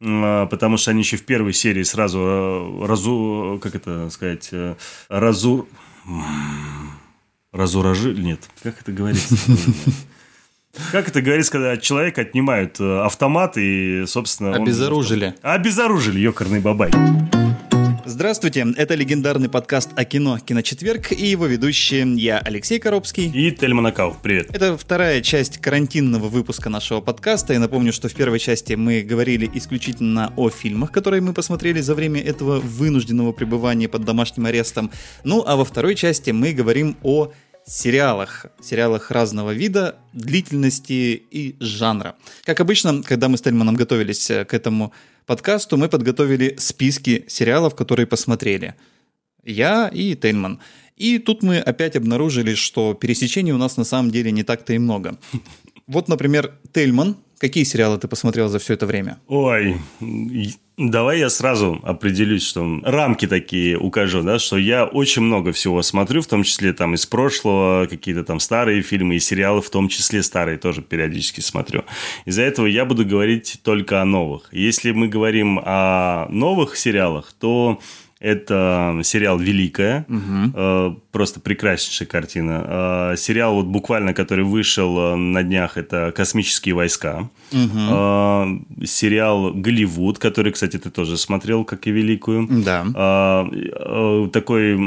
[0.00, 4.76] а, потому что они еще в первой серии сразу э, разу, как это сказать, э,
[5.08, 5.68] разу,
[7.52, 9.34] разуражили, нет, как это говорится?
[10.92, 14.54] Как это говорится, когда человек отнимают э, автомат и, собственно...
[14.54, 15.34] Обезоружили.
[15.42, 15.50] Он...
[15.50, 16.92] Обезоружили, ёкарный бабай.
[18.10, 23.26] Здравствуйте, это легендарный подкаст о кино «Киночетверг» и его ведущие я, Алексей Коробский.
[23.26, 24.48] И Тельман Акау, привет.
[24.50, 27.52] Это вторая часть карантинного выпуска нашего подкаста.
[27.52, 31.94] Я напомню, что в первой части мы говорили исключительно о фильмах, которые мы посмотрели за
[31.94, 34.90] время этого вынужденного пребывания под домашним арестом.
[35.22, 37.30] Ну, а во второй части мы говорим о
[37.66, 42.16] сериалах, сериалах разного вида, длительности и жанра.
[42.44, 44.94] Как обычно, когда мы с Тельманом готовились к этому
[45.28, 48.74] подкасту мы подготовили списки сериалов, которые посмотрели.
[49.44, 50.58] Я и Тельман.
[50.96, 54.78] И тут мы опять обнаружили, что пересечений у нас на самом деле не так-то и
[54.78, 55.18] много.
[55.86, 59.18] Вот, например, Тельман Какие сериалы ты посмотрел за все это время?
[59.28, 59.76] Ой,
[60.76, 66.20] давай я сразу определюсь, что рамки такие укажу, да, что я очень много всего смотрю,
[66.20, 70.24] в том числе там из прошлого, какие-то там старые фильмы и сериалы, в том числе
[70.24, 71.84] старые тоже периодически смотрю.
[72.24, 74.48] Из-за этого я буду говорить только о новых.
[74.52, 77.80] Если мы говорим о новых сериалах, то
[78.20, 81.00] это сериал «Великая», угу.
[81.12, 83.12] просто прекраснейшая картина.
[83.12, 87.30] Э, сериал вот буквально, который вышел э, на днях, это «Космические войска».
[87.52, 88.84] Угу.
[88.84, 92.48] Сериал «Голливуд», который, кстати, ты тоже смотрел, как и «Великую».
[92.64, 93.48] Да.
[94.32, 94.78] Такой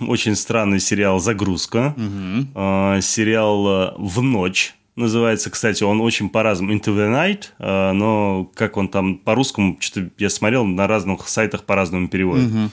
[0.00, 1.94] очень странный сериал «Загрузка».
[1.96, 3.02] Угу.
[3.02, 6.72] Сериал «В ночь» называется, кстати, он очень по-разному.
[6.72, 11.64] Into the Night, э, но как он там по-русскому, что-то я смотрел на разных сайтах
[11.64, 12.50] по-разному переводят.
[12.50, 12.70] Угу.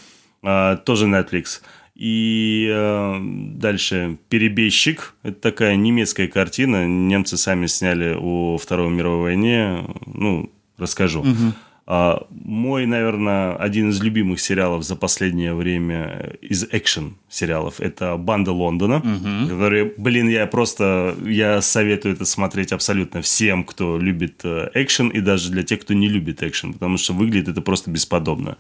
[0.86, 1.62] Тоже Netflix.
[1.96, 3.20] И э,
[3.56, 5.16] дальше «Перебежчик».
[5.24, 6.86] Это такая немецкая картина.
[6.86, 9.84] Немцы сами сняли о Второй мировой войне.
[10.06, 11.22] Ну, расскажу.
[11.22, 11.54] Угу.
[11.90, 18.52] А, мой, наверное, один из любимых сериалов за последнее время из экшен сериалов это «Банда
[18.52, 19.50] Лондона», угу.
[19.50, 25.22] который, блин, я просто, я советую это смотреть абсолютно всем, кто любит э, экшен, и
[25.22, 28.58] даже для тех, кто не любит экшен, потому что выглядит это просто бесподобно.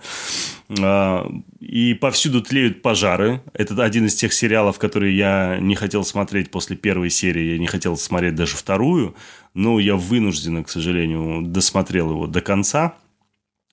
[0.79, 1.29] А,
[1.59, 3.41] и повсюду тлеют пожары.
[3.51, 7.67] Это один из тех сериалов, которые я не хотел смотреть после первой серии, я не
[7.67, 9.15] хотел смотреть даже вторую,
[9.53, 12.93] но я вынужденно, к сожалению, досмотрел его до конца–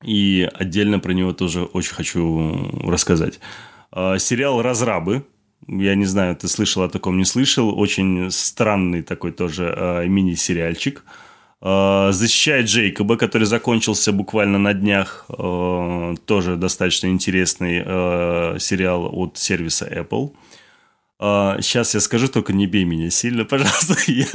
[0.05, 3.41] и отдельно про него тоже очень хочу рассказать.
[3.91, 5.25] А, сериал «Разрабы».
[5.67, 7.79] Я не знаю, ты слышал о таком, не слышал.
[7.79, 11.05] Очень странный такой тоже а, мини-сериальчик.
[11.61, 15.27] А, «Защищает Джейкоба», который закончился буквально на днях.
[15.29, 17.81] Тоже достаточно интересный
[18.61, 20.33] сериал от сервиса Apple.
[21.19, 23.95] Сейчас я скажу, только не бей меня сильно, пожалуйста.
[24.09, 24.27] Я,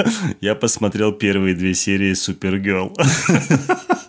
[0.42, 2.96] я посмотрел первые две серии Супергерл.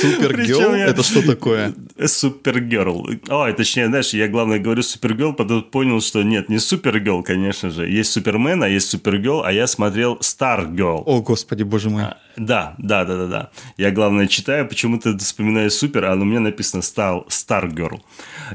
[0.00, 0.72] Супергерл?
[0.72, 1.74] Это что такое?
[2.04, 3.08] Супергерл.
[3.28, 7.88] Ой, точнее, знаешь, я, главное, говорю Супергерл, потом понял, что нет, не Супергерл, конечно же.
[7.88, 11.02] Есть Супермен, а есть Супергерл, а я смотрел Старгерл.
[11.06, 12.04] О, господи, боже мой.
[12.04, 13.50] А, да, да, да, да, да.
[13.76, 18.00] Я, главное, читаю, почему-то вспоминаю Супер, а у меня написано Star, Stargirl.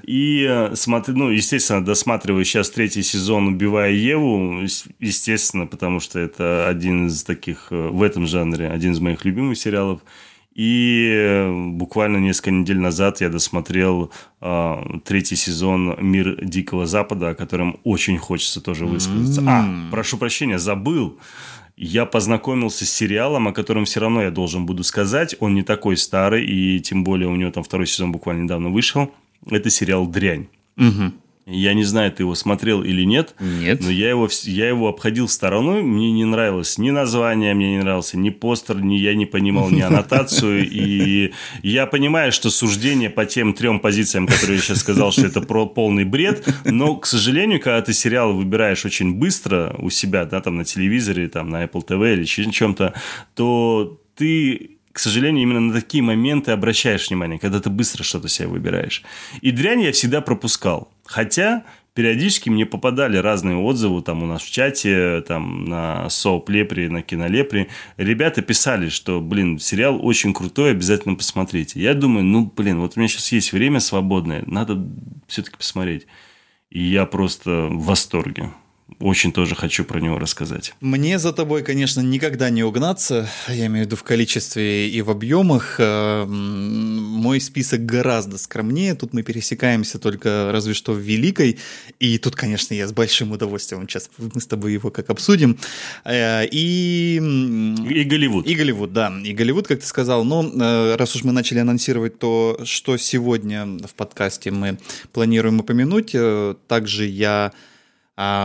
[0.03, 4.62] И э, смотрю, ну, естественно, досматриваю сейчас третий сезон «Убивая Еву»,
[5.00, 9.57] естественно, потому что это один из таких э, в этом жанре, один из моих любимых
[9.57, 10.01] сериалов.
[10.55, 17.35] И э, буквально несколько недель назад я досмотрел э, третий сезон «Мир Дикого Запада», о
[17.35, 19.41] котором очень хочется тоже высказаться.
[19.41, 19.88] Mm-hmm.
[19.88, 21.19] А, прошу прощения, забыл.
[21.75, 25.35] Я познакомился с сериалом, о котором все равно я должен буду сказать.
[25.41, 29.11] Он не такой старый, и тем более у него там второй сезон буквально недавно вышел.
[29.49, 30.47] Это сериал «Дрянь».
[30.77, 31.11] Угу.
[31.47, 33.35] Я не знаю, ты его смотрел или нет.
[33.39, 33.79] Нет.
[33.81, 35.83] Но я его, я его обходил стороной.
[35.83, 39.81] Мне не нравилось ни название, мне не нравился ни постер, ни я не понимал ни
[39.81, 40.67] аннотацию.
[40.72, 45.41] И я понимаю, что суждение по тем трем позициям, которые я сейчас сказал, что это
[45.41, 46.47] про полный бред.
[46.66, 51.27] Но, к сожалению, когда ты сериал выбираешь очень быстро у себя, да, там на телевизоре,
[51.27, 52.95] там на Apple TV или чем-то,
[53.35, 58.47] то ты к сожалению, именно на такие моменты обращаешь внимание, когда ты быстро что-то себе
[58.47, 59.03] выбираешь.
[59.42, 60.89] И дрянь я всегда пропускал.
[61.06, 61.63] Хотя
[61.94, 67.02] периодически мне попадали разные отзывы там у нас в чате, там на Соуп Лепре, на
[67.02, 67.69] Кинолепре.
[67.98, 71.80] Ребята писали, что, блин, сериал очень крутой, обязательно посмотрите.
[71.80, 74.86] Я думаю, ну, блин, вот у меня сейчас есть время свободное, надо
[75.28, 76.06] все-таки посмотреть.
[76.69, 78.52] И я просто в восторге.
[79.00, 80.74] Очень тоже хочу про него рассказать.
[80.80, 85.09] Мне за тобой, конечно, никогда не угнаться, я имею в виду в количестве и в
[85.09, 85.75] объемах.
[85.80, 91.59] Э, мой список гораздо скромнее, тут мы пересекаемся только разве что в Великой,
[92.00, 95.57] и тут, конечно, я с большим удовольствием сейчас мы с тобой его как обсудим.
[96.06, 97.18] Э, и...
[97.18, 98.47] И Голливуд.
[98.47, 100.24] И Голливуд, да, и Голливуд, как ты сказал.
[100.24, 104.80] Но э, раз уж мы начали анонсировать то, что сегодня в подкасте мы
[105.12, 106.15] планируем упомянуть,
[106.68, 107.51] также я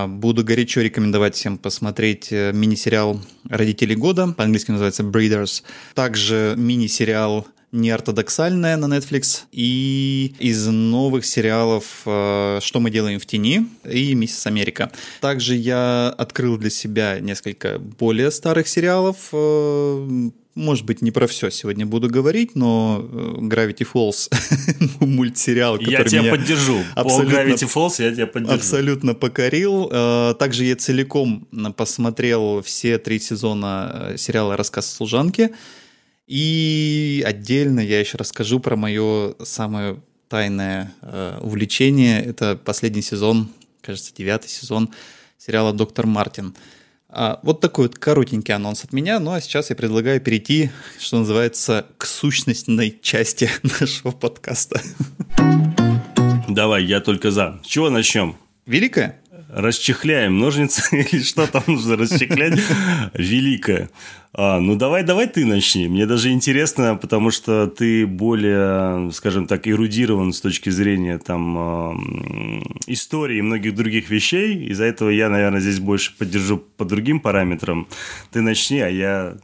[0.08, 5.62] буду горячо рекомендовать всем посмотреть э, мини-сериал «Родители года», по-английски называется «Breeders».
[5.94, 9.42] Также мини-сериал неортодоксальная на Netflix.
[9.52, 14.90] И из новых сериалов э, «Что мы делаем в тени» и «Миссис Америка».
[15.20, 20.30] Также я открыл для себя несколько более старых сериалов, э,
[20.60, 24.30] может быть, не про все сегодня буду говорить, но э, Gravity Falls
[25.00, 26.78] мультсериал, который Я тебя поддержу.
[26.94, 28.54] Абсолютно, По Gravity Falls я тебя поддержу.
[28.54, 29.88] Абсолютно покорил.
[29.90, 35.50] Э, также я целиком посмотрел все три сезона э, сериала «Рассказ служанки».
[36.26, 40.94] И отдельно я еще расскажу про мое самое тайное
[41.40, 42.22] увлечение.
[42.22, 43.48] Это последний сезон,
[43.80, 44.90] кажется, девятый сезон
[45.38, 46.54] сериала «Доктор Мартин».
[47.12, 49.18] А, вот такой вот коротенький анонс от меня.
[49.18, 54.80] Ну а сейчас я предлагаю перейти, что называется, к сущностной части нашего подкаста.
[56.48, 57.60] Давай, я только за.
[57.64, 58.36] С чего начнем?
[58.66, 59.19] Великая?
[59.52, 60.82] Расчехляем ножницы
[61.12, 62.58] или что там нужно расчехлять
[63.14, 63.90] великое.
[64.32, 65.88] А, ну давай, давай ты начни.
[65.88, 72.62] Мне даже интересно, потому что ты более, скажем так, эрудирован с точки зрения там э,
[72.86, 74.66] истории и многих других вещей.
[74.66, 77.88] Из-за этого я, наверное, здесь больше поддержу по другим параметрам.
[78.30, 79.36] Ты начни, а я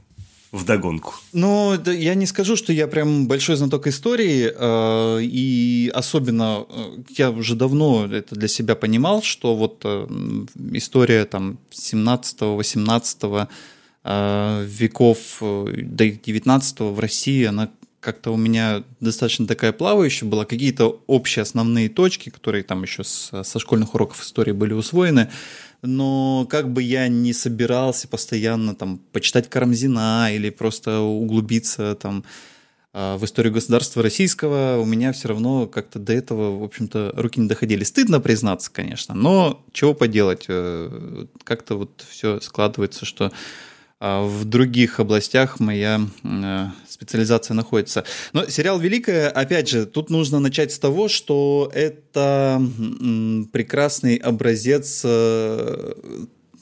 [0.53, 1.15] вдогонку.
[1.33, 6.99] Ну, да, я не скажу, что я прям большой знаток истории, э, и особенно э,
[7.17, 10.07] я уже давно это для себя понимал, что вот э,
[10.73, 13.49] история там 17-18
[14.05, 17.71] э, веков, э, да и 19 в России, она
[18.07, 23.33] как-то у меня достаточно такая плавающая была, какие-то общие основные точки, которые там еще с,
[23.43, 25.29] со школьных уроков истории были усвоены,
[25.87, 32.25] но как бы я не собирался постоянно там почитать Карамзина или просто углубиться там
[32.99, 37.39] а, в историю государства российского, у меня все равно как-то до этого, в общем-то, руки
[37.39, 37.85] не доходили.
[37.85, 43.33] Стыдно признаться, конечно, но чего поделать, э, как-то вот все складывается, что
[44.01, 48.05] в других областях моя э, специализация находится.
[48.35, 52.61] Но сериал «Великая», опять же, тут нужно начать с того, что это
[53.53, 55.95] прекрасный образец э,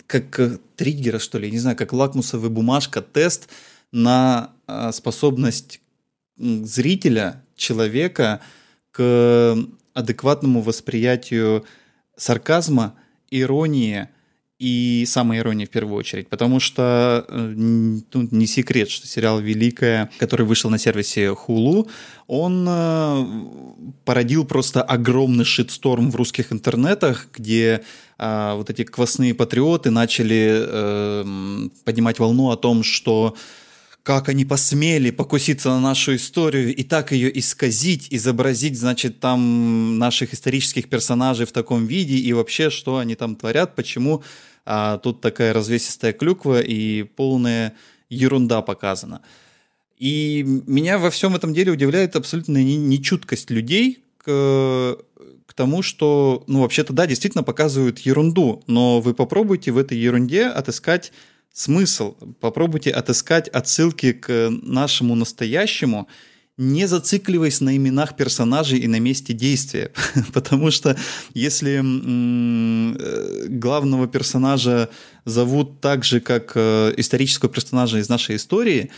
[0.06, 3.48] как триггера, что ли, не знаю, как лакмусовая бумажка, тест
[3.90, 5.80] на э, способность
[6.36, 8.40] зрителя, человека
[8.92, 9.56] к
[9.92, 11.64] адекватному восприятию
[12.16, 12.94] сарказма,
[13.28, 14.08] иронии–
[14.58, 20.46] и самая ирония в первую очередь, потому что ну, не секрет, что сериал «Великая», который
[20.46, 21.88] вышел на сервисе Hulu,
[22.28, 23.26] он э,
[24.04, 27.82] породил просто огромный шитсторм в русских интернетах, где
[28.18, 33.34] э, вот эти квасные патриоты начали э, поднимать волну о том, что
[34.04, 40.34] как они посмели покуситься на нашу историю и так ее исказить, изобразить, значит, там наших
[40.34, 44.22] исторических персонажей в таком виде и вообще, что они там творят, почему
[44.66, 47.74] а тут такая развесистая клюква и полная
[48.10, 49.22] ерунда показана.
[49.98, 54.98] И меня во всем этом деле удивляет абсолютно нечуткость людей к,
[55.46, 60.44] к тому, что, ну, вообще-то, да, действительно показывают ерунду, но вы попробуйте в этой ерунде
[60.46, 61.12] отыскать
[61.54, 62.16] смысл.
[62.40, 66.08] Попробуйте отыскать отсылки к нашему настоящему,
[66.56, 69.92] не зацикливаясь на именах персонажей и на месте действия.
[70.32, 70.96] Потому что
[71.32, 74.90] если э, главного персонажа
[75.24, 78.90] зовут так же, как э, исторического персонажа из нашей истории,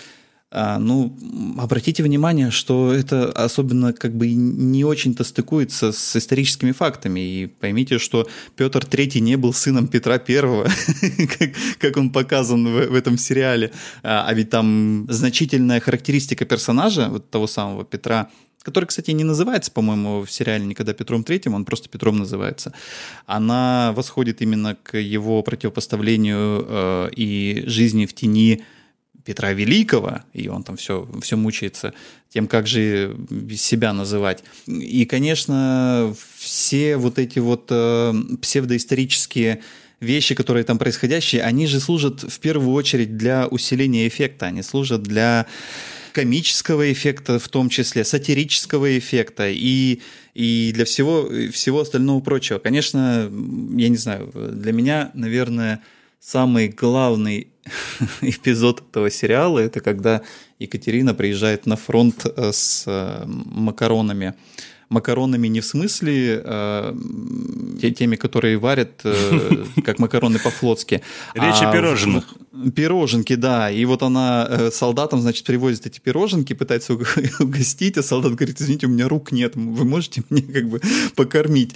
[0.53, 1.17] а, ну,
[1.59, 7.21] обратите внимание, что это особенно как бы не очень-то стыкуется с историческими фактами.
[7.21, 12.87] И поймите, что Петр III не был сыном Петра I, как, как он показан в,
[12.89, 13.73] в этом сериале.
[14.05, 18.31] А, а ведь там значительная характеристика персонажа, вот того самого Петра,
[18.63, 22.73] который, кстати, не называется, по-моему, в сериале никогда Петром Третьим, он просто Петром называется.
[23.27, 28.65] Она восходит именно к его противопоставлению э, и жизни в тени
[29.27, 31.93] Петра Великого, и он там все, все мучается
[32.31, 33.17] тем, как же
[33.57, 34.45] себя называть.
[34.67, 39.63] И, конечно, все вот эти вот э, псевдоисторические
[39.99, 45.03] вещи, которые там происходящие, они же служат в первую очередь для усиления эффекта, они служат
[45.03, 45.47] для
[46.13, 50.01] комического эффекта в том числе, сатирического эффекта и,
[50.35, 52.59] и для всего, всего остального прочего.
[52.59, 53.31] Конечно,
[53.77, 55.81] я не знаю, для меня, наверное,
[56.21, 57.49] самый главный
[58.21, 60.23] эпизод этого сериала это когда
[60.59, 64.35] Екатерина приезжает на фронт э, с э, макаронами
[64.89, 66.95] макаронами не в смысле э,
[67.97, 71.03] теми, которые варят, э, как макароны по-флотски.
[71.35, 72.25] Речь а о пирожных.
[72.75, 73.71] Пироженки, да.
[73.71, 76.95] И вот она э, солдатам, значит, привозит эти пироженки, пытается
[77.41, 80.81] угостить, а солдат говорит, извините, у меня рук нет, вы можете мне как бы
[81.17, 81.75] покормить.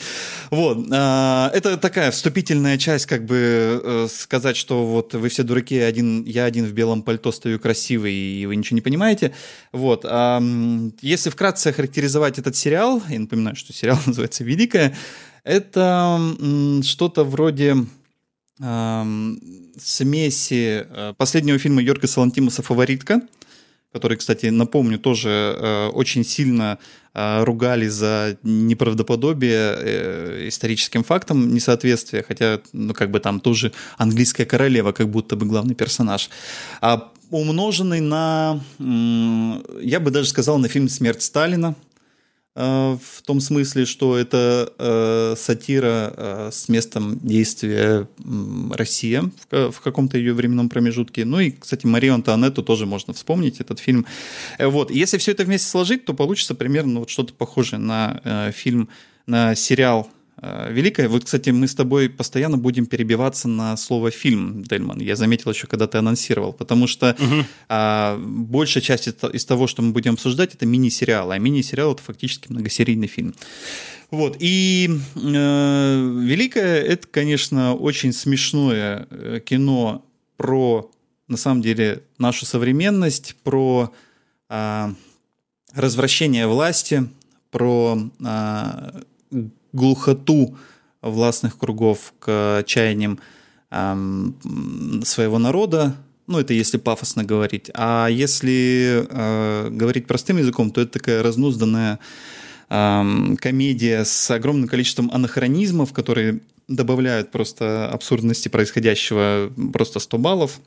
[0.50, 0.86] Вот.
[0.90, 6.24] А, это такая вступительная часть, как бы э, сказать, что вот вы все дураки, один,
[6.24, 9.32] я один в белом пальто стою красивый, и вы ничего не понимаете.
[9.72, 10.04] Вот.
[10.08, 10.42] А,
[11.02, 14.96] если вкратце характеризовать этот сериал, я напоминаю, что сериал называется «Великая»,
[15.42, 16.20] это
[16.82, 17.76] что-то вроде
[18.60, 19.34] э,
[19.78, 23.22] смеси э, последнего фильма Йорга Салантимуса «Фаворитка»,
[23.92, 26.78] который, кстати, напомню, тоже э, очень сильно
[27.12, 34.44] э, ругали за неправдоподобие э, историческим фактам, несоответствие, хотя, ну, как бы там тоже английская
[34.44, 36.30] королева, как будто бы главный персонаж.
[36.80, 41.74] А умноженный на, я бы даже сказал, на фильм «Смерть Сталина»,
[42.56, 48.08] в том смысле, что это э, сатира э, с местом действия
[48.72, 51.24] Россия в, в каком-то ее временном промежутке.
[51.24, 54.04] Ну и, кстати, Марию Антуанетту тоже можно вспомнить, этот фильм.
[54.58, 54.90] Э, вот.
[54.90, 58.88] Если все это вместе сложить, то получится примерно вот что-то похожее на э, фильм,
[59.26, 60.10] на сериал
[60.42, 61.08] Э, великая.
[61.08, 64.98] Вот, кстати, мы с тобой постоянно будем перебиваться на слово фильм, Дельман.
[64.98, 67.44] Я заметил еще, когда ты анонсировал, потому что угу.
[67.68, 72.50] а, большая часть из того, что мы будем обсуждать, это мини-сериал, а мини-сериал это фактически
[72.50, 73.34] многосерийный фильм.
[74.10, 74.36] Вот.
[74.40, 80.04] И э, Великая это, конечно, очень смешное э, кино
[80.38, 80.90] про,
[81.28, 83.92] на самом деле, нашу современность, про
[84.48, 84.88] э,
[85.74, 87.08] развращение власти,
[87.50, 89.00] про э,
[89.72, 90.56] глухоту
[91.02, 93.18] властных кругов к чаяниям
[93.70, 95.96] эм, своего народа,
[96.30, 97.70] ну, это если пафосно говорить.
[97.74, 101.98] А если э, говорить простым языком, то это такая разнузданная
[102.68, 110.60] э, комедия с огромным количеством анахронизмов, которые добавляют просто абсурдности происходящего просто 100 баллов.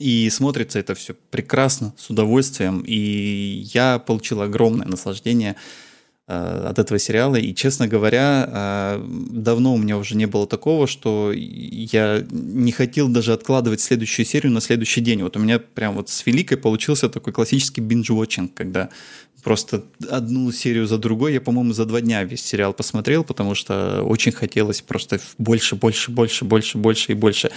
[0.00, 2.82] И смотрится это все прекрасно, с удовольствием.
[2.84, 5.54] И я получил огромное наслаждение
[6.28, 7.36] от этого сериала.
[7.36, 8.48] И, честно говоря,
[9.00, 14.26] э, давно у меня уже не было такого, что я не хотел даже откладывать следующую
[14.26, 15.22] серию на следующий день.
[15.22, 18.90] Вот у меня прям вот с Великой получился такой классический binge-watching, когда
[19.42, 21.32] просто одну серию за другой.
[21.32, 26.10] Я, по-моему, за два дня весь сериал посмотрел, потому что очень хотелось просто больше, больше,
[26.10, 27.50] больше, больше, больше и больше.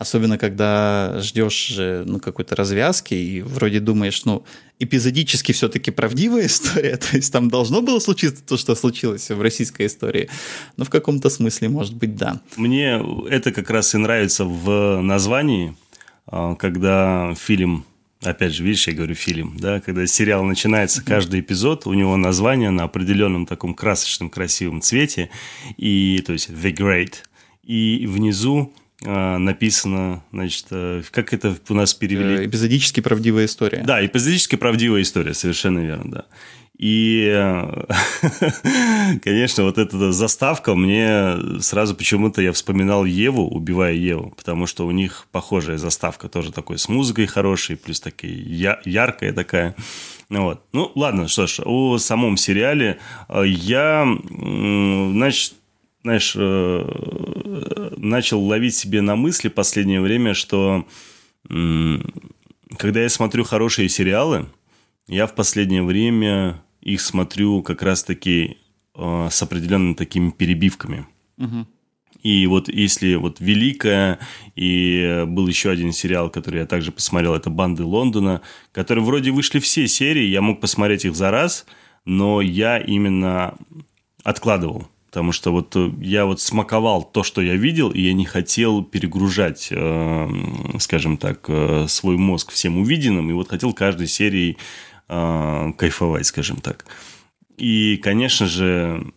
[0.00, 4.46] Особенно, когда ждешь же, ну, какой-то развязки и вроде думаешь, ну,
[4.78, 9.84] эпизодически все-таки правдивая история, то есть там должно было случиться то, что случилось в российской
[9.88, 10.30] истории.
[10.78, 12.40] Но в каком-то смысле, может быть, да.
[12.56, 15.76] Мне это как раз и нравится в названии,
[16.26, 17.84] а, когда фильм
[18.22, 22.70] опять же, видишь, я говорю фильм, да, когда сериал начинается, каждый эпизод, у него название
[22.70, 25.28] на определенном таком красочном, красивом цвете,
[25.76, 27.16] и, то есть, The Great,
[27.64, 32.44] и внизу написано, значит, э, как это у нас перевели?
[32.44, 33.82] Э, эпизодически правдивая история.
[33.84, 36.24] Да, эпизодически правдивая история, совершенно верно, да.
[36.76, 37.84] И, э,
[39.22, 44.90] конечно, вот эта заставка мне сразу почему-то я вспоминал Еву, убивая Еву, потому что у
[44.90, 49.74] них похожая заставка тоже такой с музыкой хорошей, плюс такая яркая такая.
[50.28, 50.62] Ну вот.
[50.72, 55.54] Ну, ладно, что ж, о самом сериале я, значит,
[56.02, 60.86] знаешь, э, начал ловить себе на мысли последнее время, что
[62.78, 64.46] когда я смотрю хорошие сериалы,
[65.08, 68.58] я в последнее время их смотрю как раз-таки
[68.94, 71.06] э, с определенными такими перебивками.
[71.38, 71.66] Угу.
[72.22, 74.18] И вот если вот «Великая»,
[74.54, 78.42] и был еще один сериал, который я также посмотрел, это «Банды Лондона»,
[78.72, 81.66] которые вроде вышли все серии, я мог посмотреть их за раз,
[82.04, 83.54] но я именно
[84.22, 88.24] откладывал потому что вот э, я вот смаковал то, что я видел, и я не
[88.24, 90.28] хотел перегружать, э,
[90.78, 94.56] скажем так, э, свой мозг всем увиденным, и вот хотел каждой серией
[95.08, 96.84] кайфовать, скажем так.
[97.56, 99.12] И, конечно же,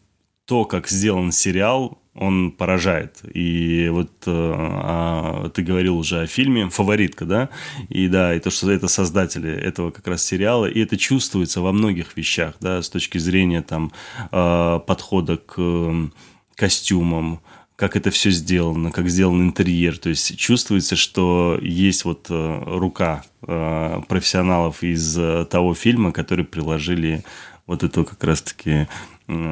[0.46, 3.22] то, как сделан сериал, он поражает.
[3.34, 7.50] И вот э, а, ты говорил уже о фильме «Фаворитка», да?
[7.90, 11.72] И да, и то, что это создатели этого как раз сериала, и это чувствуется во
[11.72, 13.92] многих вещах, да, с точки зрения там
[14.32, 16.10] э, подхода к э,
[16.56, 17.42] костюмам,
[17.76, 19.98] как это все сделано, как сделан интерьер.
[19.98, 25.16] То есть чувствуется, что есть вот рука профессионалов из
[25.50, 27.24] того фильма, которые приложили
[27.66, 28.88] вот эту как раз-таки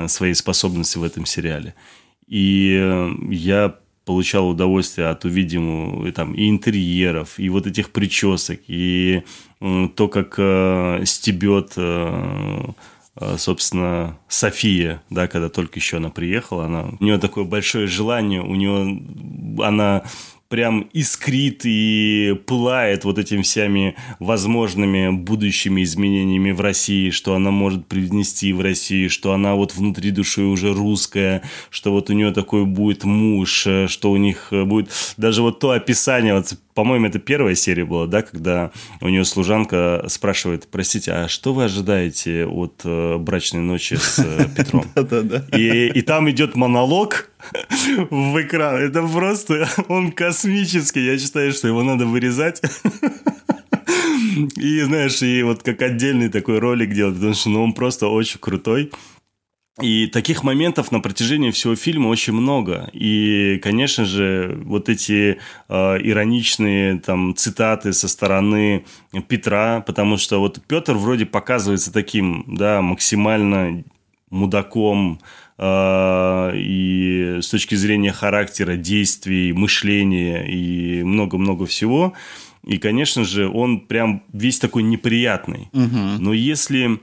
[0.08, 1.74] свои способности в этом сериале.
[2.32, 9.22] И я получал удовольствие от увидимого там, и интерьеров, и вот этих причесок, и
[9.60, 10.40] то, как
[11.08, 11.78] стебет
[13.16, 18.42] Э, собственно, София, да, когда только еще она приехала, она, у нее такое большое желание,
[18.42, 19.04] у нее
[19.64, 20.04] она
[20.52, 27.88] прям искрит и пылает вот этими всеми возможными будущими изменениями в России, что она может
[27.88, 32.66] привнести в Россию, что она вот внутри души уже русская, что вот у нее такой
[32.66, 37.20] будет муж, э, что у них э, будет даже вот то описание, вот по-моему, это
[37.20, 42.82] первая серия была, да, когда у нее служанка спрашивает, простите, а что вы ожидаете от
[42.84, 44.86] э, брачной ночи с э, Петром?
[44.96, 45.46] Да-да-да.
[45.58, 47.30] И, и там идет монолог
[48.10, 48.76] в экран.
[48.76, 51.06] Это просто, он космический.
[51.06, 52.62] Я считаю, что его надо вырезать.
[54.58, 58.40] И, знаешь, и вот как отдельный такой ролик делать, потому что ну, он просто очень
[58.40, 58.92] крутой.
[59.80, 62.90] И таких моментов на протяжении всего фильма очень много.
[62.92, 68.84] И, конечно же, вот эти э, ироничные там цитаты со стороны
[69.30, 73.86] Петра, потому что вот Петр вроде показывается таким, да, максимально
[74.30, 75.22] мудаком
[75.58, 82.14] э, и с точки зрения характера, действий, мышления и много-много всего.
[82.66, 85.70] И, конечно же, он прям весь такой неприятный.
[85.72, 86.20] Угу.
[86.20, 87.00] Но если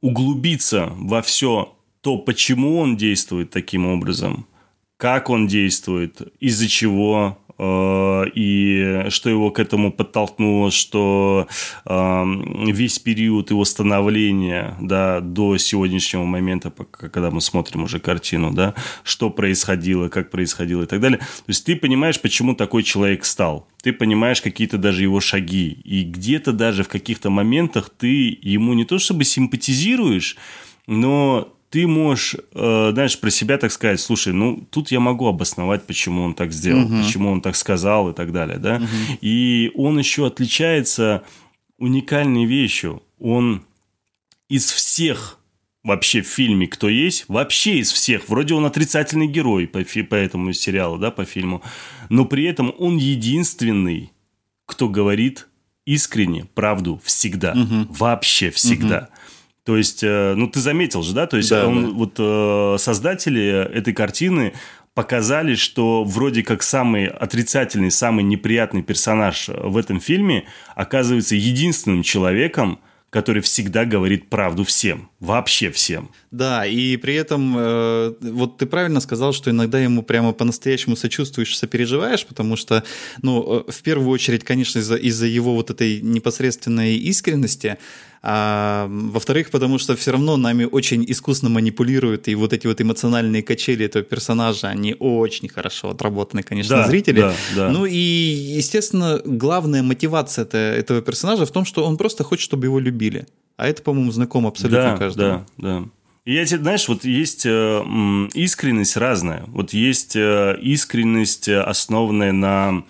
[0.00, 4.46] углубиться во все то, почему он действует таким образом,
[4.96, 11.48] как он действует, из-за чего, и что его к этому подтолкнуло, что
[11.86, 12.24] э,
[12.66, 19.30] весь период его становления да, до сегодняшнего момента, когда мы смотрим уже картину, да, что
[19.30, 21.18] происходило, как происходило и так далее.
[21.18, 23.66] То есть ты понимаешь, почему такой человек стал.
[23.82, 25.78] Ты понимаешь какие-то даже его шаги.
[25.84, 30.36] И где-то даже в каких-то моментах ты ему не то чтобы симпатизируешь,
[30.86, 35.86] но ты можешь, э, знаешь, про себя так сказать, слушай, ну, тут я могу обосновать,
[35.86, 37.02] почему он так сделал, угу.
[37.02, 38.76] почему он так сказал и так далее, да.
[38.76, 39.18] Угу.
[39.20, 41.22] И он еще отличается
[41.76, 43.02] уникальной вещью.
[43.18, 43.62] Он
[44.48, 45.38] из всех
[45.84, 48.30] вообще в фильме кто есть, вообще из всех.
[48.30, 51.62] Вроде он отрицательный герой по, по этому сериалу, да, по фильму.
[52.08, 54.12] Но при этом он единственный,
[54.64, 55.46] кто говорит
[55.84, 57.52] искренне правду всегда.
[57.52, 57.92] Угу.
[57.98, 58.98] Вообще всегда.
[58.98, 59.15] Угу.
[59.66, 61.26] То есть, э, ну, ты заметил же, да?
[61.26, 61.90] То есть, да, он, да.
[61.90, 64.52] вот э, создатели этой картины
[64.94, 70.44] показали, что вроде как самый отрицательный, самый неприятный персонаж в этом фильме
[70.76, 72.78] оказывается единственным человеком,
[73.10, 76.10] который всегда говорит правду всем, вообще всем.
[76.30, 81.56] Да, и при этом, э, вот ты правильно сказал, что иногда ему прямо по-настоящему сочувствуешь,
[81.56, 82.84] сопереживаешь, потому что,
[83.22, 87.78] ну, э, в первую очередь, конечно, из-за из его вот этой непосредственной искренности,
[88.28, 93.44] а, во-вторых, потому что все равно нами очень искусно манипулируют, и вот эти вот эмоциональные
[93.44, 97.20] качели этого персонажа, они очень хорошо отработаны, конечно, да, зрители.
[97.20, 97.70] Да, да.
[97.70, 102.66] Ну и, естественно, главная мотивация это, этого персонажа в том, что он просто хочет, чтобы
[102.66, 103.28] его любили.
[103.56, 105.46] А это, по-моему, знакомо абсолютно да, каждому.
[105.56, 105.84] Да, да.
[106.24, 109.44] И я тебе, знаешь, вот есть э, искренность разная.
[109.46, 112.82] Вот есть э, искренность, основанная на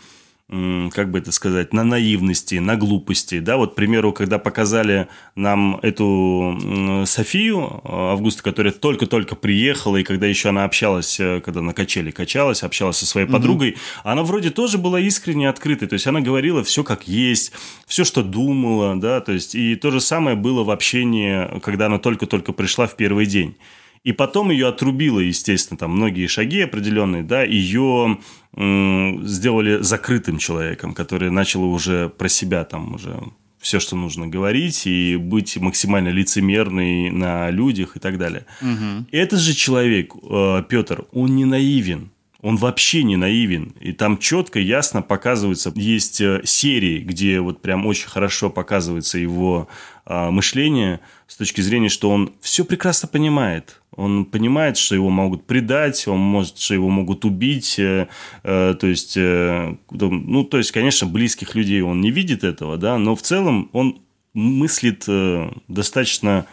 [0.49, 3.41] как бы это сказать, на наивности, на глупости.
[3.41, 10.05] Да, вот, к примеру, когда показали нам эту Софию э, Августа, которая только-только приехала, и
[10.05, 13.33] когда еще она общалась, э, когда на качели качалась, общалась со своей угу.
[13.33, 17.51] подругой, она вроде тоже была искренне открытой, то есть она говорила все как есть,
[17.89, 21.99] все, что думала, да, то есть и то же самое было в общении, когда она
[21.99, 23.57] только-только пришла в первый день.
[24.05, 28.19] И потом ее отрубило, естественно, там многие шаги определенные, да, ее
[28.55, 33.21] сделали закрытым человеком, который начал уже про себя там уже
[33.67, 38.47] все, что нужно говорить, и быть максимально лицемерной на людях и так далее.
[38.63, 39.07] Угу.
[39.11, 42.11] Этот же человек, э, Петр, он не наивен.
[42.43, 43.75] Он вообще не наивен.
[43.81, 49.67] И там четко, ясно показывается, есть э, серии, где вот прям очень хорошо показывается его
[50.05, 53.81] э, мышление с точки зрения, что он все прекрасно понимает.
[53.97, 57.79] Он понимает, что его могут предать, он может, что его могут убить.
[57.79, 58.09] Э,
[58.45, 62.99] э, то есть, э, ну, то есть, конечно, близких людей он не видит этого, да,
[62.99, 63.99] но в целом он
[64.35, 66.47] мыслит э, достаточно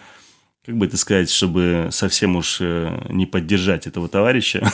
[0.66, 4.66] как бы это сказать, чтобы совсем уж э, не поддержать этого товарища.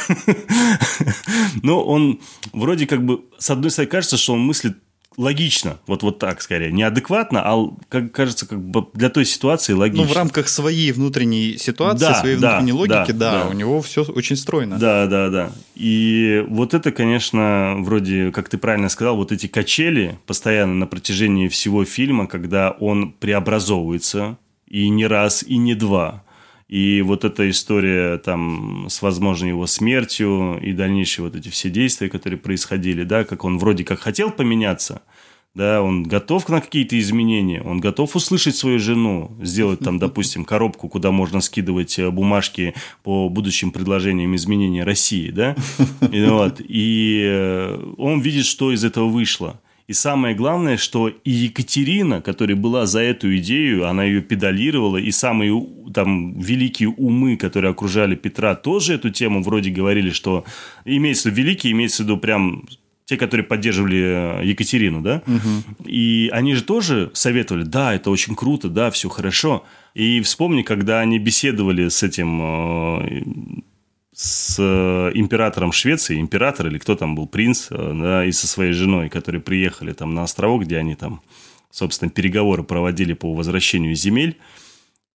[1.63, 2.21] Но он
[2.53, 4.77] вроде как бы, с одной стороны, кажется, что он мыслит
[5.19, 6.71] логично, вот, вот так скорее.
[6.71, 10.05] Неадекватно, а, как кажется, как бы для той ситуации логично.
[10.05, 13.53] Ну, в рамках своей внутренней ситуации, да, своей да, внутренней логики, да, да, да, у
[13.53, 14.77] него все очень стройно.
[14.77, 15.51] Да, да, да.
[15.75, 21.49] И вот это, конечно, вроде, как ты правильно сказал, вот эти качели постоянно на протяжении
[21.49, 26.23] всего фильма, когда он преобразовывается, и не раз, и не два.
[26.69, 32.09] И вот эта история там с возможной его смертью и дальнейшие вот эти все действия,
[32.09, 35.01] которые происходили, да, как он вроде как хотел поменяться,
[35.55, 40.89] да, он готов на какие-то изменения, он готов услышать свою жену, сделать там, допустим, коробку,
[40.89, 45.55] куда можно скидывать э, бумажки по будущим предложениям изменения России, да,
[46.11, 49.59] и, вот, и э, он видит, что из этого вышло.
[49.89, 55.09] И самое главное, что и Екатерина, которая была за эту идею, она ее педалировала, и
[55.09, 60.45] самые там великие умы, которые окружали Петра, тоже эту тему вроде говорили, что
[60.85, 62.65] имеется в виду великие, имеется в виду прям
[63.05, 65.87] те, которые поддерживали э, Екатерину, да, угу.
[65.87, 69.65] и они же тоже советовали, да, это очень круто, да, все хорошо.
[69.95, 73.23] И вспомни, когда они беседовали с этим э,
[74.21, 78.73] с э, императором Швеции, император или кто там был, принц, э, да, и со своей
[78.73, 81.21] женой, которые приехали там на островок, где они там,
[81.71, 84.35] собственно, переговоры проводили по возвращению земель.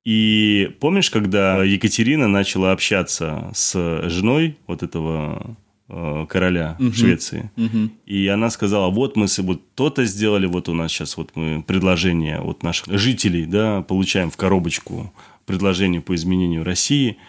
[0.06, 5.54] И помнишь, когда Екатерина начала общаться с женой вот этого
[5.90, 6.94] э, короля угу.
[6.94, 7.50] Швеции.
[7.58, 7.90] Угу.
[8.06, 12.40] И она сказала, вот мы вот то-то сделали, вот у нас сейчас вот мы предложение
[12.40, 15.12] вот наших жителей, да, получаем в коробочку
[15.44, 17.18] предложение по изменению России–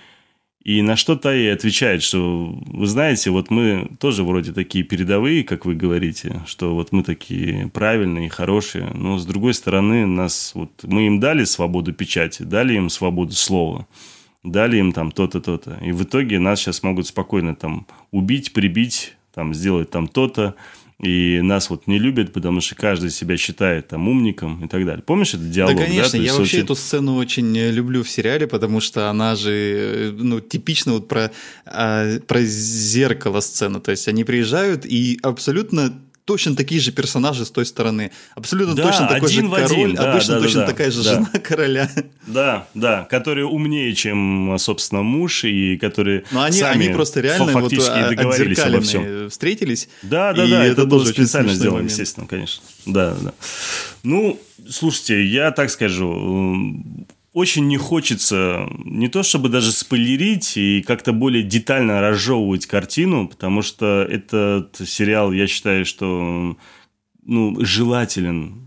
[0.65, 5.63] и на что Таи отвечает, что, вы знаете, вот мы тоже вроде такие передовые, как
[5.63, 11.05] вы говорите, что вот мы такие правильные, хорошие, но с другой стороны нас, вот мы
[11.05, 13.85] им дали свободу печати, дали им свободу слова,
[14.43, 15.77] дали им там то-то, то-то.
[15.85, 20.55] И в итоге нас сейчас могут спокойно там убить, прибить, там сделать там то-то,
[21.01, 25.03] и нас вот не любят, потому что каждый себя считает там умником и так далее.
[25.03, 25.75] Помнишь этот диалог?
[25.75, 26.17] Да, конечно.
[26.19, 26.25] Да?
[26.25, 26.63] Я вообще очень...
[26.63, 31.09] эту сцену очень э, люблю в сериале, потому что она же э, ну, типично вот
[31.09, 31.31] про,
[31.65, 33.81] а, про зеркало сцена.
[33.81, 38.11] То есть они приезжают и абсолютно точно такие же персонажи с той стороны.
[38.33, 41.13] Абсолютно да, точно такой же король, один, да, обычно да, точно да, такая же да.
[41.13, 41.91] жена короля.
[42.27, 47.47] Да, да, которые умнее, чем, собственно, муж, и которые Но они, сами они просто реально
[47.47, 49.29] фактически вот а, договорились обо всем.
[49.29, 49.87] встретились.
[50.01, 51.91] Да, да, да, это, это было специально сделано, момент.
[51.91, 52.63] естественно, конечно.
[52.87, 53.33] Да, да.
[54.03, 56.75] Ну, слушайте, я так скажу,
[57.35, 63.61] очень не хочется не то чтобы даже спойлерить и как-то более детально разжевывать картину, потому
[63.61, 66.55] что этот сериал, я считаю, что
[67.25, 68.65] ну, желателен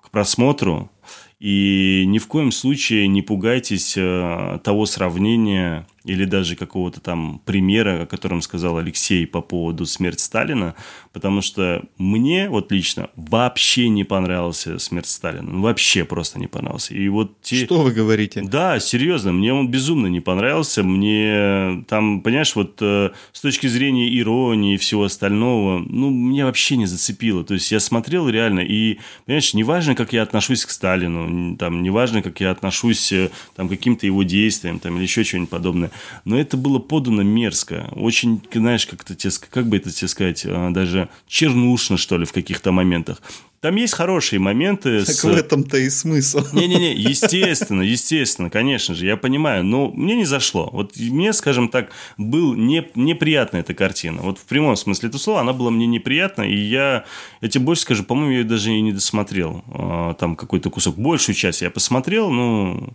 [0.00, 0.92] к просмотру.
[1.40, 8.02] И ни в коем случае не пугайтесь э, того сравнения или даже какого-то там примера,
[8.02, 10.74] о котором сказал Алексей по поводу смерти Сталина,
[11.12, 16.94] потому что мне вот лично вообще не понравился смерть Сталина, ну, вообще просто не понравился.
[16.94, 17.64] И вот те...
[17.64, 18.42] Что вы говорите?
[18.42, 24.18] Да, серьезно, мне он безумно не понравился, мне там, понимаешь, вот э, с точки зрения
[24.18, 28.98] иронии и всего остального, ну, меня вообще не зацепило, то есть я смотрел реально, и,
[29.24, 33.70] понимаешь, неважно, как я отношусь к Сталину, там, неважно, как я отношусь э, там, к
[33.70, 35.90] каким-то его действиям, там, или еще что-нибудь подобное,
[36.24, 37.88] но это было подано мерзко.
[37.92, 42.32] Очень, знаешь, как-то тебе, как бы это тебе сказать, а, даже чернушно, что ли, в
[42.32, 43.20] каких-то моментах.
[43.64, 45.02] Там есть хорошие моменты.
[45.06, 45.24] Так с...
[45.24, 46.44] в этом-то и смысл.
[46.52, 50.68] Не-не-не, естественно, естественно, конечно же, я понимаю, но мне не зашло.
[50.70, 54.20] Вот мне, скажем так, был не, неприятна эта картина.
[54.20, 57.06] Вот в прямом смысле этого слова она была мне неприятна, и я,
[57.40, 59.64] я тебе больше скажу, по-моему, я ее даже и не досмотрел.
[59.68, 62.92] А, там какой-то кусок, большую часть я посмотрел, но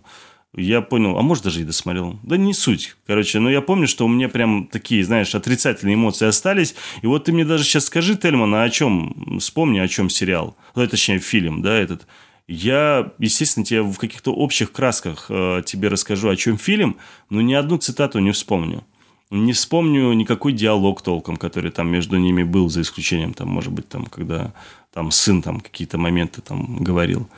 [0.54, 2.18] я понял, а может даже и досмотрел.
[2.22, 2.96] Да не суть.
[3.06, 6.74] Короче, но я помню, что у меня прям такие, знаешь, отрицательные эмоции остались.
[7.02, 10.56] И вот ты мне даже сейчас скажи, Тельман, а о чем, вспомни, о чем сериал.
[10.74, 12.06] Ну, точнее, фильм, да, этот.
[12.48, 16.96] Я, естественно, тебе в каких-то общих красках э, тебе расскажу, о чем фильм,
[17.28, 18.84] но ни одну цитату не вспомню.
[19.30, 23.88] Не вспомню никакой диалог толком, который там между ними был, за исключением, там, может быть,
[23.88, 24.52] там, когда
[24.92, 27.28] там сын там какие-то моменты там говорил.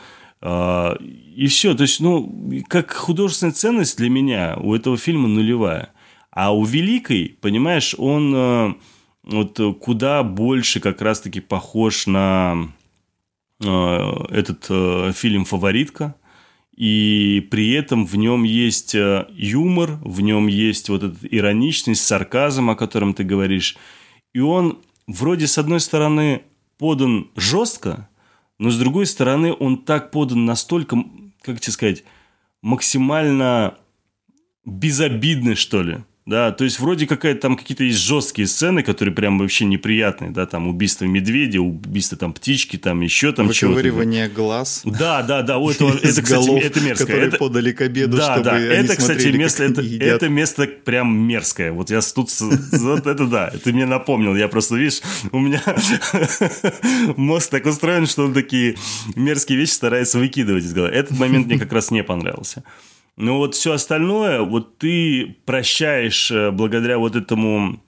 [0.42, 1.74] А, и все.
[1.74, 5.92] То есть, ну, как художественная ценность для меня у этого фильма нулевая.
[6.30, 8.74] А у Великой, понимаешь, он э,
[9.24, 12.72] вот куда больше как раз-таки похож на
[13.62, 13.66] э,
[14.30, 16.16] этот э, фильм «Фаворитка».
[16.74, 22.76] И при этом в нем есть юмор, в нем есть вот эта ироничность, сарказм, о
[22.76, 23.76] котором ты говоришь.
[24.32, 26.42] И он вроде с одной стороны
[26.78, 28.08] подан жестко,
[28.62, 30.96] но с другой стороны, он так подан настолько,
[31.40, 32.04] как тебе сказать,
[32.60, 33.76] максимально
[34.64, 36.04] безобидный, что ли.
[36.24, 40.46] Да, то есть вроде какая-то там какие-то есть жесткие сцены, которые прям вообще неприятные, да,
[40.46, 43.74] там убийство медведя, убийство там птички, там еще там чего-то.
[43.78, 44.82] Выковыривание глаз.
[44.84, 47.06] Да, да, да, это, это кстати, это мерзко.
[47.06, 49.82] Которые это, подали к обеду, да, чтобы да, они это, кстати, смотрели, место, как это,
[49.82, 50.08] едят.
[50.08, 51.72] это место прям мерзкое.
[51.72, 54.36] Вот я тут, вот это да, это мне напомнил.
[54.36, 55.00] Я просто, видишь,
[55.32, 55.60] у меня
[57.16, 58.76] мозг так устроен, что он такие
[59.16, 60.94] мерзкие вещи старается выкидывать из головы.
[60.94, 62.62] Этот момент мне как раз не понравился.
[63.16, 67.80] Но вот все остальное, вот ты прощаешь э, благодаря вот этому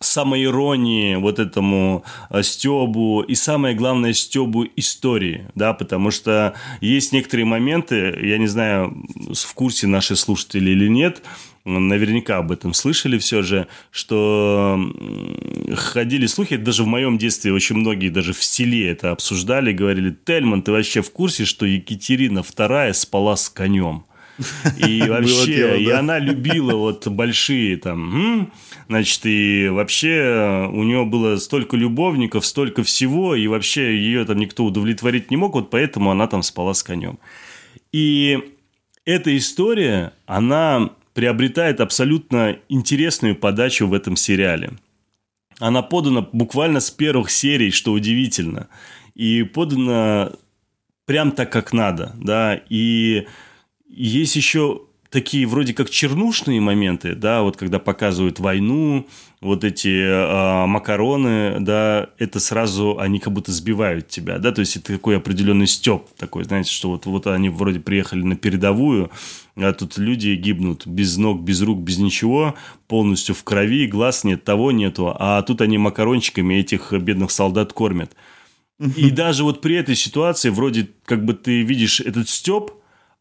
[0.00, 7.46] самоиронии, вот этому э, стебу и самое главное стебу истории, да, потому что есть некоторые
[7.46, 11.22] моменты, я не знаю, в курсе наши слушатели или нет,
[11.64, 14.80] наверняка об этом слышали все же, что
[15.74, 20.62] ходили слухи, даже в моем детстве очень многие даже в селе это обсуждали, говорили, Тельман,
[20.62, 24.04] ты вообще в курсе, что Екатерина II спала с конем?
[24.76, 28.52] И вообще, и она любила вот большие там,
[28.88, 34.64] значит, и вообще у нее было столько любовников, столько всего, и вообще ее там никто
[34.64, 37.18] удовлетворить не мог, вот поэтому она там спала с конем.
[37.92, 38.38] И
[39.04, 44.70] эта история, она приобретает абсолютно интересную подачу в этом сериале.
[45.58, 48.68] Она подана буквально с первых серий, что удивительно.
[49.14, 50.32] И подана
[51.04, 53.26] прям так, как надо, да, и
[53.92, 59.06] есть еще такие вроде как чернушные моменты, да, вот когда показывают войну,
[59.42, 64.76] вот эти э, макароны, да, это сразу они как будто сбивают тебя, да, то есть
[64.76, 69.10] это такой определенный степ такой, знаете, что вот, вот они вроде приехали на передовую,
[69.54, 72.54] а тут люди гибнут без ног, без рук, без ничего,
[72.88, 78.12] полностью в крови, глаз нет, того нету, а тут они макарончиками этих бедных солдат кормят.
[78.96, 82.72] И даже вот при этой ситуации вроде как бы ты видишь этот степ,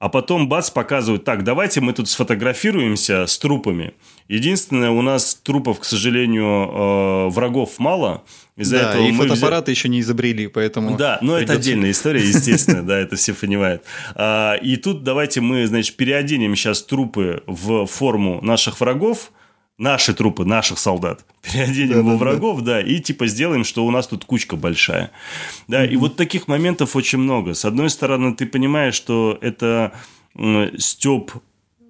[0.02, 3.94] а потом бац, показывают, так, давайте мы тут сфотографируемся с трупами.
[4.28, 8.24] Единственное, у нас трупов, к сожалению, э, врагов мало.
[8.58, 9.78] Из-за да, этого и мы фотоаппараты взя...
[9.78, 10.98] еще не изобрели, поэтому...
[10.98, 11.54] Да, но придется...
[11.54, 13.84] это отдельная история, естественно, да, это все понимают.
[14.16, 19.32] А, и тут давайте мы, значит, переоденем сейчас трупы в форму наших врагов,
[19.82, 22.74] наши трупы, наших солдат, переоденем да, во врагов, да.
[22.74, 25.12] да, и типа сделаем, что у нас тут кучка большая.
[25.67, 25.89] Да, mm-hmm.
[25.89, 27.54] и вот таких моментов очень много.
[27.54, 29.94] С одной стороны, ты понимаешь, что это
[30.36, 31.32] э, Степ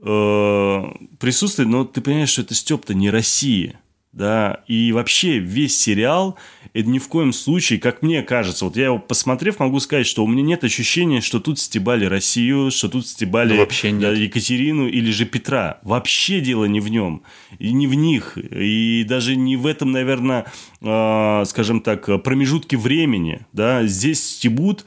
[0.03, 0.83] э,
[1.19, 3.79] присутствует, но ты понимаешь, что это Степ-то не Россия
[4.13, 6.37] да, и вообще весь сериал,
[6.73, 10.23] это ни в коем случае, как мне кажется, вот я его посмотрев, могу сказать, что
[10.25, 14.17] у меня нет ощущения, что тут стебали Россию, что тут стебали ну, вообще нет.
[14.17, 15.79] Екатерину или же Петра.
[15.83, 17.23] Вообще дело не в нем,
[17.57, 20.45] и не в них, и даже не в этом, наверное,
[20.81, 24.85] э, скажем так, промежутке времени, да, здесь стебут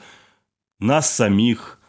[0.79, 1.79] нас самих,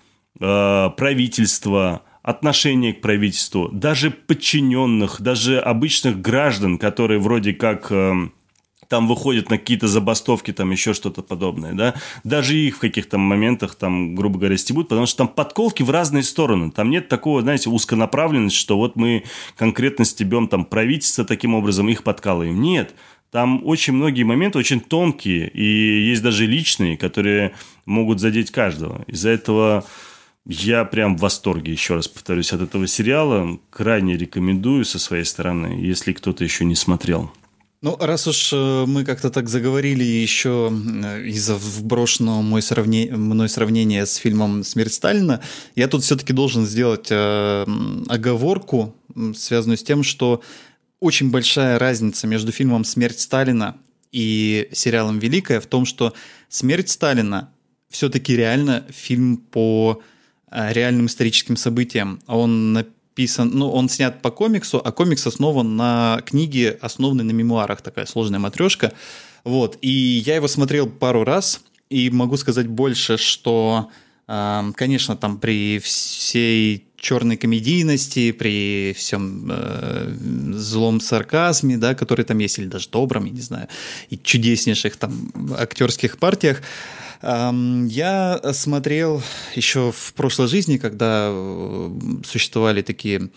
[0.40, 8.14] э, правительство, отношение к правительству, даже подчиненных, даже обычных граждан, которые вроде как э,
[8.88, 13.76] там выходят на какие-то забастовки, там еще что-то подобное, да, даже их в каких-то моментах
[13.76, 17.70] там, грубо говоря, стебут, потому что там подколки в разные стороны, там нет такого, знаете,
[17.70, 19.22] узконаправленности, что вот мы
[19.56, 22.60] конкретно стебем там правительство таким образом, их подкалываем.
[22.60, 22.96] Нет,
[23.30, 29.04] там очень многие моменты очень тонкие, и есть даже личные, которые могут задеть каждого.
[29.06, 29.84] Из-за этого
[30.46, 33.59] я прям в восторге, еще раз повторюсь, от этого сериала.
[33.70, 37.32] Крайне рекомендую со своей стороны, если кто-то еще не смотрел.
[37.82, 43.11] Ну, раз уж э, мы как-то так заговорили еще э, из-за вброшенного мой сравне...
[43.12, 45.40] мной сравнения с фильмом «Смерть Сталина»,
[45.74, 47.66] я тут все-таки должен сделать э,
[48.09, 48.94] оговорку,
[49.35, 50.42] связанную с тем, что
[51.00, 53.76] очень большая разница между фильмом «Смерть Сталина»
[54.11, 56.14] и сериалом «Великая» в том, что
[56.48, 57.50] «Смерть Сталина»
[57.90, 60.02] все-таки реально фильм по
[60.50, 62.20] реальным историческим событиям.
[62.26, 67.82] Он написан, ну, он снят по комиксу, а комикс основан на книге, основанной на мемуарах,
[67.82, 68.92] такая сложная матрешка.
[69.44, 73.90] Вот, и я его смотрел пару раз, и могу сказать больше, что,
[74.26, 80.14] э, конечно, там при всей черной комедийности, при всем э,
[80.54, 83.68] злом сарказме, да, который там есть, или даже добром, я не знаю,
[84.11, 86.62] и чудеснейших там актерских партиях,
[87.22, 89.22] я смотрел
[89.55, 93.31] еще в прошлой жизни, когда э, существовали такие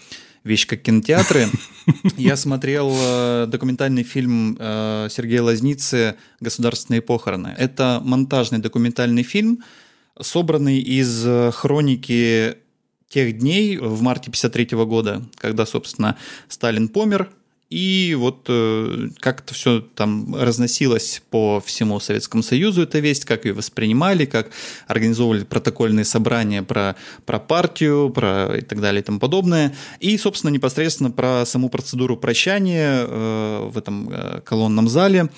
[0.44, 1.48] вещи, как кинотеатры.
[2.18, 7.56] Я смотрел э, документальный фильм э, Сергея Лазницы «Государственные похороны».
[7.58, 9.64] Это монтажный документальный фильм,
[10.20, 12.58] собранный из хроники
[13.10, 17.30] тех дней в марте 53 года, когда, собственно, Сталин помер,
[17.70, 23.46] И вот э, как это все там разносилось по всему Советскому Союзу, эта весть, как
[23.46, 24.50] ее воспринимали, как
[24.88, 26.96] организовывали протокольные собрания про,
[27.28, 29.76] про партию, про и так далее и тому подобное.
[30.00, 35.30] И, собственно, непосредственно про саму процедуру прощания э, в этом э, колонном зале.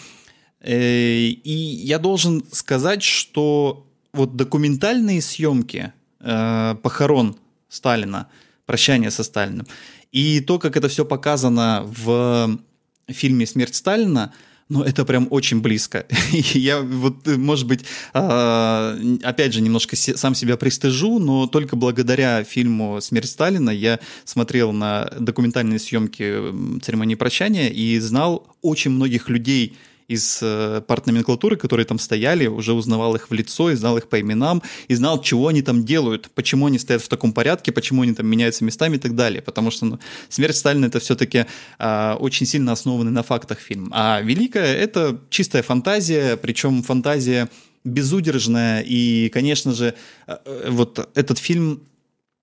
[0.62, 1.52] Э, и
[1.84, 5.92] я должен сказать, что вот документальные съемки
[6.22, 7.36] э, похорон
[7.68, 8.30] Сталина,
[8.66, 9.68] прощания со Сталиным,
[10.12, 12.60] и то, как это все показано в
[13.08, 14.34] фильме «Смерть Сталина»,
[14.72, 16.06] ну, это прям очень близко.
[16.32, 23.02] Я вот, может быть, а, опять же, немножко сам себя пристыжу, но только благодаря фильму
[23.02, 29.76] «Смерть Сталина» я смотрел на документальные съемки церемонии прощания и знал очень многих людей,
[30.12, 34.20] из э, партноменклатуры, которые там стояли, уже узнавал их в лицо и знал их по
[34.20, 38.14] именам, и знал, чего они там делают, почему они стоят в таком порядке, почему они
[38.14, 39.42] там меняются местами и так далее.
[39.42, 41.46] Потому что ну, «Смерть Сталина»— это все-таки
[41.80, 43.90] э, очень сильно основанный на фактах фильм.
[43.94, 47.50] А «Великая»— это чистая фантазия, причем фантазия
[47.84, 49.94] безудержная, и, конечно же,
[50.28, 51.82] э, э вот этот фильм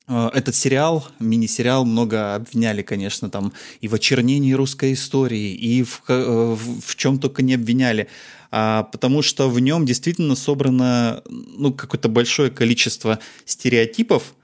[0.08, 6.54] этот сериал, мини-сериал, много обвиняли, конечно, там и в очернении русской истории, и в, э,
[6.54, 8.08] в, в чем только не обвиняли,
[8.50, 14.34] а, потому что в нем действительно собрано ну, какое-то большое количество стереотипов,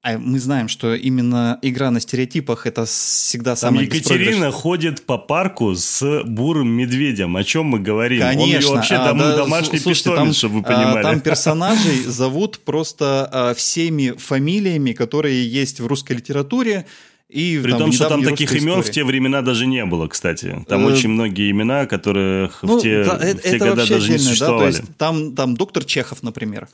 [0.00, 5.18] а мы знаем, что именно игра на стереотипах это всегда самое Там Екатерина ходит по
[5.18, 7.36] парку с бурым медведем.
[7.36, 8.20] О чем мы говорим?
[8.20, 8.70] Конечно.
[8.70, 11.02] Он вообще а, дом, да, домашний слушайте, питомец, там, чтобы вы а, понимали.
[11.02, 16.86] Там персонажей зовут просто а, всеми фамилиями, которые есть в русской литературе.
[17.28, 18.62] И, При там, том, что там таких истории.
[18.62, 20.64] имен в те времена даже не было, кстати.
[20.66, 24.10] Там э, очень многие имена, которых ну, в те, да, в это, те года даже
[24.10, 24.72] не существовали.
[24.72, 24.78] Да?
[24.78, 26.68] То есть, там, там доктор Чехов, например.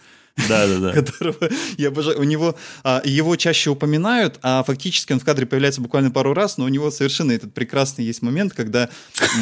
[0.48, 0.92] Да, да, да.
[1.02, 2.20] которого я обожаю.
[2.20, 6.56] У него а, его чаще упоминают, а фактически он в кадре появляется буквально пару раз,
[6.56, 8.88] но у него совершенно этот прекрасный есть момент, когда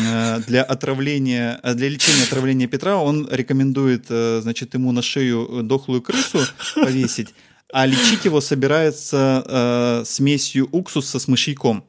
[0.06, 6.00] э, для отравления, для лечения отравления Петра он рекомендует, э, значит, ему на шею дохлую
[6.02, 6.40] крысу
[6.74, 7.34] повесить,
[7.72, 11.84] а лечить его собирается э, смесью уксуса с мышьяком.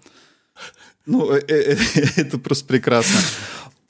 [1.05, 1.77] Ну, э, э,
[2.15, 3.19] это просто прекрасно.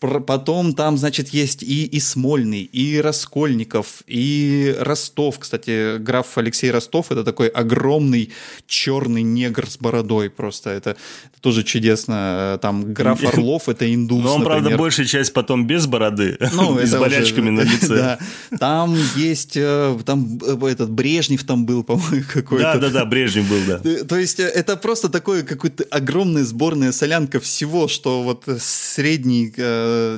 [0.04, 5.39] Потом там, значит, есть и, и Смольный, и Раскольников, и Ростов.
[5.39, 8.32] Кстати, граф Алексей Ростов– это такой огромный
[8.68, 10.72] черный негр с бородой просто.
[10.72, 12.60] Это, это тоже чудесно.
[12.62, 14.62] Там граф Орлов– это индус, Но он, например.
[14.62, 17.96] правда, большая часть потом без бороды, ну, с болячками уже, на лице.
[17.96, 18.20] Да.
[18.58, 22.74] Там есть, э, там э, этот Брежнев там был, по-моему, какой-то.
[22.74, 24.06] Да-да-да, Брежнев был, да.
[24.06, 29.54] То есть э, это просто такое какое-то огромная сборная солянка всего, что вот средний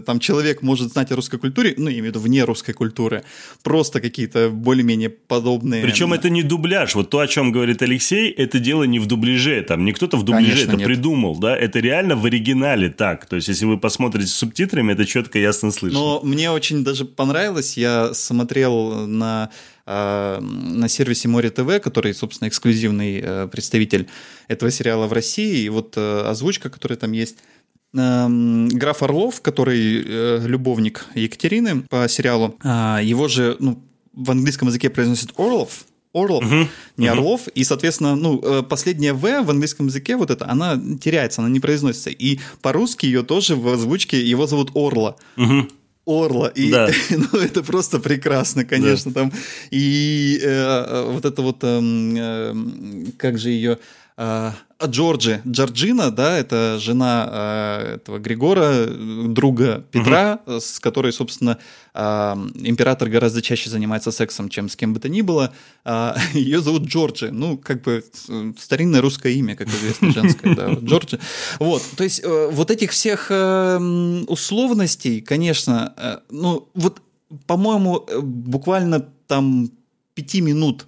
[0.05, 3.23] там человек может знать о русской культуре, ну, я имею в виду вне русской культуры,
[3.63, 5.83] просто какие-то более-менее подобные...
[5.83, 6.95] Причем это не дубляж.
[6.95, 9.61] Вот то, о чем говорит Алексей, это дело не в дубляже.
[9.63, 10.87] Там не кто-то в дубляже Конечно, это нет.
[10.87, 11.55] придумал, да?
[11.55, 13.25] Это реально в оригинале так.
[13.25, 15.99] То есть, если вы посмотрите с субтитрами, это четко ясно слышно.
[15.99, 17.77] Но мне очень даже понравилось.
[17.77, 19.49] Я смотрел на
[19.85, 24.07] э, на сервисе Море ТВ, который, собственно, эксклюзивный э, представитель
[24.47, 27.37] этого сериала в России, и вот э, озвучка, которая там есть.
[27.95, 33.81] Эм, Граф Орлов, который э, любовник Екатерины по сериалу, а, его же ну,
[34.13, 36.69] в английском языке произносит Орлов, Орлов, Мгм.
[36.97, 37.17] не Мгм.
[37.19, 41.49] Орлов, и, соответственно, ну, э, последняя В в английском языке, вот это, она теряется, она
[41.49, 42.09] не произносится.
[42.09, 45.15] И по-русски ее тоже в озвучке, его зовут Орла.
[45.35, 45.69] Мгм.
[46.05, 46.47] Орла.
[46.49, 46.87] И Да.
[47.09, 49.11] ну, это просто прекрасно, конечно.
[49.11, 49.31] Там.
[49.71, 53.71] И э, э, вот это вот, эм, как же ее...
[53.73, 53.77] э,
[54.17, 61.57] а, Джорджи, Джорджина, да, это жена э, этого Григора, друга Петра, э, с которой, собственно,
[61.93, 65.53] э, император гораздо чаще занимается сексом, чем с кем бы то ни было.
[65.83, 68.03] А, Ее зовут Джорджи, ну, как бы
[68.57, 71.19] старинное русское имя, как известно, женское, да, Джорджи.
[71.59, 73.31] Вот, то есть вот этих всех
[74.27, 77.01] условностей, конечно, ну, вот,
[77.47, 79.71] по-моему, буквально там
[80.13, 80.85] пяти минут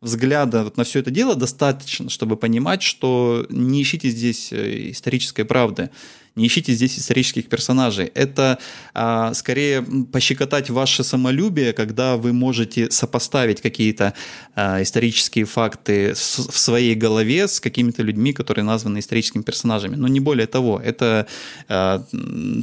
[0.00, 5.44] взгляда вот на все это дело достаточно, чтобы понимать, что не ищите здесь э, исторической
[5.44, 5.90] правды,
[6.40, 8.10] не ищите здесь исторических персонажей.
[8.14, 8.58] Это
[8.94, 14.14] а, скорее пощекотать ваше самолюбие, когда вы можете сопоставить какие-то
[14.54, 19.96] а, исторические факты с- в своей голове с какими-то людьми, которые названы историческими персонажами.
[19.96, 20.80] Но не более того.
[20.82, 21.26] Это
[21.68, 22.04] а,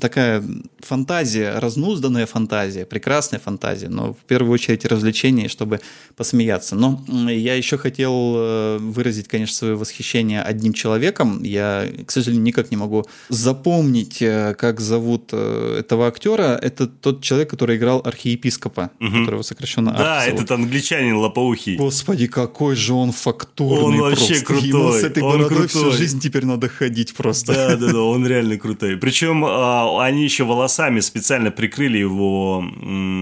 [0.02, 0.44] такая
[0.80, 5.80] фантазия, разнузданная фантазия, прекрасная фантазия, но в первую очередь развлечение, чтобы
[6.16, 6.76] посмеяться.
[6.76, 11.44] Но я еще хотел э, выразить, конечно, свое восхищение одним человеком.
[11.44, 16.58] Я, к сожалению, никак не могу запомнить напомнить, э, как зовут э, этого актера.
[16.62, 19.12] Это тот человек, который играл архиепископа, угу.
[19.12, 21.76] которого сокращенно Да, Арк этот англичанин лопоухий.
[21.76, 24.46] Господи, какой же он фактурный Он вообще просто.
[24.46, 24.70] крутой.
[24.70, 25.68] Ему с этой он бородой крутой.
[25.68, 27.54] всю жизнь теперь надо ходить просто.
[27.54, 28.98] Да, да, да, он реально крутой.
[28.98, 32.64] Причем а, они еще волосами специально прикрыли его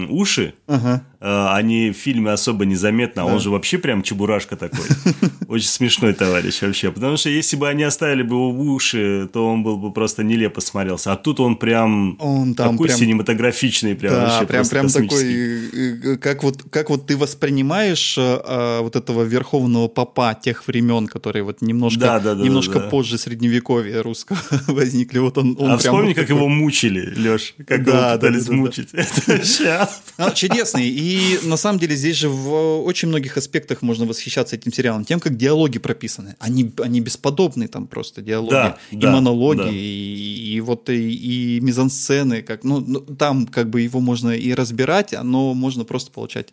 [0.08, 0.54] уши.
[0.66, 1.04] Ага.
[1.20, 4.84] А, они в фильме особо незаметно, а он же вообще прям чебурашка такой.
[5.48, 6.90] Очень смешной товарищ вообще.
[6.92, 10.22] Потому что если бы они оставили бы его в уши, то он был бы просто
[10.22, 11.12] нелепо смотрелся.
[11.12, 15.24] А тут он прям Он там такой прям- синематографичный, прям Да, вообще прям, прям такой,
[15.24, 20.66] э, э, как вот, как вот ты воспринимаешь э, э, вот этого верховного папа тех
[20.66, 22.88] времен, которые вот немножко, Да, да, да, немножко да, да.
[22.90, 25.18] позже средневековья русского возникли.
[25.18, 26.36] Вот он, он А вспомни, вот как такой.
[26.36, 28.56] его мучили, Леш, как Да, да, его пытались да, да, да.
[28.62, 28.88] мучить.
[28.92, 30.02] Это ад.
[30.18, 30.88] А, чудесный.
[30.88, 31.05] И
[31.42, 35.04] на самом деле здесь же в очень многих аспектах можно восхищаться этим сериалом.
[35.04, 36.36] Тем, как диалоги прописаны.
[36.38, 38.50] Они, они бесподобные там просто диалоги.
[38.50, 39.70] Да, и да, монологи, да.
[39.70, 42.42] и, и вот и, и мизансцены.
[42.42, 46.48] Как, ну, ну, там как бы его можно и разбирать, но можно просто получать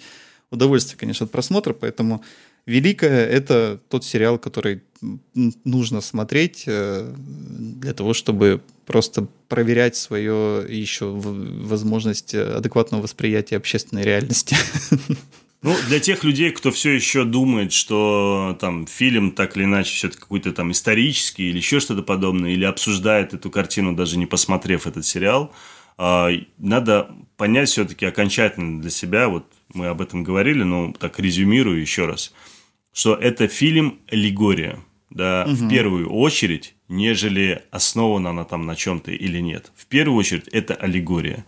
[0.51, 1.73] удовольствие, конечно, от просмотра.
[1.73, 2.23] Поэтому
[2.65, 4.83] «Великая»— это тот сериал, который
[5.63, 14.03] нужно смотреть э, для того, чтобы просто проверять свою еще возможность э, адекватного восприятия общественной
[14.03, 14.55] реальности.
[15.63, 20.19] Ну, для тех людей, кто все еще думает, что там фильм так или иначе все-таки
[20.19, 25.05] какой-то там исторический или еще что-то подобное, или обсуждает эту картину, даже не посмотрев этот
[25.05, 25.53] сериал,
[25.97, 31.79] а, надо понять все-таки окончательно для себя, вот мы об этом говорили, но так резюмирую
[31.79, 32.33] еще раз,
[32.91, 34.79] что это фильм «Аллегория»,
[35.13, 39.71] да, в первую очередь, нежели основана она там на чем-то или нет.
[39.75, 41.45] В первую очередь это аллегория.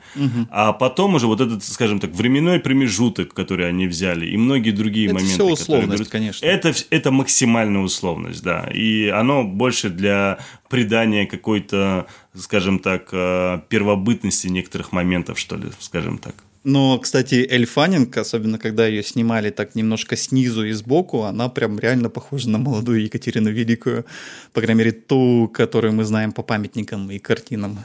[0.50, 5.08] А потом уже вот этот, скажем так, временной промежуток, который они взяли, и многие другие
[5.08, 5.34] Это моменты.
[5.34, 6.46] всё которые условность, берут, конечно.
[6.46, 8.70] Это, это максимальная условность, да.
[8.74, 10.38] И оно больше для
[10.70, 12.06] придания какой-то,
[12.36, 16.36] скажем так, э, первобытности некоторых моментов, что ли, скажем так.
[16.66, 21.78] Но, кстати, Эль Фаннинг, особенно когда ее снимали так немножко снизу и сбоку, она прям
[21.78, 24.04] реально похожа на молодую Екатерину Великую.
[24.52, 27.78] По крайней мере, ту, которую мы знаем по памятникам и картинам.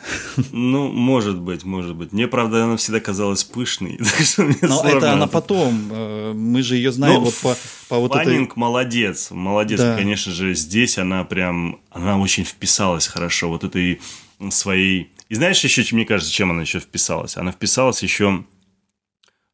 [0.51, 2.13] Ну, может быть, может быть.
[2.13, 3.99] Мне, правда, она всегда казалась пышной.
[4.63, 5.91] Но это она потом.
[5.93, 7.57] э, Мы же ее знаем Ну, вот по,
[7.91, 8.25] по вот этой...
[8.25, 9.95] Фаннинг молодец, молодец, Да.
[9.95, 14.01] конечно же, здесь она прям, она очень вписалась хорошо, вот этой
[14.51, 15.11] своей...
[15.29, 17.37] И знаешь еще, мне кажется, чем она еще вписалась?
[17.37, 18.43] Она вписалась еще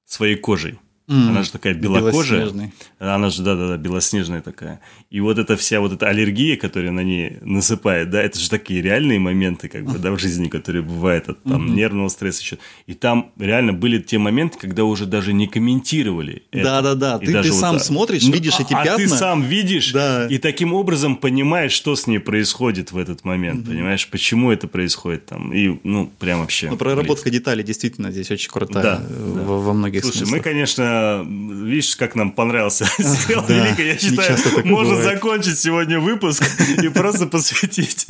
[0.07, 0.79] своей кожей.
[1.09, 2.51] М, Она же такая белокожая.
[2.99, 4.81] Она же, да-да-да, белоснежная такая.
[5.09, 8.83] И вот эта вся вот эта аллергия, которая на ней насыпает, да, это же такие
[8.83, 12.59] реальные моменты, как бы, да, в жизни, которые бывают от там нервного стресса еще.
[12.87, 16.43] И там реально были те моменты, когда уже даже не комментировали.
[16.51, 16.65] это.
[16.65, 17.85] Да-да-да, ты- даже ты сам так.
[17.85, 19.17] смотришь, Ну, видишь а- эти а ты пятна.
[19.17, 20.27] сам видишь, Да.
[20.27, 25.27] и таким образом понимаешь, что с ней происходит в этот момент, понимаешь, почему это происходит
[25.27, 25.53] там.
[25.53, 26.69] И, ну, прям вообще.
[26.71, 29.43] Ну, проработка деталей действительно здесь очень крутая Да, э, да.
[29.43, 30.43] Во, во многих Слушай, мы, смыслах.
[30.45, 30.96] конечно,
[31.27, 33.87] видишь, как нам понравился сериал Да, «Великая».
[33.93, 36.45] Я считаю, можно закончить сегодня выпуск
[36.83, 38.07] и просто посвятить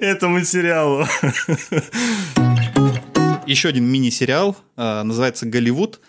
[0.00, 1.06] этому сериалу.
[3.46, 6.00] Еще один мини-сериал, э, называется «Голливуд».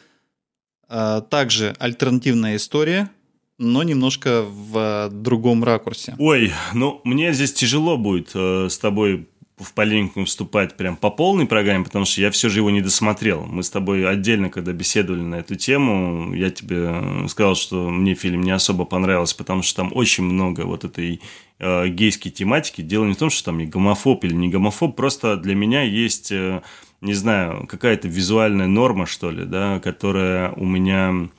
[0.90, 3.10] Э, Также альтернативная история,
[3.58, 6.16] но немножко в другом ракурсе.
[6.20, 9.28] Ой, ну, мне здесь тяжело будет э, с тобой
[9.62, 13.46] в полемику вступать прям по полной программе, потому что я все же его не досмотрел.
[13.46, 18.42] Мы с тобой отдельно, когда беседовали на эту тему, я тебе сказал, что мне фильм
[18.42, 21.22] не особо понравился, потому что там очень много вот этой
[21.60, 22.82] э, гейской тематики.
[22.82, 26.32] Дело не в том, что там и гомофоб или не гомофоб, просто для меня есть,
[26.32, 26.62] э,
[27.02, 31.30] не знаю, какая-то визуальная норма, что ли, да, которая у меня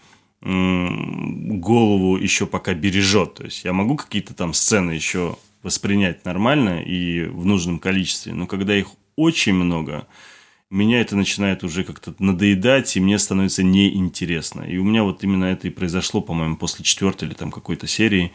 [0.45, 3.35] голову еще пока бережет.
[3.35, 8.47] То есть я могу какие-то там сцены еще воспринять нормально и в нужном количестве, но
[8.47, 10.07] когда их очень много,
[10.71, 14.63] меня это начинает уже как-то надоедать, и мне становится неинтересно.
[14.63, 18.33] И у меня вот именно это и произошло, по-моему, после четвертой или там какой-то серии,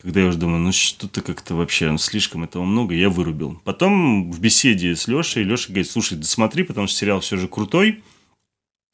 [0.00, 3.60] когда я уже думаю, ну что-то как-то вообще ну, слишком этого много, я вырубил.
[3.64, 8.02] Потом в беседе с Лешей, Леша говорит, слушай, досмотри, потому что сериал все же крутой,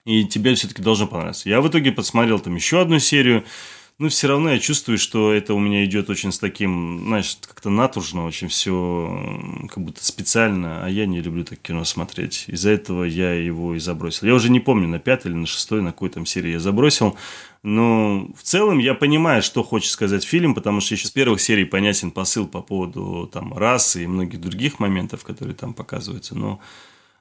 [0.07, 1.49] и тебе все-таки должно понравиться.
[1.49, 3.45] Я в итоге посмотрел там еще одну серию,
[3.99, 7.71] но все равно я чувствую, что это у меня идет очень с таким, знаешь, как-то
[7.71, 12.45] натужно, очень все как будто специально, а я не люблю так кино смотреть.
[12.49, 14.27] Из-за этого я его и забросил.
[14.27, 17.17] Я уже не помню, на пятой или на шестой, на какой там серии я забросил.
[17.63, 21.65] Но в целом я понимаю, что хочет сказать фильм, потому что еще с первых серий
[21.65, 26.37] понятен посыл по поводу там расы и многих других моментов, которые там показываются.
[26.37, 26.61] Но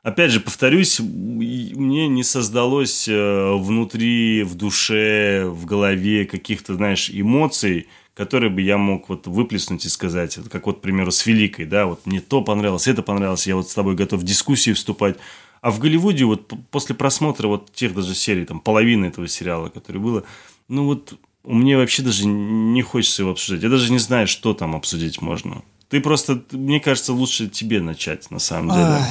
[0.05, 7.87] опять же, повторюсь, мне не создалось э, внутри, в душе, в голове каких-то, знаешь, эмоций,
[8.13, 11.87] которые бы я мог вот выплеснуть и сказать, как вот, к примеру, с Великой, да,
[11.87, 15.17] вот мне то понравилось, это понравилось, я вот с тобой готов в дискуссии вступать.
[15.61, 19.99] А в Голливуде вот после просмотра вот тех даже серий, там, половины этого сериала, который
[19.99, 20.23] было,
[20.67, 23.63] ну вот меня вообще даже не хочется его обсуждать.
[23.63, 25.63] Я даже не знаю, что там обсудить можно.
[25.89, 29.05] Ты просто, мне кажется, лучше тебе начать, на самом деле.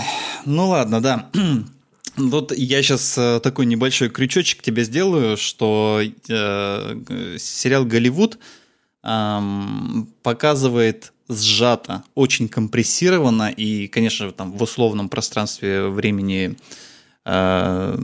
[0.45, 1.31] Ну ладно, да.
[2.17, 8.39] Вот я сейчас э, такой небольшой крючочек тебе сделаю, что э, сериал Голливуд
[9.03, 9.41] э,
[10.23, 16.57] показывает сжато, очень компрессированно и, конечно, там в условном пространстве времени
[17.25, 17.99] э,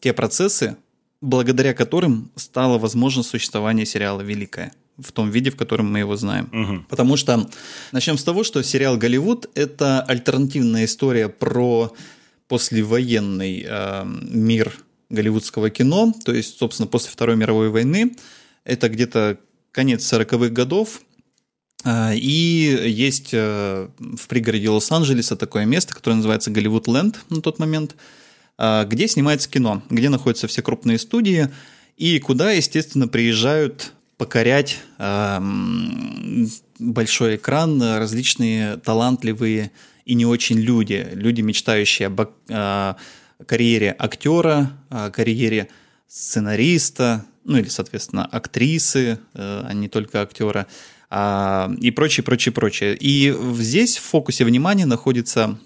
[0.00, 0.78] те процессы,
[1.20, 6.48] благодаря которым стало возможно существование сериала «Великая» в том виде, в котором мы его знаем.
[6.52, 6.84] Угу.
[6.88, 7.48] Потому что
[7.92, 11.92] начнем с того, что сериал Голливуд это альтернативная история про
[12.48, 14.72] послевоенный э, мир
[15.10, 18.16] голливудского кино, то есть, собственно, после Второй мировой войны.
[18.64, 19.38] Это где-то
[19.70, 21.00] конец 40-х годов.
[21.84, 27.58] Э, и есть э, в пригороде Лос-Анджелеса такое место, которое называется Голливуд Ленд на тот
[27.58, 27.96] момент,
[28.58, 31.50] э, где снимается кино, где находятся все крупные студии,
[31.96, 35.40] и куда, естественно, приезжают покорять э,
[36.78, 39.72] большой экран различные талантливые
[40.04, 42.94] и не очень люди, люди, мечтающие об э,
[43.46, 45.68] карьере актера, о карьере
[46.08, 50.66] сценариста, ну или, соответственно, актрисы, э, а не только актера,
[51.10, 52.96] э, и прочее, прочее, прочее.
[52.98, 55.58] И здесь в фокусе внимания находится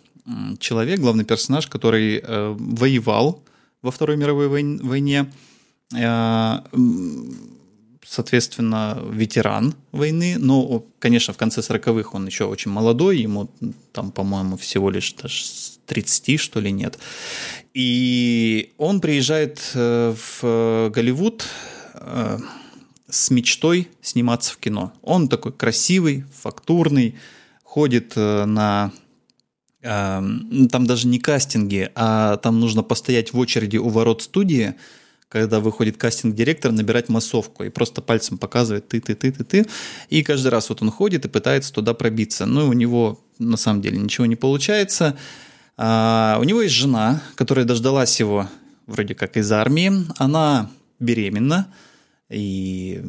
[0.58, 3.42] человек, главный персонаж, который э, воевал
[3.82, 5.32] во Второй мировой войне,
[5.94, 6.58] э,
[8.04, 13.48] соответственно, ветеран войны, но, конечно, в конце 40-х он еще очень молодой, ему
[13.92, 15.44] там, по-моему, всего лишь даже
[15.86, 16.98] 30, что ли, нет.
[17.74, 21.46] И он приезжает э, в Голливуд
[21.94, 22.38] э,
[23.08, 24.92] с мечтой сниматься в кино.
[25.02, 27.16] Он такой красивый, фактурный,
[27.62, 28.92] ходит э, на
[29.82, 34.74] там даже не кастинги, а там нужно постоять в очереди у ворот студии,
[35.30, 39.66] когда выходит кастинг-директор, набирать массовку и просто пальцем показывает ты, ты, ты, ты, ты.
[40.08, 42.46] И каждый раз вот он ходит и пытается туда пробиться.
[42.46, 45.16] Но у него на самом деле ничего не получается.
[45.76, 48.48] А, у него есть жена, которая дождалась его
[48.88, 49.92] вроде как из армии.
[50.18, 50.68] Она
[50.98, 51.72] беременна.
[52.30, 53.02] И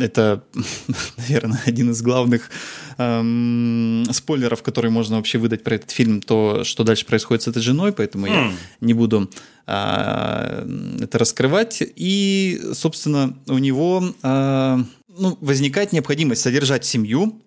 [0.00, 0.42] это,
[1.18, 2.50] наверное, один из главных
[2.96, 7.62] эм, спойлеров, которые можно вообще выдать про этот фильм, то, что дальше происходит с этой
[7.62, 8.30] женой, поэтому mm.
[8.30, 8.56] я хм.
[8.80, 9.30] не буду
[9.66, 11.82] э, это раскрывать.
[11.82, 14.78] И, собственно, у него э,
[15.08, 17.42] ну, возникает необходимость содержать семью,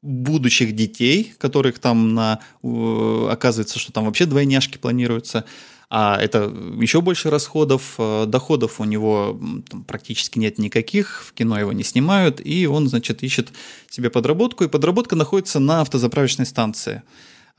[0.00, 5.44] будущих детей, которых там на, оказывается, что там вообще двойняшки планируются
[5.90, 11.58] а это еще больше расходов, э, доходов у него там, практически нет никаких, в кино
[11.58, 13.48] его не снимают, и он, значит, ищет
[13.88, 17.02] себе подработку, и подработка находится на автозаправочной станции.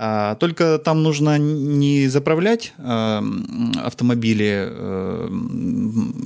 [0.02, 3.22] А, только там нужно не заправлять э,
[3.84, 5.30] автомобили э,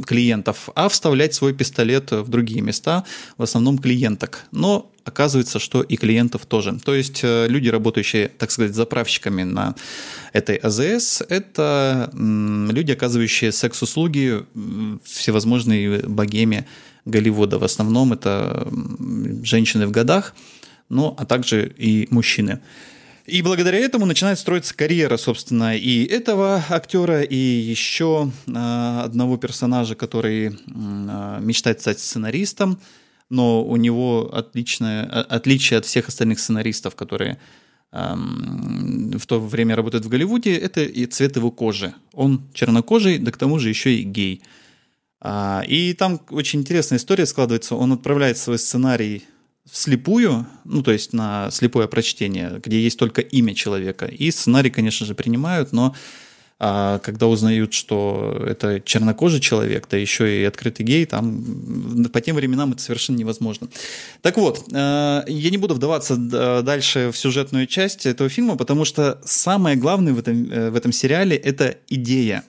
[0.06, 3.04] клиентов, а вставлять свой пистолет в другие места,
[3.36, 4.46] в основном клиенток.
[4.52, 6.78] Но оказывается, что и клиентов тоже.
[6.86, 9.74] То есть э, люди, работающие, так сказать, заправщиками на
[10.34, 14.46] этой АЗС, это люди, оказывающие секс-услуги
[15.04, 16.68] всевозможной богеме
[17.06, 17.58] Голливуда.
[17.58, 18.68] В основном это
[19.42, 20.36] женщины в годах,
[20.90, 22.60] ну, а также и мужчины.
[23.26, 29.96] И благодаря этому начинает строиться карьера, собственно, и этого актера, и еще э, одного персонажа,
[29.96, 32.80] который э, мечтает стать сценаристом
[33.34, 37.40] но у него отличное, отличие от всех остальных сценаристов, которые
[37.92, 41.96] эм, в то время работают в Голливуде, это и цвет его кожи.
[42.14, 44.44] Он чернокожий, да к тому же еще и гей.
[45.20, 47.76] А, и там очень интересная история складывается.
[47.76, 49.24] Он отправляет свой сценарий
[49.70, 54.06] вслепую, ну, то есть на слепое прочтение, где есть только имя человека.
[54.06, 55.96] И сценарий, конечно же, принимают, но
[56.66, 62.38] а когда узнают, что это чернокожий человек, да еще и открытый гей, там по тем
[62.38, 63.68] временам это совершенно невозможно.
[64.22, 69.20] Так вот, э, я не буду вдаваться дальше в сюжетную часть этого фильма, потому что
[69.26, 72.46] самое главное в этом, э, в этом сериале– это идея.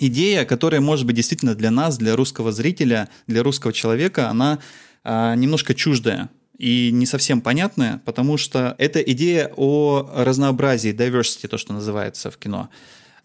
[0.00, 4.58] Идея, которая может быть действительно для нас, для русского зрителя, для русского человека, она
[5.04, 11.58] а, немножко чуждая и не совсем понятная, потому что это идея о разнообразии, diversity, то,
[11.58, 12.68] что называется в кино.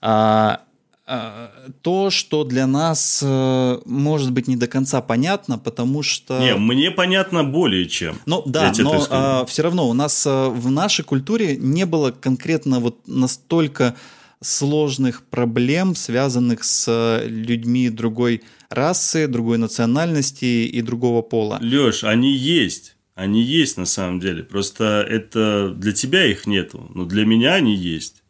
[0.01, 0.61] А,
[1.07, 1.49] а,
[1.82, 6.39] то, что для нас э, может быть не до конца понятно, потому что...
[6.39, 8.19] Не, мне понятно более чем.
[8.25, 12.79] Ну да, но а, все равно у нас э, в нашей культуре не было конкретно
[12.79, 13.95] вот настолько
[14.41, 21.59] сложных проблем, связанных с людьми другой расы, другой национальности и другого пола.
[21.61, 22.95] Леш, они есть.
[23.22, 24.41] Они есть на самом деле.
[24.41, 28.24] Просто это для тебя их нету, но для меня они есть.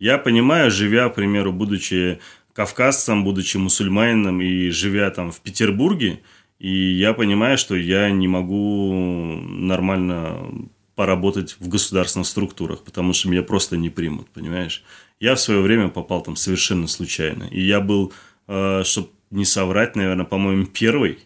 [0.00, 2.18] Я понимаю, живя, к примеру, будучи
[2.52, 6.22] кавказцем, будучи мусульманином и живя там в Петербурге,
[6.58, 10.52] и я понимаю, что я не могу нормально
[10.96, 14.82] поработать в государственных структурах, потому что меня просто не примут, понимаешь?
[15.20, 17.44] Я в свое время попал там совершенно случайно.
[17.44, 18.12] И я был,
[18.48, 21.20] э, чтобы не соврать, наверное, по-моему, первый,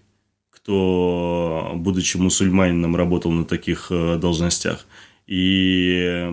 [0.67, 4.87] кто, будучи мусульманином, работал на таких э, должностях.
[5.29, 6.29] И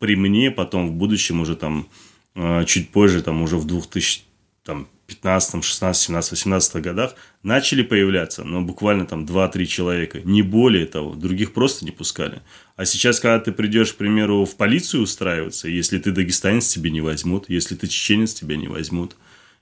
[0.00, 1.86] при мне потом в будущем уже там
[2.34, 4.22] э, чуть позже, там уже в 2000,
[4.64, 10.86] там, 15, 16, 17, 18 годах начали появляться, но буквально там 2-3 человека, не более
[10.86, 12.42] того, других просто не пускали.
[12.74, 17.00] А сейчас, когда ты придешь, к примеру, в полицию устраиваться, если ты дагестанец, тебе не
[17.00, 19.14] возьмут, если ты чеченец, тебя не возьмут.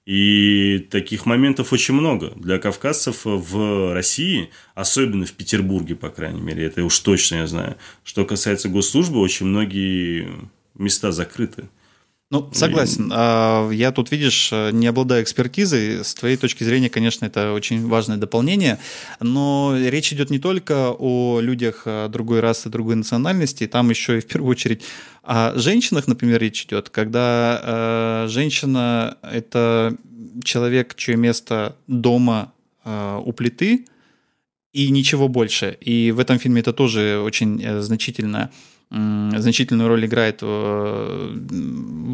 [0.07, 2.33] И таких моментов очень много.
[2.37, 7.77] Для кавказцев в России, особенно в Петербурге, по крайней мере, это уж точно я знаю.
[8.05, 10.29] Что касается госслужбы, очень многие
[10.75, 11.69] места закрыты.
[12.35, 13.12] Ну, согласен.
[13.14, 16.05] А, я тут, видишь, не обладаю экспертизой.
[16.05, 18.80] С твоей точки зрения, конечно, это очень важное дополнение.
[19.20, 23.68] Но речь идет не только о людях а, другой расы, другой национальности.
[23.68, 24.82] Там еще и в первую очередь
[25.22, 26.91] о женщинах, например, речь идет.
[26.91, 29.97] Когда а, женщина– это
[30.43, 32.53] человек, чье место дома
[32.85, 33.87] у плиты,
[34.74, 35.78] и ничего больше.
[35.80, 38.51] И в этом фильме это тоже очень э, значительно
[38.95, 41.36] значительную роль играет э,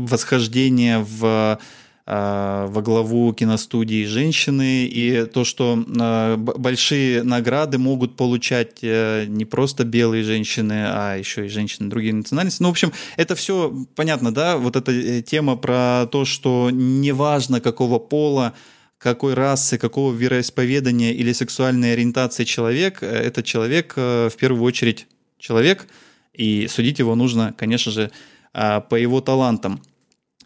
[0.08, 1.58] восхождение в
[2.06, 9.84] э, во главу киностудии женщины, и то, что э, большие награды могут получать не просто
[9.84, 12.62] белые женщины, а еще и женщины других национальностей.
[12.62, 14.56] Ну, в общем, это все понятно, да?
[14.56, 18.54] Вот эта тема про то, что неважно какого пола,
[18.96, 25.06] какой расы, какого вероисповедания или сексуальной ориентации человек, этот человек в первую очередь
[25.38, 25.86] человек–
[26.40, 28.10] и судить его нужно, конечно же,
[28.54, 29.82] а, по его талантам.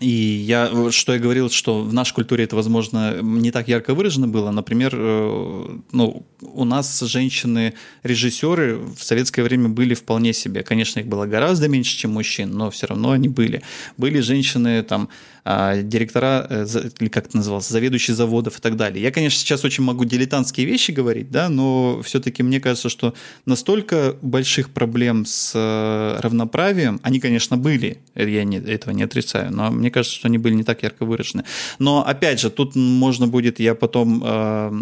[0.00, 4.26] И я, что я говорил, что в нашей культуре это, возможно, не так ярко выражено
[4.26, 4.50] было.
[4.50, 10.64] Например, э, ну, у нас женщины-режиссеры в советское время были вполне себе.
[10.64, 13.62] Конечно, их было гораздо меньше, чем мужчин, но все равно они были.
[13.96, 15.10] Были женщины, там,
[15.44, 16.66] директора, э,
[17.00, 19.02] или как это называлось, заведующие заводов и так далее.
[19.02, 23.12] Я, конечно, сейчас очень могу дилетантские вещи говорить, да, но все-таки мне кажется, что
[23.44, 29.70] настолько больших проблем с э, равноправием, они, конечно, были, я не, этого не отрицаю, но
[29.70, 31.44] мне кажется, что они были не так ярко выражены.
[31.78, 34.72] Но, опять же, тут можно будет, я потом э,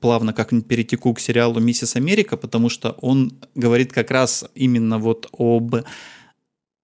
[0.00, 5.28] плавно как-нибудь перетеку к сериалу «Миссис Америка», потому что он говорит как раз именно вот
[5.32, 5.76] об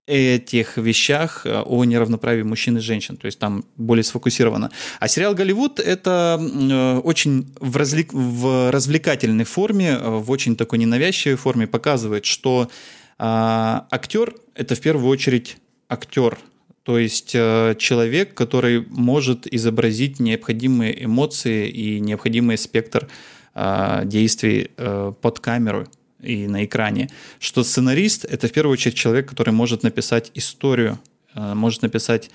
[0.07, 4.71] этих вещах э, о неравноправии мужчин и женщин, то есть там более сфокусировано.
[5.01, 8.13] А сериал «Голливуд»— это э, очень в, развлек...
[8.13, 12.71] в развлекательной форме, э, в очень такой ненавязчивой форме показывает, что
[13.19, 15.57] а, актер— это в первую очередь
[15.89, 16.39] актер,
[16.83, 23.09] то есть человек, который может изобразить необходимые эмоции и необходимый спектр
[23.55, 25.89] а, действий под камеру
[26.23, 30.99] и на экране, что сценарист— это в первую очередь человек, который может написать историю,
[31.35, 32.31] э, может написать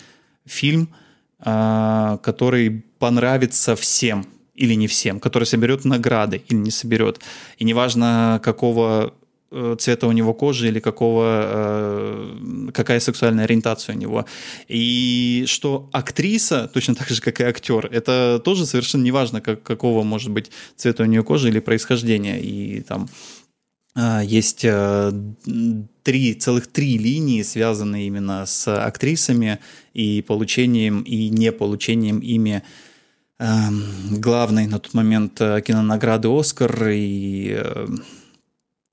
[0.46, 0.90] фильм,
[1.40, 7.20] э, который понравится всем или не всем, который соберет награды или не соберет.
[7.58, 9.14] И неважно, какого
[9.50, 12.38] э, цвета у него кожи или какого,
[12.74, 14.26] какая сексуальная ориентация у него.
[14.68, 20.04] И что актриса, точно так же, как и актер, это тоже совершенно неважно, как, какого
[20.04, 22.40] может быть цвета у нее кожи или происхождения.
[22.40, 23.10] И там
[23.96, 25.12] есть э,
[26.04, 29.60] три, целых три линии, связанные именно с актрисами
[29.94, 32.64] и получением и не получением ими
[33.40, 37.88] эм, главной на тот момент э, кинонаграды «Оскар» и, э,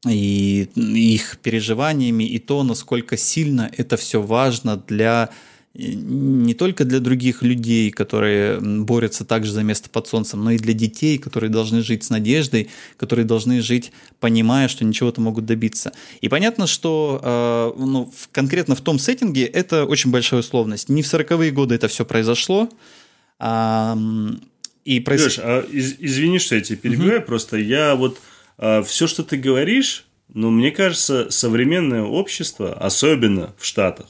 [0.09, 5.31] и их переживаниями, и то, насколько сильно это все важно для
[5.79, 10.73] не только для других людей, которые борются также за место под солнцем, но и для
[10.73, 15.93] детей, которые должны жить с надеждой, которые должны жить, понимая, что ничего-то могут добиться.
[16.21, 20.89] И понятно, что э, ну, конкретно в том сеттинге это очень большая условность.
[20.89, 22.69] Не в 40-е годы это все произошло.
[23.39, 23.97] А,
[24.85, 25.25] и проис...
[25.25, 27.27] Леш, а из, извини, что я тебя перебиваю, угу.
[27.27, 28.19] просто я вот
[28.57, 34.07] а, все, что ты говоришь, ну, мне кажется, современное общество, особенно в Штатах,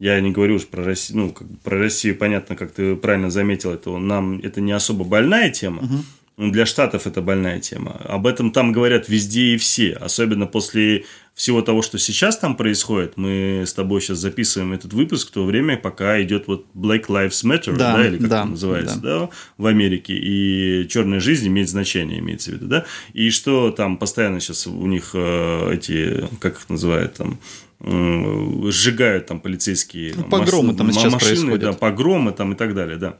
[0.00, 3.70] я не говорю уж про Россию, ну, как, про Россию, понятно, как ты правильно заметил,
[3.70, 5.82] это нам это не особо больная тема.
[5.82, 6.50] Угу.
[6.50, 8.00] Для Штатов это больная тема.
[8.08, 9.92] Об этом там говорят везде и все.
[9.92, 13.18] Особенно после всего того, что сейчас там происходит.
[13.18, 17.44] Мы с тобой сейчас записываем этот выпуск в то время, пока идет вот Black Lives
[17.44, 19.18] Matter, да, да или как да, это называется, да.
[19.20, 19.28] да,
[19.58, 20.14] в Америке.
[20.14, 22.86] И черная жизнь имеет значение, имеется в виду, да.
[23.12, 27.38] И что там постоянно сейчас у них э, эти, как их называют там,
[27.82, 31.60] сжигают там полицейские ну, погромы там сейчас машины, происходят.
[31.60, 33.16] да, погромы там и так далее, да.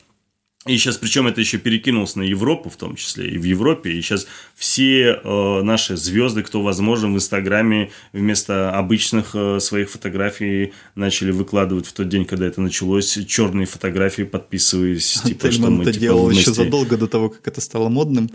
[0.66, 3.92] И сейчас, причем это еще перекинулось на Европу в том числе, и в Европе.
[3.92, 10.74] И сейчас все э, наши звезды, кто возможно, в Инстаграме вместо обычных э, своих фотографий
[10.94, 15.22] начали выкладывать в тот день, когда это началось, черные фотографии, подписываясь.
[15.24, 16.50] Типа, Тельман что мы, это типа, делал вместе...
[16.50, 18.28] еще задолго до того, как это стало модным.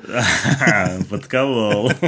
[1.12, 1.92] Подколол.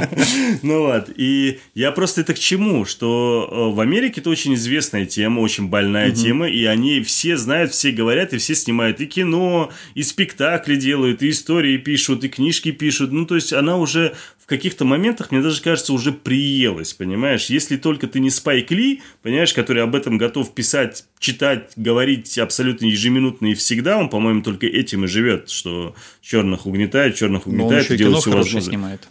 [0.62, 1.10] Ну вот.
[1.14, 2.84] И я просто это к чему?
[2.84, 7.72] Что э, в Америке это очень известная тема, очень больная тема, и они все знают,
[7.72, 12.72] все говорят, и все снимают и кино, и спектакли делают, и истории пишут, и книжки
[12.72, 13.12] пишут.
[13.12, 17.46] Ну, то есть, она уже в каких-то моментах, мне даже кажется, уже приелась, понимаешь?
[17.46, 22.86] Если только ты не Спайк Ли, понимаешь, который об этом готов писать, читать, говорить абсолютно
[22.86, 27.96] ежеминутно и всегда, он, по-моему, только этим и живет, что черных угнетает, черных угнетает, и
[27.96, 28.62] делает все возможное.
[28.62, 29.08] снимает.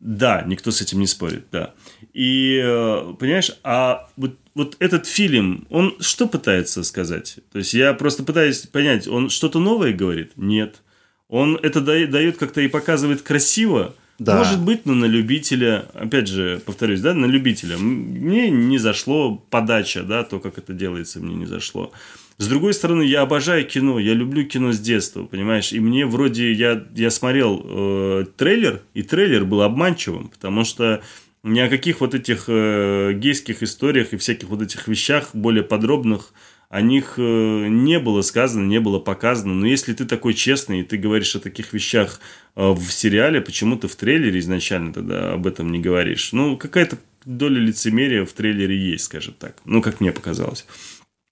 [0.00, 1.74] Да, никто с этим не спорит, да.
[2.12, 7.36] И, э, понимаешь, а вот, вот этот фильм, он что пытается сказать?
[7.52, 10.32] То есть я просто пытаюсь понять, он что-то новое говорит?
[10.36, 10.82] Нет.
[11.28, 14.38] Он это дает как-то и показывает красиво, да.
[14.38, 17.76] Может быть, но на любителя, опять же, повторюсь, да, на любителя.
[17.76, 21.92] Мне не зашло подача, да, то, как это делается, мне не зашло.
[22.38, 25.72] С другой стороны, я обожаю кино, я люблю кино с детства, понимаешь?
[25.72, 31.02] И мне вроде, я, я смотрел э, трейлер, и трейлер был обманчивым, потому что
[31.42, 36.32] ни о каких вот этих э, гейских историях и всяких вот этих вещах более подробных
[36.68, 39.54] о них э, не было сказано, не было показано.
[39.54, 42.20] Но если ты такой честный, и ты говоришь о таких вещах
[42.56, 46.32] э, в сериале, почему ты в трейлере изначально тогда об этом не говоришь?
[46.32, 49.56] Ну, какая-то доля лицемерия в трейлере есть, скажем так.
[49.64, 50.66] Ну, как мне показалось.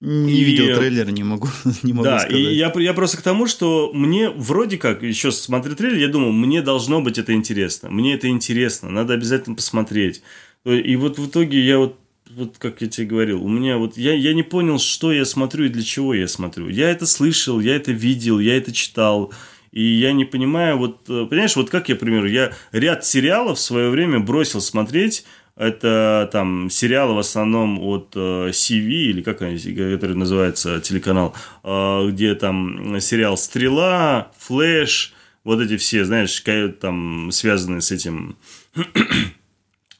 [0.00, 0.44] Не и...
[0.44, 1.48] видел трейлер, не могу,
[1.82, 2.38] не могу да, сказать.
[2.38, 6.32] и я, я просто к тому, что мне вроде как, еще смотря трейлер, я думал,
[6.32, 7.90] мне должно быть это интересно.
[7.90, 10.22] Мне это интересно, надо обязательно посмотреть.
[10.64, 11.96] И вот в итоге я вот
[12.34, 15.64] вот как я тебе говорил, у меня вот я, я не понял, что я смотрю
[15.64, 16.68] и для чего я смотрю.
[16.68, 19.32] Я это слышал, я это видел, я это читал.
[19.72, 23.58] И я не понимаю, вот, э, понимаешь, вот как я, к примеру, я ряд сериалов
[23.58, 25.24] в свое время бросил смотреть,
[25.60, 32.08] это там сериалы в основном от э, CV, или как они, который называется телеканал, э,
[32.10, 35.12] где там сериал «Стрела», «Флэш»,
[35.44, 36.42] вот эти все, знаешь,
[36.80, 38.36] там связанные с этим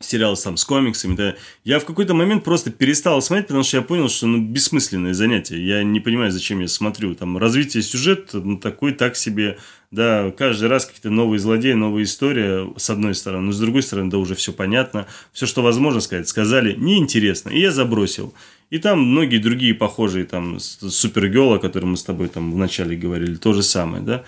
[0.01, 3.83] сериалы там с комиксами, да, я в какой-то момент просто перестал смотреть, потому что я
[3.83, 5.65] понял, что ну, бессмысленное занятие.
[5.65, 7.15] Я не понимаю, зачем я смотрю.
[7.15, 9.59] Там развитие сюжета ну, такой так себе,
[9.91, 14.11] да, каждый раз какие-то новые злодеи, новая история, с одной стороны, но с другой стороны,
[14.11, 15.07] да, уже все понятно.
[15.33, 18.33] Все, что возможно сказать, сказали, неинтересно, и я забросил.
[18.71, 23.35] И там многие другие похожие, там, Супергел, о котором мы с тобой там вначале говорили,
[23.35, 24.25] то же самое, да.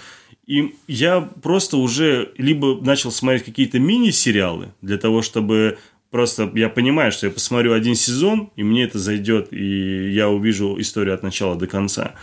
[0.46, 5.78] И я просто уже либо начал смотреть какие-то мини-сериалы для того, чтобы
[6.10, 10.76] просто я понимаю, что я посмотрю один сезон, и мне это зайдет, и я увижу
[10.80, 12.14] историю от начала до конца.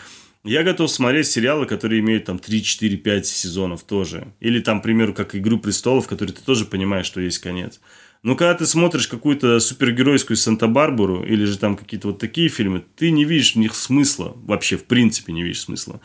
[0.43, 4.33] Я готов смотреть сериалы, которые имеют там 3, 4, 5 сезонов тоже.
[4.39, 7.81] Или там, к примеру, как «Игру престолов», который ты тоже понимаешь, что есть конец.
[8.23, 13.11] Но когда ты смотришь какую-то супергеройскую Санта-Барбару или же там какие-то вот такие фильмы, ты
[13.11, 14.33] не видишь в них смысла.
[14.45, 15.99] Вообще, в принципе, не видишь смысла.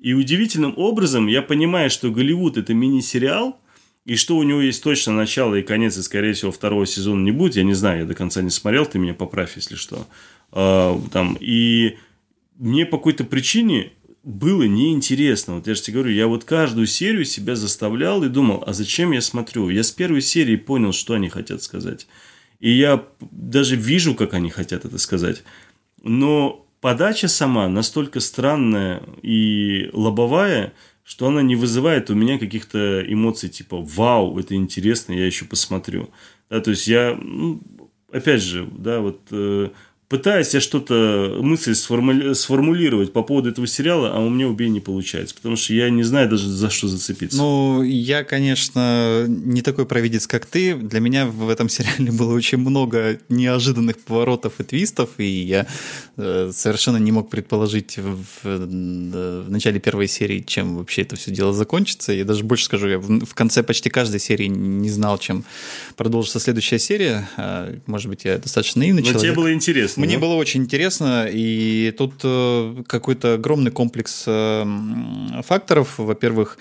[0.00, 3.60] И удивительным образом я понимаю, что Голливуд это мини-сериал,
[4.04, 7.32] и что у него есть точно начало и конец, и, скорее всего, второго сезона не
[7.32, 7.56] будет.
[7.56, 10.06] Я не знаю, я до конца не смотрел, ты меня поправь, если что.
[10.52, 11.96] А, там, и
[12.60, 13.92] мне по какой-то причине
[14.22, 15.54] было неинтересно.
[15.54, 19.12] Вот я же тебе говорю, я вот каждую серию себя заставлял и думал, а зачем
[19.12, 19.70] я смотрю?
[19.70, 22.06] Я с первой серии понял, что они хотят сказать.
[22.60, 25.42] И я даже вижу, как они хотят это сказать.
[26.02, 33.48] Но подача сама настолько странная и лобовая, что она не вызывает у меня каких-то эмоций
[33.48, 36.10] типа «Вау, это интересно, я еще посмотрю».
[36.50, 37.62] Да, то есть я, ну,
[38.12, 39.70] опять же, да, вот э,
[40.10, 42.34] пытаюсь я что-то, мысль сформули...
[42.34, 46.02] сформулировать по поводу этого сериала, а у меня убей не получается, потому что я не
[46.02, 47.38] знаю даже за что зацепиться.
[47.38, 50.74] Ну, я, конечно, не такой провидец, как ты.
[50.74, 55.68] Для меня в этом сериале было очень много неожиданных поворотов и твистов, и я
[56.16, 61.30] э, совершенно не мог предположить в, в, в начале первой серии, чем вообще это все
[61.30, 62.12] дело закончится.
[62.12, 65.44] Я даже больше скажу, я в, в конце почти каждой серии не знал, чем
[65.94, 67.28] продолжится следующая серия.
[67.36, 69.22] А, может быть, я достаточно наивный Но человек.
[69.22, 69.99] тебе было интересно.
[70.00, 74.64] Мне было очень интересно, и тут э, какой-то огромный комплекс э,
[75.42, 75.98] факторов.
[75.98, 76.58] Во-первых,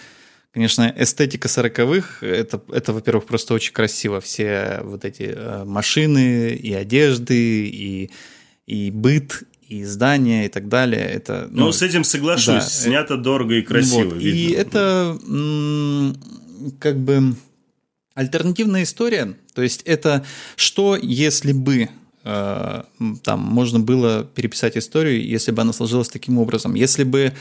[0.52, 4.20] Конечно, эстетика сороковых это, это, во-первых, просто очень красиво.
[4.20, 8.10] Все вот эти э, машины и одежды, и,
[8.66, 11.02] и быт, и здания, и так далее.
[11.02, 12.48] Это, ну, ну с этим соглашусь.
[12.48, 14.10] Да, Снято это, дорого и красиво.
[14.10, 14.22] Вот.
[14.22, 15.20] И это
[16.80, 17.36] как бы
[18.16, 19.36] альтернативная история.
[19.54, 20.26] То есть это
[20.56, 21.90] что, если бы
[23.24, 27.34] там можно было переписать историю, если бы она сложилась таким образом, если бы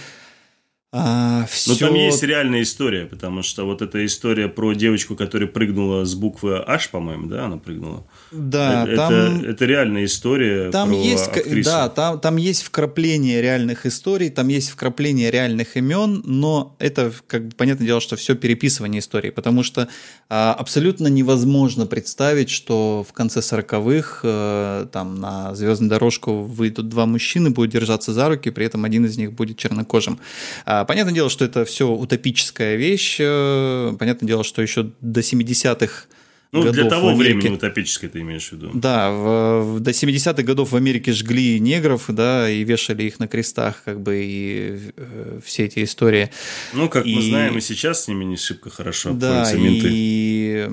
[0.90, 1.72] а, все...
[1.72, 6.14] Но там есть реальная история, потому что вот эта история про девочку, которая прыгнула с
[6.14, 8.06] буквы H, по-моему, да, она прыгнула.
[8.32, 9.12] Да, это, там...
[9.12, 10.70] это, это реальная история.
[10.70, 11.68] Там про есть, актрису.
[11.68, 17.48] да, там, там есть вкрапление реальных историй, там есть вкрапление реальных имен, но это, как
[17.48, 19.88] бы, понятное дело, что все переписывание истории, потому что
[20.30, 26.88] а, абсолютно невозможно представить, что в конце 40-х а, э, там на звездную дорожку выйдут
[26.88, 30.18] два мужчины, будут держаться за руки, при этом один из них будет чернокожим.
[30.64, 33.16] А, понятное дело, что это все утопическая вещь.
[33.20, 36.06] Э, понятное дело, что еще до 70-х
[36.50, 37.34] ну, годов для того Америке...
[37.34, 38.70] времени утопическое ты имеешь в виду.
[38.72, 43.28] Да, в, в, до 70-х годов в Америке жгли негров, да, и вешали их на
[43.28, 46.30] крестах, как бы, и э, все эти истории.
[46.72, 47.14] Ну, как и...
[47.14, 50.68] мы знаем, и сейчас с ними не шибко хорошо да, и...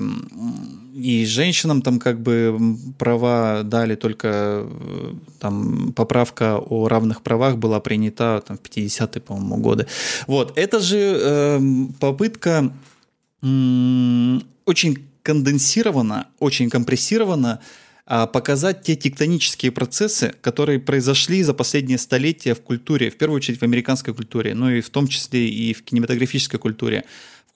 [0.96, 2.58] и женщинам там как бы
[2.98, 4.28] права дали только
[4.64, 9.86] э, там поправка о равных правах была принята там в 50-е, по-моему, годы.
[10.26, 11.60] Вот, это же э,
[12.00, 12.72] попытка
[13.42, 17.60] э, очень конденсировано, очень компрессировано
[18.08, 23.58] а, показать те тектонические процессы, которые произошли за последние столетия в культуре, в первую очередь
[23.58, 27.04] в американской культуре, но и в том числе и в кинематографической культуре.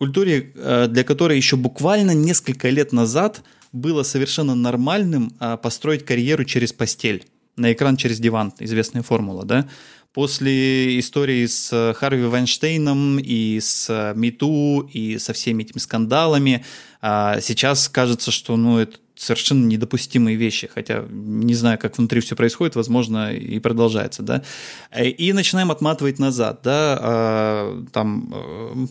[0.01, 6.45] Культуре, э, для которой еще буквально несколько лет назад было совершенно нормальным а, построить карьеру
[6.45, 7.27] через постель,
[7.57, 9.69] на экран через диван, известная формула, да?
[10.15, 16.65] После истории с э, Харви Вайнштейном и с Миту э, и со всеми этими скандалами,
[17.03, 22.75] сейчас кажется, что ну, это совершенно недопустимые вещи, хотя не знаю, как внутри все происходит,
[22.75, 24.43] возможно, и продолжается, да.
[24.91, 28.89] Э, и начинаем отматывать назад, да, там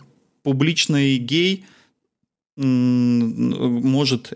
[0.49, 1.63] публичный гей
[2.57, 4.33] может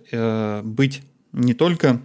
[0.63, 1.01] быть
[1.33, 1.99] не только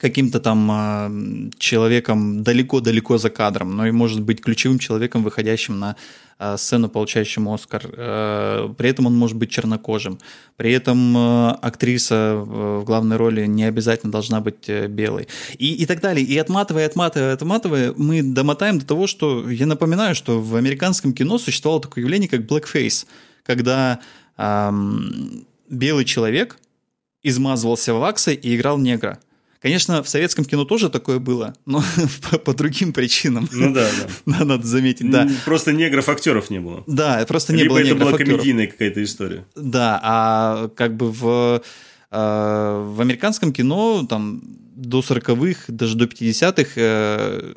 [0.00, 5.96] каким-то там э, человеком далеко-далеко за кадром, но и может быть ключевым человеком, выходящим на
[6.38, 7.82] э, сцену, получающим Оскар.
[7.92, 10.18] Э, при этом он может быть чернокожим.
[10.56, 15.28] При этом э, актриса э, в главной роли не обязательно должна быть э, белой.
[15.58, 16.24] И, и так далее.
[16.24, 21.38] И отматывая, отматывая, отматывая, мы домотаем до того, что я напоминаю, что в американском кино
[21.38, 23.06] существовало такое явление, как blackface,
[23.50, 23.98] когда
[24.38, 24.72] э,
[25.68, 26.56] белый человек
[27.24, 29.18] измазывался ваксой и играл негра.
[29.60, 31.82] Конечно, в советском кино тоже такое было, но
[32.30, 33.48] по, по другим причинам.
[33.50, 33.88] Ну да,
[34.24, 34.44] да.
[34.44, 35.28] Надо заметить, да.
[35.44, 36.84] Просто негров-актеров не было.
[36.86, 39.44] Да, просто не Либо было это была комедийная какая-то история.
[39.56, 41.60] Да, а как бы в,
[42.12, 44.42] э, в американском кино там
[44.80, 47.54] до 40-х, даже до 50-х, э,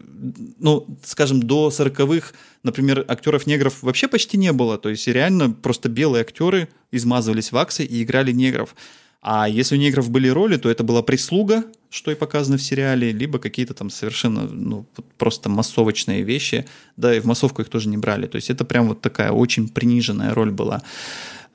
[0.60, 4.78] ну, скажем, до 40-х, например, актеров негров вообще почти не было.
[4.78, 8.76] То есть реально просто белые актеры измазывались ваксой и играли негров.
[9.22, 13.14] А если у негров были роли, то это была прислуга, что и показано в сериале,
[13.14, 14.86] либо какие-то там совершенно ну,
[15.18, 16.66] просто массовочные вещи,
[16.98, 18.28] да, и в массовку их тоже не брали.
[18.28, 20.82] То есть это прям вот такая очень приниженная роль была.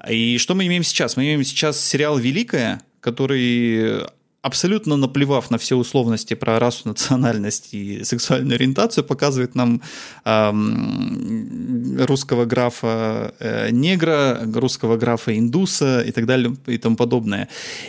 [0.09, 1.19] И что мы имеем сейчас?
[1.19, 4.07] Мы имеем сейчас сериал «Великая», который
[4.43, 9.83] абсолютно наплевав на все условности про расу, национальность и сексуальную ориентацию, показывает нам
[10.25, 17.49] эм, русского графа э, негра, русского графа индуса и так далее и тому подобное.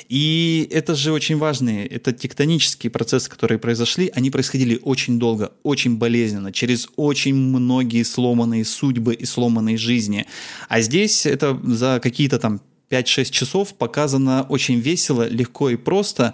[0.10, 5.98] И это же очень важные, это тектонические процессы, которые произошли, они происходили очень долго, очень
[5.98, 10.26] болезненно, через очень многие сломанные судьбы и сломанные жизни.
[10.68, 16.34] А здесь это за какие-то там 5-6 часов показано очень весело, легко и просто.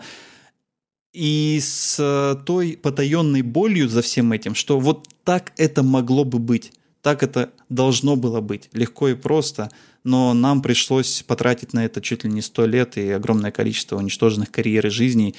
[1.14, 6.40] И с э, той потаенной болью за всем этим, что вот так это могло бы
[6.40, 9.72] быть, так это должно было быть, легко и просто,
[10.04, 14.52] но нам пришлось потратить на это чуть ли не 100 лет и огромное количество уничтоженных
[14.52, 15.36] карьер и жизней,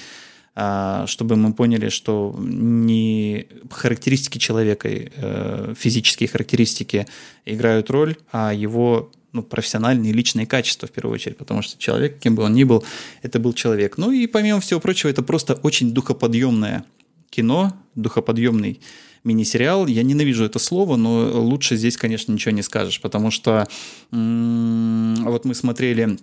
[0.55, 7.05] а, чтобы мы поняли, что не характеристики человека, э, физические характеристики
[7.45, 12.35] играют роль, а его ну, профессиональные личные качества в первую очередь, потому что человек, кем
[12.35, 12.83] бы он ни был,
[13.21, 13.97] это был человек.
[13.97, 16.85] Ну и помимо всего прочего, это просто очень духоподъемное
[17.29, 18.79] кино, духоподъемный
[19.23, 19.87] мини-сериал.
[19.87, 23.67] Я ненавижу это слово, но лучше здесь, конечно, ничего не скажешь, потому что
[24.11, 26.17] м- вот мы смотрели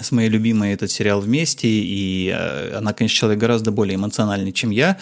[0.00, 4.70] с моей любимой этот сериал вместе, и э, она, конечно, человек гораздо более эмоциональный, чем
[4.70, 4.96] я,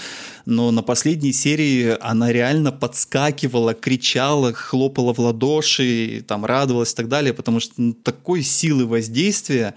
[0.46, 7.08] но на последней серии она реально подскакивала, кричала, хлопала в ладоши, там радовалась и так
[7.08, 9.74] далее, потому что ну, такой силы воздействия,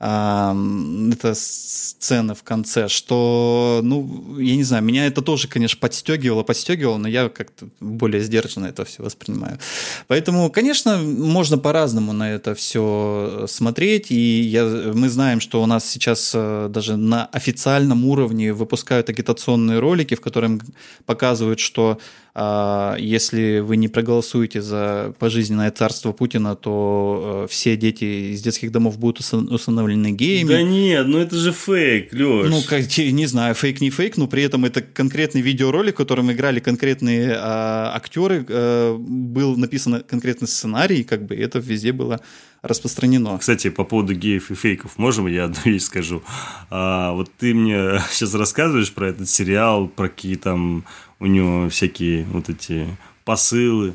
[0.00, 6.96] эта сцена в конце, что, ну, я не знаю, меня это тоже, конечно, подстегивало, подстегивало,
[6.96, 9.58] но я как-то более сдержанно это все воспринимаю.
[10.06, 15.84] Поэтому, конечно, можно по-разному на это все смотреть, и я, мы знаем, что у нас
[15.84, 20.62] сейчас э, даже на официальном уровне выпускают агитационные ролики, в которых
[21.04, 21.98] показывают, что
[22.34, 28.98] если вы не проголосуете за пожизненное царство Путина, то э, все дети из детских домов
[28.98, 30.48] будут усыновлены геями.
[30.48, 32.50] Да нет, ну это же фейк, Леш.
[32.50, 36.30] Ну, как, не знаю, фейк не фейк, но при этом это конкретный видеоролик, в котором
[36.30, 42.20] играли конкретные а, актеры, а, был написан конкретный сценарий, как бы это везде было
[42.62, 43.38] распространено.
[43.38, 46.22] Кстати, по поводу геев и фейков, можем я одну вещь скажу?
[46.70, 50.84] А, вот ты мне сейчас рассказываешь про этот сериал, про какие там
[51.18, 53.94] у него всякие вот эти посылы.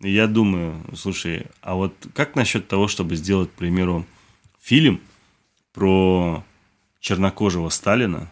[0.00, 4.06] Я думаю, слушай, а вот как насчет того, чтобы сделать, к примеру,
[4.60, 5.00] фильм
[5.72, 6.44] про
[7.00, 8.30] чернокожего Сталина,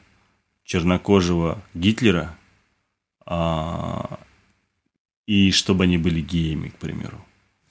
[0.64, 2.36] чернокожего Гитлера,
[3.26, 4.18] а,
[5.26, 7.24] и чтобы они были геями, к примеру.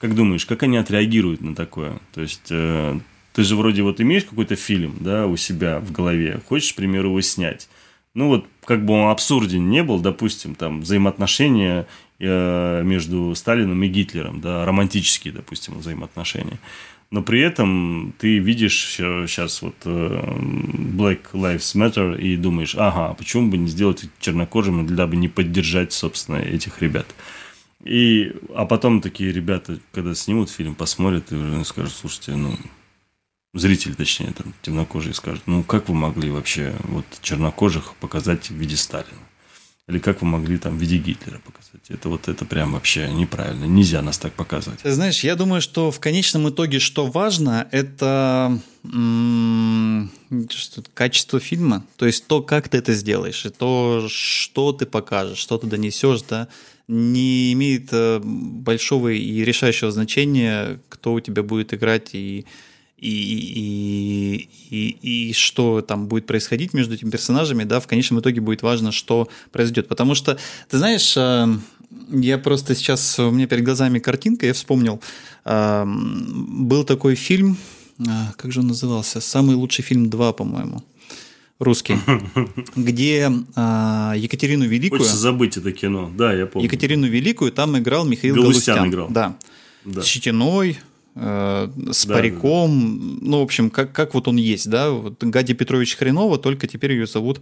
[0.04, 1.98] Как думаешь, как они отреагируют на такое?
[2.12, 3.00] То есть, э,
[3.32, 7.08] ты же вроде вот имеешь какой-то фильм, да, у себя в голове, хочешь, к примеру,
[7.08, 7.68] его снять
[8.14, 11.86] ну вот как бы он абсурден не был, допустим, там взаимоотношения
[12.20, 16.58] э, между Сталином и Гитлером, да, романтические, допустим, взаимоотношения.
[17.10, 23.50] Но при этом ты видишь сейчас вот э, Black Lives Matter и думаешь, ага, почему
[23.50, 27.06] бы не сделать чернокожими, для бы не поддержать, собственно, этих ребят.
[27.84, 32.56] И, а потом такие ребята, когда снимут фильм, посмотрят и скажут, слушайте, ну,
[33.52, 38.76] зрители, точнее, там, темнокожие скажут, ну, как вы могли вообще вот чернокожих показать в виде
[38.76, 39.20] Сталина?
[39.86, 41.82] Или как вы могли там в виде Гитлера показать?
[41.90, 43.66] Это вот это прям вообще неправильно.
[43.66, 44.80] Нельзя нас так показывать.
[44.82, 48.58] Знаешь, я думаю, что в конечном итоге, что важно, это
[50.48, 51.84] что качество фильма.
[51.96, 56.22] То есть то, как ты это сделаешь, и то, что ты покажешь, что ты донесешь,
[56.22, 56.48] да,
[56.88, 62.44] не имеет э, большого и решающего значения, кто у тебя будет играть и
[62.96, 68.40] и, и, и, и что там будет происходить между этими персонажами, да, в конечном итоге
[68.40, 69.88] будет важно, что произойдет.
[69.88, 70.38] Потому что,
[70.70, 71.46] ты знаешь, э,
[72.10, 75.02] я просто сейчас, у меня перед глазами картинка, я вспомнил,
[75.44, 77.58] э, был такой фильм,
[78.36, 79.20] как же он назывался?
[79.20, 80.82] «Самый лучший фильм 2», по-моему
[81.58, 81.96] русский,
[82.76, 85.00] где Екатерину Великую...
[85.00, 86.66] Хочется забыть это кино, да, я помню.
[86.66, 88.76] Екатерину Великую там играл Михаил Галустян.
[88.76, 89.08] Галустян играл.
[89.10, 89.36] Да.
[89.84, 90.02] да.
[90.02, 90.78] С Щетиной,
[91.14, 93.30] э, с да, париком, да, да.
[93.30, 96.92] ну, в общем, как, как вот он есть, да, вот Гади Петрович Хренова, только теперь
[96.92, 97.40] ее зовут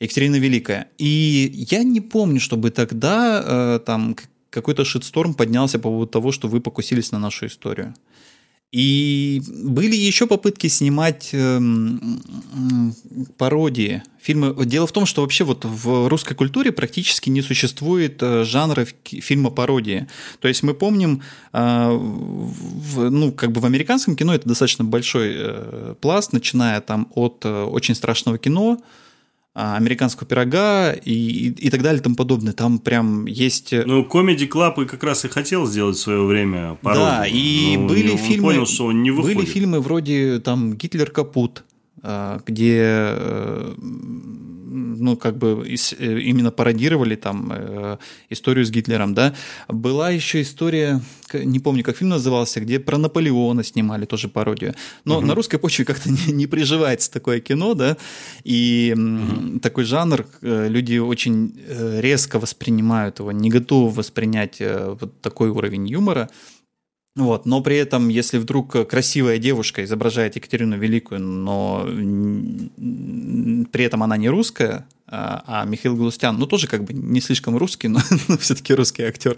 [0.00, 0.88] Екатерина Великая.
[0.98, 4.16] И я не помню, чтобы тогда э, там
[4.50, 7.94] какой-то шитсторм поднялся по поводу того, что вы покусились на нашу историю.
[8.74, 11.60] И были еще попытки снимать э,
[13.38, 14.52] пародии фильмы.
[14.66, 19.50] Дело в том, что вообще вот в русской культуре практически не существует э, жанра фильма
[19.50, 20.08] пародии.
[20.40, 21.22] То есть мы помним,
[21.52, 21.88] э,
[22.96, 28.38] ну как бы в американском кино это достаточно большой пласт, начиная там от очень страшного
[28.38, 28.82] кино
[29.54, 32.52] американского пирога и, и, и так далее и тому подобное.
[32.52, 33.72] Там прям есть...
[33.72, 37.06] Э, ну, Comedy Club как раз и хотел сделать в свое время пародию.
[37.06, 38.52] Да, и Но были фильмы...
[38.52, 39.36] понял, что он не выходит.
[39.36, 41.62] Были фильмы вроде там «Гитлер капут»,
[42.02, 43.74] а, где э,
[44.74, 47.98] ну, как бы э, именно пародировали там э,
[48.30, 49.34] историю с Гитлером, да.
[49.68, 51.00] Была еще история,
[51.32, 54.74] не помню, как фильм назывался, где про Наполеона снимали тоже пародию.
[55.04, 55.26] Но угу.
[55.26, 57.96] на русской почве как-то не, не приживается такое кино, да,
[58.42, 59.60] и угу.
[59.60, 61.54] такой жанр э, люди очень
[62.00, 66.28] резко воспринимают его, не готовы воспринять вот такой уровень юмора.
[67.16, 71.84] Вот, но при этом, если вдруг красивая девушка изображает Екатерину Великую, но
[73.70, 77.56] при этом она не русская, а, а Михаил Галустян, ну, тоже как бы не слишком
[77.56, 79.36] русский, но, но все-таки русский актер,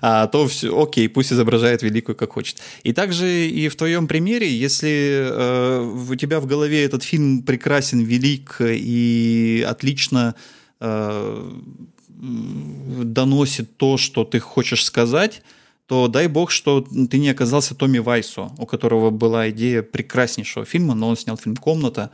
[0.00, 2.60] а, то все, окей, пусть изображает великую как хочет.
[2.82, 8.00] И также и в твоем примере, если э, у тебя в голове этот фильм прекрасен,
[8.00, 10.34] велик и отлично
[10.80, 11.52] э,
[12.08, 15.42] доносит то, что ты хочешь сказать,
[15.92, 20.94] то дай бог, что ты не оказался Томми Вайсу, у которого была идея прекраснейшего фильма,
[20.94, 22.10] но он снял фильм «Комната»,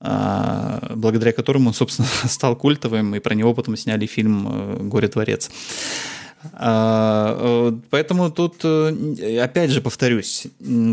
[0.00, 5.50] а, благодаря которому он, собственно, стал культовым, и про него потом сняли фильм э, «Горе-дворец».
[6.52, 10.48] А, э, поэтому тут, э, опять же, повторюсь,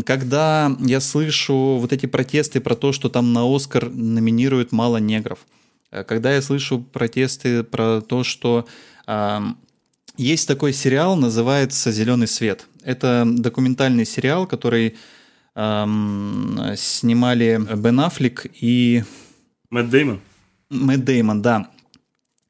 [0.06, 5.40] когда я слышу вот эти протесты про то, что там на Оскар номинируют мало негров,
[5.90, 8.66] когда я слышу протесты про то, что
[10.16, 12.66] есть такой сериал, называется «Зеленый свет».
[12.82, 14.96] Это документальный сериал, который
[15.54, 19.02] эм, снимали Бен Аффлек и...
[19.70, 20.20] Мэтт Деймон?
[20.70, 21.70] Мэтт Деймон, да.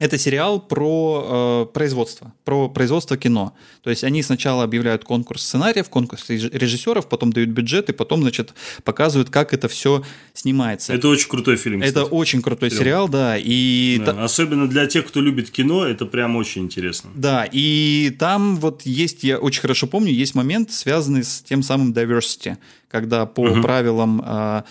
[0.00, 3.54] Это сериал про э, производство, про производство кино.
[3.82, 8.54] То есть они сначала объявляют конкурс сценариев, конкурс режиссеров, потом дают бюджет и потом, значит,
[8.82, 10.92] показывают, как это все снимается.
[10.92, 11.80] Это очень крутой фильм.
[11.80, 11.92] Кстати.
[11.92, 12.80] Это очень крутой фильм.
[12.80, 13.36] сериал, да.
[13.38, 14.24] И да, та...
[14.24, 17.10] Особенно для тех, кто любит кино, это прям очень интересно.
[17.14, 21.92] Да, и там вот есть, я очень хорошо помню, есть момент, связанный с тем самым
[21.92, 22.56] diversity,
[22.90, 23.62] когда по угу.
[23.62, 24.62] правилам э,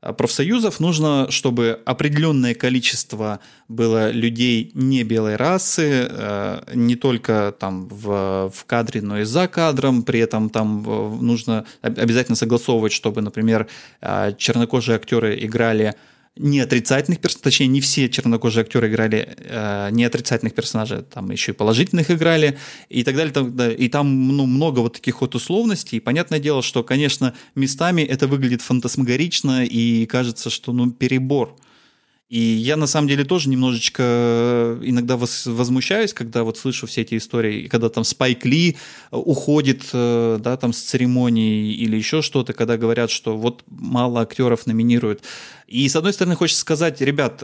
[0.00, 8.50] профсоюзов нужно, чтобы определенное количество было людей не белой расы, э, не только там в,
[8.54, 10.02] в кадре, но и за кадром.
[10.02, 10.82] При этом там
[11.20, 13.66] нужно обязательно согласовывать, чтобы, например,
[14.00, 15.94] э, чернокожие актеры играли
[16.36, 21.52] не отрицательных персонажей, точнее, не все чернокожие актеры играли э, не отрицательных персонажей, там еще
[21.52, 22.58] и положительных играли,
[22.88, 23.32] и так далее.
[23.32, 25.98] Там, да, и там ну, много вот таких вот условностей.
[25.98, 31.56] И понятное дело, что, конечно, местами это выглядит фантасмагорично, и кажется, что ну, перебор.
[32.30, 37.16] И я на самом деле тоже немножечко э, иногда возмущаюсь, когда вот слышу все эти
[37.16, 38.76] истории, когда там Спайк Ли
[39.10, 44.20] э, уходит, э, да, там с церемонии или еще что-то, когда говорят, что вот мало
[44.20, 45.24] актеров номинируют.
[45.66, 47.42] И с одной стороны хочется сказать, ребят,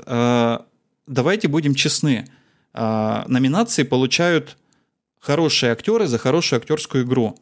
[1.06, 2.28] давайте будем честны,
[2.72, 4.56] номинации получают
[5.18, 7.36] хорошие актеры за хорошую актерскую игру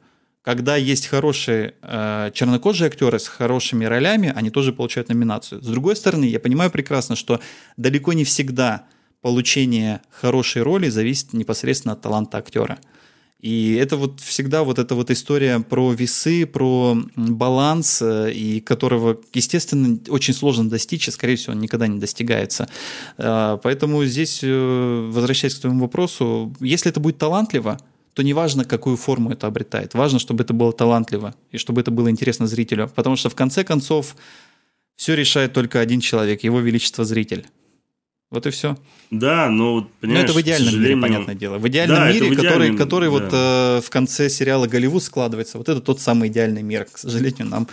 [0.44, 5.62] когда есть хорошие э, чернокожие актеры с хорошими ролями, они тоже получают номинацию.
[5.62, 7.40] С другой стороны, я понимаю прекрасно, что
[7.78, 8.84] далеко не всегда
[9.22, 12.78] получение хорошей роли зависит непосредственно от таланта актера.
[13.40, 19.18] И это вот всегда вот эта вот история про весы, про баланс, э, и которого,
[19.32, 22.68] естественно, очень сложно достичь, и, скорее всего, он никогда не достигается.
[23.16, 27.78] Э, поэтому здесь, э, возвращаясь к твоему вопросу, если это будет талантливо,
[28.14, 29.94] то неважно, какую форму это обретает.
[29.94, 32.90] Важно, чтобы это было талантливо и чтобы это было интересно зрителю.
[32.94, 34.16] Потому что в конце концов
[34.96, 37.46] все решает только один человек, его величество зритель.
[38.30, 38.76] Вот и все.
[39.10, 40.96] Да, но понимаешь, но это в идеальном сожалению...
[40.96, 41.58] мире, понятное дело.
[41.58, 42.76] В идеальном да, мире, в идеальном...
[42.76, 43.10] который, который да.
[43.10, 46.86] вот э, в конце сериала Голливуд складывается, вот это тот самый идеальный мир.
[46.90, 47.68] К сожалению, нам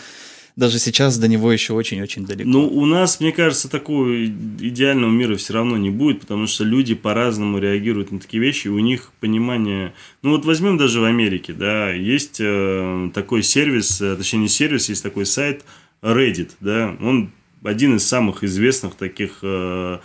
[0.56, 2.50] даже сейчас до него еще очень-очень далеко.
[2.50, 6.94] Ну, у нас, мне кажется, такого идеального мира все равно не будет, потому что люди
[6.94, 9.94] по-разному реагируют на такие вещи, и у них понимание...
[10.22, 14.90] Ну, вот возьмем даже в Америке, да, есть э, такой сервис, э, точнее, не сервис,
[14.90, 15.64] есть такой сайт
[16.02, 17.32] Reddit, да, он
[17.64, 20.00] один из самых известных таких э,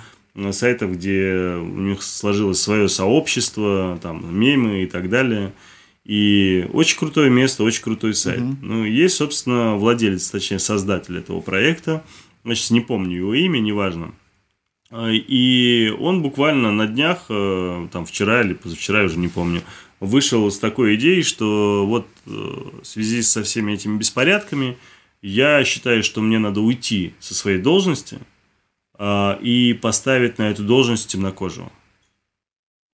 [0.53, 5.53] сайтов, где у них сложилось свое сообщество, там, мемы и так далее–
[6.07, 8.39] и очень крутое место, очень крутой сайт.
[8.39, 8.57] Uh-huh.
[8.63, 12.05] Ну, есть, собственно, владелец, точнее, создатель этого проекта.
[12.45, 14.15] Значит, не помню его имя, неважно.
[14.91, 19.63] А, и он буквально на днях, э, там вчера или позавчера, я уже не помню,
[19.99, 24.79] вышел с такой идеей, что вот э, в связи со всеми этими беспорядками
[25.23, 28.21] я считаю, что мне надо уйти со своей должности
[28.95, 31.73] а, и поставить на эту должность темнокожего.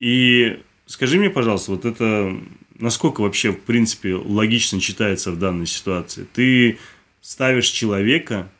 [0.00, 2.40] И скажи мне, пожалуйста, вот это
[2.82, 6.26] насколько вообще, в принципе, логично читается в данной ситуации?
[6.34, 6.78] Ты
[7.20, 8.50] ставишь человека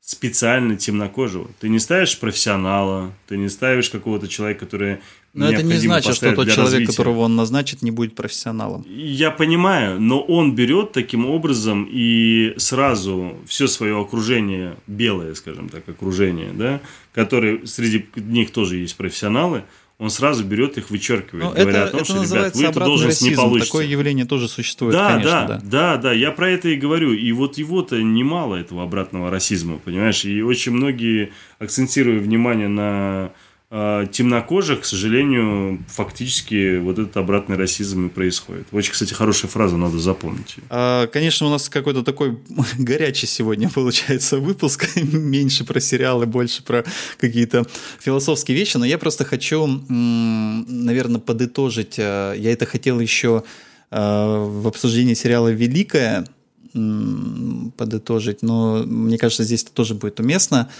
[0.00, 1.48] специально темнокожего.
[1.58, 4.98] Ты не ставишь профессионала, ты не ставишь какого-то человека, который
[5.32, 6.86] но это не значит, что тот человек, развития.
[6.88, 8.84] которого он назначит, не будет профессионалом.
[8.86, 15.88] Я понимаю, но он берет таким образом и сразу все свое окружение, белое, скажем так,
[15.88, 16.82] окружение, да,
[17.14, 19.64] которое среди них тоже есть профессионалы,
[20.02, 22.80] он сразу берет их, вычеркивает, ну, говоря это, о том, это что, ребят, вы эту
[22.80, 23.30] должность расизм.
[23.30, 23.66] не получите.
[23.68, 25.46] Такое явление тоже существует, да, конечно, да.
[25.46, 27.12] Да, да, да, я про это и говорю.
[27.12, 30.24] И вот его-то немало, этого обратного расизма, понимаешь?
[30.24, 31.30] И очень многие,
[31.60, 33.30] акцентируя внимание на
[33.72, 38.66] темнокожих, к сожалению, фактически вот этот обратный расизм и происходит.
[38.70, 40.56] Очень, кстати, хорошая фраза, надо запомнить.
[40.68, 42.38] А, конечно, у нас какой-то такой
[42.78, 46.84] горячий сегодня получается выпуск, меньше про сериалы, больше про
[47.18, 47.66] какие-то
[47.98, 51.96] философские вещи, но я просто хочу, наверное, подытожить.
[51.98, 53.42] А, я это хотел еще
[53.90, 56.26] в обсуждении сериала «Великая»
[56.72, 60.70] подытожить, но мне кажется, здесь это тоже будет уместно.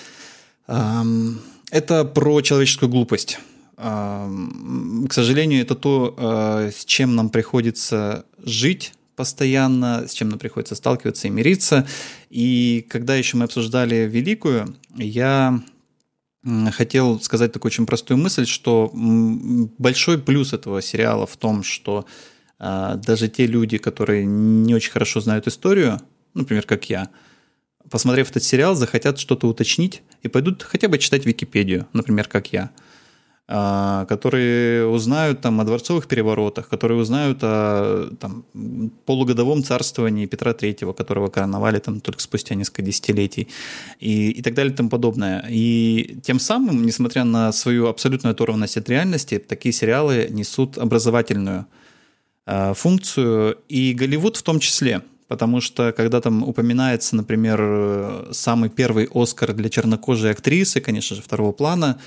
[1.73, 3.39] Это про человеческую глупость.
[3.77, 4.29] К
[5.11, 11.29] сожалению, это то, а, с чем нам приходится жить постоянно, с чем нам приходится сталкиваться
[11.29, 11.87] и мириться.
[12.29, 15.63] И когда еще мы обсуждали Великую, я
[16.73, 22.05] хотел сказать такую очень простую мысль, что большой плюс этого сериала в том, что
[22.59, 26.01] а, даже те люди, которые не очень хорошо знают историю,
[26.35, 27.09] например, как я,
[27.93, 32.71] посмотрев этот сериал, захотят что-то уточнить и пойдут хотя бы читать Википедию, например, как я,
[33.47, 38.45] а, которые узнают там о дворцовых переворотах, которые узнают о там,
[39.05, 43.49] полугодовом царствовании Петра III, которого короновали там только спустя несколько десятилетий,
[44.01, 45.45] и, и так далее и тому подобное.
[45.51, 51.67] И тем самым, несмотря на свою абсолютную оторванность от реальности, такие сериалы несут образовательную
[52.47, 55.03] э, функцию, и Голливуд в том числе–
[55.33, 61.53] потому что когда там упоминается, например, самый первый Оскар для чернокожей актрисы, конечно же, второго
[61.53, 61.99] плана,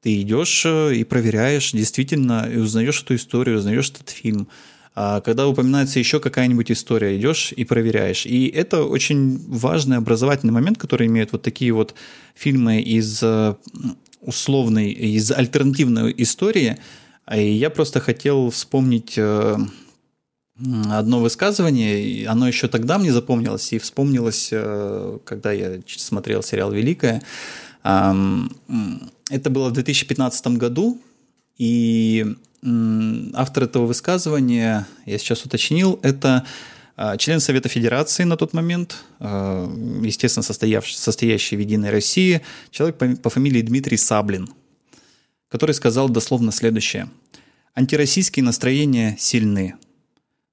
[0.00, 4.46] ты идешь э, и проверяешь действительно, и узнаешь эту историю, узнаешь этот фильм.
[4.94, 8.26] А когда упоминается еще какая-нибудь история, идешь и проверяешь.
[8.26, 11.96] И это очень важный образовательный момент, который имеют вот такие вот
[12.36, 13.56] фильмы из э,
[14.20, 16.78] условной, из альтернативной истории.
[17.34, 19.56] И я просто хотел вспомнить э,
[20.90, 27.22] одно высказывание, оно еще тогда мне запомнилось и вспомнилось, э, когда я смотрел сериал «Великая».
[27.82, 31.00] Это было в 2015 году,
[31.58, 32.34] и
[33.34, 36.44] автор этого высказывания, я сейчас уточнил, это
[36.96, 39.72] а, член Совета Федерации на тот момент, а,
[40.02, 44.48] естественно, состоявший, состоящий в Единой России, человек по, фамилии Дмитрий Саблин,
[45.48, 47.08] который сказал дословно следующее.
[47.76, 49.76] «Антироссийские настроения сильны.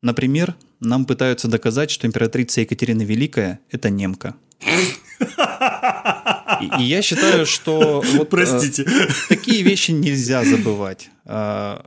[0.06, 4.36] Например, нам пытаются доказать, что императрица Екатерина Великая– это немка.
[6.62, 8.84] И, я считаю, что вот, Простите.
[8.84, 11.10] Э, такие вещи нельзя забывать.
[11.26, 11.80] Э,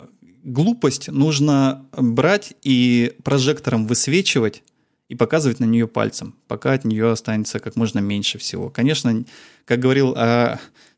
[0.42, 4.64] глупость нужно брать и прожектором высвечивать
[5.08, 8.68] и показывать на нее пальцем, пока от нее останется как можно меньше всего.
[8.68, 9.24] Конечно,
[9.64, 10.56] как говорил, э,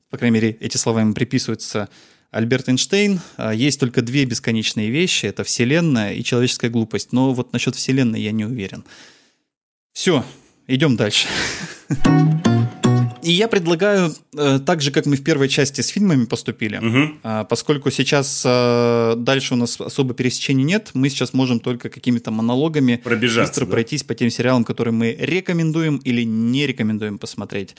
[0.08, 1.90] по крайней мере, эти слова ему приписываются
[2.30, 7.12] Альберт Эйнштейн, а, есть только две бесконечные вещи, это Вселенная и человеческая глупость.
[7.12, 8.84] Но вот насчет Вселенной я не уверен.
[9.92, 10.24] Все,
[10.68, 11.26] идем дальше.
[13.22, 17.46] И я предлагаю, э, так же, как мы в первой части с фильмами поступили, угу.
[17.48, 23.02] поскольку сейчас э, дальше у нас особо пересечений нет, мы сейчас можем только какими-то монологами
[23.04, 23.70] быстро да?
[23.72, 27.76] пройтись по тем сериалам, которые мы рекомендуем или не рекомендуем посмотреть.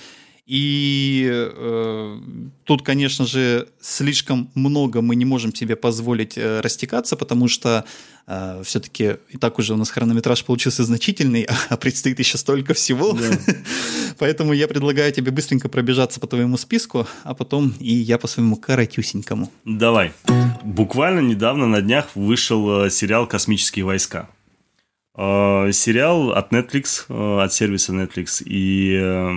[0.52, 2.20] И э,
[2.66, 7.86] тут, конечно же, слишком много мы не можем себе позволить э, растекаться, потому что
[8.28, 13.14] э, все-таки и так уже у нас хронометраж получился значительный, а предстоит еще столько всего.
[13.14, 13.30] Да.
[14.20, 18.58] Поэтому я предлагаю тебе быстренько пробежаться по твоему списку, а потом и я по своему
[18.58, 19.50] коротюсенькому.
[19.64, 20.12] Давай.
[20.64, 24.28] Буквально недавно на днях вышел э, сериал «Космические войска».
[25.16, 29.32] Э, сериал от Netflix, э, от сервиса Netflix, и э,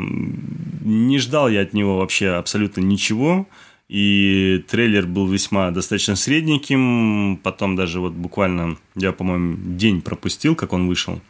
[0.85, 3.49] не ждал я от него вообще абсолютно ничего,
[3.89, 10.73] и трейлер был весьма достаточно средненьким, потом даже вот буквально, я, по-моему, день пропустил, как
[10.73, 11.21] он вышел,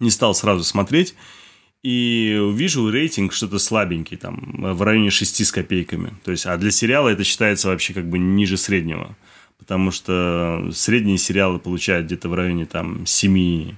[0.00, 1.14] не стал сразу смотреть,
[1.84, 6.72] и вижу рейтинг что-то слабенький, там, в районе 6 с копейками, то есть, а для
[6.72, 9.16] сериала это считается вообще как бы ниже среднего,
[9.58, 13.74] потому что средние сериалы получают где-то в районе там 7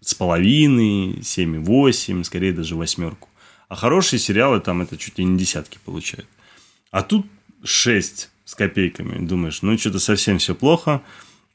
[0.00, 3.28] с половиной, 7,8, скорее даже восьмерку.
[3.68, 6.28] А хорошие сериалы там это чуть ли не десятки получают.
[6.90, 7.26] А тут
[7.62, 9.26] 6 с копейками.
[9.26, 11.02] Думаешь, ну что-то совсем все плохо.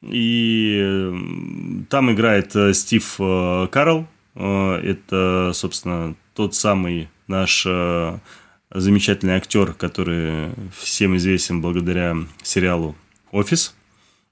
[0.02, 1.10] И
[1.88, 4.06] там играет э, Стив э, Карл.
[4.34, 7.66] Э, это, собственно, тот самый наш
[8.70, 12.96] замечательный актер, который всем известен благодаря сериалу
[13.34, 13.74] офис.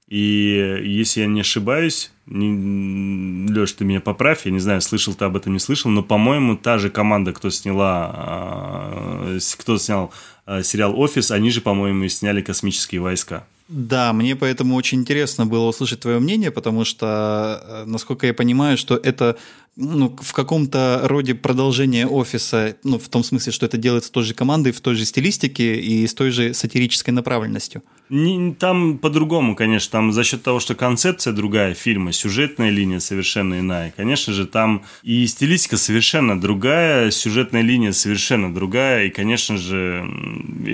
[0.07, 5.25] И если я не ошибаюсь, не, Леш, ты меня поправь, я не знаю, слышал ты
[5.25, 10.13] об этом, не слышал, но, по-моему, та же команда, кто сняла, а, кто снял
[10.45, 13.47] а, сериал «Офис», они же, по-моему, и сняли «Космические войска».
[13.73, 18.77] Да, мне поэтому очень интересно было услышать твое мнение, потому что, э, насколько я понимаю,
[18.77, 19.35] что это
[19.75, 24.35] ну, в каком-то роде продолжение офиса, ну, в том смысле, что это делается той же
[24.35, 27.81] командой, в той же стилистике и с той же сатирической направленностью.
[28.09, 33.59] Не, там по-другому, конечно, там за счет того, что концепция другая фильма, сюжетная линия совершенно
[33.59, 33.91] иная.
[33.97, 40.07] Конечно же, там и стилистика совершенно другая, сюжетная линия совершенно другая, и, конечно же,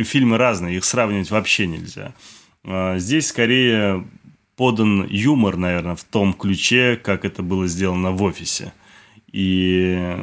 [0.04, 2.14] фильмы разные, их сравнивать вообще нельзя.
[2.64, 4.06] А, здесь скорее
[4.56, 8.74] подан юмор, наверное, в том ключе, как это было сделано в офисе.
[9.32, 10.18] И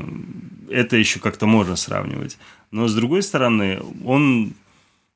[0.71, 2.39] это еще как-то можно сравнивать.
[2.71, 4.55] Но с другой стороны, он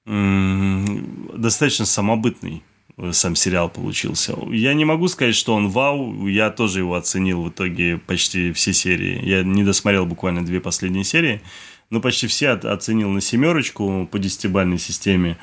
[0.07, 2.63] достаточно самобытный
[2.97, 4.35] э, сам сериал получился.
[4.51, 8.73] Я не могу сказать, что он вау, я тоже его оценил в итоге почти все
[8.73, 9.25] серии.
[9.25, 11.43] Я не досмотрел буквально две последние серии,
[11.91, 15.37] но почти все оценил на семерочку по десятибальной системе.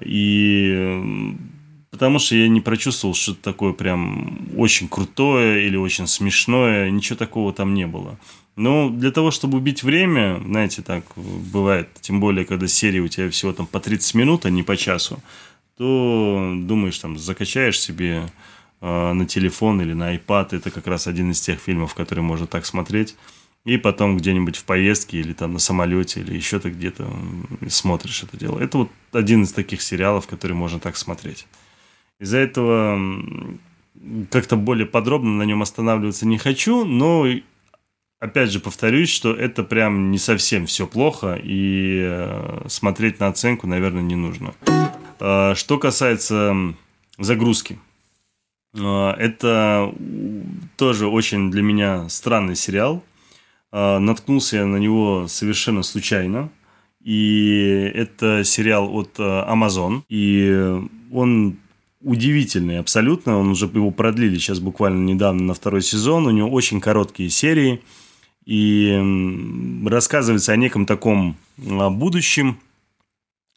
[0.00, 1.36] И
[1.90, 7.52] потому что я не прочувствовал что-то такое прям очень крутое или очень смешное, ничего такого
[7.52, 8.18] там не было.
[8.56, 13.30] Но для того, чтобы убить время, знаете, так бывает, тем более, когда серия у тебя
[13.30, 15.22] всего там по 30 минут, а не по часу,
[15.76, 18.24] то думаешь, там, закачаешь себе
[18.80, 22.48] э, на телефон или на iPad, это как раз один из тех фильмов, которые можно
[22.48, 23.14] так смотреть,
[23.64, 27.10] и потом где-нибудь в поездке или там на самолете или еще ты где-то
[27.68, 28.58] смотришь это дело.
[28.58, 31.46] Это вот один из таких сериалов, который можно так смотреть.
[32.18, 32.98] Из-за этого
[34.30, 37.26] как-то более подробно на нем останавливаться не хочу, но
[38.20, 43.66] опять же повторюсь, что это прям не совсем все плохо, и э, смотреть на оценку,
[43.66, 44.54] наверное, не нужно.
[45.20, 46.74] А, что касается
[47.18, 47.78] загрузки,
[48.76, 49.92] а, это
[50.76, 53.02] тоже очень для меня странный сериал.
[53.70, 56.50] А, наткнулся я на него совершенно случайно.
[57.02, 60.02] И это сериал от Amazon.
[60.08, 60.80] И
[61.12, 61.56] он
[62.00, 63.38] удивительный абсолютно.
[63.38, 66.26] Он уже его продлили сейчас буквально недавно на второй сезон.
[66.26, 67.80] У него очень короткие серии.
[68.44, 68.98] И
[69.86, 72.58] рассказывается о неком таком будущем,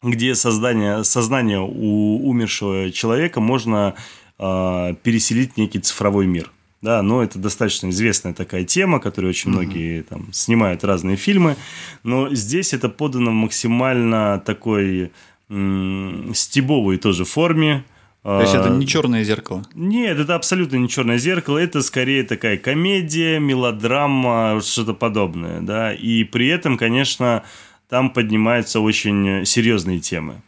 [0.02, 3.94] где создание, сознание у умершего человека можно
[4.38, 6.50] э, переселить в некий цифровой мир.
[6.82, 9.54] Да, но это достаточно известная такая тема, которую очень mm-hmm.
[9.54, 11.56] многие там снимают разные фильмы.
[12.02, 15.12] Но здесь это подано в максимально такой
[15.48, 17.84] м- стебовой тоже форме.
[18.24, 19.64] То есть это не черное зеркало?
[19.74, 21.58] Нет, это абсолютно не черное зеркало.
[21.58, 25.92] Это скорее такая комедия, мелодрама, что-то подобное, да.
[25.92, 27.42] И при этом, конечно,
[27.88, 30.40] там поднимаются очень серьезные темы.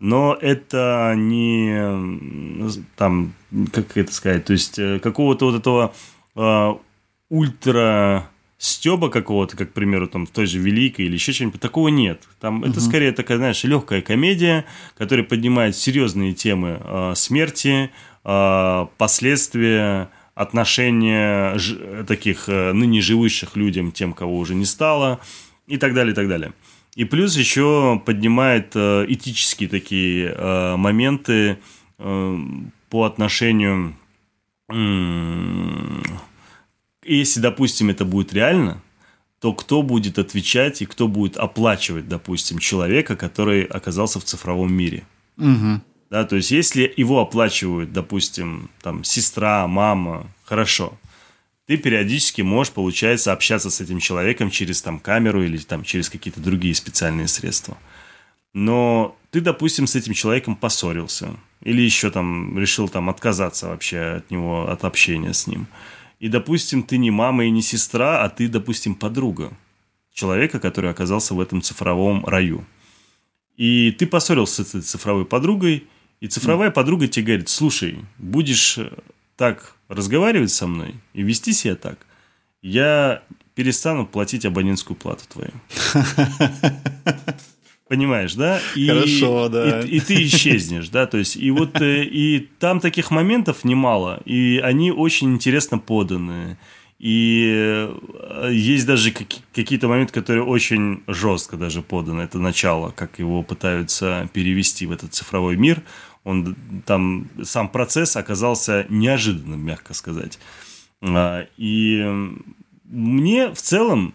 [0.00, 3.34] Но это не там,
[3.72, 5.92] как это сказать, то есть э, какого-то вот этого
[6.36, 6.74] э,
[7.28, 11.88] ультра стеба какого-то, как, к примеру, там, в той же Великой или еще что-нибудь, такого
[11.88, 12.22] нет.
[12.40, 12.66] Там угу.
[12.68, 14.64] это скорее такая, знаешь, легкая комедия,
[14.96, 17.90] которая поднимает серьезные темы э, смерти,
[18.24, 25.20] э, последствия, отношения ж, таких э, ныне живущих людям, тем, кого уже не стало,
[25.66, 26.52] и так далее, и так далее.
[26.98, 31.58] И плюс еще поднимает э, этические такие э, моменты
[31.98, 32.38] э,
[32.90, 33.94] по отношению...
[37.04, 38.82] Если, допустим, это будет реально,
[39.40, 45.06] то кто будет отвечать и кто будет оплачивать, допустим, человека, который оказался в цифровом мире?
[45.36, 45.80] Угу.
[46.10, 50.98] Да, то есть, если его оплачивают, допустим, там, сестра, мама, хорошо–
[51.68, 56.40] ты периодически можешь, получается, общаться с этим человеком через там камеру или там через какие-то
[56.40, 57.76] другие специальные средства.
[58.54, 64.30] Но ты, допустим, с этим человеком поссорился или еще там решил там отказаться вообще от
[64.30, 65.66] него, от общения с ним.
[66.20, 69.52] И, допустим, ты не мама и не сестра, а ты, допустим, подруга
[70.10, 72.64] человека, который оказался в этом цифровом раю.
[73.58, 75.86] И ты поссорился с этой цифровой подругой,
[76.20, 78.78] и цифровая подруга тебе говорит, слушай, будешь
[79.36, 81.98] так разговаривать со мной и вести себя так,
[82.62, 83.22] я
[83.54, 85.52] перестану платить абонентскую плату твою.
[87.88, 88.60] Понимаешь, да?
[88.76, 89.80] И, Хорошо, да.
[89.80, 94.20] И, и ты исчезнешь, да, то есть, и вот, э, и там таких моментов немало,
[94.26, 96.58] и они очень интересно поданы.
[96.98, 102.22] И э, есть даже какие-то моменты, которые очень жестко даже поданы.
[102.22, 105.82] Это начало, как его пытаются перевести в этот цифровой мир
[106.24, 110.38] он там сам процесс оказался неожиданным, мягко сказать.
[111.00, 112.04] А, и
[112.84, 114.14] мне в целом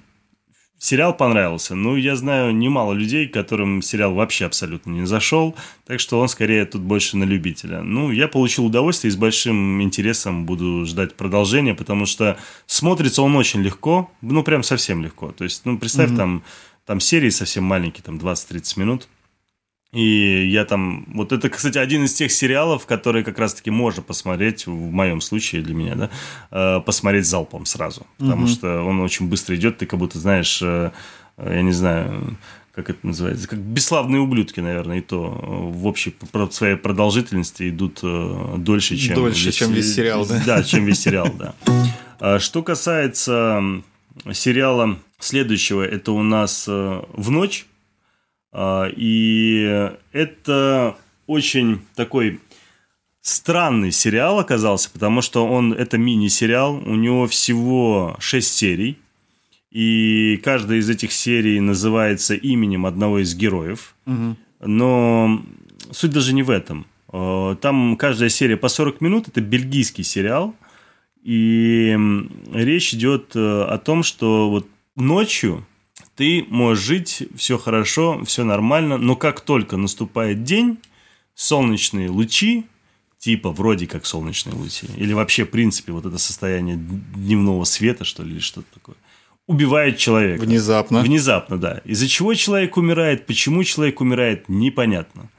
[0.83, 1.75] сериал понравился.
[1.75, 5.55] Ну, я знаю немало людей, которым сериал вообще абсолютно не зашел,
[5.85, 7.81] так что он скорее тут больше на любителя.
[7.81, 13.33] Ну, я получил удовольствие и с большим интересом буду ждать продолжения, потому что смотрится он
[13.37, 15.31] очень легко, ну, прям совсем легко.
[15.31, 16.17] То есть, ну, представь, mm-hmm.
[16.17, 16.43] там,
[16.85, 19.07] там серии совсем маленькие, там 20-30 минут.
[19.93, 21.05] И я там...
[21.13, 25.61] Вот это, кстати, один из тех сериалов, которые как раз-таки можно посмотреть, в моем случае
[25.61, 26.09] для меня, да,
[26.49, 28.07] э, посмотреть залпом сразу.
[28.17, 28.51] Потому угу.
[28.51, 30.91] что он очень быстро идет, ты как будто знаешь, э,
[31.37, 32.37] я не знаю,
[32.73, 36.15] как это называется, как бесславные ублюдки, наверное, и то в общей
[36.49, 39.13] своей продолжительности идут э, дольше, чем...
[39.13, 40.41] Дольше, весь, чем весь сериал, да?
[40.43, 41.53] Да, чем весь сериал, да.
[42.19, 43.61] А что касается
[44.31, 47.67] сериала следующего, это у нас «В ночь»,
[48.55, 52.39] и это очень такой
[53.21, 58.99] странный сериал оказался, потому что он это мини-сериал, у него всего 6 серий,
[59.71, 63.95] и каждая из этих серий называется именем одного из героев.
[64.05, 64.35] Угу.
[64.65, 65.41] Но
[65.91, 66.85] суть даже не в этом.
[67.07, 70.55] А, там каждая серия по 40 минут, это бельгийский сериал,
[71.23, 71.97] и
[72.51, 74.67] речь идет э, о том, что вот
[74.97, 75.65] ночью
[76.15, 80.77] ты можешь жить, все хорошо, все нормально, но как только наступает день,
[81.33, 82.65] солнечные лучи,
[83.17, 88.23] типа вроде как солнечные лучи, или вообще, в принципе, вот это состояние дневного света, что
[88.23, 88.95] ли, или что-то такое,
[89.47, 90.43] убивает человека.
[90.43, 91.01] Внезапно.
[91.01, 91.81] Внезапно, да.
[91.85, 95.29] Из-за чего человек умирает, почему человек умирает, непонятно.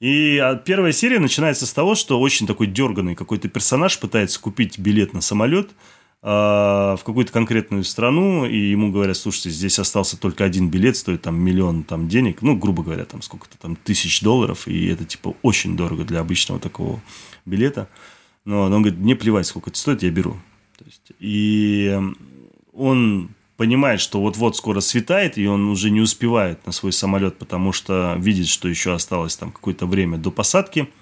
[0.00, 5.12] И первая серия начинается с того, что очень такой дерганный какой-то персонаж пытается купить билет
[5.12, 10.68] на самолет– а, в какую-то конкретную страну, и ему говорят, слушайте, здесь остался только один
[10.68, 14.86] билет, стоит там миллион там денег, ну, грубо говоря, там сколько-то там тысяч долларов, и
[14.86, 17.00] это типа очень дорого для обычного такого
[17.46, 17.88] билета.
[18.44, 20.36] Но он говорит, мне плевать, сколько это стоит, я беру.
[20.76, 21.96] То есть, и
[22.72, 27.72] он понимает, что вот-вот скоро светает, и он уже не успевает на свой самолет, потому
[27.72, 30.88] что видит, что еще осталось там какое-то время до посадки–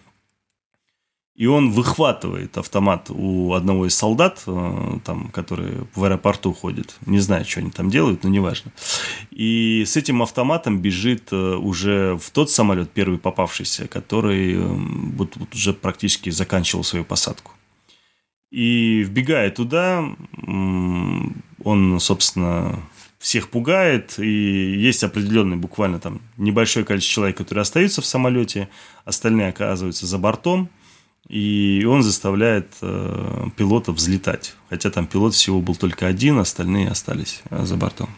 [1.37, 6.97] и он выхватывает автомат у одного из солдат, э, там, которые в аэропорту ходят.
[7.05, 8.73] Не знаю, что они там делают, но неважно.
[9.31, 15.37] И с этим автоматом бежит э, уже в тот самолет, первый попавшийся, который э, вот,
[15.37, 17.53] вот уже практически заканчивал свою посадку.
[18.51, 20.05] И вбегая туда,
[20.47, 22.81] он, собственно,
[23.19, 28.71] всех пугает, и есть определенный буквально там небольшое количество человек, которые остаются в самолете,
[29.05, 30.71] остальные оказываются за бортом–
[31.28, 34.55] и он заставляет э, пилота взлетать.
[34.70, 38.11] Хотя там пилот всего был только один, остальные остались э, за бортом.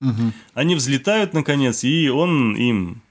[0.00, 0.32] Угу.
[0.54, 3.02] Они взлетают, наконец, и он им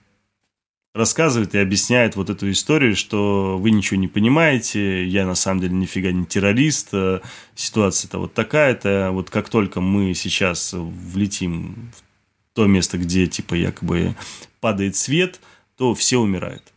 [0.94, 5.74] рассказывает и объясняет вот эту историю, что вы ничего не понимаете, я на самом деле
[5.74, 7.22] нифига не террорист, э,
[7.56, 14.16] ситуация-то вот такая-то, вот как только мы сейчас влетим в то место, где типа якобы
[14.60, 15.40] падает свет,
[15.78, 16.73] то все умирают.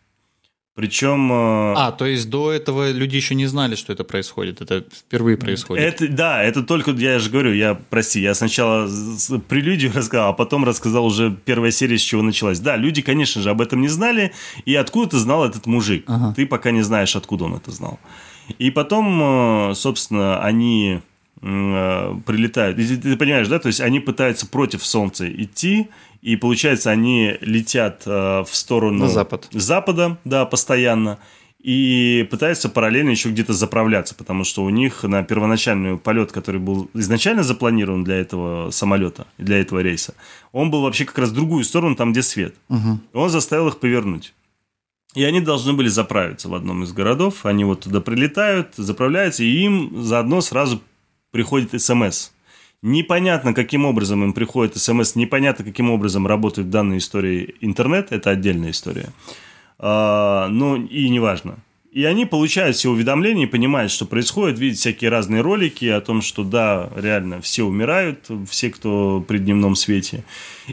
[0.76, 1.32] Причем...
[1.32, 4.60] Э, а, то есть до этого люди еще не знали, что это происходит.
[4.60, 5.82] Это впервые происходит.
[5.82, 8.86] Это, да, это только, я же говорю, я, прости, я сначала
[9.48, 12.60] прелюдию рассказал, а потом рассказал уже первая серия, с чего началась.
[12.60, 14.34] Да, люди, конечно же, об этом не знали,
[14.66, 16.04] и откуда ты знал этот мужик.
[16.08, 16.34] Ага.
[16.36, 17.98] Ты пока не знаешь, откуда он это знал.
[18.58, 21.00] И потом, э, собственно, они
[21.40, 22.76] э, прилетают.
[22.76, 23.58] Ты, ты понимаешь, да?
[23.58, 25.88] То есть они пытаются против Солнца идти,
[26.22, 29.48] и получается, они летят э, в сторону На запад.
[29.52, 31.18] запада, да, постоянно,
[31.66, 36.88] и пытаются параллельно еще где-то заправляться, потому что у них на первоначальный полет, который был
[36.94, 40.14] изначально запланирован для этого самолета, для этого рейса,
[40.52, 42.54] он был вообще как раз в другую сторону, там, где свет.
[42.68, 43.00] Угу.
[43.14, 44.32] Он заставил их повернуть.
[45.14, 47.46] И они должны были заправиться в одном из городов.
[47.46, 50.82] Они вот туда прилетают, заправляются, и им заодно сразу
[51.32, 52.30] приходит смс
[52.82, 58.30] Непонятно, каким образом им приходит смс, непонятно, каким образом работает в данной истории интернет, это
[58.30, 59.08] отдельная история.
[59.78, 61.58] А, но и неважно.
[61.96, 66.20] И они получают все уведомления и понимают, что происходит, видят всякие разные ролики о том,
[66.20, 70.22] что да, реально все умирают, все, кто при дневном свете.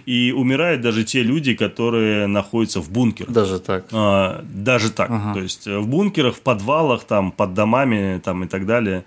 [0.05, 3.31] И умирают даже те люди, которые находятся в бункерах.
[3.31, 3.85] Даже так.
[3.93, 5.09] А, даже так.
[5.09, 5.33] Ага.
[5.35, 9.05] То есть в бункерах, в подвалах, там, под домами там, и так далее.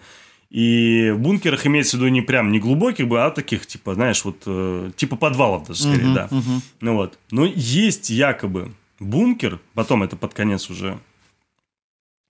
[0.56, 4.44] И в бункерах имеется в виду не прям не глубоких, а таких, типа, знаешь, вот,
[4.46, 6.28] э, типа подвалов даже скорее, uh-huh, да.
[6.30, 6.60] Uh-huh.
[6.80, 7.18] Ну вот.
[7.30, 10.98] Но есть якобы бункер, потом это под конец уже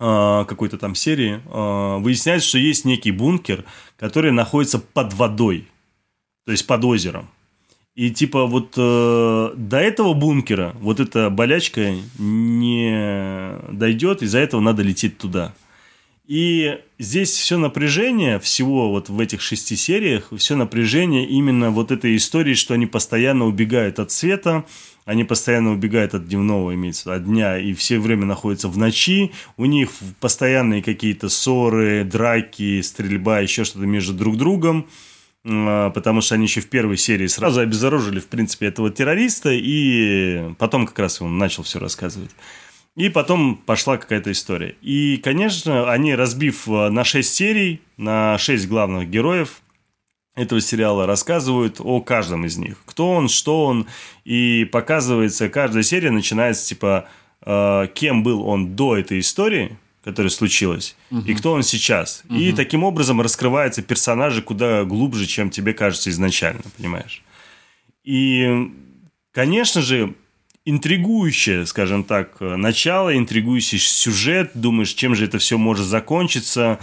[0.01, 3.65] э, какой-то там серии, э, выясняется, что есть некий бункер,
[3.97, 5.69] который находится под водой,
[6.47, 7.29] то есть под озером.
[7.95, 14.83] И типа вот э, до этого бункера вот эта болячка не дойдет, из-за этого надо
[14.83, 15.55] лететь туда.
[16.27, 22.17] И здесь все напряжение всего вот в этих шести сериях, все напряжение именно вот этой
[22.17, 24.65] истории, что они постоянно убегают от света,
[25.05, 29.67] они постоянно убегают от дневного, имеется от дня, и все время находятся в ночи, у
[29.67, 34.89] них постоянные какие-то ссоры, драки, стрельба, еще что-то между друг другом,
[35.45, 40.53] а, потому что они еще в первой серии сразу обезоружили, в принципе, этого террориста, и
[40.59, 42.33] потом как раз он начал все рассказывать.
[42.97, 44.75] И потом пошла какая-то история.
[44.81, 49.61] И, конечно, они, разбив э, на 6 серий, на 6 главных героев
[50.35, 52.79] этого сериала, рассказывают о каждом из них.
[52.87, 53.87] Кто он, что он.
[54.25, 57.07] И показывается, каждая серия начинается, типа,
[57.45, 61.21] э, кем был он до этой истории, которая случилась, угу.
[61.27, 62.23] и кто он сейчас.
[62.31, 62.39] Угу.
[62.39, 67.23] И таким образом раскрываются персонажи куда глубже, чем тебе кажется изначально, понимаешь?
[68.05, 68.71] И,
[69.33, 70.15] конечно же,
[70.67, 74.51] интригующее, скажем так, начало, интригующий сюжет.
[74.55, 76.79] Думаешь, чем же это все может закончиться.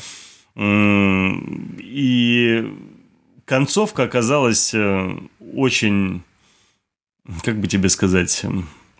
[0.57, 2.73] И
[3.45, 5.17] концовка оказалась э,
[5.53, 6.21] очень,
[7.43, 8.45] как бы тебе сказать,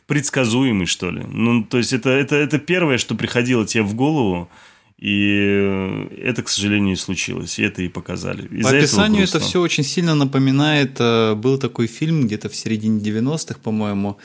[0.08, 1.24] предсказуемой, что ли.
[1.28, 4.50] Ну, то есть, это, это, это первое, что приходило тебе в голову.
[4.98, 7.60] И это, к сожалению, и случилось.
[7.60, 8.48] И это и показали.
[8.48, 10.96] Из-за По описанию это все очень сильно напоминает...
[11.00, 14.18] Э, был такой фильм где-то в середине 90-х, по-моему,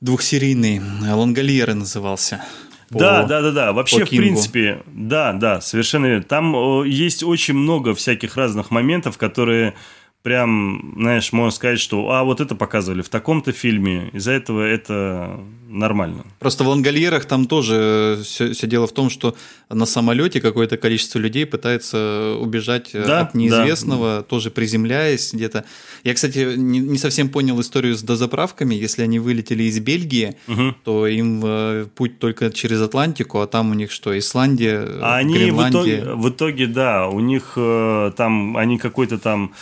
[0.00, 0.80] двухсерийный.
[1.02, 2.42] «Лангольеры» назывался.
[2.90, 3.72] По, да, да, да, да.
[3.72, 6.24] Вообще, в принципе, да, да, совершенно верно.
[6.24, 9.74] Там есть очень много всяких разных моментов, которые
[10.22, 15.40] прям, знаешь, можно сказать, что а вот это показывали в таком-то фильме, из-за этого это
[15.70, 16.24] нормально.
[16.38, 19.36] Просто в Лангольерах там тоже все, все дело в том, что
[19.68, 24.22] на самолете какое-то количество людей пытается убежать э, да, от неизвестного, да.
[24.22, 25.64] тоже приземляясь где-то.
[26.04, 28.74] Я, кстати, не, не совсем понял историю с дозаправками.
[28.74, 30.74] Если они вылетели из Бельгии, угу.
[30.84, 35.34] то им э, путь только через Атлантику, а там у них что, Исландия, а они
[35.34, 35.80] Гренландия?
[35.80, 39.54] В итоге, в итоге, да, у них э, там, они какой-то там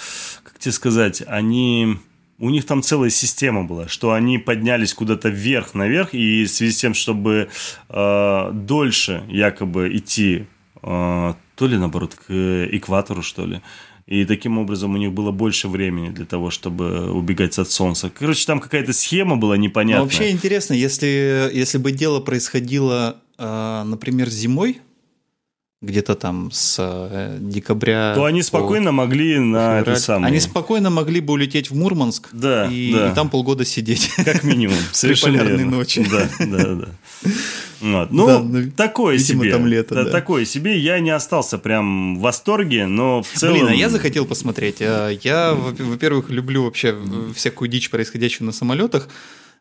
[0.58, 1.98] тебе сказать, они
[2.38, 6.72] у них там целая система была, что они поднялись куда-то вверх, наверх, и в связи
[6.72, 7.48] с тем, чтобы
[7.88, 10.46] э, дольше якобы идти,
[10.82, 12.32] э, то ли наоборот, к
[12.70, 13.60] экватору, что ли,
[14.06, 18.10] и таким образом у них было больше времени для того, чтобы убегать от солнца.
[18.10, 19.98] Короче, там какая-то схема была непонятная.
[19.98, 24.80] Но вообще интересно, если, если бы дело происходило, э, например, зимой,
[25.80, 28.12] где-то там с э, декабря.
[28.14, 30.26] То они спокойно могли на это самое.
[30.26, 33.12] Они спокойно могли бы улететь в Мурманск да, и, да.
[33.12, 34.10] и там полгода сидеть.
[34.24, 34.76] Как минимум.
[34.92, 36.04] Совершенно При ночи.
[36.10, 36.88] Да, да, да.
[37.80, 38.10] Вот.
[38.10, 39.52] Ну, да, ну, такое видимо, себе.
[39.52, 40.10] Там лето, да, да.
[40.10, 40.76] Такое себе.
[40.78, 43.54] Я не остался прям в восторге, но в целом...
[43.54, 44.80] Блин, а я захотел посмотреть.
[44.80, 46.96] Э, я, во-первых, люблю вообще
[47.36, 49.08] всякую дичь, происходящую на самолетах.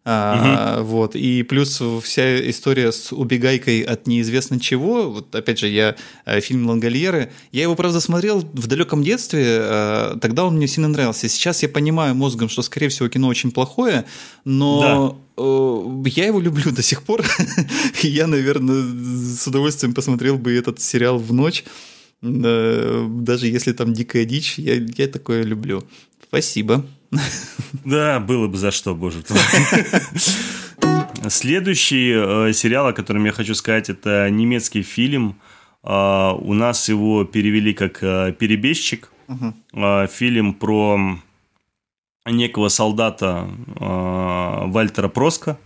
[0.09, 0.85] А, угу.
[0.85, 1.15] Вот.
[1.15, 5.11] И плюс вся история с убегайкой от неизвестно чего.
[5.11, 7.29] Вот опять же, я э, фильм Лангольеры.
[7.51, 9.43] Я его, правда, смотрел в далеком детстве.
[9.45, 11.27] Э, тогда он мне сильно нравился.
[11.27, 14.05] Сейчас я понимаю мозгом, что, скорее всего, кино очень плохое,
[14.45, 15.43] но да.
[15.43, 17.25] Э, я его люблю до сих пор.
[18.01, 18.83] я, наверное,
[19.35, 21.65] с удовольствием посмотрел бы этот сериал в ночь.
[22.21, 25.83] Даже если там дикая дичь, я, я такое люблю.
[26.29, 26.85] Спасибо.
[27.83, 29.39] Да, было бы за что, боже твой.
[31.29, 35.39] Следующий э, сериал, о котором я хочу сказать, это немецкий фильм.
[35.83, 39.11] Э, у нас его перевели как э, «Перебежчик».
[39.27, 39.53] Угу.
[39.73, 41.19] Э, фильм про
[42.25, 45.57] некого солдата э, Вальтера Проска.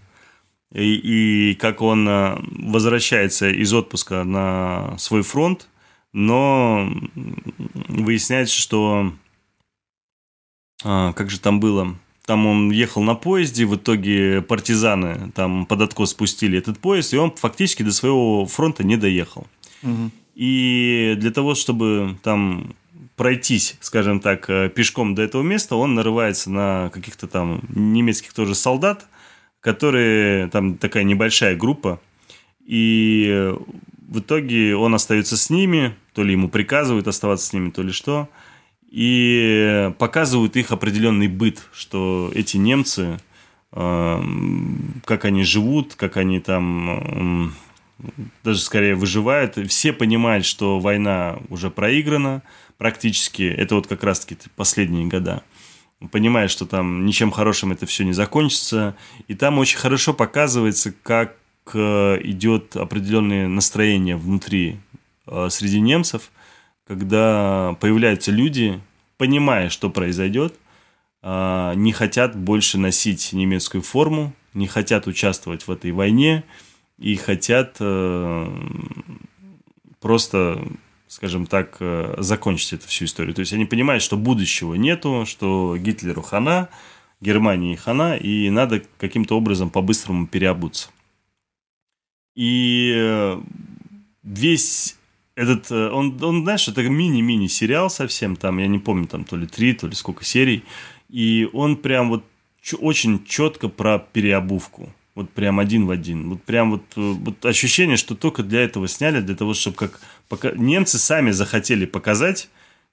[0.74, 5.68] И, и как он э, возвращается из отпуска на свой фронт,
[6.14, 6.92] но
[7.90, 9.14] выясняется, что
[10.84, 11.96] а, как же там было?
[12.26, 17.18] Там он ехал на поезде, в итоге партизаны там под откос спустили этот поезд, и
[17.18, 19.48] он фактически до своего фронта не доехал.
[19.84, 20.12] Угу.
[20.36, 22.76] И для того, чтобы там
[23.16, 28.56] пройтись, скажем так, э, пешком до этого места, он нарывается на каких-то там немецких тоже
[28.56, 29.08] солдат,
[29.60, 32.00] которые, там такая небольшая группа,
[32.66, 33.54] и
[34.08, 37.92] в итоге он остается с ними, то ли ему приказывают оставаться с ними, то ли
[37.92, 38.30] что–
[38.92, 43.20] и показывают их определенный быт, что эти немцы,
[43.72, 47.56] эм, как они живут, как они там эм,
[48.44, 49.58] даже скорее выживают.
[49.70, 52.44] Все понимают, что война уже проиграна
[52.78, 53.44] практически.
[53.44, 55.42] Это вот как раз-таки последние года.
[56.12, 58.98] Понимают, что там ничем хорошим это все не закончится.
[59.30, 61.38] И там очень хорошо показывается, как
[61.74, 64.80] э, идет определенное настроение внутри
[65.28, 66.30] э, среди немцев–
[66.92, 68.82] когда появляются люди,
[69.16, 70.56] понимая, что произойдет,
[71.22, 76.44] а, не хотят больше носить немецкую форму, не хотят участвовать в этой войне
[76.98, 78.48] и хотят э,
[80.02, 80.62] просто,
[81.08, 83.34] скажем так, э, закончить эту всю историю.
[83.36, 86.68] То есть они понимают, что будущего нету, что Гитлеру хана,
[87.22, 90.90] Германии хана, и надо каким-то образом по-быстрому переобуться.
[92.36, 93.42] И э,
[94.24, 94.98] весь
[95.36, 99.36] этот, э, он, он, знаешь, это мини-мини сериал совсем, там, я не помню, там то
[99.36, 100.64] ли три, то ли сколько серий,
[101.10, 102.24] и он прям вот
[102.80, 104.94] очень четко про переобувку.
[105.14, 106.30] Вот прям один в один.
[106.30, 110.00] Вот прям вот, э, вот ощущение, что только для этого сняли, для того, чтобы как
[110.30, 112.50] пока немцы сами захотели показать,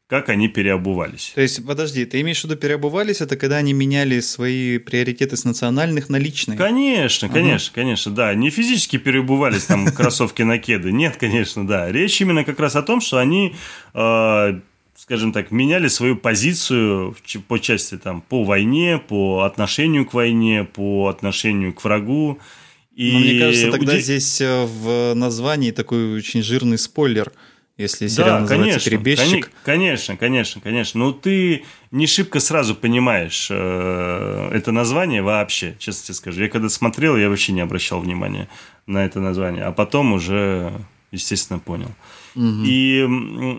[0.09, 1.33] как они переобувались.
[1.35, 5.45] То есть, подожди, ты имеешь в виду переобувались, это когда они меняли свои приоритеты с
[5.45, 6.57] национальных на личные?
[6.57, 7.75] Конечно, конечно, ага.
[7.75, 8.35] конечно, да.
[8.35, 11.93] Не физически переобувались там кроссовки на кеды, нет, конечно, да.
[11.93, 13.55] Речь именно как раз о том, что они,
[13.93, 14.61] э,
[14.97, 17.15] скажем так, меняли свою позицию
[17.47, 22.39] по части там по войне, по отношению к войне, по отношению к врагу.
[22.97, 23.13] И...
[23.13, 24.01] Но мне кажется, тогда Уди...
[24.01, 27.31] здесь э, в названии такой очень жирный спойлер–
[27.79, 29.51] если сериал да, называется конечно, «Перебежчик».
[29.65, 31.01] Конечно, конечно, конечно.
[31.01, 36.43] Но ты не шибко сразу понимаешь э, это название вообще, честно тебе скажу.
[36.43, 38.49] Я когда смотрел, я вообще не обращал внимания
[38.87, 39.65] на это название.
[39.65, 40.73] А потом уже
[41.11, 41.91] естественно, понял.
[42.35, 42.65] Угу.
[42.65, 43.07] И,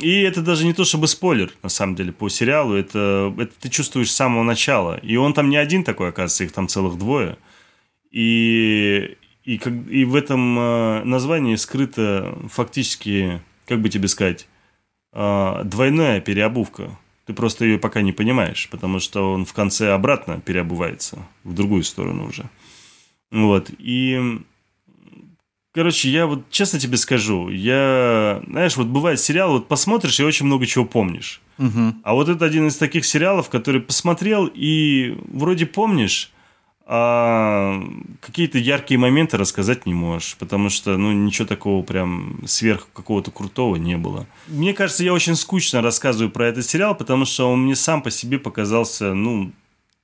[0.01, 2.75] и это даже не то чтобы спойлер, на самом деле, по сериалу.
[2.75, 4.97] Это, это ты чувствуешь с самого начала.
[4.97, 7.37] И он там не один такой, оказывается, их там целых двое.
[8.11, 14.47] И, и, как, и в этом э, названии скрыто фактически, как бы тебе сказать,
[15.13, 16.97] э, двойная переобувка.
[17.25, 21.83] Ты просто ее пока не понимаешь, потому что он в конце обратно переобувается в другую
[21.83, 22.49] сторону уже.
[23.31, 23.69] Вот.
[23.77, 24.41] И
[25.71, 30.47] Короче, я вот честно тебе скажу, я, знаешь, вот бывает сериал, вот посмотришь и очень
[30.47, 31.41] много чего помнишь.
[31.59, 31.95] Угу.
[32.03, 36.31] А вот это один из таких сериалов, который посмотрел и вроде помнишь,
[36.91, 37.83] а
[38.19, 43.75] какие-то яркие моменты рассказать не можешь, потому что, ну, ничего такого прям сверх какого-то крутого
[43.75, 44.25] не было.
[44.47, 48.09] Мне кажется, я очень скучно рассказываю про этот сериал, потому что он мне сам по
[48.09, 49.51] себе показался, ну,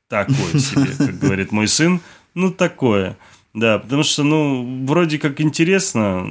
[0.09, 2.01] такой себе, как говорит мой сын,
[2.35, 3.17] ну, такое.
[3.55, 6.29] Да, потому что, ну, вроде как интересно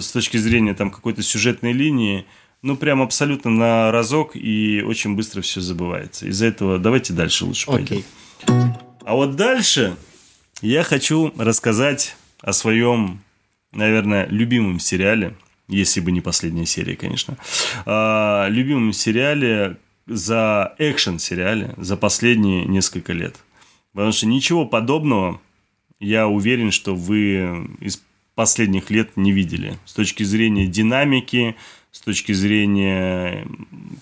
[0.00, 2.26] с точки зрения там какой-то сюжетной линии,
[2.62, 6.28] ну, прям абсолютно на разок и очень быстро все забывается.
[6.28, 8.04] Из-за этого давайте дальше лучше пойдем.
[8.46, 8.83] Okay.
[9.04, 9.96] А вот дальше
[10.62, 13.20] я хочу рассказать о своем,
[13.72, 15.34] наверное, любимом сериале,
[15.68, 17.36] если бы не последняя серия, конечно,
[17.84, 19.76] а, любимом сериале
[20.06, 23.36] за экшен-сериале за последние несколько лет.
[23.92, 25.38] Потому что ничего подобного
[26.00, 28.02] я уверен, что вы из
[28.34, 29.78] последних лет не видели.
[29.84, 31.56] С точки зрения динамики,
[31.92, 33.46] с точки зрения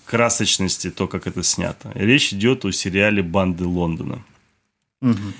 [0.05, 1.91] красочности, то, как это снято.
[1.93, 4.23] Речь идет о сериале «Банды Лондона».
[5.03, 5.33] Угу.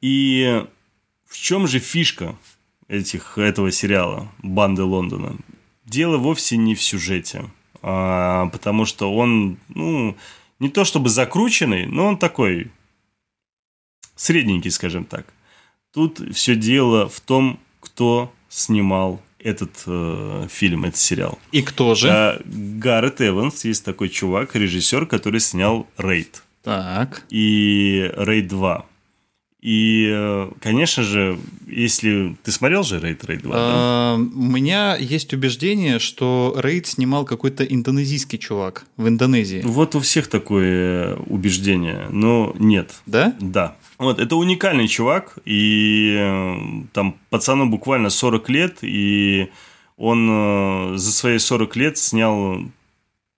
[0.00, 0.64] И
[1.26, 2.36] в чем же фишка
[2.88, 5.36] этих, этого сериала «Банды Лондона»?
[5.84, 7.50] Дело вовсе не в сюжете,
[7.82, 10.16] а, потому что он, ну,
[10.58, 12.70] не то чтобы закрученный, но он такой
[14.16, 15.26] средненький, скажем так.
[15.92, 21.38] Тут все дело в том, кто снимал этот э, фильм, этот сериал.
[21.50, 22.08] И кто же?
[22.10, 26.42] А, Гаррет Эванс, есть такой чувак, режиссер, который снял «Рейд».
[26.62, 27.24] Так.
[27.30, 28.84] И «Рейд 2».
[29.60, 32.34] И, э, конечно же, если...
[32.42, 33.56] Ты смотрел же «Рейд» «Рейд 2», да?
[33.56, 39.60] А, у меня есть убеждение, что «Рейд» снимал какой-то индонезийский чувак в Индонезии.
[39.62, 43.02] Вот у всех такое убеждение, но нет.
[43.04, 43.34] Да?
[43.38, 43.76] Да.
[43.98, 46.54] Вот, это уникальный чувак, и э,
[46.94, 49.50] там пацану буквально 40 лет, и
[49.98, 52.62] он э, за свои 40 лет снял,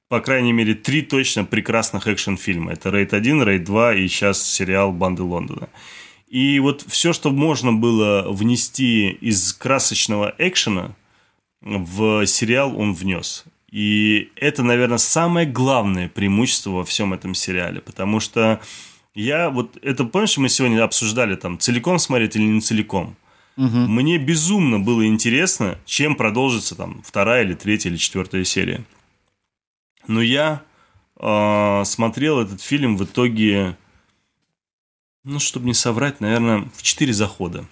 [0.08, 2.74] по крайней мере, три точно прекрасных экшн-фильма.
[2.74, 5.68] Это «Рейд 1», «Рейд 2» и сейчас сериал «Банды Лондона».
[6.32, 10.96] И вот все, что можно было внести из красочного экшена
[11.60, 13.44] в сериал, он внес.
[13.70, 18.62] И это, наверное, самое главное преимущество во всем этом сериале, потому что
[19.14, 23.14] я вот это помнишь, мы сегодня обсуждали там целиком смотреть или не целиком.
[23.58, 23.66] Угу.
[23.66, 28.82] Мне безумно было интересно, чем продолжится там вторая или третья или четвертая серия.
[30.08, 30.62] Но я
[31.20, 33.76] э, смотрел этот фильм в итоге,
[35.24, 37.66] ну, чтобы не соврать, наверное, в четыре захода.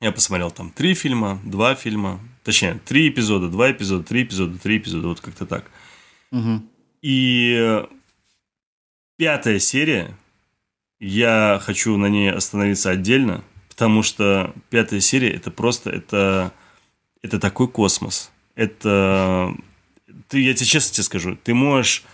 [0.00, 4.78] Я посмотрел там три фильма, два фильма, точнее, три эпизода, два эпизода, три эпизода, три
[4.78, 5.70] эпизода, вот как-то так.
[6.32, 6.62] Угу.
[7.02, 7.82] И
[9.16, 10.16] пятая серия,
[11.00, 16.52] я хочу на ней остановиться отдельно, потому что пятая серия это просто это
[17.22, 18.30] это такой космос.
[18.54, 19.54] Это
[20.28, 22.04] ты, я тебе честно тебе скажу, ты можешь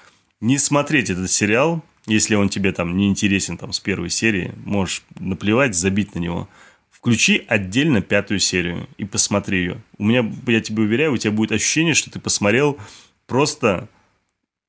[0.40, 5.02] не смотреть этот сериал, если он тебе там не интересен там с первой серии, можешь
[5.18, 6.48] наплевать, забить на него.
[6.90, 9.82] Включи отдельно пятую серию и посмотри ее.
[9.98, 12.78] У меня, я тебе уверяю, у тебя будет ощущение, что ты посмотрел
[13.26, 13.88] просто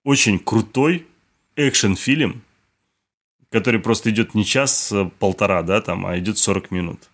[0.03, 1.05] очень крутой
[1.55, 2.41] экшен-фильм,
[3.49, 7.09] который просто идет не час-полтора, да, там, а идет 40 минут.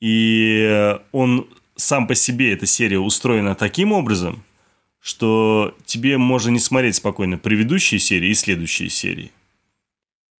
[0.00, 4.44] И он сам по себе, эта серия устроена таким образом,
[5.00, 9.30] что тебе можно не смотреть спокойно предыдущие серии и следующие серии.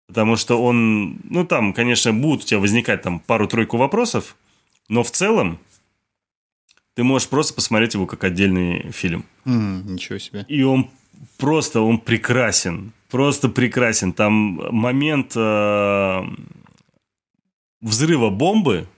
[0.06, 4.36] Потому что он, ну там, конечно, будут у тебя возникать там пару-тройку вопросов,
[4.88, 5.58] но в целом
[6.94, 9.24] ты можешь просто посмотреть его как отдельный фильм.
[9.44, 10.44] Mm, ничего себе.
[10.48, 10.90] И он
[11.38, 14.12] просто, он прекрасен просто прекрасен.
[14.14, 14.34] Там
[14.74, 16.22] момент э,
[17.82, 18.88] взрыва бомбы,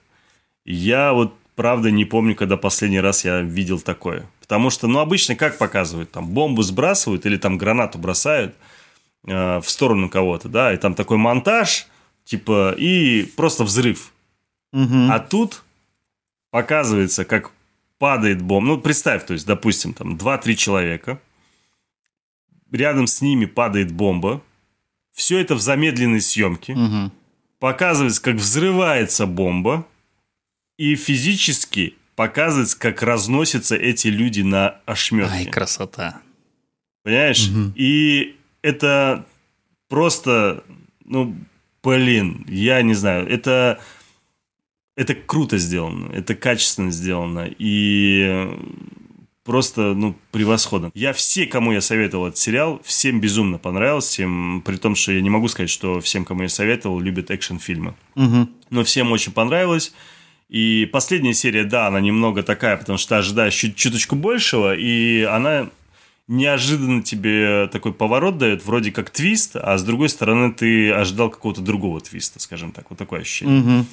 [0.63, 4.27] я вот правда не помню, когда последний раз я видел такое.
[4.39, 6.11] Потому что, ну, обычно как показывают?
[6.11, 8.55] Там бомбу сбрасывают или там гранату бросают
[9.25, 11.87] э, в сторону кого-то, да, и там такой монтаж,
[12.23, 14.11] типа, и просто взрыв.
[14.73, 15.07] Угу.
[15.09, 15.63] А тут
[16.51, 17.51] показывается, как
[17.97, 18.75] падает бомба.
[18.75, 21.19] Ну, представь, то есть, допустим, там 2-3 человека–
[22.71, 24.41] рядом с ними падает бомба.
[25.13, 26.73] Все это в замедленной съемке.
[26.73, 27.11] Угу.
[27.59, 29.87] Показывается, как взрывается бомба.
[30.77, 35.33] И физически показывается, как разносятся эти люди на ошметки.
[35.33, 36.21] Ай, красота.
[37.03, 37.47] Понимаешь?
[37.47, 37.73] Угу.
[37.75, 38.35] И
[38.65, 39.27] это
[39.89, 40.63] просто,
[41.03, 41.35] ну,
[41.83, 43.79] блин, я не знаю, это,
[44.95, 48.49] это круто сделано, это качественно сделано, и
[49.43, 50.89] просто, ну, превосходно.
[50.95, 55.21] Я все, кому я советовал этот сериал, всем безумно понравился, всем, при том, что я
[55.21, 57.93] не могу сказать, что всем, кому я советовал, любят экшн-фильмы.
[58.15, 58.49] Угу.
[58.71, 59.93] Но всем очень понравилось.
[60.49, 65.69] И последняя серия, да, она немного такая, потому что ожидаешь чуть чуточку большего, и она
[66.27, 71.61] неожиданно тебе такой поворот дает, вроде как твист, а с другой стороны ты ожидал какого-то
[71.61, 73.59] другого твиста, скажем так, вот такое ощущение.
[73.59, 73.85] Угу.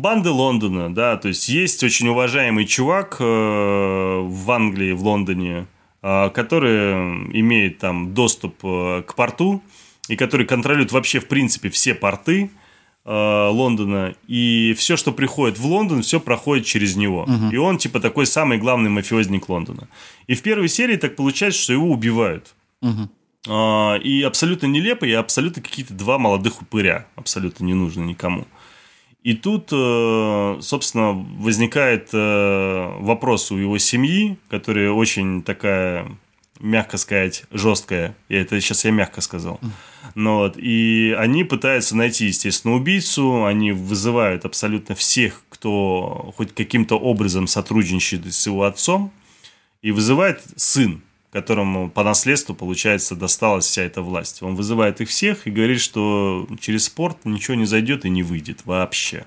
[0.00, 5.66] Банды Лондона, да, то есть есть очень уважаемый чувак э, в Англии, в Лондоне,
[6.02, 6.94] э, который
[7.38, 9.62] имеет там доступ э, к порту
[10.08, 12.50] и который контролирует вообще в принципе все порты,
[13.08, 17.22] Лондона, и все, что приходит в Лондон, все проходит через него.
[17.22, 17.50] Угу.
[17.52, 19.86] И он, типа, такой самый главный мафиозник Лондона.
[20.26, 22.54] И в первой серии так получается, что его убивают.
[22.82, 23.08] Угу.
[24.02, 27.06] И абсолютно нелепо, и абсолютно какие-то два молодых упыря.
[27.14, 28.46] Абсолютно не нужно никому.
[29.22, 36.06] И тут, э, собственно, возникает э, вопрос у его семьи, которая очень такая
[36.60, 38.16] мягко сказать, жесткая.
[38.28, 39.60] И это сейчас я мягко сказал.
[40.14, 43.44] Ну, вот, и они пытаются найти, естественно, убийцу.
[43.44, 49.12] Они вызывают абсолютно всех, кто хоть каким-то образом сотрудничает с его отцом.
[49.82, 54.42] И вызывает сын, которому по наследству, получается, досталась вся эта власть.
[54.42, 58.64] Он вызывает их всех и говорит, что через спорт ничего не зайдет и не выйдет
[58.64, 59.26] вообще.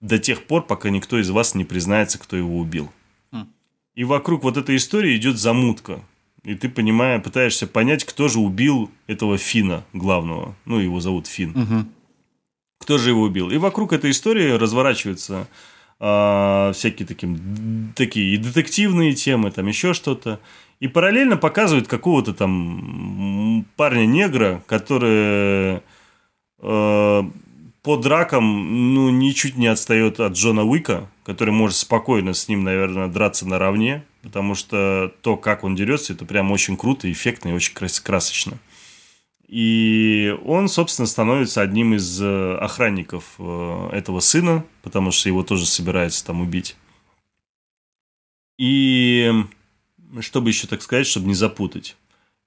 [0.00, 2.92] До тех пор, пока никто из вас не признается, кто его убил.
[3.32, 3.48] Хм.
[3.94, 6.00] И вокруг вот этой истории идет замутка
[6.44, 10.54] и ты, понимая, пытаешься понять, кто же убил этого Фина главного.
[10.66, 11.50] Ну, его зовут Фин.
[11.50, 11.86] Угу.
[12.80, 13.50] Кто же его убил?
[13.50, 15.48] И вокруг этой истории разворачиваются
[16.00, 20.40] э, всякие таким, такие и детективные темы, там еще что-то.
[20.80, 25.80] И параллельно показывают какого-то там парня-негра, который
[26.58, 27.22] э,
[27.82, 33.08] по дракам ну, ничуть не отстает от Джона Уика, который может спокойно с ним, наверное,
[33.08, 37.74] драться наравне потому что то, как он дерется, это прям очень круто, эффектно и очень
[37.74, 38.58] красочно.
[39.46, 45.66] И он, собственно, становится одним из э, охранников э, этого сына, потому что его тоже
[45.66, 46.76] собираются там убить.
[48.58, 49.30] И
[50.20, 51.96] чтобы еще так сказать, чтобы не запутать.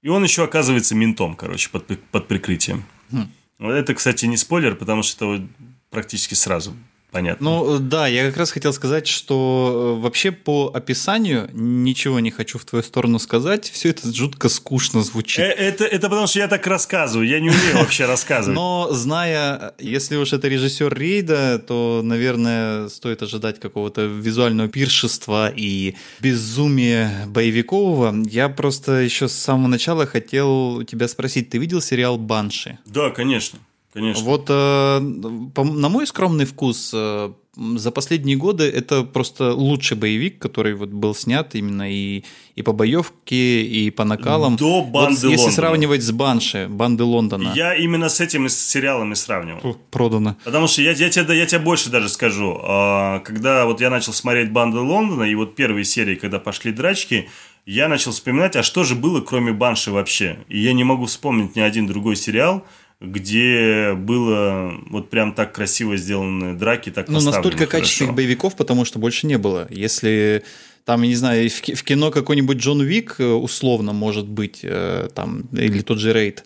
[0.02, 2.84] И он еще оказывается ментом, короче, под, под прикрытием.
[3.10, 3.30] Хм.
[3.58, 5.46] Это, кстати, не спойлер, потому что это
[5.90, 6.74] практически сразу
[7.10, 7.44] понятно.
[7.44, 12.58] Ну да, я как раз хотел сказать, что э, вообще по описанию ничего не хочу
[12.58, 13.70] в твою сторону сказать.
[13.70, 15.40] Все это жутко скучно звучит.
[15.40, 18.54] Э, это, это потому что я так рассказываю, я не умею вообще рассказывать.
[18.54, 25.96] Но зная, если уж это режиссер рейда, то, наверное, стоит ожидать какого-то визуального пиршества и
[26.20, 28.14] безумия боевикового.
[28.28, 32.78] Я просто еще с самого начала хотел у тебя спросить, ты видел сериал «Банши»?
[32.86, 33.58] Да, конечно.
[33.98, 34.24] Конечно.
[34.24, 40.74] Вот э, на мой скромный вкус, э, за последние годы это просто лучший боевик, который
[40.74, 42.22] вот был снят именно и,
[42.54, 44.56] и по боевке, и по накалам.
[44.56, 45.50] До банды вот, Если Лондона.
[45.52, 47.52] сравнивать с Банши, банды Лондона.
[47.56, 49.60] Я именно с этими сериалами сравнивал.
[49.60, 50.36] Фу, продано.
[50.44, 52.60] Потому что я, я, тебе, я тебе больше даже скажу.
[52.62, 57.28] А, когда вот я начал смотреть банды Лондона, и вот первые серии, когда пошли драчки,
[57.66, 60.38] я начал вспоминать, а что же было, кроме Банши вообще.
[60.48, 62.64] И я не могу вспомнить ни один другой сериал,
[63.00, 67.70] где было вот прям так красиво сделаны драки, так Ну, настолько хорошо.
[67.70, 69.68] качественных боевиков, потому что больше не было.
[69.70, 70.42] Если
[70.84, 75.42] там, я не знаю, в кино какой-нибудь Джон Уик э, условно может быть, э, там,
[75.52, 76.44] или тот же Рейд,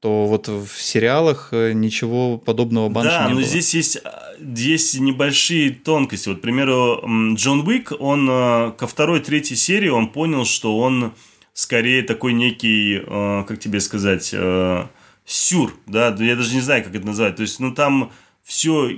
[0.00, 3.40] то вот в сериалах э, ничего подобного банши да, не было.
[3.40, 3.98] Да, но здесь есть,
[4.40, 6.28] есть небольшие тонкости.
[6.28, 7.02] Вот, к примеру,
[7.34, 8.26] Джон Уик, он
[8.76, 11.14] ко второй, третьей серии он понял, что он
[11.54, 13.00] скорее такой некий,
[13.48, 14.32] как тебе сказать,
[15.28, 17.36] сюр, да, я даже не знаю, как это назвать.
[17.36, 18.10] То есть, ну, там
[18.42, 18.90] все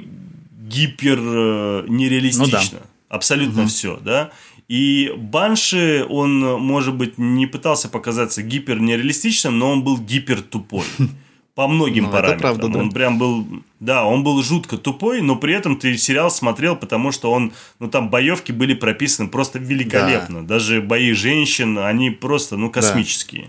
[0.61, 2.79] гипер э, нереалистично.
[2.79, 2.87] Ну, да.
[3.09, 3.69] Абсолютно угу.
[3.69, 4.31] все, да.
[4.69, 10.85] И Банши, он, может быть, не пытался показаться гипер нереалистичным, но он был гипер тупой.
[11.57, 12.41] По многим ну, параметрам.
[12.41, 12.79] правда, да.
[12.79, 13.45] Он прям был,
[13.81, 17.89] да, он был жутко тупой, но при этом ты сериал смотрел, потому что он, ну
[17.89, 20.43] там боевки были прописаны просто великолепно.
[20.43, 20.55] Да.
[20.55, 23.43] Даже бои женщин, они просто, ну, космические.
[23.43, 23.49] Да.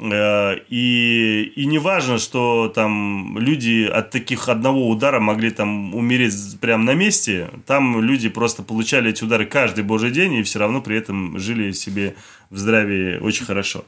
[0.00, 6.58] Э, и, и не важно, что там люди от таких одного удара могли там умереть
[6.60, 7.50] прямо на месте.
[7.66, 11.72] Там люди просто получали эти удары каждый божий день и все равно при этом жили
[11.72, 12.16] себе
[12.48, 13.84] в здравии очень хорошо.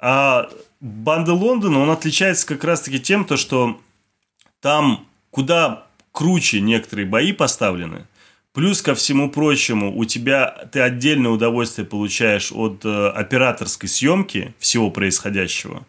[0.00, 0.50] А
[0.80, 3.80] банда Лондона, он отличается как раз-таки тем, то, что
[4.60, 8.04] там куда круче некоторые бои поставлены–
[8.58, 14.90] Плюс ко всему прочему, у тебя ты отдельное удовольствие получаешь от э, операторской съемки всего
[14.90, 15.86] происходящего.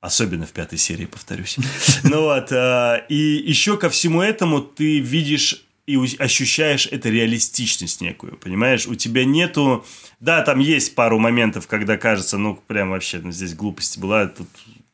[0.00, 1.58] Особенно в пятой серии, повторюсь.
[2.04, 8.38] Ну вот, э, и еще ко всему этому ты видишь и ощущаешь это реалистичность некую,
[8.38, 8.86] понимаешь?
[8.86, 9.84] У тебя нету...
[10.18, 14.48] Да, там есть пару моментов, когда кажется, ну, прям вообще, ну, здесь глупость была, тут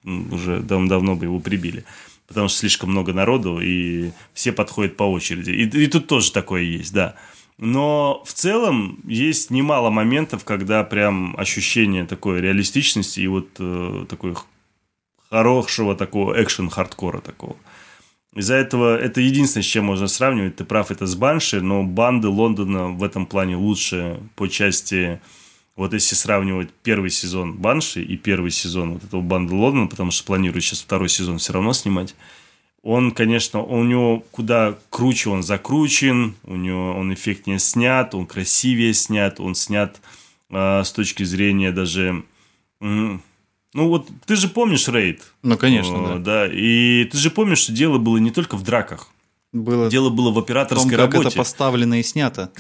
[0.05, 1.85] уже дав давно бы его прибили.
[2.27, 5.51] Потому что слишком много народу, и все подходят по очереди.
[5.51, 7.15] И, и тут тоже такое есть, да.
[7.59, 14.35] Но в целом есть немало моментов, когда прям ощущение такой реалистичности и вот э, такой
[15.31, 17.57] хорошего такого экшен-хардкора такого.
[18.35, 20.57] Из-за этого это единственное, с чем можно сравнивать.
[20.57, 25.21] Ты прав, это с Банши, но банды Лондона в этом плане лучше по части...
[25.77, 30.25] Вот если сравнивать первый сезон Банши и первый сезон вот этого банды Лондона, потому что
[30.25, 32.15] планирую сейчас второй сезон все равно снимать,
[32.83, 38.93] он, конечно, у него куда круче он закручен, у него он эффектнее снят, он красивее
[38.93, 40.01] снят, он снят
[40.51, 42.25] э, с точки зрения даже
[43.75, 45.23] ну вот ты же помнишь рейд?
[45.43, 46.47] Ну, конечно, О, да.
[46.47, 46.53] да.
[46.53, 49.09] И ты же помнишь, что дело было не только в драках.
[49.53, 51.29] Было дело было в операторской том, как работе.
[51.29, 52.51] это поставлено и снято.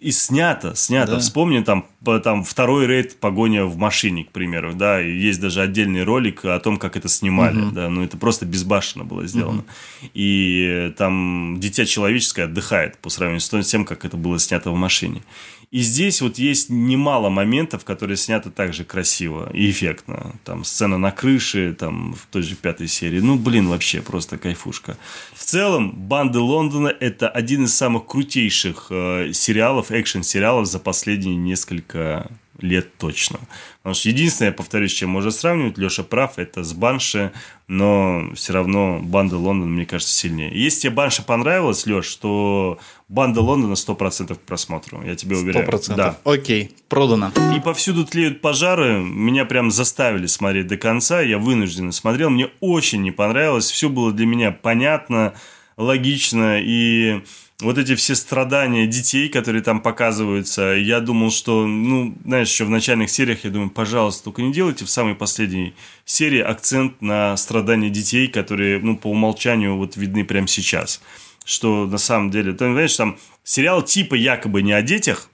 [0.00, 1.12] И снято, снято.
[1.12, 1.18] Да.
[1.18, 1.86] Вспомни там,
[2.22, 6.58] там второй рейд погоня в машине, к примеру, да, и есть даже отдельный ролик о
[6.60, 7.70] том, как это снимали, угу.
[7.70, 9.60] да, ну это просто безбашенно было сделано.
[9.60, 10.10] Угу.
[10.14, 15.22] И там дитя человеческое отдыхает по сравнению с тем, как это было снято в машине.
[15.70, 20.36] И здесь вот есть немало моментов, которые сняты также красиво и эффектно.
[20.44, 23.20] Там сцена на крыше, там в той же пятой серии.
[23.20, 24.96] Ну, блин, вообще просто кайфушка.
[25.34, 32.30] В целом, «Банды Лондона»— это один из самых крутейших э, сериалов, экшен-сериалов за последние несколько
[32.60, 33.40] лет точно.
[33.86, 37.30] Потому что единственное, я повторюсь, чем можно сравнивать, Леша прав, это с Банши,
[37.68, 40.50] но все равно Банда Лондона, мне кажется, сильнее.
[40.52, 45.64] Если тебе Банша понравилась, Леш, то Банда Лондона 100% к просмотру, я тебе уверяю.
[45.68, 45.94] 100%.
[45.94, 46.18] Да.
[46.24, 47.30] Окей, продано.
[47.56, 53.02] И повсюду тлеют пожары, меня прям заставили смотреть до конца, я вынужденно смотрел, мне очень
[53.02, 55.34] не понравилось, все было для меня понятно,
[55.76, 57.22] логично и
[57.60, 62.70] вот эти все страдания детей, которые там показываются, я думал, что, ну, знаешь, еще в
[62.70, 65.74] начальных сериях я думаю, пожалуйста, только не делайте в самой последней
[66.04, 71.00] серии акцент на страдания детей, которые, ну, по умолчанию вот видны прямо сейчас.
[71.44, 75.30] Что на самом деле, ты знаешь, там сериал типа якобы не о детях,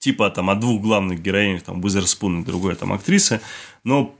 [0.00, 3.40] типа там о двух главных героинях, там Уизерспун и другой там актрисы,
[3.84, 4.14] но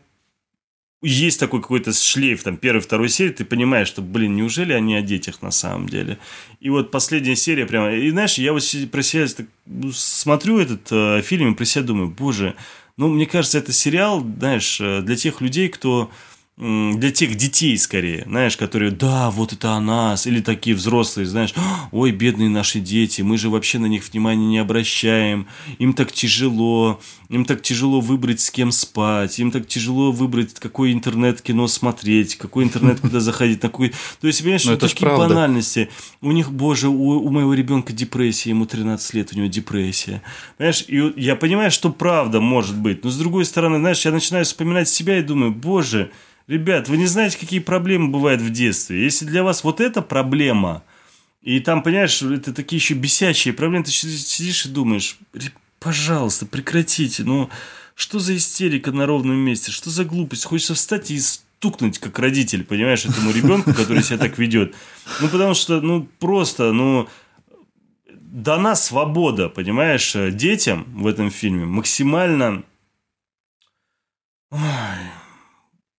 [1.03, 5.03] есть такой какой-то шлейф, там, первой, второй серии, ты понимаешь, что, блин, неужели они о
[5.03, 6.19] детях на самом деле?
[6.61, 7.93] И вот последняя серия прямо...
[7.93, 11.85] И знаешь, я вот про себя так, ну, смотрю этот э, фильм и про себя
[11.85, 12.55] думаю, боже,
[12.97, 16.11] ну, мне кажется, это сериал, знаешь, э, для тех людей, кто
[16.63, 21.55] для тех детей скорее, знаешь, которые, да, вот это о нас, или такие взрослые, знаешь,
[21.91, 25.49] ой, бедные наши дети, мы же вообще на них внимания не обращаем,
[25.79, 30.93] им так тяжело, им так тяжело выбрать, с кем спать, им так тяжело выбрать, какой
[30.93, 33.93] интернет-кино смотреть, какой интернет куда заходить, на какой...
[34.21, 35.89] То есть, понимаешь, ну, такие банальности.
[36.21, 40.23] У них, боже, у, у моего ребенка депрессия, ему 13 лет, у него депрессия.
[40.59, 44.45] Понимаешь, и я понимаю, что правда может быть, но с другой стороны, знаешь, я начинаю
[44.45, 46.13] вспоминать себя и думаю, боже,
[46.47, 49.03] Ребят, вы не знаете, какие проблемы бывают в детстве.
[49.03, 50.83] Если для вас вот эта проблема,
[51.41, 55.19] и там, понимаешь, это такие еще бесячие проблемы, ты сидишь и думаешь,
[55.79, 57.51] пожалуйста, прекратите, ну,
[57.95, 62.65] что за истерика на ровном месте, что за глупость, хочется встать и стукнуть, как родитель,
[62.65, 64.75] понимаешь, этому ребенку, который себя так ведет.
[65.21, 67.09] Ну, потому что, ну, просто, ну,
[68.11, 72.65] дана свобода, понимаешь, детям в этом фильме максимально...
[74.51, 74.61] Ой,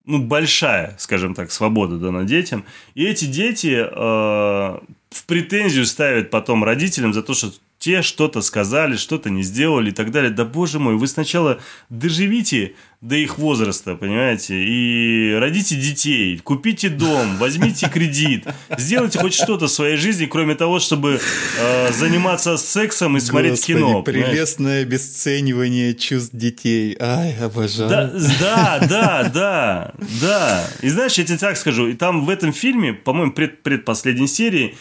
[0.05, 2.65] ну, большая, скажем так, свобода дана детям.
[2.93, 7.51] И эти дети э, в претензию ставят потом родителям за то, что
[7.83, 10.31] те что-то сказали, что-то не сделали и так далее.
[10.31, 17.35] Да боже мой, вы сначала доживите до их возраста, понимаете, и родите детей, купите дом,
[17.39, 18.45] возьмите кредит,
[18.77, 21.19] сделайте хоть что-то в своей жизни, кроме того, чтобы
[21.59, 24.01] э, заниматься сексом и Господи, смотреть кино.
[24.01, 24.87] Прелестное понимаешь?
[24.87, 26.95] обесценивание чувств детей.
[27.01, 27.89] Ай, обожаю.
[27.89, 30.67] Да, да, да, да, да.
[30.81, 34.77] И знаешь, я тебе так скажу, и там в этом фильме, по-моему, пред, предпоследней серии,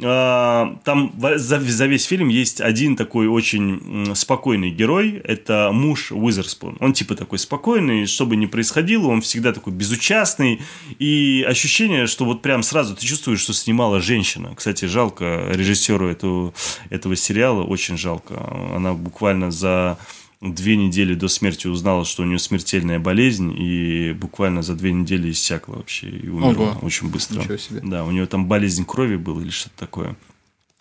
[0.00, 5.20] там за, за весь фильм есть один такой очень спокойный герой.
[5.24, 6.76] Это муж Уизерспун.
[6.80, 10.60] Он типа такой спокойный, что бы ни происходило, он всегда такой безучастный.
[10.98, 14.52] И ощущение, что вот прям сразу ты чувствуешь, что снимала женщина.
[14.54, 16.54] Кстати, жалко режиссеру этого,
[16.90, 18.34] этого сериала, очень жалко.
[18.74, 19.98] Она буквально за
[20.40, 25.30] две недели до смерти узнала, что у нее смертельная болезнь, и буквально за две недели
[25.30, 26.78] иссякла вообще и умерла Ого.
[26.82, 27.40] очень быстро.
[27.40, 27.80] Ничего себе.
[27.82, 30.16] Да, у нее там болезнь крови была или что-то такое.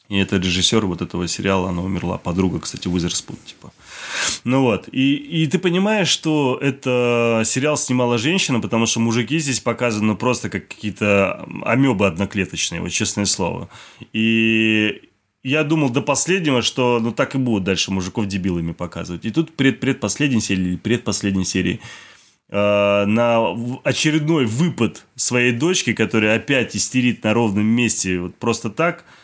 [0.09, 2.17] И это режиссер вот этого сериала, она умерла.
[2.17, 3.73] Подруга, кстати, Уизерспун, типа.
[4.45, 9.59] Ну вот, и, и ты понимаешь, что это сериал снимала женщина, потому что мужики здесь
[9.59, 13.67] показаны просто как какие-то амебы одноклеточные, вот честное слово.
[14.13, 15.06] И
[15.49, 19.25] я думал до последнего, что ну так и будут дальше мужиков дебилами показывать.
[19.25, 21.79] И тут пред предпоследней серии, или предпоследней серии
[22.49, 29.05] э, на очередной выпад своей дочки, которая опять истерит на ровном месте вот просто так–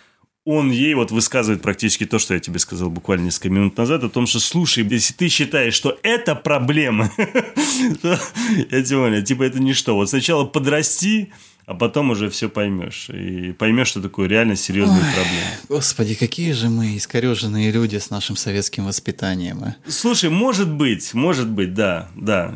[0.45, 4.10] он ей вот высказывает практически то, что я тебе сказал буквально несколько минут назад, о
[4.10, 9.95] том, что, слушай, если ты считаешь, что это проблема, я тебе типа это ничто.
[9.95, 11.32] Вот сначала подрасти,
[11.65, 13.10] а потом уже все поймешь.
[13.10, 15.48] И поймешь, что такое реально серьезные Ой, проблемы.
[15.69, 19.64] Господи, какие же мы искореженные люди с нашим советским воспитанием.
[19.64, 19.76] А?
[19.88, 22.53] Слушай, может быть, может быть, да, да.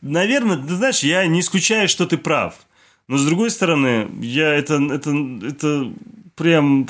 [0.00, 2.54] Наверное, ты знаешь, я не исключаю, что ты прав.
[3.08, 5.10] Но с другой стороны, я это, это,
[5.42, 5.92] это
[6.34, 6.88] прям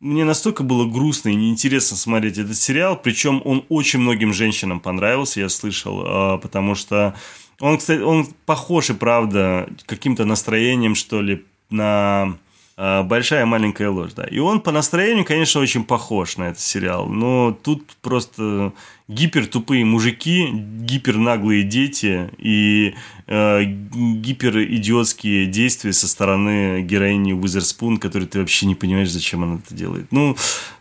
[0.00, 5.40] мне настолько было грустно и неинтересно смотреть этот сериал, причем он очень многим женщинам понравился,
[5.40, 7.14] я слышал, а, потому что
[7.60, 12.36] он, кстати, он похож и правда каким-то настроением, что ли, на
[12.76, 14.24] большая маленькая ложь, да.
[14.24, 18.72] И он по настроению, конечно, очень похож на этот сериал, но тут просто
[19.06, 22.94] гипер тупые мужики, гипер наглые дети и
[23.26, 29.56] э, гипер идиотские действия со стороны героини Уизерспун, которой ты вообще не понимаешь, зачем она
[29.56, 30.10] это делает.
[30.10, 30.36] Ну,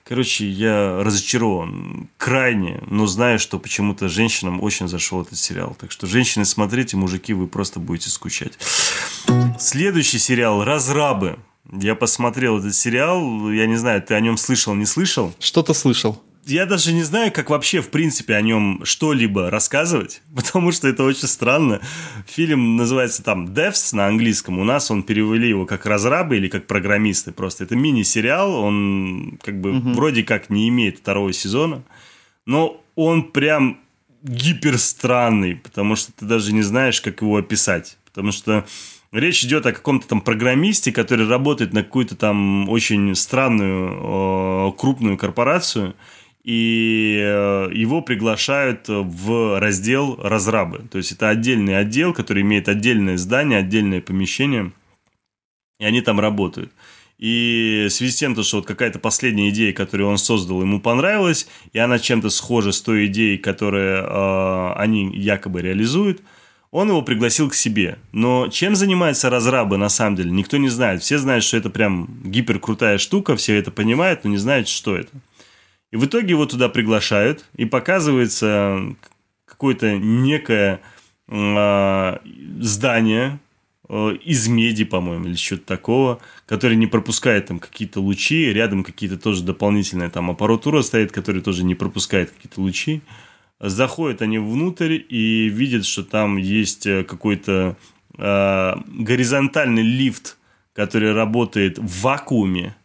[0.05, 5.75] короче, я разочарован крайне, но знаю, что почему-то женщинам очень зашел этот сериал.
[5.79, 8.53] Так что, женщины, смотрите, мужики, вы просто будете скучать.
[9.59, 11.37] Следующий сериал «Разрабы».
[11.71, 15.33] Я посмотрел этот сериал, я не знаю, ты о нем слышал, не слышал?
[15.39, 16.21] Что-то слышал.
[16.45, 21.03] Я даже не знаю, как вообще, в принципе, о нем что-либо рассказывать, потому что это
[21.03, 21.79] очень странно.
[22.27, 24.59] Фильм называется там Devs на английском.
[24.59, 27.31] У нас он перевели его как разрабы или как программисты.
[27.31, 29.93] Просто это мини-сериал, он как бы угу.
[29.93, 31.83] вроде как не имеет второго сезона,
[32.45, 33.79] но он прям
[34.21, 37.97] гиперстранный, потому что ты даже не знаешь, как его описать.
[38.05, 38.65] Потому что
[39.13, 45.95] Речь идет о каком-то там программисте, который работает на какую-то там очень странную крупную корпорацию,
[46.43, 50.87] и э, его приглашают в раздел разрабы.
[50.91, 54.71] То есть это отдельный отдел, который имеет отдельное здание, отдельное помещение,
[55.79, 56.71] и они там работают.
[57.19, 61.47] И в связи с тем, что вот какая-то последняя идея, которую он создал, ему понравилась,
[61.71, 66.23] и она чем-то схожа с той идеей, которую э, они якобы реализуют–
[66.73, 67.99] он его пригласил к себе.
[68.13, 71.03] Но чем занимаются разрабы на самом деле, никто не знает.
[71.03, 75.11] Все знают, что это прям гиперкрутая штука, все это понимают, но не знают, что это.
[75.91, 78.95] И в итоге его туда приглашают, и показывается
[79.45, 80.81] какое-то некое
[81.27, 82.17] э,
[82.59, 83.39] здание
[83.87, 89.17] э, из меди, по-моему, или что-то такого, которое не пропускает там какие-то лучи, рядом какие-то
[89.17, 93.03] тоже дополнительная там аппаратура стоит, которая тоже не пропускает какие-то лучи.
[93.65, 97.77] Заходят они внутрь и видят, что там есть э, какой-то
[98.17, 100.37] э, горизонтальный лифт,
[100.73, 102.75] который работает в вакууме.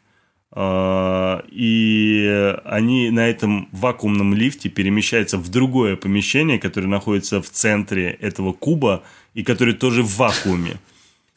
[0.53, 8.11] Э, и они на этом вакуумном лифте перемещаются в другое помещение, которое находится в центре
[8.11, 9.03] этого куба
[9.35, 10.79] и которое тоже в вакууме.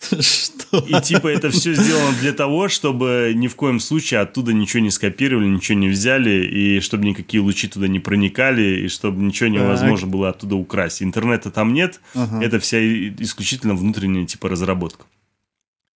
[0.02, 0.80] Что?
[0.80, 4.90] И типа это все сделано для того, чтобы ни в коем случае оттуда ничего не
[4.90, 10.07] скопировали, ничего не взяли, и чтобы никакие лучи туда не проникали, и чтобы ничего невозможно
[10.07, 11.03] было оттуда украсть.
[11.03, 12.44] Интернета там нет, ага.
[12.44, 15.06] это вся исключительно внутренняя типа разработка.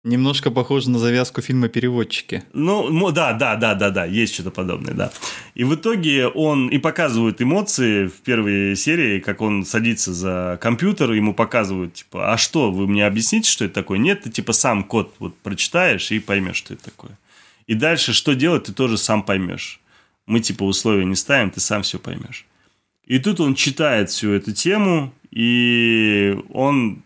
[0.06, 2.44] Немножко похоже на завязку фильма «Переводчики».
[2.54, 5.12] Ну, да, да, да, да, да, есть что-то подобное, да.
[5.56, 11.12] И в итоге он и показывает эмоции в первой серии, как он садится за компьютер,
[11.14, 13.98] ему показывают, типа, а что, вы мне объясните, что это такое?
[13.98, 17.18] Нет, ты, типа, сам код вот прочитаешь и поймешь, что это такое.
[17.66, 19.82] И дальше что делать, ты тоже сам поймешь.
[20.28, 22.46] Мы, типа, условия не ставим, ты сам все поймешь.
[23.08, 27.02] И тут он читает всю эту тему, и он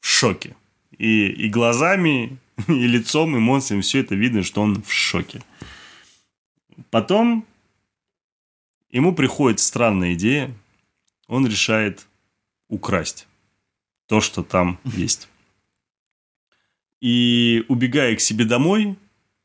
[0.00, 0.54] в шоке
[0.98, 5.42] и, и глазами, и лицом, эмоциями, все это видно, что он в шоке.
[6.90, 7.44] Потом
[8.90, 10.52] ему приходит странная идея,
[11.28, 12.06] он решает
[12.68, 13.26] украсть
[14.06, 15.28] то, что там есть.
[17.00, 18.96] И убегая к себе домой,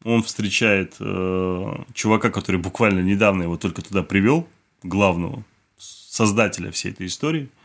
[0.04, 4.48] он встречает э, чувака, который буквально недавно его только туда привел,
[4.82, 5.44] главного
[5.78, 7.50] создателя всей этой истории–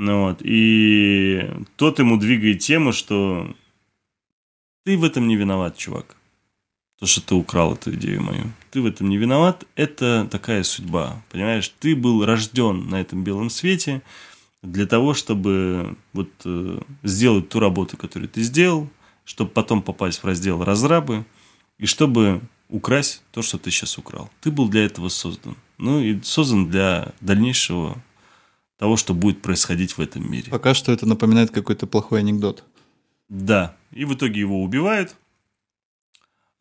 [0.00, 0.38] ну, вот.
[0.40, 1.46] И
[1.76, 3.54] тот ему двигает тему, что
[4.86, 6.16] ты в этом не виноват, чувак.
[6.98, 8.44] То, что ты украл эту идею мою.
[8.70, 9.66] Ты в этом не виноват.
[9.76, 11.22] Это такая судьба.
[11.30, 14.00] Понимаешь, ты был рожден на этом белом свете
[14.62, 18.88] для того, чтобы вот э, сделать ту работу, которую ты сделал,
[19.26, 21.26] чтобы потом попасть в раздел разрабы,
[21.78, 22.40] и чтобы
[22.70, 24.30] украсть то, что ты сейчас украл.
[24.40, 25.56] Ты был для этого создан.
[25.76, 28.02] Ну и создан для дальнейшего
[28.80, 30.50] того, что будет происходить в этом мире.
[30.50, 32.64] Пока что это напоминает какой-то плохой анекдот.
[33.28, 33.76] Да.
[33.92, 35.16] И в итоге его убивают.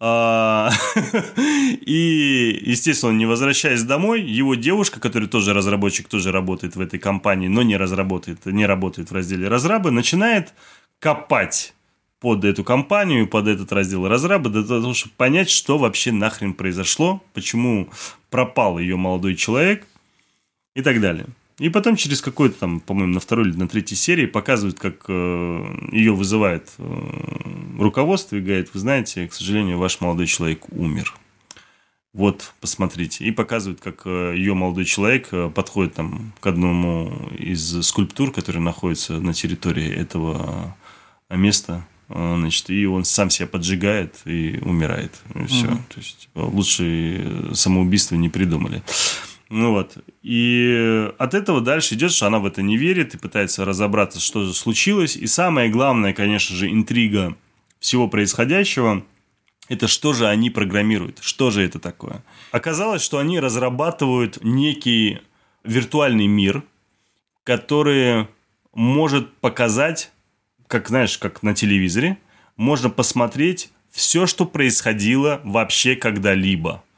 [0.02, 0.70] А,
[1.38, 7.48] и, естественно, не возвращаясь домой, его девушка, которая тоже разработчик, тоже работает в этой компании,
[7.48, 10.54] но не разработает, не работает в разделе разрабы, начинает
[11.00, 11.74] копать
[12.20, 17.24] под эту компанию, под этот раздел разраба, для того, чтобы понять, что вообще нахрен произошло,
[17.34, 17.90] почему
[18.30, 19.88] пропал ее молодой человек
[20.76, 21.26] и так далее.
[21.60, 25.90] И потом через какой-то там, по-моему, на второй или на третьей серии показывают, как э,
[25.91, 31.14] ее вызывает э, руководство и говорит, вы знаете, к сожалению, ваш молодой человек умер.
[32.14, 33.26] Вот, посмотрите.
[33.26, 38.61] И показывают, как э, ее молодой человек э, подходит там к одному из скульптур, который
[38.61, 40.76] находится на территории этого
[41.30, 41.86] э, места.
[42.07, 45.11] Значит, и он сам себя поджигает и умирает.
[45.36, 45.68] И все.
[45.68, 45.77] Угу.
[45.90, 48.81] То есть, лучше самоубийство не придумали.
[49.50, 49.98] Ну вот.
[50.22, 54.46] И от этого дальше идет, что она в это не верит и пытается разобраться, что
[54.46, 55.16] же случилось.
[55.16, 57.36] И самое главное, конечно же, интрига
[57.80, 59.04] всего происходящего–
[59.70, 62.24] это что же они программируют, что же это такое.
[62.52, 65.20] Оказалось, что они разрабатывают некий
[65.64, 66.64] виртуальный мир,
[67.44, 68.28] который
[68.74, 70.12] может показать,
[70.68, 72.18] как знаешь, как на телевизоре,
[72.56, 76.84] можно посмотреть все, что происходило вообще когда-либо–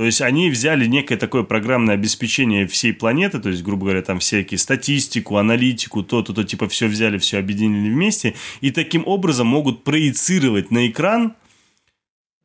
[0.00, 4.18] то есть они взяли некое такое программное обеспечение всей планеты, то есть, грубо говоря, там
[4.18, 9.84] всякие статистику, аналитику, то-то, то, типа все взяли, все объединили вместе, и таким образом могут
[9.84, 11.34] проецировать на экран,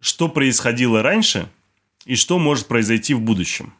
[0.02, 1.48] что происходило раньше
[2.06, 3.74] и что может произойти в будущем.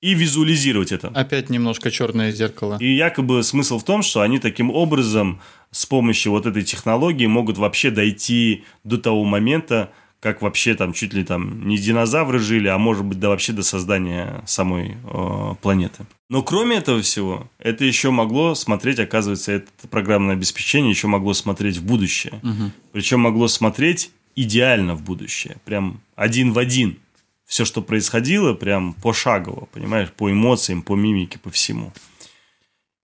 [0.00, 1.08] И визуализировать это.
[1.08, 2.76] Опять немножко черное зеркало.
[2.78, 5.40] И якобы смысл в том, что они таким образом
[5.72, 9.90] с помощью вот этой технологии могут вообще дойти до того момента,
[10.26, 13.62] как вообще там чуть ли там не динозавры жили, а может быть да вообще до
[13.62, 16.04] создания самой э, планеты.
[16.28, 21.76] Но кроме этого всего, это еще могло смотреть, оказывается, это программное обеспечение еще могло смотреть
[21.76, 22.40] в будущее.
[22.42, 22.72] Угу.
[22.90, 26.98] Причем могло смотреть идеально в будущее, прям один в один.
[27.46, 31.92] Все, что происходило, прям пошагово, понимаешь, по эмоциям, по мимике, по всему.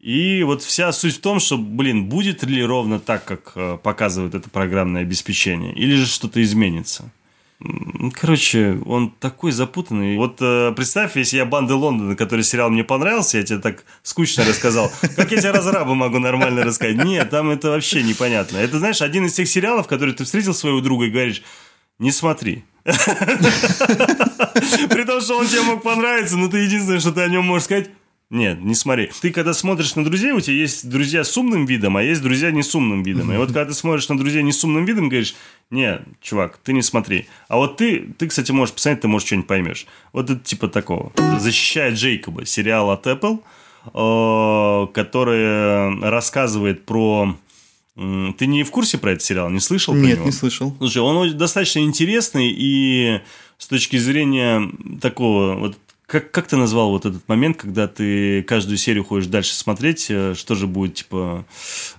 [0.02, 4.34] И вот вся суть в том, что, блин, будет ли ровно так, как э, показывает
[4.34, 7.12] это программное обеспечение, или же что-то изменится.
[8.14, 10.16] Короче, он такой запутанный.
[10.16, 14.44] Вот э, представь, если я «Банды Лондона», который сериал мне понравился, я тебе так скучно
[14.44, 14.90] рассказал.
[15.14, 16.96] Как я тебе «Разраба» могу нормально рассказать?
[16.96, 18.56] Нет, там это вообще непонятно.
[18.56, 21.44] Это, знаешь, один из тех сериалов, который ты встретил своего друга и говоришь,
[22.00, 22.64] не смотри.
[22.82, 22.94] При
[25.04, 27.90] том, что он тебе мог понравиться, но ты единственное, что ты о нем можешь сказать,
[28.32, 29.10] нет, не смотри.
[29.20, 32.50] Ты когда смотришь на друзей, у тебя есть друзья с умным видом, а есть друзья
[32.50, 33.30] не с умным видом.
[33.30, 35.34] И вот когда ты смотришь на друзей не с умным видом, говоришь,
[35.68, 37.28] не, чувак, ты не смотри.
[37.48, 39.86] А вот ты, ты, кстати, можешь посмотреть, ты, может, что-нибудь поймешь.
[40.14, 41.12] Вот это типа такого.
[41.40, 43.42] Защищает Джейкоба, сериал от Apple,
[43.92, 47.36] э, который рассказывает про...
[47.94, 49.50] Ты не в курсе про этот сериал?
[49.50, 50.24] Не слышал Нет, него?
[50.24, 50.74] не слышал.
[50.78, 53.20] Слушай, он достаточно интересный и
[53.58, 54.72] с точки зрения
[55.02, 55.76] такого вот
[56.12, 60.34] как, как ты назвал вот этот момент, когда ты каждую серию ходишь дальше смотреть, э,
[60.36, 61.46] что же будет, типа...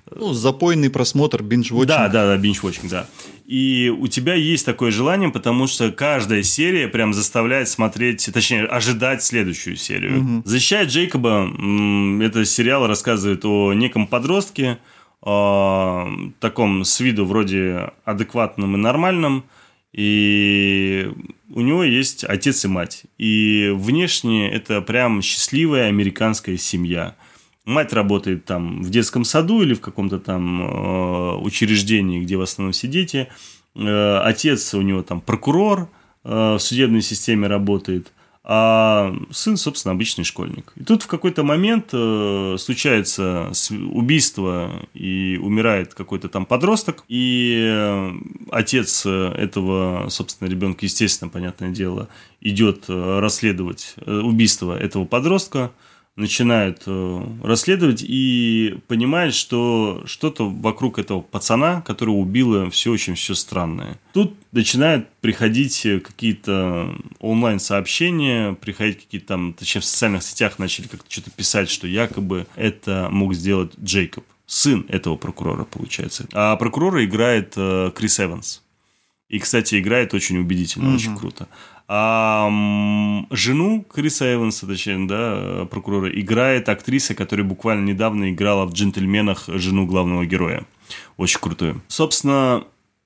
[0.05, 1.87] Э, ну, запойный просмотр, биндж-вотчинг.
[1.87, 3.07] Да, да, да, биндж-вотчинг, да.
[3.47, 9.23] И у тебя есть такое желание, потому что каждая серия прям заставляет смотреть, точнее, ожидать
[9.23, 10.19] следующую серию.
[10.19, 10.41] Угу.
[10.45, 11.49] «Защищает Джейкоба»—
[12.21, 14.77] это сериал рассказывает о неком подростке,
[15.21, 16.07] о
[16.39, 19.45] таком с виду вроде адекватном и нормальном,
[19.91, 21.11] и
[21.53, 23.03] у него есть отец и мать.
[23.17, 27.15] И внешне это прям счастливая американская семья.
[27.63, 32.73] Мать работает там в детском саду или в каком-то там э, учреждении, где в основном
[32.73, 33.29] все дети.
[33.75, 35.89] Э, отец у него там прокурор
[36.23, 38.11] э, в судебной системе работает
[38.45, 40.73] а сын, собственно, обычный школьник.
[40.75, 48.11] И тут в какой-то момент э, случается убийство и умирает какой-то там подросток, и э,
[48.51, 52.09] отец этого, собственно, ребенка, естественно, понятное дело,
[52.41, 55.71] идет э, расследовать э, убийство этого подростка,
[56.15, 63.33] начинает э, расследовать и понимает, что что-то вокруг этого пацана, которого убило, все очень все
[63.33, 63.99] странное.
[64.13, 71.31] Тут начинают приходить какие-то онлайн-сообщения, приходить какие-то там, точнее в социальных сетях начали как-то что-то
[71.31, 76.27] писать, что якобы это мог сделать Джейкоб, сын этого прокурора, получается.
[76.33, 78.61] А прокурора играет э, Крис Эванс.
[79.29, 80.95] И, кстати, играет очень убедительно, угу.
[80.95, 81.47] очень круто.
[81.87, 82.49] А
[83.29, 89.85] жену Криса Эванса, точнее, да, прокурора, играет актриса, которая буквально недавно играла в «Джентльменах» жену
[89.85, 90.65] главного героя.
[91.17, 91.81] Очень крутую.
[91.87, 92.63] Собственно,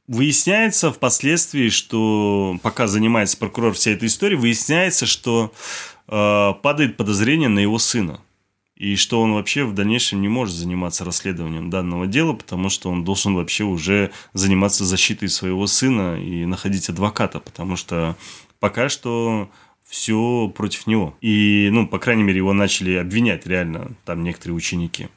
[0.08, 5.52] выясняется впоследствии, что пока занимается прокурор всей этой историей, выясняется, что
[6.08, 8.22] э, падает подозрение на его сына.
[8.76, 13.04] И что он вообще в дальнейшем не может заниматься расследованием данного дела, потому что он
[13.04, 18.16] должен вообще уже заниматься защитой своего сына и находить адвоката, потому что
[18.60, 19.50] пока что
[19.88, 21.16] все против него.
[21.22, 25.08] И, ну, по крайней мере, его начали обвинять реально там некоторые ученики.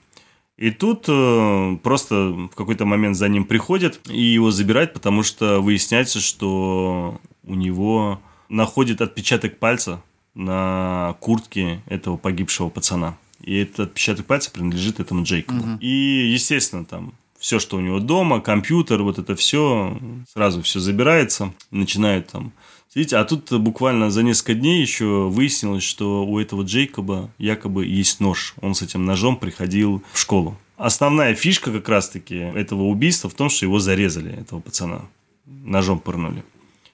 [0.57, 5.61] И тут э, просто в какой-то момент за ним приходят и его забирают, потому что
[5.61, 10.03] выясняется, что у него находит отпечаток пальца
[10.35, 13.17] на куртке этого погибшего пацана.
[13.43, 15.63] И этот отпечаток пальца принадлежит этому Джейкобу.
[15.63, 15.79] Угу.
[15.81, 19.99] И, естественно, там все, что у него дома, компьютер, вот это все,
[20.31, 22.53] сразу все забирается, начинают там
[22.95, 28.19] Видите, а тут буквально за несколько дней еще выяснилось, что у этого Джейкоба якобы есть
[28.19, 28.55] нож.
[28.61, 30.59] Он с этим ножом приходил в школу.
[30.77, 35.03] Основная фишка как раз-таки этого убийства в том, что его зарезали, этого пацана.
[35.47, 36.43] Ножом пырнули.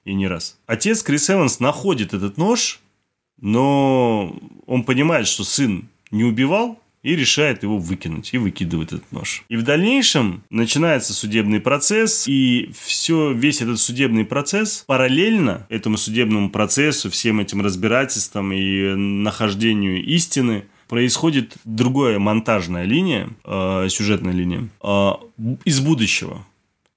[0.04, 0.58] И не раз.
[0.66, 2.80] Отец Крис Эванс находит этот нож,
[3.40, 4.36] но
[4.66, 9.44] он понимает, что сын не убивал, и решает его выкинуть, и выкидывает этот нож.
[9.48, 16.50] И в дальнейшем начинается судебный процесс, и все, весь этот судебный процесс параллельно этому судебному
[16.50, 25.10] процессу, всем этим разбирательствам и нахождению истины, происходит другая монтажная линия, э, сюжетная линия э,
[25.64, 26.44] из будущего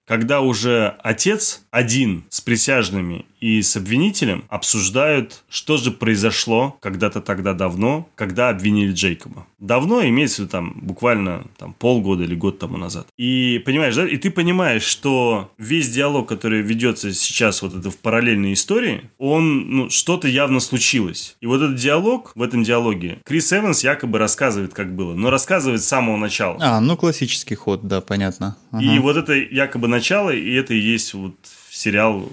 [0.09, 7.53] когда уже отец один с присяжными и с обвинителем обсуждают, что же произошло когда-то тогда
[7.53, 9.45] давно, когда обвинили Джейкоба.
[9.59, 13.07] Давно имеется в виду там буквально там, полгода или год тому назад.
[13.17, 14.07] И понимаешь, да?
[14.07, 19.69] И ты понимаешь, что весь диалог, который ведется сейчас вот это в параллельной истории, он,
[19.69, 21.35] ну, что-то явно случилось.
[21.41, 25.81] И вот этот диалог, в этом диалоге, Крис Эванс якобы рассказывает, как было, но рассказывает
[25.81, 26.57] с самого начала.
[26.61, 28.57] А, ну классический ход, да, понятно.
[28.71, 28.83] Ага.
[28.83, 31.35] И вот это якобы начало, и это и есть вот
[31.79, 32.29] сериал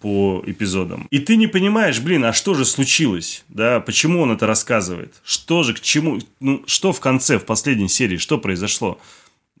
[0.00, 1.08] по эпизодам.
[1.10, 3.44] И ты не понимаешь, блин, а что же случилось?
[3.48, 5.14] Да, почему он это рассказывает?
[5.24, 6.20] Что же, к чему?
[6.38, 9.00] Ну, что в конце, в последней серии, что произошло?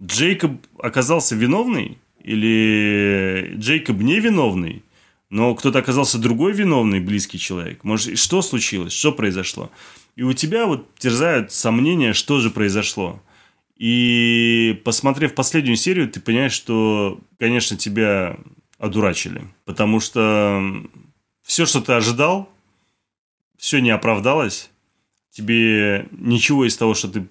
[0.00, 1.98] Джейкоб оказался виновный?
[2.22, 4.82] Или Джейкоб невиновный?
[5.30, 7.82] Но кто-то оказался другой виновный, близкий человек.
[7.82, 8.92] Может, что случилось?
[8.92, 9.70] Что произошло?
[10.14, 13.20] И у тебя вот терзают сомнения, что же произошло.
[13.76, 18.36] И посмотрев последнюю серию, ты понимаешь, что, конечно, тебя
[18.78, 19.42] одурачили.
[19.64, 20.62] Потому что
[21.42, 22.48] все, что ты ожидал,
[23.56, 24.70] все не оправдалось.
[25.30, 27.26] Тебе ничего из того, что ты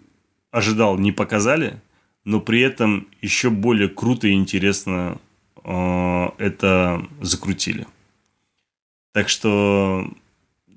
[0.52, 1.82] ожидал, не показали,
[2.24, 5.19] но при этом еще более круто и интересно
[5.64, 7.88] э, это закрутили.
[9.14, 10.11] Так что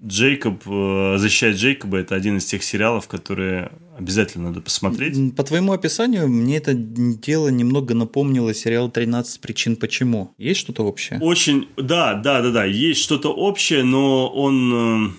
[0.05, 5.37] Джейкоб, э, «Защищать Джейкоба»– это один из тех сериалов, которые обязательно надо посмотреть.
[5.37, 10.33] По твоему описанию, мне это дело немного напомнило сериал «13 причин почему».
[10.39, 11.21] Есть что-то общее?
[11.21, 15.11] Очень, да, да, да, да, есть что-то общее, но он, э,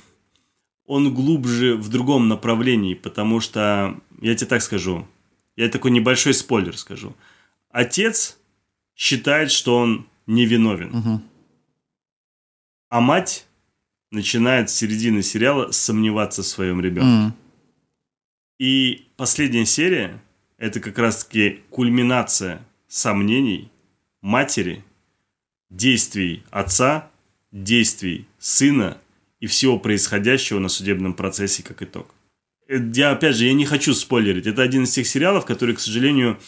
[0.88, 5.08] он глубже в другом направлении, потому что, я тебе так скажу,
[5.56, 7.16] я такой небольшой спойлер скажу.
[7.70, 8.40] Отец
[8.96, 10.96] считает, что он невиновен.
[10.96, 11.22] Угу.
[12.90, 13.46] А мать
[14.12, 17.28] начинает с середины сериала сомневаться в своем ребенке.
[17.28, 17.32] Mm.
[18.60, 20.22] И последняя серия–
[20.58, 23.72] это как раз-таки кульминация сомнений
[24.22, 24.84] матери,
[25.70, 27.10] действий отца,
[27.52, 28.98] действий сына
[29.40, 32.14] и всего происходящего на судебном процессе как итог.
[32.68, 34.46] Э, я, опять же, я не хочу спойлерить.
[34.46, 36.40] Это один из тех сериалов, который, к сожалению,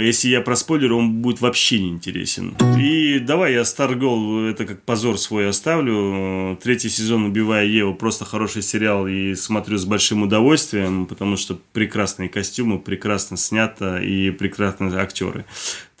[0.00, 2.56] если я про спойлер, он будет вообще не интересен.
[2.80, 6.58] И давай я Stargirl, это как позор свой оставлю.
[6.62, 12.30] Третий сезон «Убивая Еву» просто хороший сериал и смотрю с большим удовольствием, потому что прекрасные
[12.30, 15.44] костюмы, прекрасно снято и прекрасные актеры.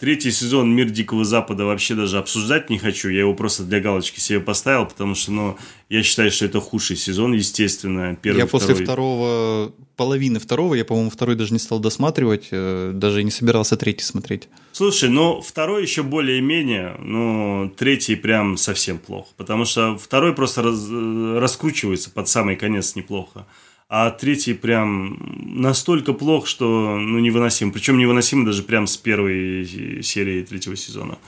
[0.02, 3.08] Третий сезон «Мир Дикого Запада» вообще даже обсуждать не хочу.
[3.08, 5.56] Я его просто для галочки себе поставил, потому что, ну,
[5.88, 8.18] я считаю, что это худший сезон, естественно.
[8.20, 8.66] Первый, я второй.
[8.66, 13.76] после второго, половины второго, я, по-моему, второй даже не стал досматривать, э, даже не собирался
[13.76, 14.48] третий смотреть.
[14.72, 19.28] Слушай, ну, второй еще более-менее, ну, третий прям совсем плохо.
[19.36, 23.46] Потому что второй просто раз, э, раскручивается под самый конец неплохо
[23.88, 25.18] а третий прям
[25.60, 27.72] настолько плох, что ну, невыносим.
[27.72, 31.18] Причем невыносим даже прям с первой серии третьего сезона.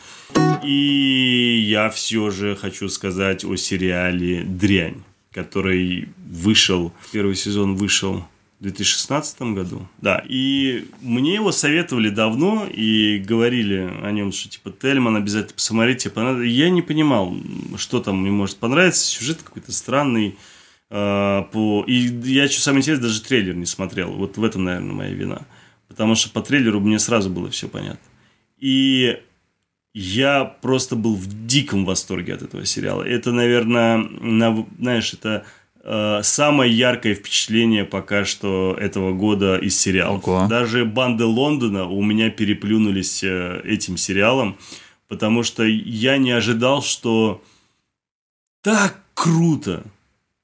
[0.62, 8.24] И я все же хочу сказать о сериале «Дрянь», который вышел, первый сезон вышел
[8.60, 9.86] в 2016 году.
[9.98, 16.10] Да, и мне его советовали давно и говорили о нем, что типа Тельман обязательно посмотрите.
[16.46, 17.36] Я не понимал,
[17.76, 19.04] что там мне может понравиться.
[19.04, 20.36] Сюжет какой-то странный
[20.94, 21.84] по...
[21.88, 21.92] И
[22.24, 24.12] я, что самое интересное, даже трейлер не смотрел.
[24.12, 25.46] Вот в этом, наверное, моя вина.
[25.88, 28.08] Потому что по трейлеру мне сразу было все понятно.
[28.58, 29.18] И
[29.92, 33.02] я просто был в диком восторге от этого сериала.
[33.02, 35.44] Это, наверное, на, знаешь, это
[35.82, 40.26] э, самое яркое впечатление пока что этого года из сериалов.
[40.26, 40.46] Ого.
[40.48, 44.56] Даже банды Лондона у меня переплюнулись э, этим сериалом,
[45.08, 47.42] потому что я не ожидал, что
[48.62, 49.84] так круто,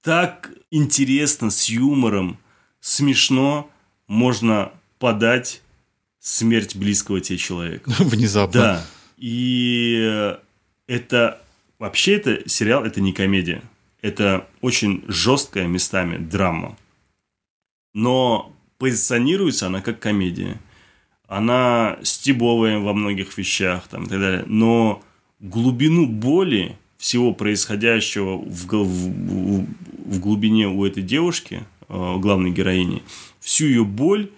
[0.03, 2.39] так интересно, с юмором,
[2.81, 3.71] смешно
[4.07, 5.63] можно подать
[6.19, 7.91] смерть близкого тебе человека.
[7.99, 8.61] Внезапно.
[8.61, 8.87] Да.
[9.17, 10.37] И
[10.87, 11.41] это
[11.79, 13.63] вообще это сериал, это не комедия.
[14.03, 16.77] Это очень жесткая местами драма.
[17.93, 20.59] Но позиционируется она как комедия.
[21.27, 24.45] Она стебовая во многих вещах там, и так далее.
[24.47, 25.03] Но
[25.39, 29.67] глубину боли всего происходящего в, в,
[30.05, 33.03] в глубине у этой девушки, э, главной героини,
[33.41, 34.31] всю ее боль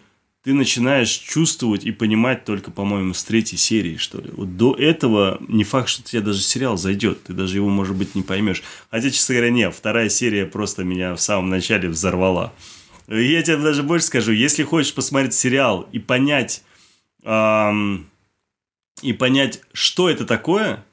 [0.44, 4.30] ты начинаешь чувствовать и понимать только, по-моему, с третьей серии, что ли.
[4.32, 8.14] Вот до этого не факт, что тебе даже сериал зайдет, ты даже его, может быть,
[8.14, 8.62] не поймешь.
[8.90, 12.52] Хотя, честно говоря, нет, вторая серия просто меня в самом начале взорвала.
[13.08, 16.64] Я тебе даже больше скажу, если хочешь посмотреть сериал и понять,
[17.22, 18.06] эм,
[19.00, 20.84] и понять, что это такое,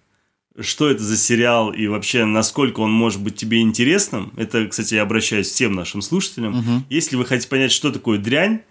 [0.62, 5.04] что это за сериал и вообще насколько он может быть тебе интересным, это, кстати, я
[5.04, 6.60] обращаюсь всем нашим слушателям.
[6.60, 6.84] Угу.
[6.90, 8.62] Если вы хотите понять, что такое дрянь,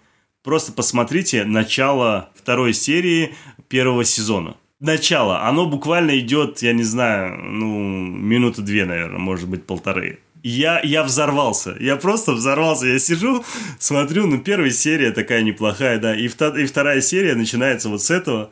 [0.43, 3.35] Просто посмотрите начало второй серии
[3.67, 4.55] первого сезона.
[4.79, 5.45] Начало.
[5.45, 10.19] Оно буквально идет, я не знаю, ну, минуты две, наверное, может быть, полторы.
[10.41, 11.75] Я, я взорвался.
[11.81, 12.87] Я просто взорвался.
[12.87, 13.43] Я сижу,
[13.77, 16.15] смотрю, ну, первая серия такая неплохая, да.
[16.15, 18.49] И, втор, и вторая серия начинается вот с этого.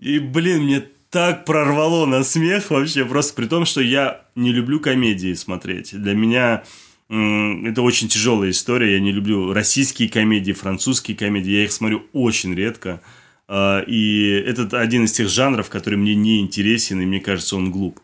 [0.00, 0.82] И, блин, мне
[1.12, 3.04] так прорвало на смех вообще.
[3.04, 5.92] Просто при том, что я не люблю комедии смотреть.
[5.92, 6.64] Для меня
[7.08, 8.94] это очень тяжелая история.
[8.94, 11.50] Я не люблю российские комедии, французские комедии.
[11.50, 13.02] Я их смотрю очень редко.
[13.46, 17.70] А, и это один из тех жанров, который мне не интересен, и мне кажется, он
[17.70, 18.00] глуп.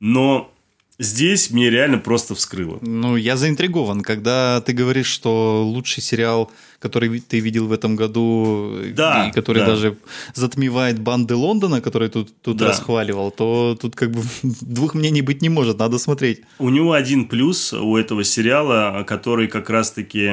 [0.00, 0.52] Но
[1.00, 2.78] здесь мне реально просто вскрыло.
[2.82, 8.76] Ну, я заинтригован, когда ты говоришь, что лучший сериал, который ты видел в этом году,
[8.94, 9.66] да, и который да.
[9.66, 9.96] даже
[10.34, 12.68] затмевает банды Лондона, который тут, тут Да.
[12.68, 14.22] расхваливал, то тут как бы
[14.60, 16.42] двух мнений быть не может, надо смотреть.
[16.58, 20.32] У него один плюс у этого сериала, который как раз-таки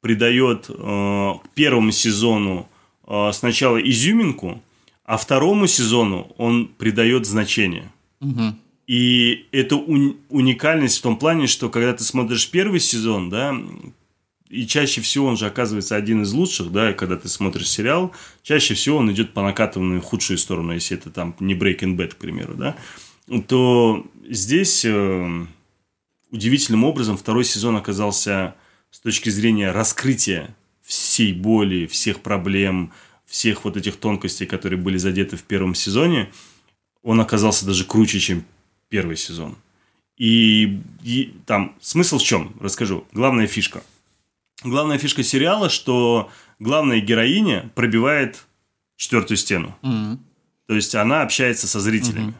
[0.00, 2.66] придает э, первому сезону
[3.06, 4.60] э, сначала изюминку,
[5.04, 7.92] а второму сезону он придает значение.
[8.20, 8.58] Мгм.
[8.86, 13.54] И это уни- уникальность в том плане, что когда ты смотришь первый сезон, да,
[14.48, 18.74] и чаще всего он же оказывается один из лучших, да, когда ты смотришь сериал, чаще
[18.74, 22.54] всего он идет по накатанной худшую сторону, если это там не Breaking Bad, к примеру,
[22.54, 22.76] да,
[23.48, 25.46] то здесь э,
[26.30, 28.54] удивительным образом второй сезон оказался
[28.90, 32.92] с точки зрения раскрытия всей боли, всех проблем,
[33.24, 36.30] всех вот этих тонкостей, которые были задеты в первом сезоне,
[37.02, 38.44] он оказался даже круче, чем
[38.92, 39.56] первый сезон.
[40.18, 42.54] И, и там смысл в чем?
[42.60, 43.06] Расскажу.
[43.12, 43.82] Главная фишка.
[44.62, 48.44] Главная фишка сериала, что главная героиня пробивает
[48.96, 49.74] четвертую стену.
[49.80, 50.20] Мгм.
[50.66, 52.34] То есть она общается со зрителями.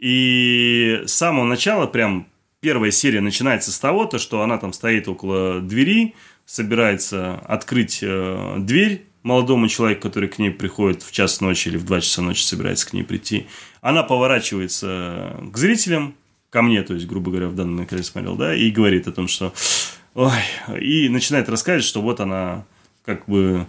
[0.00, 2.26] И с самого начала, прям
[2.58, 8.56] первая серия начинается с того, то, что она там стоит около двери, собирается открыть э,
[8.58, 12.42] дверь молодому человеку, который к ней приходит в час ночи или в два часа ночи
[12.42, 13.46] собирается к ней прийти.
[13.80, 16.14] Она поворачивается к зрителям,
[16.50, 19.12] ко мне, то есть, грубо говоря, в данном момент, я смотрел, да, и говорит о
[19.12, 19.54] том, что...
[20.14, 20.32] Ой,
[20.80, 22.66] и начинает рассказывать, что вот она
[23.04, 23.66] как бы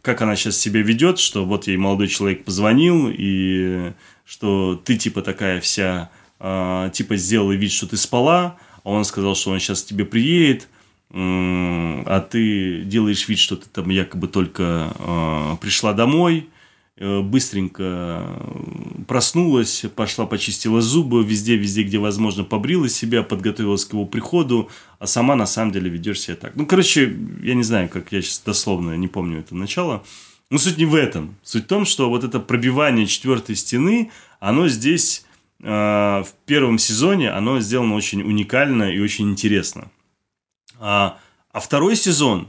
[0.00, 3.92] как она сейчас себя ведет, что вот ей молодой человек позвонил, и
[4.24, 9.34] что ты типа такая вся, а, типа сделала вид, что ты спала, а он сказал,
[9.34, 10.68] что он сейчас к тебе приедет,
[11.12, 16.48] а ты делаешь вид, что ты там якобы только а, пришла домой,
[16.96, 24.06] э, быстренько э, проснулась, пошла почистила зубы, везде-везде, где возможно, побрила себя, подготовилась к его
[24.06, 24.70] приходу,
[25.00, 26.54] а сама на самом деле ведешь себя так.
[26.54, 30.04] Ну, короче, я не знаю, как я сейчас дословно не помню это начало.
[30.50, 31.36] Но суть не в этом.
[31.42, 35.24] Суть в том, что вот это пробивание четвертой стены, оно здесь
[35.60, 39.90] э, в первом сезоне, оно сделано очень уникально и очень интересно.
[40.80, 41.18] А,
[41.52, 42.48] а второй сезон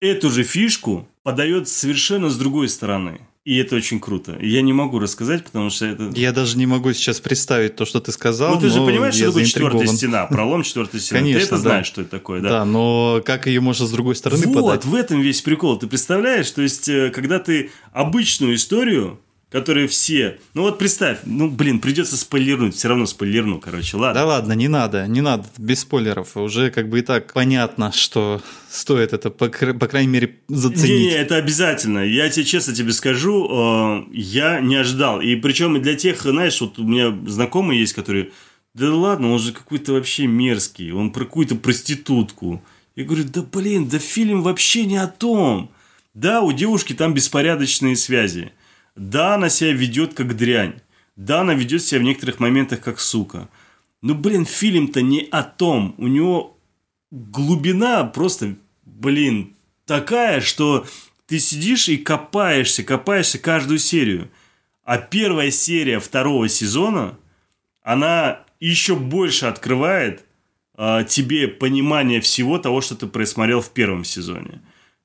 [0.00, 3.20] эту же фишку подает совершенно с другой стороны.
[3.44, 4.38] И это очень круто.
[4.40, 6.12] Я не могу рассказать, потому что это...
[6.14, 8.54] Я даже не могу сейчас представить то, что ты сказал.
[8.54, 11.20] Ну, ты же понимаешь, что такое четвертая стена, пролом четвертой стены.
[11.20, 11.60] Конечно, ты это да.
[11.60, 12.48] знаешь, что это такое, да?
[12.50, 14.84] Да, но как ее можно с другой стороны вот, подать?
[14.84, 15.76] в этом весь прикол.
[15.76, 19.18] Ты представляешь, то есть, э, когда ты обычную историю
[19.52, 20.38] которые все...
[20.54, 24.20] Ну вот представь, ну блин, придется спойлернуть, все равно спойлерну, короче, ладно.
[24.20, 26.38] Да ладно, не надо, не надо, без спойлеров.
[26.38, 30.88] Уже как бы и так понятно, что стоит это, по, по крайней мере, заценить.
[30.88, 31.98] Не, не, это обязательно.
[31.98, 35.20] Я тебе честно тебе скажу, э, я не ожидал.
[35.20, 38.30] И причем для тех, знаешь, вот у меня знакомые есть, которые...
[38.72, 42.62] Да ладно, он же какой-то вообще мерзкий, он про какую-то проститутку.
[42.96, 45.70] Я говорю, да блин, да фильм вообще не о том.
[46.14, 48.52] Да, у девушки там беспорядочные связи.
[48.96, 50.80] Да, она себя ведет как дрянь.
[51.16, 53.48] Да, она ведет себя в некоторых моментах как сука.
[54.00, 55.94] Но, блин, фильм-то не о том.
[55.98, 56.58] У него
[57.10, 59.54] глубина просто, блин,
[59.86, 60.86] такая, что
[61.26, 64.30] ты сидишь и копаешься, копаешься каждую серию.
[64.84, 67.16] А первая серия второго сезона,
[67.82, 70.24] она еще больше открывает
[70.76, 74.60] э, тебе понимание всего того, что ты просмотрел в первом сезоне.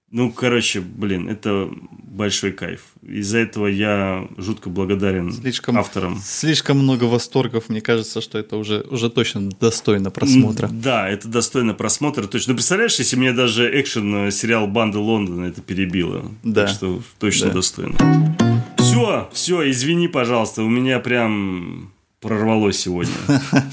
[0.10, 2.82] Ну, короче, блин, это большой кайф.
[3.04, 6.22] Из-за этого я жутко благодарен слишком, авторам.
[6.24, 10.70] Слишком много восторгов, мне кажется, что это уже, уже точно достойно просмотра.
[10.72, 12.54] Да, это достойно просмотра, точно.
[12.54, 16.32] Ну, представляешь, если мне даже экшен э, сериал «Банда Лондона» это перебило.
[16.42, 16.66] Да.
[16.66, 17.54] Так что точно да.
[17.56, 17.98] достойно.
[18.78, 21.92] Все, все, извини, пожалуйста, у меня прям
[22.22, 23.14] прорвалось сегодня.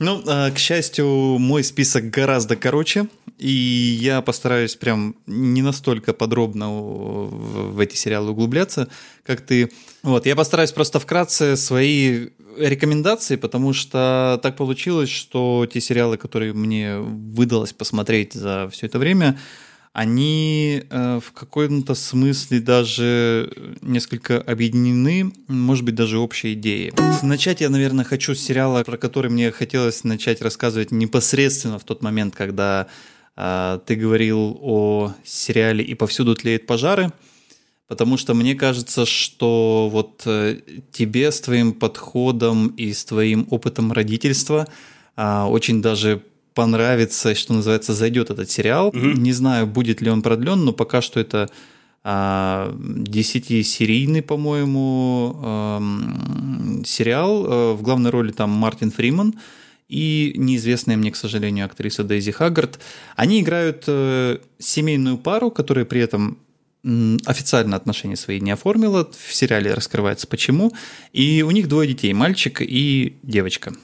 [0.00, 1.06] Ну, а, к счастью,
[1.38, 3.06] мой список гораздо короче,
[3.38, 8.88] и я постараюсь прям не настолько подробно в эти сериалы углубляться,
[9.22, 9.70] как ты.
[10.02, 16.52] Вот, я постараюсь просто вкратце свои рекомендации, потому что так получилось, что те сериалы, которые
[16.52, 19.38] мне выдалось посмотреть за все это время,
[19.96, 23.50] они э, в каком-то смысле даже
[23.80, 26.92] несколько объединены, может быть, даже общей идеей.
[27.22, 32.02] Начать я, наверное, хочу с сериала, про который мне хотелось начать рассказывать непосредственно в тот
[32.02, 32.88] момент, когда
[33.38, 37.10] э, ты говорил о сериале «И повсюду тлеют пожары»,
[37.88, 40.58] потому что мне кажется, что вот э,
[40.92, 44.68] тебе с твоим подходом и с твоим опытом родительства
[45.16, 46.22] э, очень даже
[46.56, 48.88] понравится, что называется, зайдет этот сериал.
[48.88, 48.98] Угу.
[48.98, 51.48] Не знаю, будет ли он продлен, но пока что это
[52.02, 55.36] а, 10-серийный, по-моему,
[56.84, 57.44] сериал.
[57.46, 59.34] А, в главной роли там Мартин Фриман
[59.88, 62.80] и неизвестная мне, к сожалению, актриса Дейзи Хаггард.
[63.14, 66.38] Они играют э, семейную пару, которая при этом
[67.26, 69.08] официально отношения свои не оформила.
[69.12, 70.72] В сериале раскрывается почему.
[71.12, 73.74] И у них двое детей, мальчик и девочка.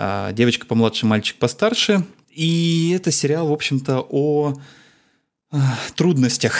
[0.00, 2.06] А, девочка помладше, мальчик постарше.
[2.30, 4.54] И это сериал, в общем-то, о
[5.50, 6.56] а, трудностях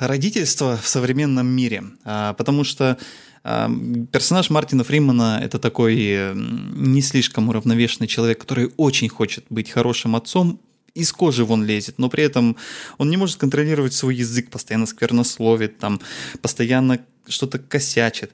[0.00, 1.84] родительства в современном мире.
[2.04, 2.98] А, потому что
[3.42, 10.60] персонаж Мартина Фримана– это такой не слишком уравновешенный человек, который очень хочет быть хорошим отцом,
[10.92, 12.58] из кожи вон лезет, но при этом
[12.98, 16.02] он не может контролировать свой язык, постоянно сквернословит, там,
[16.42, 18.32] постоянно что-то косячит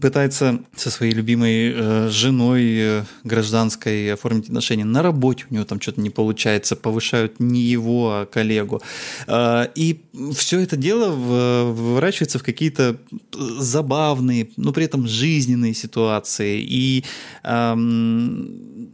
[0.00, 5.80] пытается со своей любимой э, женой э, гражданской оформить отношения на работе, у него там
[5.80, 8.82] что-то не получается, повышают не его, а коллегу.
[9.28, 10.02] Э, и
[10.34, 12.96] все это дело выворачивается в какие-то
[13.32, 17.04] забавные, но при этом жизненные ситуации и
[17.44, 17.74] э,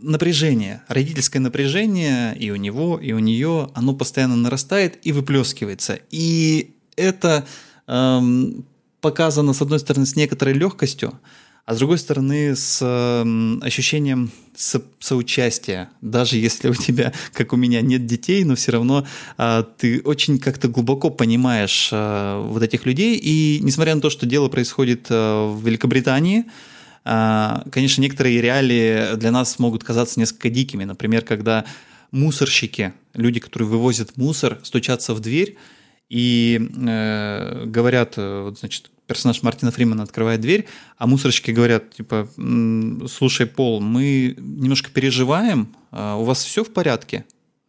[0.03, 5.99] напряжение, родительское напряжение и у него, и у нее, оно постоянно нарастает и выплескивается.
[6.11, 7.47] И это
[7.87, 8.67] эм,
[9.03, 11.13] показано, с одной стороны, с некоторой легкостью,
[11.65, 15.91] а с другой стороны, с э, ощущением со соучастия.
[16.01, 19.07] Даже если у тебя, как у меня, нет детей, но все равно
[19.39, 23.17] э, ты очень как-то глубоко понимаешь э, вот этих людей.
[23.17, 26.47] И несмотря на то, что дело происходит э, в Великобритании,
[27.05, 30.83] э, конечно, некоторые реалии для нас могут казаться несколько дикими.
[30.83, 31.65] Например, когда
[32.11, 35.57] мусорщики, люди, которые вывозят мусор, стучатся в дверь,
[36.13, 40.67] и э, говорят, э, вот, значит, персонаж Мартина Фримана открывает дверь,
[40.99, 42.29] а мусорщики говорят, типа,
[43.09, 47.25] слушай, Пол, мы немножко переживаем, а у вас все в порядке?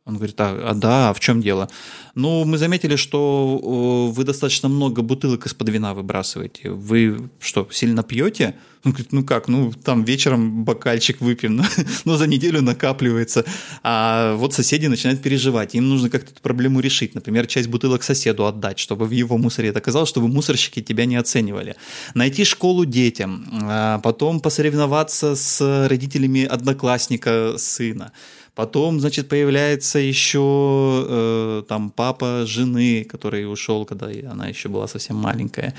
[0.05, 1.69] Он говорит, а, а да, а в чем дело?
[2.13, 6.71] Ну, мы заметили, что вы достаточно много бутылок из-под вина выбрасываете.
[6.71, 8.55] Вы что, сильно пьете?
[8.84, 11.63] Он говорит, ну как, ну там вечером бокальчик выпьем, но,
[12.05, 13.45] но за неделю накапливается.
[13.81, 17.15] А вот соседи начинают переживать, им нужно как-то эту проблему решить.
[17.15, 21.15] Например, часть бутылок соседу отдать, чтобы в его мусоре это оказалось, чтобы мусорщики тебя не
[21.15, 21.77] оценивали.
[22.13, 28.11] Найти школу детям, а потом посоревноваться с родителями одноклассника сына.
[28.55, 35.15] Потом, значит, появляется еще э, там папа жены, который ушел, когда она еще была совсем
[35.15, 35.73] маленькая.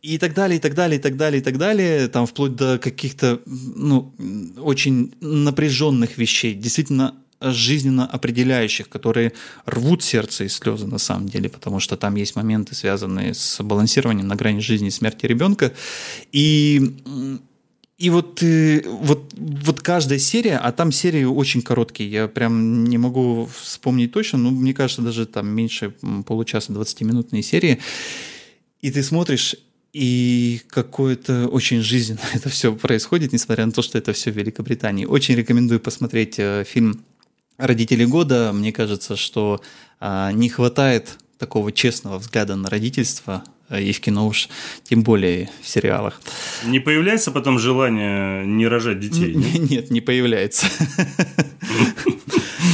[0.00, 2.08] И так далее, и так далее, и так далее, и так далее.
[2.08, 4.14] Там вплоть до каких-то, ну,
[4.58, 6.54] очень напряженных вещей.
[6.54, 9.32] Действительно, жизненно определяющих, которые
[9.66, 14.26] рвут сердце и слезы на самом деле, потому что там есть моменты, связанные с балансированием
[14.26, 15.72] на грани жизни и смерти ребенка.
[16.32, 16.96] И
[17.98, 23.48] и вот, вот, вот каждая серия, а там серии очень короткие, я прям не могу
[23.62, 25.94] вспомнить точно, но мне кажется, даже там меньше
[26.26, 27.78] получаса 20-минутные серии.
[28.82, 29.56] И ты смотришь,
[29.94, 35.06] и какое-то очень жизненно это все происходит, несмотря на то, что это все в Великобритании.
[35.06, 37.02] Очень рекомендую посмотреть э, фильм
[37.56, 38.52] «Родители года».
[38.52, 39.62] Мне кажется, что
[39.98, 44.48] а, не хватает такого честного взгляда на родительство и в кино уж,
[44.84, 46.20] тем более в сериалах.
[46.64, 49.34] Не появляется потом желание не рожать детей?
[49.70, 50.66] Нет, не появляется.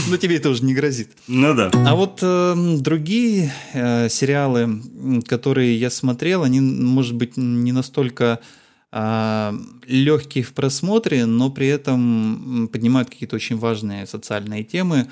[0.09, 1.11] Но тебе это уже не грозит.
[1.27, 1.71] Ну да.
[1.73, 4.83] А вот э, другие э, сериалы,
[5.27, 8.41] которые я смотрел, они, может быть, не настолько
[8.93, 9.53] э,
[9.87, 15.09] легкие в просмотре, но при этом поднимают какие-то очень важные социальные темы.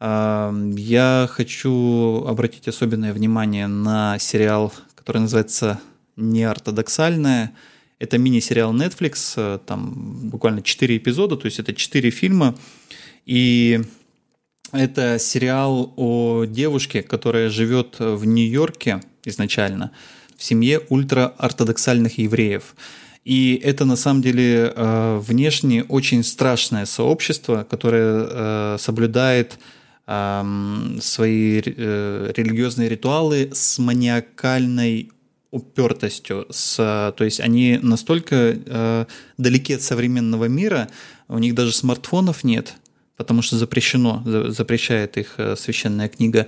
[0.00, 4.72] Э, я хочу обратить особенное внимание на сериал,
[5.10, 5.80] который называется
[6.14, 7.52] «Неортодоксальное».
[7.98, 12.56] Это мини-сериал Netflix, э, там буквально 4 эпизода, то есть это 4 фильма.
[13.26, 13.80] И
[14.70, 19.90] это сериал о девушке, которая живет в Нью-Йорке изначально,
[20.36, 22.76] в семье ультраортодоксальных евреев.
[23.24, 29.58] И это на самом деле э, внешне очень страшное сообщество, которое э, соблюдает
[30.06, 35.12] свои э, религиозные ритуалы с маниакальной
[35.50, 36.46] упертостью.
[36.50, 36.76] С,
[37.16, 39.06] то есть они настолько
[39.36, 40.88] далеки от современного мира,
[41.28, 42.74] у них даже смартфонов нет–
[43.20, 46.46] потому что запрещено, запрещает их э, священная книга.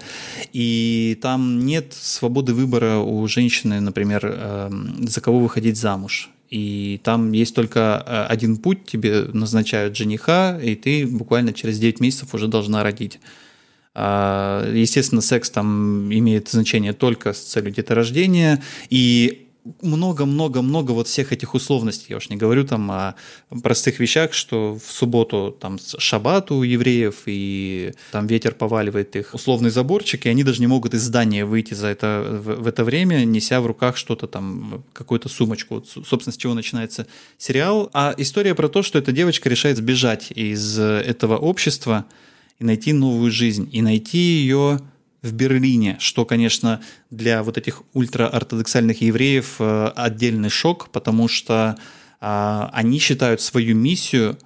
[0.54, 6.30] И там нет свободы выбора у женщины, например, эм, за кого выходить замуж.
[6.48, 12.00] И там есть только э, один путь, тебе назначают жениха, и ты буквально через 9
[12.00, 13.20] месяцев уже должна родить.
[13.94, 19.48] А, естественно, секс там имеет значение только с целью деторождения, и
[19.81, 22.06] много-много-много вот всех этих условностей.
[22.10, 23.14] Я уж не говорю там о
[23.62, 29.70] простых вещах, что в субботу там шаббат у евреев, и там ветер поваливает их условный
[29.70, 33.24] заборчик, и они даже не могут из здания выйти за это, в, в это время,
[33.24, 35.77] неся в руках что-то там, какую-то сумочку.
[35.77, 37.06] Вот, собственно, с чего начинается
[37.39, 37.89] сериал.
[37.93, 42.06] А история про то, что эта девочка решает сбежать из этого общества
[42.62, 44.78] и найти новую жизнь, и найти ее
[45.20, 46.80] в Берлине, что, конечно,
[47.10, 51.76] для вот этих ультраортодоксальных евреев э, отдельный шок, потому что
[52.20, 54.39] а, они считают свою миссию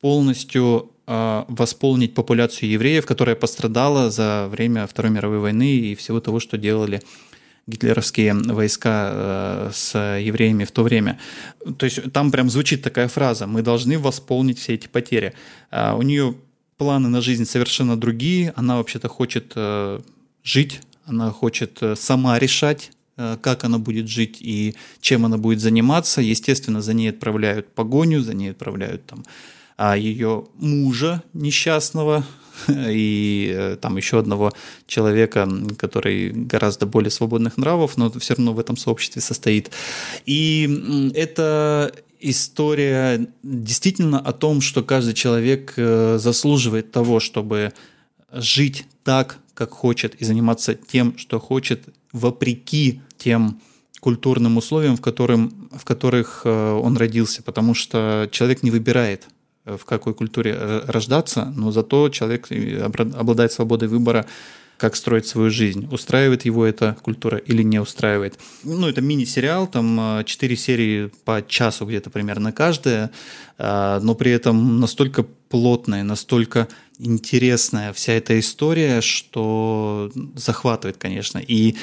[0.00, 6.40] полностью а, восполнить популяцию евреев, которая пострадала за время Второй мировой войны и всего того,
[6.40, 7.00] что делали
[7.68, 11.20] гитлеровские войска э, с евреями в то время.
[11.78, 15.34] То есть там прям звучит такая фраза «мы должны восполнить все эти потери».
[15.70, 16.34] А у нее
[16.82, 18.52] планы на жизнь совершенно другие.
[18.56, 20.00] Она вообще-то хочет э,
[20.42, 25.60] жить, она хочет э, сама решать, э, как она будет жить и чем она будет
[25.60, 26.20] заниматься.
[26.20, 29.24] Естественно, за ней отправляют погоню, за ней отправляют там
[29.76, 32.24] а ее мужа несчастного
[32.68, 34.52] и там еще одного
[34.86, 35.48] человека,
[35.78, 39.70] который гораздо более свободных нравов, но все равно в этом сообществе состоит.
[40.26, 41.92] И это
[42.22, 47.72] история действительно о том, что каждый человек э, заслуживает того, чтобы
[48.32, 53.60] жить так, как хочет, и заниматься тем, что хочет, вопреки тем
[54.00, 59.28] культурным условиям, в, которым, в которых э, он родился, потому что человек не выбирает,
[59.64, 62.48] э, в какой культуре рождаться, но зато человек
[63.14, 64.26] обладает свободой выбора
[64.82, 65.86] как строить свою жизнь.
[65.92, 68.36] Устраивает его эта культура или не устраивает.
[68.64, 73.12] Ну, это мини-сериал, там 4 э, серии по часу где-то примерно каждая,
[73.58, 76.66] э, но при этом настолько плотная, настолько
[76.98, 81.38] интересная вся эта история, что захватывает, конечно.
[81.38, 81.76] И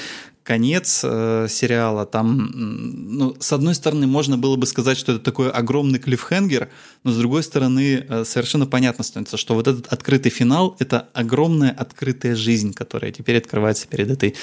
[0.44, 5.52] конец э, сериала, там, ну, с одной стороны, можно было бы сказать, что это такой
[5.52, 6.70] огромный клиффхенгер,
[7.04, 11.72] но с другой стороны, э, совершенно понятно становится, что вот этот открытый финал— это огромная
[11.72, 14.36] открытая жизнь, которая теперь открывается перед этой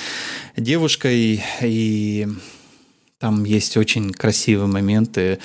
[0.57, 2.29] девушкой, и
[3.19, 5.39] там есть очень красивые моменты.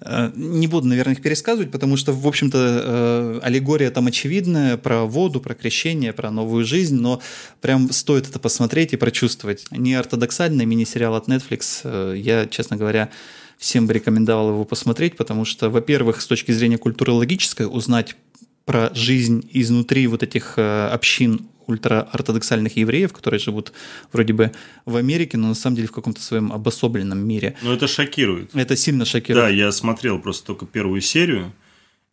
[0.00, 5.04] Э, не буду, наверное, их пересказывать, потому что, в общем-то, э, аллегория там очевидная про
[5.04, 7.20] воду, про крещение, про новую жизнь, но
[7.60, 9.66] прям стоит это посмотреть и прочувствовать.
[9.70, 11.80] Не ортодоксальный мини-сериал от Netflix.
[11.84, 13.10] Э, я, честно говоря,
[13.58, 18.16] всем бы рекомендовал его посмотреть, потому что, во-первых, с точки зрения культурологической, узнать
[18.64, 23.72] про жизнь изнутри вот этих общин ультраортодоксальных евреев, которые живут
[24.12, 24.52] вроде бы
[24.84, 27.56] в Америке, но на самом деле в каком-то своем обособленном мире.
[27.62, 28.54] Ну, это шокирует.
[28.54, 29.46] Это сильно шокирует.
[29.46, 31.52] Да, я смотрел просто только первую серию,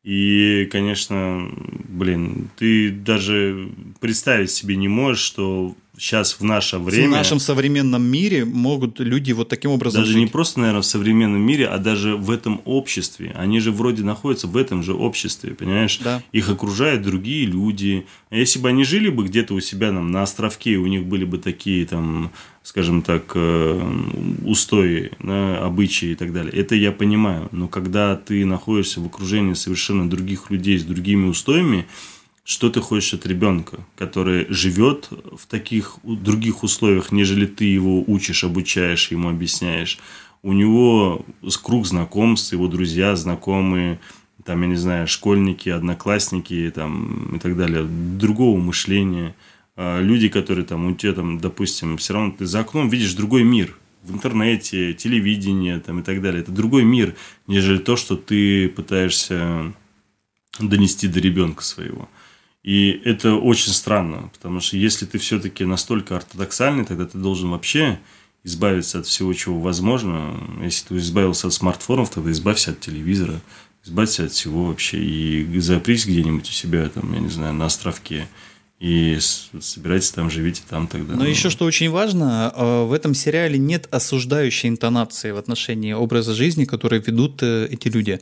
[0.05, 1.49] И, конечно,
[1.89, 3.69] блин, ты даже
[3.99, 7.07] представить себе не можешь, что сейчас в наше время...
[7.07, 10.21] В нашем современном мире могут люди вот таким образом Даже жить.
[10.21, 13.33] не просто, наверное, в современном мире, а даже в этом обществе.
[13.35, 15.99] Они же вроде находятся в этом же обществе, понимаешь?
[16.03, 16.21] Да.
[16.31, 18.05] Их окружают другие люди.
[18.29, 21.25] А если бы они жили бы где-то у себя там на островке, у них были
[21.25, 22.31] бы такие там,
[22.65, 23.91] скажем так, э,
[24.43, 27.47] устои, да, обычаи и так далее, это я понимаю.
[27.51, 31.85] Но когда ты находишься в окружении совершенно других людей с другими устоями,
[32.43, 38.43] что ты хочешь от ребенка, который живет в таких других условиях, нежели ты его учишь,
[38.43, 39.99] обучаешь, ему объясняешь.
[40.41, 41.23] У него
[41.61, 43.99] круг знакомств, его друзья, знакомые,
[44.43, 49.35] там, я не знаю, школьники, одноклассники там, и так далее, другого мышления.
[49.75, 53.43] А люди, которые там, у тебя там, допустим, все равно ты за окном видишь другой
[53.43, 56.41] мир, в интернете, телевидение там, и так далее.
[56.41, 57.15] Это другой мир,
[57.47, 59.73] нежели то, что ты пытаешься
[60.59, 62.07] донести до ребенка своего.
[62.63, 67.99] И это очень странно, потому что если ты все-таки настолько ортодоксальный, тогда ты должен вообще
[68.43, 70.39] избавиться от всего, чего возможно.
[70.63, 73.41] Если ты избавился от смартфонов, тогда избавься от телевизора,
[73.83, 78.27] избавься от всего вообще и запрись где-нибудь у себя, там, я не знаю, на островке
[78.79, 81.13] и собирайтесь там, живите там тогда.
[81.13, 81.29] Но ну.
[81.29, 86.65] еще что очень важно, э, в этом сериале нет осуждающей интонации в отношении образа жизни,
[86.65, 88.19] которые ведут э, эти люди.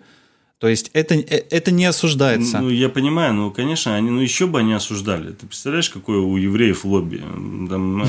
[0.59, 2.59] То есть это, э, это не осуждается.
[2.59, 5.31] Ну, я понимаю, ну, конечно, они, ну, еще бы они осуждали.
[5.34, 7.17] Ты представляешь, какое у евреев лобби?
[7.69, 8.07] Там, э,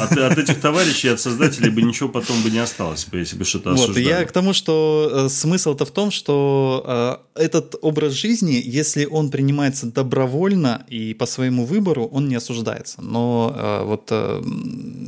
[0.00, 3.72] от, от этих товарищей, от создателей бы ничего потом бы не осталось, если бы что-то
[3.72, 4.04] осуждали.
[4.04, 9.04] Вот, я к тому, что э, смысл-то в том, что э, этот образ жизни, если
[9.04, 13.00] он принимается добровольно и по своему выбору, он не осуждается.
[13.00, 14.42] Но э, вот э,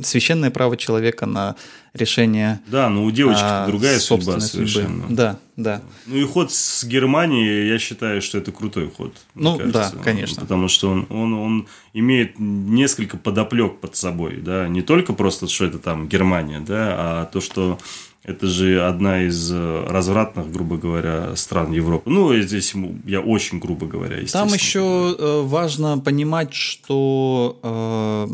[0.03, 1.55] священное право человека на
[1.95, 2.59] решение.
[2.67, 5.03] Да, но у девочки а, другая судьба совершенно.
[5.03, 5.15] Судьбы.
[5.15, 5.81] Да, да.
[6.05, 9.15] Ну и ход с Германией, я считаю, что это крутой ход.
[9.33, 9.93] Ну кажется.
[9.95, 10.41] да, конечно.
[10.41, 15.65] Потому что он, он, он имеет несколько подоплек под собой, да, не только просто, что
[15.65, 17.79] это там Германия, да, а то, что
[18.25, 22.09] это же одна из э, развратных, грубо говоря, стран Европы.
[22.09, 22.73] Ну, здесь
[23.05, 28.27] я очень грубо говоря, Там еще э, важно понимать, что э,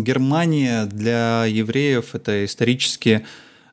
[0.00, 3.24] Германия для евреев это исторически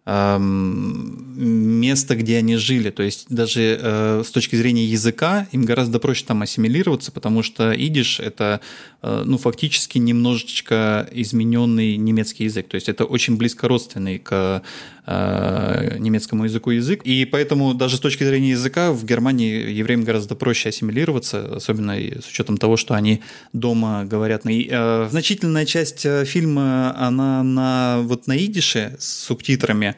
[0.05, 2.89] место, где они жили.
[2.89, 7.71] То есть даже э, с точки зрения языка им гораздо проще там ассимилироваться, потому что
[7.71, 8.59] идиш это
[9.01, 12.67] э, ну, фактически немножечко измененный немецкий язык.
[12.67, 14.61] То есть это очень близко родственный к
[15.05, 17.01] э, немецкому языку язык.
[17.03, 22.27] И поэтому даже с точки зрения языка в Германии евреям гораздо проще ассимилироваться, особенно с
[22.27, 23.21] учетом того, что они
[23.53, 24.45] дома говорят.
[24.45, 24.69] И,
[25.09, 29.92] значительная часть фильма, она на, вот на идише с субтитрами,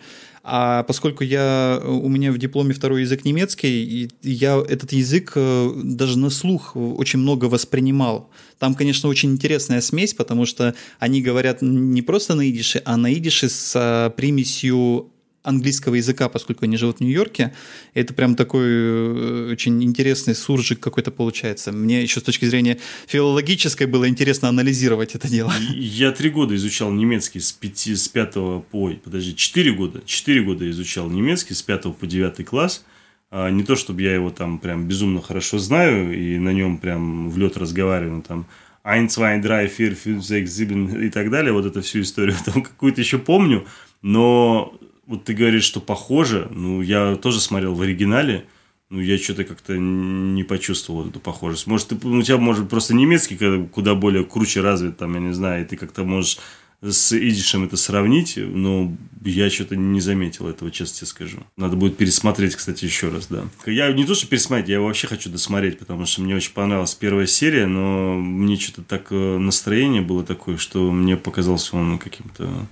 [0.47, 6.19] а поскольку я, у меня в дипломе второй язык немецкий, я этот язык э, даже
[6.19, 8.29] на слух очень много воспринимал.
[8.59, 13.11] Там, конечно, очень интересная смесь, потому что они говорят не просто на идише, а на
[13.11, 15.11] идише с э, примесью
[15.45, 17.53] английского языка, поскольку они живут в Нью-Йорке.
[17.93, 21.71] Это прям такой э, очень интересный суржик какой-то получается.
[21.71, 22.77] Мне еще с точки зрения
[23.07, 25.53] филологической было интересно анализировать это дело.
[25.73, 28.91] Я три года изучал немецкий с, пяти, с пятого по...
[29.03, 30.01] Подожди, четыре года.
[30.05, 32.83] Четыре года изучал немецкий с пятого по девятый класс.
[33.31, 37.29] А, не то, чтобы я его там прям безумно хорошо знаю и на нем прям
[37.29, 38.45] в лед разговариваю, там
[38.83, 42.61] 1, 2, 3, 4, 5, 6, 7 и так далее, вот эту всю историю там
[42.61, 43.65] какую-то еще помню,
[44.01, 48.45] но вот ты говоришь, что похоже, ну, я тоже смотрел в оригинале,
[48.89, 51.67] ну, я что-то как-то не почувствовал эту похожесть.
[51.67, 55.63] Может, ты, у тебя, может, просто немецкий куда более круче развит, там, я не знаю,
[55.63, 56.39] и ты как-то можешь
[56.81, 61.39] с идишем это сравнить, но я что-то не заметил этого, честно тебе скажу.
[61.57, 63.45] Надо будет пересмотреть, кстати, еще раз, да.
[63.65, 67.27] Я не то, что пересмотреть, я вообще хочу досмотреть, потому что мне очень понравилась первая
[67.27, 72.67] серия, но мне что-то так э, настроение было такое, что мне показался он каким-то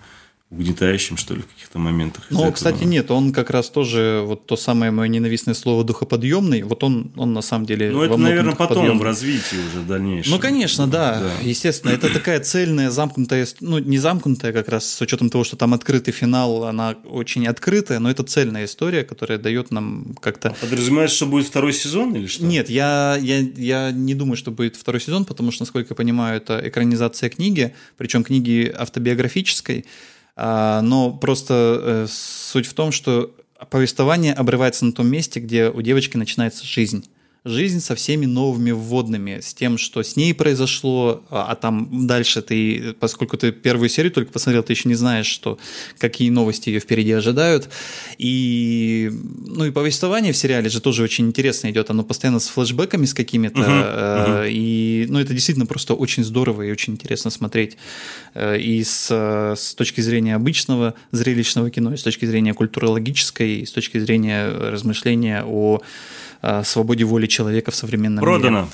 [0.53, 2.25] угнетающим, что ли, в каких-то моментах.
[2.29, 6.83] Ну, кстати, нет, он как раз тоже, вот то самое мое ненавистное слово духоподъемный, вот
[6.83, 7.91] он, он на самом деле...
[7.91, 10.31] Ну, это, наверное, потом в развитии уже дальнейшем.
[10.31, 15.01] Ну, конечно, да, да, естественно, это такая цельная, замкнутая, ну, не замкнутая как раз, с
[15.01, 19.71] учетом того, что там открытый финал, она очень открытая, но это цельная история, которая дает
[19.71, 20.49] нам как-то...
[20.49, 22.45] А подразумеваешь, что будет второй сезон или что?
[22.45, 26.37] Нет, я, я, я не думаю, что будет второй сезон, потому что, насколько я понимаю,
[26.37, 29.85] это экранизация книги, причем книги автобиографической,
[30.35, 33.35] но просто э, суть в том, что
[33.69, 37.05] повествование обрывается на том месте, где у девочки начинается жизнь.
[37.45, 42.41] Жизнь со всеми новыми вводными, с тем, что с ней произошло, а, а там дальше
[42.41, 45.57] ты, поскольку ты первую серию только посмотрел, ты еще не знаешь, что
[45.97, 47.69] какие новости ее впереди ожидают.
[48.17, 49.11] И,
[49.45, 53.13] ну и повествование в сериале же тоже очень интересно идет, оно постоянно с флешбеками с
[53.13, 54.49] какими-то, uh-huh, uh-huh.
[54.49, 57.77] и, ну это действительно просто очень здорово и очень интересно смотреть.
[58.35, 63.65] Э, и с, с точки зрения обычного зрелищного кино, и с точки зрения культурологической, и
[63.65, 66.22] с точки зрения размышления о Э,
[66.63, 68.61] свободе воли человека в современном Продано.
[68.61, 68.71] мире.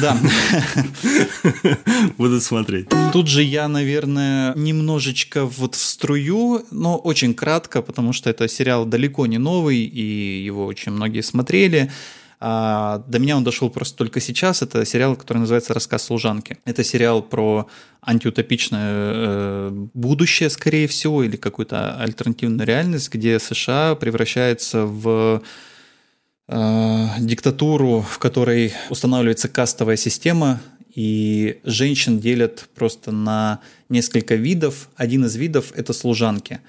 [0.00, 0.16] Да.
[2.18, 2.88] Буду смотреть.
[3.12, 8.84] Тут же я, наверное, немножечко вот в струю, но очень кратко, потому что это сериал
[8.84, 11.90] далеко не новый, и его очень многие смотрели.
[12.44, 14.62] А до меня он дошел просто только сейчас.
[14.62, 16.58] Это сериал, который называется «Рассказ служанки».
[16.64, 17.68] Это сериал про
[18.04, 25.40] антиутопичное э, будущее, скорее всего, или какую-то альтернативную реальность, где США превращается в
[26.54, 30.60] Э, диктатуру, в которой устанавливается кастовая система,
[30.94, 34.90] и женщин делят просто на несколько видов.
[34.94, 36.60] Один из видов– это служанки.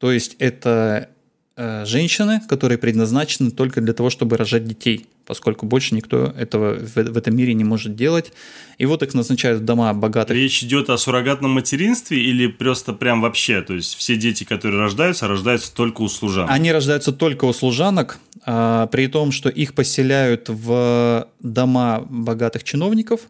[0.00, 1.10] То есть это
[1.56, 6.96] э, женщины, которые предназначены только для того, чтобы рожать детей, поскольку больше никто этого в,
[6.96, 8.32] в этом мире не может делать.
[8.78, 10.36] И вот их назначают в дома богатых.
[10.36, 13.62] Речь идет о суррогатном материнстве или просто прям вообще?
[13.62, 16.50] То есть все дети, которые рождаются, рождаются только у служанок?
[16.50, 23.28] Они рождаются только у служанок, при том, что их поселяют в дома богатых чиновников.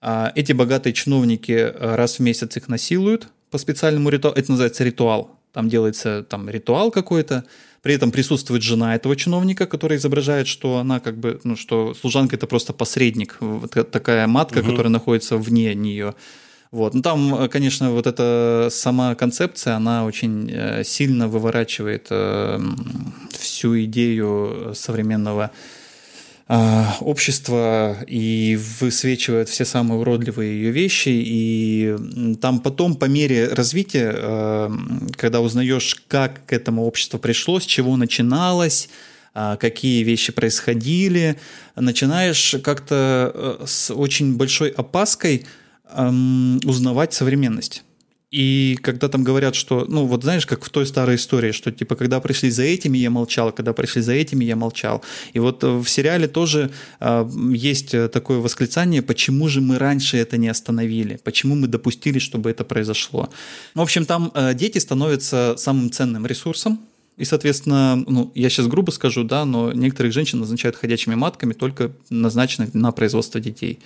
[0.00, 4.36] А, эти богатые чиновники а, раз в месяц их насилуют по специальному ритуалу.
[4.36, 5.30] Это называется ритуал.
[5.52, 7.44] Там делается там ритуал какой-то.
[7.82, 12.36] При этом присутствует жена этого чиновника, которая изображает, что она как бы, ну, что служанка
[12.36, 14.70] это просто посредник, вот такая матка, угу.
[14.70, 16.14] которая находится вне нее.
[16.70, 16.94] Вот.
[16.94, 22.60] Ну, там, э, конечно, вот эта сама концепция, она очень э, сильно выворачивает э,
[23.38, 25.50] всю идею современного
[27.00, 31.08] общества и высвечивает все самые уродливые ее вещи.
[31.08, 31.96] И
[32.40, 34.70] там потом, по мере развития,
[35.16, 38.88] когда узнаешь, как к этому обществу пришло, с чего начиналось,
[39.34, 41.36] какие вещи происходили,
[41.74, 45.46] начинаешь как-то с очень большой опаской
[45.94, 47.84] эм, узнавать современность.
[48.32, 51.94] И когда там говорят, что, ну вот знаешь, как в той старой истории, что типа
[51.94, 55.02] когда пришли за этими, я молчал, когда пришли за этими, я молчал.
[55.32, 60.36] И вот э, в сериале тоже э, есть такое восклицание, почему же мы раньше это
[60.38, 63.30] не остановили, почему мы допустили, чтобы это произошло.
[63.74, 66.80] В общем, там э, дети становятся самым ценным ресурсом,
[67.16, 71.92] и, соответственно, ну, я сейчас грубо скажу, да, но некоторых женщин назначают ходячими матками, только
[72.10, 73.78] назначенных на производство детей.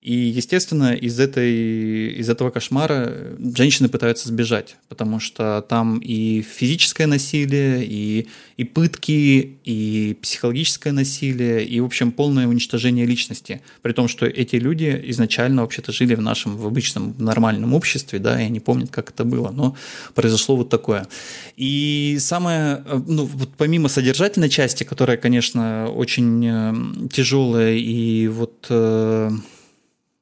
[0.00, 7.06] И, естественно, из, этой, из этого кошмара женщины пытаются сбежать, потому что там и физическое
[7.06, 13.60] насилие, и, и пытки, и психологическое насилие, и, в общем, полное уничтожение личности.
[13.82, 18.40] При том, что эти люди изначально вообще-то жили в нашем, в обычном, нормальном обществе, да,
[18.40, 19.76] и они помнят, как это было, но
[20.14, 21.08] произошло вот такое.
[21.56, 29.30] И самое, ну, вот помимо содержательной части, которая, конечно, очень э, тяжелая и вот э,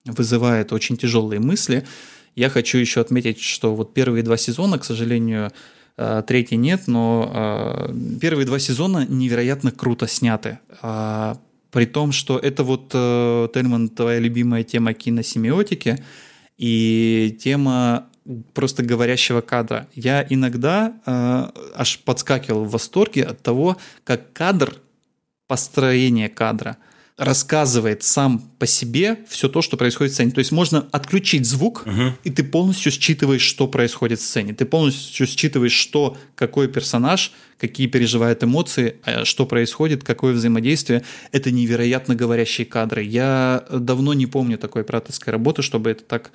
[0.07, 1.85] вызывает очень тяжелые мысли.
[2.35, 5.53] Я хочу еще отметить, что вот первые два сезона, к сожалению,
[5.97, 10.59] э, третий нет, но э, первые два сезона невероятно круто сняты.
[10.83, 11.39] А,
[11.71, 16.03] при том, что это вот, э, Тельман, твоя любимая тема киносемиотики
[16.59, 18.07] и тема
[18.55, 19.87] просто говорящего кадра.
[19.95, 20.95] Я иногда
[21.77, 24.75] аж подскакивал в восторге от того, как кадр,
[25.47, 26.77] построение кадра–
[27.17, 30.33] рассказывает сам по себе все то, что происходит в сцене.
[30.33, 32.13] То есть можно отключить звук, uh-huh.
[32.25, 34.53] и ты полностью считываешь, что происходит в сцене.
[34.53, 41.05] Ты полностью считываешь, что, какой персонаж, какие переживает эмоции, а что происходит, какое взаимодействие.
[41.33, 43.03] Это невероятно говорящие кадры.
[43.03, 46.33] Я давно не помню такой операторской работы, чтобы это так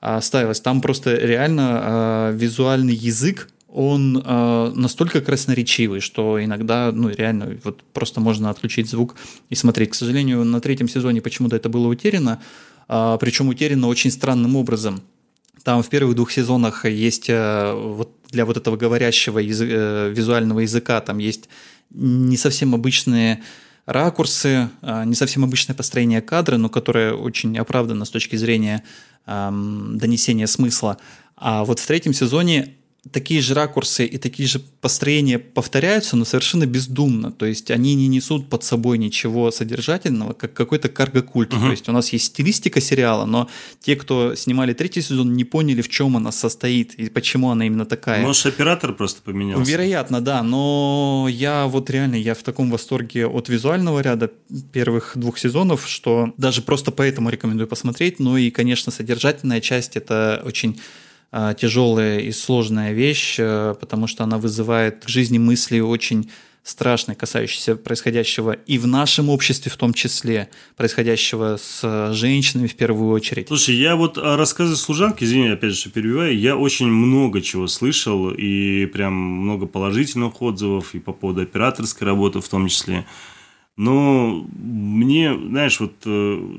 [0.00, 0.60] а, ставилось.
[0.60, 7.82] Там просто реально э, визуальный язык он э, настолько красноречивый, что иногда, ну, реально, вот
[7.94, 9.16] просто можно отключить звук
[9.48, 9.90] и смотреть.
[9.90, 12.42] К сожалению, на третьем сезоне почему-то это было утеряно,
[12.88, 15.00] э, причем утеряно очень странным образом.
[15.64, 20.60] Там в первых двух сезонах есть э, вот для вот этого говорящего язы- э, визуального
[20.60, 21.48] языка, там есть
[21.90, 23.42] не совсем обычные
[23.86, 28.82] ракурсы, э, не совсем обычное построение кадра, но которое очень оправдано с точки зрения
[29.26, 29.50] э,
[29.94, 30.98] донесения смысла.
[31.36, 32.74] А вот в третьем сезоне
[33.10, 37.32] такие же ракурсы и такие же построения повторяются, но совершенно бездумно.
[37.32, 41.52] То есть они не несут под собой ничего содержательного, как какой-то карго-культ.
[41.52, 41.60] Uh-huh.
[41.60, 43.48] То есть у нас есть стилистика сериала, но
[43.80, 47.86] те, кто снимали третий сезон, не поняли, в чем она состоит и почему она именно
[47.86, 48.22] такая.
[48.22, 49.68] Может, оператор просто поменялся?
[49.68, 50.42] Вероятно, да.
[50.44, 54.30] Но я вот реально, я в таком восторге от визуального ряда
[54.72, 58.20] первых двух сезонов, что даже просто поэтому рекомендую посмотреть.
[58.20, 60.80] Ну и, конечно, содержательная часть– это очень
[61.32, 66.30] тяжелая и сложная вещь, э, потому что она вызывает к жизни мысли очень
[66.62, 73.10] страшные, касающиеся происходящего и в нашем обществе в том числе, происходящего с женщинами в первую
[73.10, 73.48] очередь.
[73.48, 78.86] Слушай, я вот рассказы служанки, извини, опять же, перебиваю, я очень много чего слышал, и
[78.86, 83.06] прям много положительных отзывов, и по поводу операторской работы в том числе.
[83.76, 86.58] Но мне, знаешь, вот э,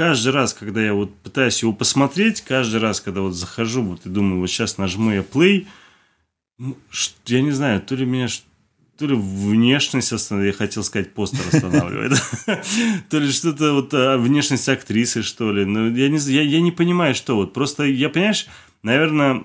[0.00, 4.08] каждый раз, когда я вот пытаюсь его посмотреть, каждый раз, когда вот захожу, вот и
[4.08, 5.66] думаю, вот сейчас нажму я play,
[6.56, 6.74] ну,
[7.26, 8.26] я не знаю, то ли меня
[8.96, 12.12] то ли внешность останавливает, я хотел сказать, постер останавливает,
[13.10, 15.66] то ли что-то вот а, внешность актрисы, что ли.
[15.66, 17.52] Но я не, я, я не понимаю, что вот.
[17.52, 18.46] Просто я, понимаешь,
[18.82, 19.42] наверное,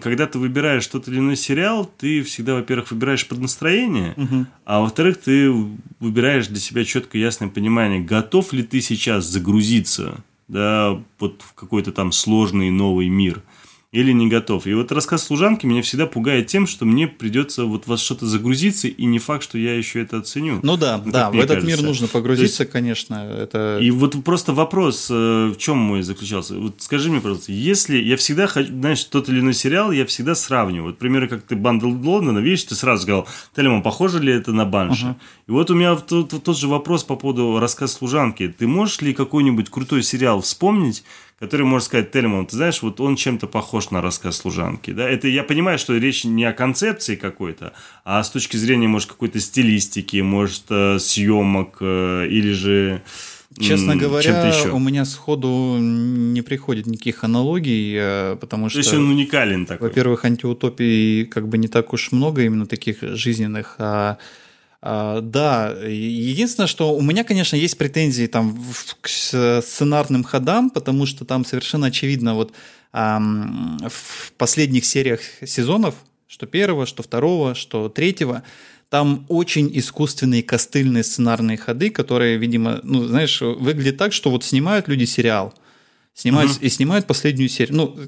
[0.00, 4.46] когда ты выбираешь тот или иной сериал, ты всегда, во-первых, выбираешь под настроение, угу.
[4.64, 5.52] а во-вторых, ты
[6.00, 11.90] выбираешь для себя четкое ясное понимание, готов ли ты сейчас загрузиться да, вот в какой-то
[11.90, 13.42] там сложный новый мир–
[13.96, 14.66] или не готов.
[14.66, 18.88] И вот рассказ служанки меня всегда пугает тем, что мне придется вот вас что-то загрузиться,
[18.88, 20.60] и не факт, что я еще это оценю.
[20.62, 21.66] Ну да, ну, да, в этот кажется.
[21.66, 23.14] мир нужно погрузиться, есть, конечно.
[23.14, 23.78] Это...
[23.80, 25.14] И вот просто вопрос, э,
[25.48, 26.58] в чем мой заключался?
[26.58, 30.90] Вот скажи мне, пожалуйста, если я всегда, знаешь, тот или иной сериал, я всегда сравниваю.
[30.90, 33.26] Вот, примеры, как ты Бандл Лондона, видишь, ты сразу сказал,
[33.56, 35.06] Телемон, похоже ли это на Банши?
[35.06, 35.14] Uh-huh.
[35.48, 38.48] И вот у меня тот, тот же вопрос по поводу рассказ служанки.
[38.48, 41.02] Ты можешь ли какой-нибудь крутой сериал вспомнить,
[41.38, 44.92] который может сказать, Тельман, ты знаешь, вот он чем-то похож на рассказ служанки.
[44.92, 45.08] Да?
[45.08, 47.72] Это я понимаю, что речь не о концепции какой-то,
[48.04, 53.02] а с точки зрения, может, какой-то стилистики, может, э, съемок э, или же
[53.58, 54.70] Честно говоря, еще.
[54.70, 58.78] у меня сходу не приходит никаких аналогий, э, потому что...
[58.78, 59.88] То есть он уникален такой.
[59.88, 64.18] Во-первых, антиутопий как бы не так уж много именно таких жизненных, а
[64.88, 68.56] а, да, единственное, что у меня, конечно, есть претензии там
[69.00, 72.52] к сценарным ходам, потому что там совершенно очевидно вот
[72.92, 75.96] в последних сериях сезонов,
[76.28, 78.44] что первого, что второго, что третьего,
[78.88, 84.86] там очень искусственные костыльные сценарные ходы, которые, видимо, ну, знаешь, выглядят так, что вот снимают
[84.86, 85.52] люди сериал–
[86.16, 86.60] Снимают, угу.
[86.62, 87.76] И снимают последнюю серию.
[87.76, 87.98] Ну,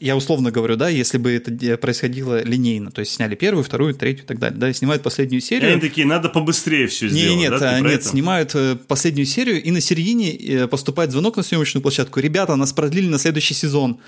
[0.00, 4.24] я условно говорю, да, если бы это происходило линейно, то есть сняли первую, вторую, третью
[4.24, 5.70] и так далее, да, и снимают последнюю серию.
[5.70, 7.38] И они такие, надо побыстрее все сделать.
[7.38, 11.44] Нет, да, нет, нет снимают э, последнюю серию, и на середине э, поступает звонок на
[11.44, 12.18] съемочную площадку.
[12.18, 14.00] Ребята, нас продлили на следующий сезон.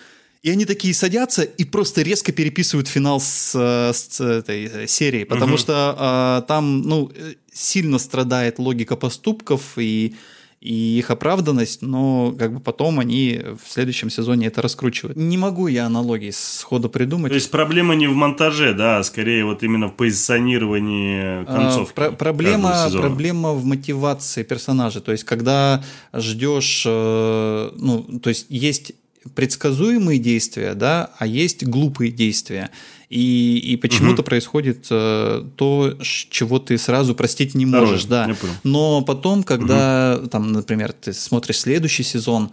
[0.42, 5.52] И они такие садятся и просто резко переписывают финал с, э, с этой серии, потому
[5.52, 5.60] угу.
[5.60, 7.12] что а, там, ну,
[7.52, 10.16] сильно страдает логика поступков и
[10.64, 15.14] и их оправданность, но как бы потом они в следующем сезоне это раскручивают.
[15.14, 17.30] Не могу я аналогии сходу придумать.
[17.32, 21.92] То есть проблема не в монтаже, да, а скорее вот именно в позиционировании а, концовки.
[21.92, 25.02] А, про- проблема, проблема в мотивации персонажа.
[25.02, 25.84] То есть когда
[26.14, 28.92] ждешь, э, ну, то есть есть
[29.34, 32.70] предсказуемые действия, да, а есть глупые действия.
[33.14, 34.24] И, и почему-то угу.
[34.24, 38.48] происходит э, то, чего ты сразу простить не можешь, Второе, да.
[38.64, 40.28] Но потом, когда, угу.
[40.28, 42.50] там, например, ты смотришь следующий сезон,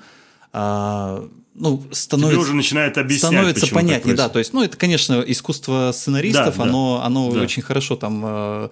[0.53, 5.23] э, ну, становится, Тебе уже начинает объяснять, становится понятнее, да, то есть, ну, это, конечно,
[5.25, 7.41] искусство сценаристов, да, оно, да, оно да.
[7.41, 8.69] очень хорошо там э,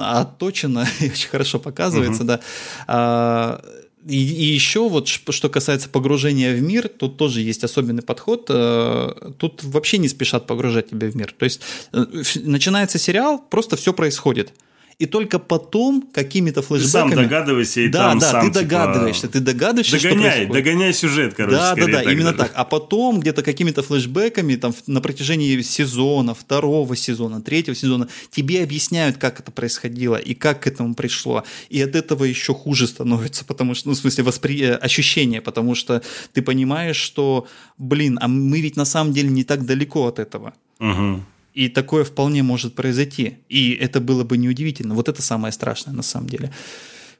[0.00, 2.28] отточено и очень хорошо показывается, угу.
[2.28, 2.40] да.
[2.86, 3.62] А,
[4.06, 8.46] и, еще вот что касается погружения в мир, тут тоже есть особенный подход.
[8.48, 11.34] Э, тут вообще не спешат погружать тебя в мир.
[11.36, 11.60] То есть
[11.92, 12.04] э,
[12.42, 14.52] начинается сериал, просто все происходит
[14.98, 17.10] и только потом какими-то флешбэками...
[17.10, 18.60] Ты сам догадывайся, и да, там да, сам, ты типа...
[18.60, 20.52] догадываешься, ты догадываешься, догоняй, что происходит.
[20.52, 22.38] Догоняй сюжет, короче, Да, да, да, так именно даже.
[22.38, 22.52] так.
[22.54, 29.18] А потом где-то какими-то флешбэками там на протяжении сезона, второго сезона, третьего сезона тебе объясняют,
[29.18, 31.44] как это происходило и как к этому пришло.
[31.68, 34.62] И от этого еще хуже становится, потому что, ну, в смысле, воспри...
[34.62, 36.02] Э, ощущение, потому что
[36.32, 37.46] ты понимаешь, что,
[37.76, 40.54] блин, а мы ведь на самом деле не так далеко от этого.
[40.80, 41.20] Угу.
[41.54, 43.38] И такое вполне может произойти.
[43.48, 44.94] И это было бы неудивительно.
[44.94, 46.52] Вот это самое страшное на самом деле.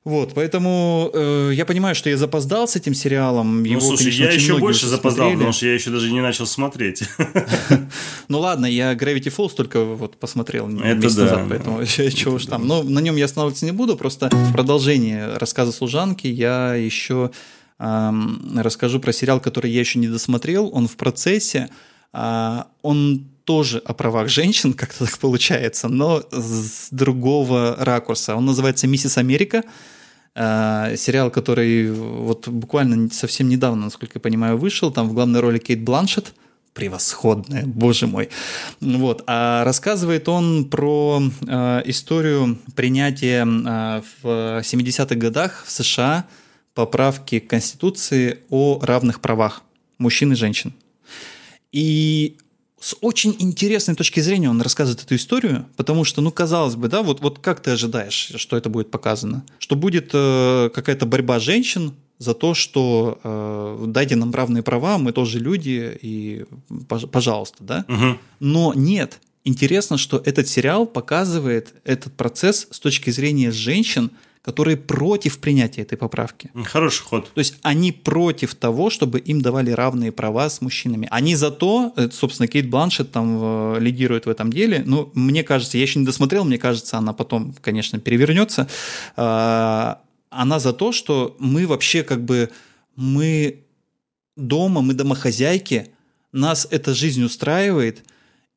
[0.04, 3.64] Вот, поэтому э, я понимаю, что я запоздал с этим сериалом.
[3.64, 6.46] Его, ну, слушай, конечно, я еще больше запоздал, потому что я еще даже не начал
[6.46, 7.04] смотреть.
[8.28, 12.66] Ну ладно, я Gravity Falls только вот посмотрел месяц назад, поэтому чего уж там.
[12.66, 17.30] Но на нем я останавливаться не буду, просто в продолжение рассказа служанки я еще
[17.78, 20.68] расскажу про сериал, который я еще не досмотрел.
[20.72, 21.70] Он в процессе.
[22.12, 28.36] А, он тоже о правах женщин, как-то так получается, но с другого ракурса.
[28.36, 29.62] Он называется «Миссис Америка».
[30.34, 34.90] Э, сериал, который вот буквально совсем недавно, насколько я понимаю, вышел.
[34.90, 36.34] Там в главной роли Кейт Бланшетт
[36.74, 38.28] превосходная, боже мой.
[38.82, 39.24] Вот.
[39.26, 46.26] А рассказывает он про э, историю принятия э, в 70-х годах в США
[46.74, 49.62] поправки к Конституции о равных правах
[49.96, 50.74] мужчин и женщин.
[51.72, 52.36] И
[52.80, 57.02] с очень интересной точки зрения он рассказывает эту историю, потому что, ну, казалось бы, да,
[57.02, 59.44] вот, вот как ты ожидаешь, что это будет показано?
[59.58, 65.12] Что будет э, какая-то борьба женщин за то, что э, дайте нам равные права, мы
[65.12, 66.44] тоже люди, и
[66.88, 67.84] пожалуйста, да?
[67.88, 68.18] Угу.
[68.40, 69.20] Но нет.
[69.44, 74.10] Интересно, что этот сериал показывает этот процесс с точки зрения женщин,
[74.42, 76.50] которые против принятия этой поправки.
[76.64, 77.30] Хороший ход.
[77.32, 81.08] То есть они против того, чтобы им давали равные права с мужчинами.
[81.10, 84.82] Они за то, э, собственно, Кейт Бланшет там э, лидирует в этом деле.
[84.86, 88.68] Ну, мне кажется, я еще не досмотрел, мне кажется, она потом, конечно, перевернется.
[89.16, 90.00] А,
[90.30, 92.50] она за то, что мы вообще как бы,
[92.96, 93.64] мы
[94.36, 95.90] дома, мы домохозяйки,
[96.32, 98.04] нас эта жизнь устраивает,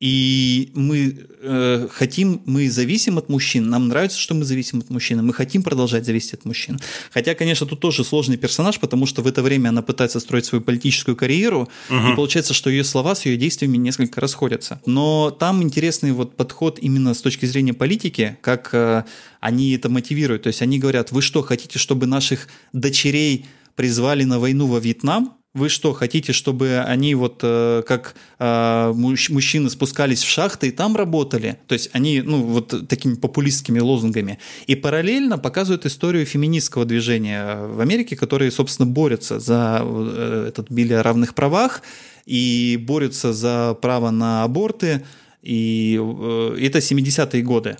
[0.02, 5.24] и мы э, хотим, мы зависим от мужчин, нам нравится, что мы зависим от мужчин,
[5.24, 6.80] мы хотим продолжать зависеть от мужчин.
[7.12, 10.60] Хотя, конечно, тут тоже сложный персонаж, потому что в это время она пытается строить свою
[10.60, 12.12] политическую карьеру, угу.
[12.12, 14.80] и получается, что ее слова с ее действиями несколько расходятся.
[14.86, 19.04] Но там интересный вот подход именно с точки зрения политики, как э,
[19.38, 20.42] они это мотивируют.
[20.42, 25.36] То есть они говорят, вы что, хотите, чтобы наших дочерей призвали на войну во Вьетнам?
[25.54, 30.96] Вы что, хотите, чтобы они вот э, как э, мужчины спускались в шахты и там
[30.96, 31.58] работали?
[31.66, 34.38] То есть они, ну, вот такими популистскими лозунгами.
[34.66, 40.94] И параллельно показывают историю феминистского движения в Америке, которые, собственно, борются за э, этот билли
[40.94, 41.82] о равных правах
[42.24, 45.04] и борются за право на аборты.
[45.42, 47.76] И э, это 70-е годы.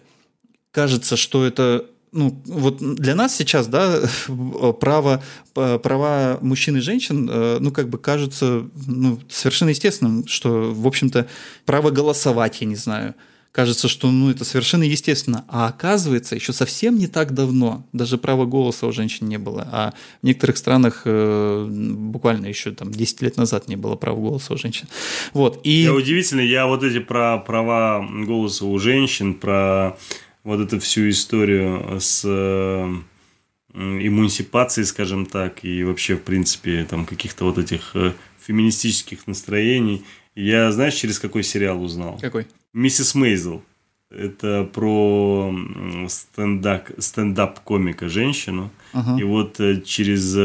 [0.72, 4.00] Кажется, что это ну, вот для нас сейчас, да,
[4.80, 5.22] право,
[5.54, 11.26] права мужчин и женщин, э, ну, как бы кажется, ну, совершенно естественным, что, в общем-то,
[11.64, 13.14] право голосовать, я не знаю,
[13.52, 15.44] кажется, что, ну, это совершенно естественно.
[15.48, 19.68] А оказывается, еще совсем не так давно даже права голоса у женщин не было.
[19.70, 19.92] А
[20.22, 24.56] в некоторых странах э, буквально еще там 10 лет назад не было права голоса у
[24.56, 24.88] женщин.
[25.34, 25.60] Вот.
[25.64, 25.82] И...
[25.82, 29.98] Я удивительно, я вот эти про права голоса у женщин, про
[30.44, 32.94] вот эту всю историю с э,
[33.74, 40.04] эмансипацией, скажем так, и вообще, в принципе, там каких-то вот этих э, феминистических настроений.
[40.34, 42.18] Я, знаешь, через какой сериал узнал?
[42.20, 42.46] Какой?
[42.72, 43.62] «Миссис Мейзел».
[44.10, 45.54] Это про
[46.08, 48.70] стендап, стендап-комика женщину.
[48.92, 49.18] Ага.
[49.18, 50.36] И вот э, через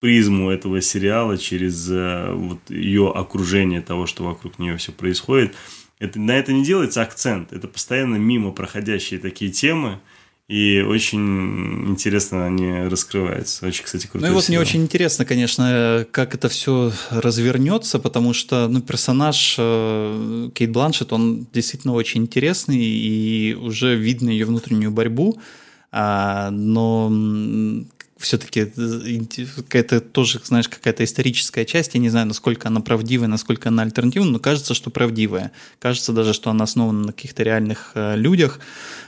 [0.00, 5.54] призму этого сериала, через вот ее окружение того, что вокруг нее все происходит,
[6.02, 7.52] это, на это не делается акцент.
[7.52, 10.00] Это постоянно мимо проходящие такие темы.
[10.48, 13.64] И очень интересно они раскрываются.
[13.64, 14.26] Очень, кстати, круто.
[14.26, 19.54] Ну и вот мне очень интересно, конечно, как это все развернется, потому что ну, персонаж
[19.56, 25.40] э, Кейт Бланшет, он действительно очень интересный, и уже видно ее внутреннюю борьбу.
[25.92, 27.08] А, но
[28.22, 31.94] все-таки э, какая-то тоже, знаешь, какая-то историческая часть.
[31.94, 35.52] Я не знаю, насколько она правдивая, насколько она альтернативная, но кажется, что правдивая.
[35.78, 38.60] Кажется даже, что она основана на каких-то реальных э, людях.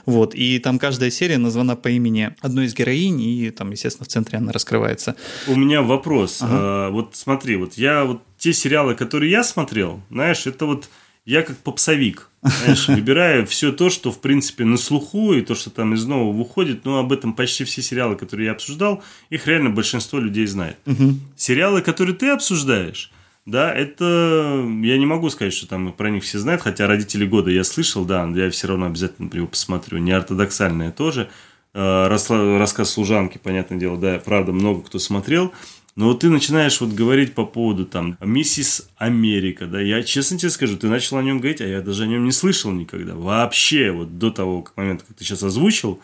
[0.05, 0.35] Вот.
[0.35, 4.37] И там каждая серия названа по имени одной из героинь, и там, естественно, в центре
[4.37, 5.15] она раскрывается.
[5.47, 6.41] У меня вопрос.
[6.41, 6.55] Ага.
[6.57, 10.89] А, вот смотри, вот я вот те сериалы, которые я смотрел, знаешь, это вот
[11.25, 15.69] я как попсовик, знаешь, выбираю все то, что, в принципе, на слуху, и то, что
[15.69, 19.71] там из нового выходит, но об этом почти все сериалы, которые я обсуждал, их реально
[19.71, 20.77] большинство людей знает.
[20.85, 21.15] Угу.
[21.35, 23.11] Сериалы, которые ты обсуждаешь,
[23.45, 27.51] да, это я не могу сказать, что там про них все знают, хотя родители года
[27.51, 29.99] я слышал, да, я все равно обязательно его посмотрю.
[29.99, 31.29] Неортодоксальное тоже.
[31.75, 35.53] Э, рассказ служанки, понятное дело, да, правда, много кто смотрел.
[35.95, 40.49] Но вот ты начинаешь вот говорить по поводу там «Миссис Америка», да, я честно тебе
[40.49, 43.15] скажу, ты начал о нем говорить, а я даже о нем не слышал никогда.
[43.15, 46.01] Вообще, вот до того момента, как ты сейчас озвучил,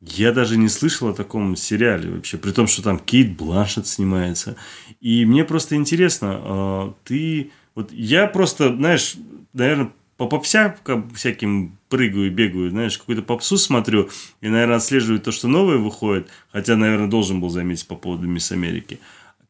[0.00, 4.54] я даже не слышал о таком сериале вообще, при том, что там Кейт Бланшет снимается.
[5.00, 7.50] И мне просто интересно, а, ты...
[7.74, 9.16] Вот я просто, знаешь,
[9.52, 15.48] наверное, по попсякам всяким прыгаю, бегаю, знаешь, какую-то попсу смотрю и, наверное, отслеживаю то, что
[15.48, 19.00] новое выходит, хотя, наверное, должен был заметить по поводу Мисс Америки.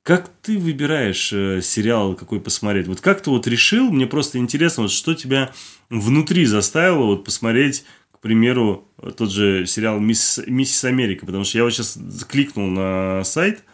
[0.04, 2.86] Как ты выбираешь э, сериал какой посмотреть?
[2.86, 3.90] Вот как ты вот решил?
[3.90, 5.50] Мне просто интересно, вот что тебя
[5.88, 11.64] внутри заставило вот посмотреть, к примеру, тот же сериал «Мисс, «Миссис Америка», потому что я
[11.64, 13.64] вот сейчас кликнул на сайт,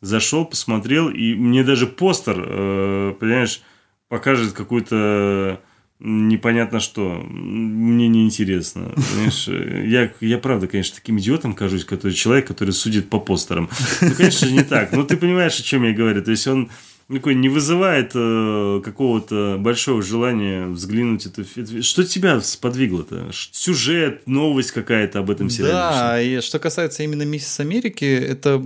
[0.00, 3.60] зашел, посмотрел, и мне даже постер, э, понимаешь,
[4.06, 5.60] покажет какую-то
[6.00, 7.22] непонятно что.
[7.28, 8.92] Мне неинтересно.
[8.96, 9.48] Знаешь,
[9.86, 13.68] я, я правда, конечно, таким идиотом кажусь, который человек, который судит по постерам.
[14.00, 14.92] Ну, конечно не так.
[14.92, 16.22] Но ты понимаешь, о чем я говорю.
[16.22, 16.70] То есть он
[17.08, 21.44] такой не вызывает э, какого-то большого желания взглянуть это.
[21.82, 23.30] Что тебя сподвигло-то?
[23.32, 25.72] Сюжет, новость какая-то об этом сериале?
[25.72, 28.62] Да, и что касается именно Миссис Америки, это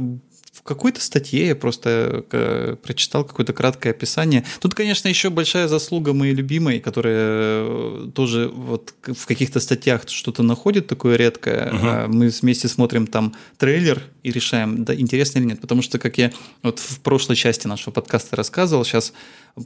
[0.64, 4.44] какой-то статье я просто э, прочитал какое-то краткое описание.
[4.60, 10.42] Тут, конечно, еще большая заслуга моей любимой, которая э, тоже вот в каких-то статьях что-то
[10.42, 11.70] находит такое редкое.
[11.70, 12.08] Uh-huh.
[12.08, 15.60] Мы вместе смотрим там трейлер и решаем, да, интересно или нет.
[15.60, 19.12] Потому что, как я вот в прошлой части нашего подкаста рассказывал, сейчас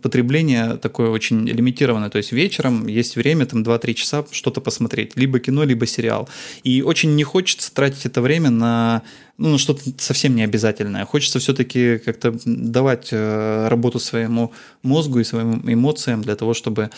[0.03, 2.11] потребление такое очень лимитированное.
[2.11, 5.17] То есть вечером есть время, там 2-3 часа что-то посмотреть.
[5.17, 6.29] Либо кино, либо сериал.
[6.65, 9.03] И очень не хочется тратить это время на
[9.39, 11.05] ну, что-то совсем не обязательное.
[11.05, 16.91] Хочется все-таки как-то давать э, работу своему мозгу и своим эмоциям для того, чтобы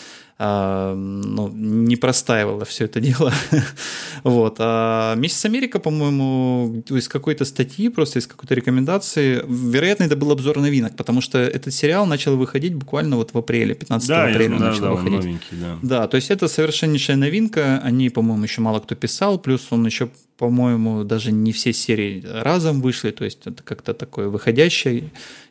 [0.43, 3.31] а, ну, не простаивало все это дело.
[4.23, 4.55] вот.
[4.57, 10.57] А «Месяц Америка», по-моему, из какой-то статьи, просто из какой-то рекомендации, вероятно, это был обзор
[10.57, 14.59] новинок, потому что этот сериал начал выходить буквально вот в апреле, 15 да, апреля я,
[14.59, 15.41] начал да, выходить.
[15.51, 15.77] Да.
[15.83, 20.09] да, то есть это совершеннейшая новинка, они, по-моему, еще мало кто писал, плюс он еще
[20.37, 25.03] по-моему, даже не все серии разом вышли, то есть это как-то такое выходящая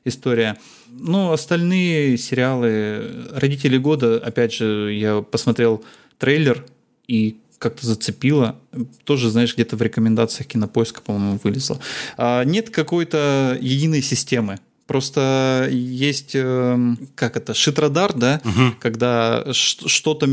[0.04, 0.56] история.
[0.92, 5.84] Ну, остальные сериалы «Родители года», опять же, я посмотрел
[6.18, 6.64] трейлер
[7.06, 8.56] и как-то зацепило.
[9.04, 11.78] Тоже, знаешь, где-то в рекомендациях кинопоиска, по-моему, вылезло.
[12.16, 14.58] А нет какой-то единой системы.
[14.90, 18.74] Просто есть, эм, как это, шитрадар, да, угу.
[18.80, 20.26] когда что-то,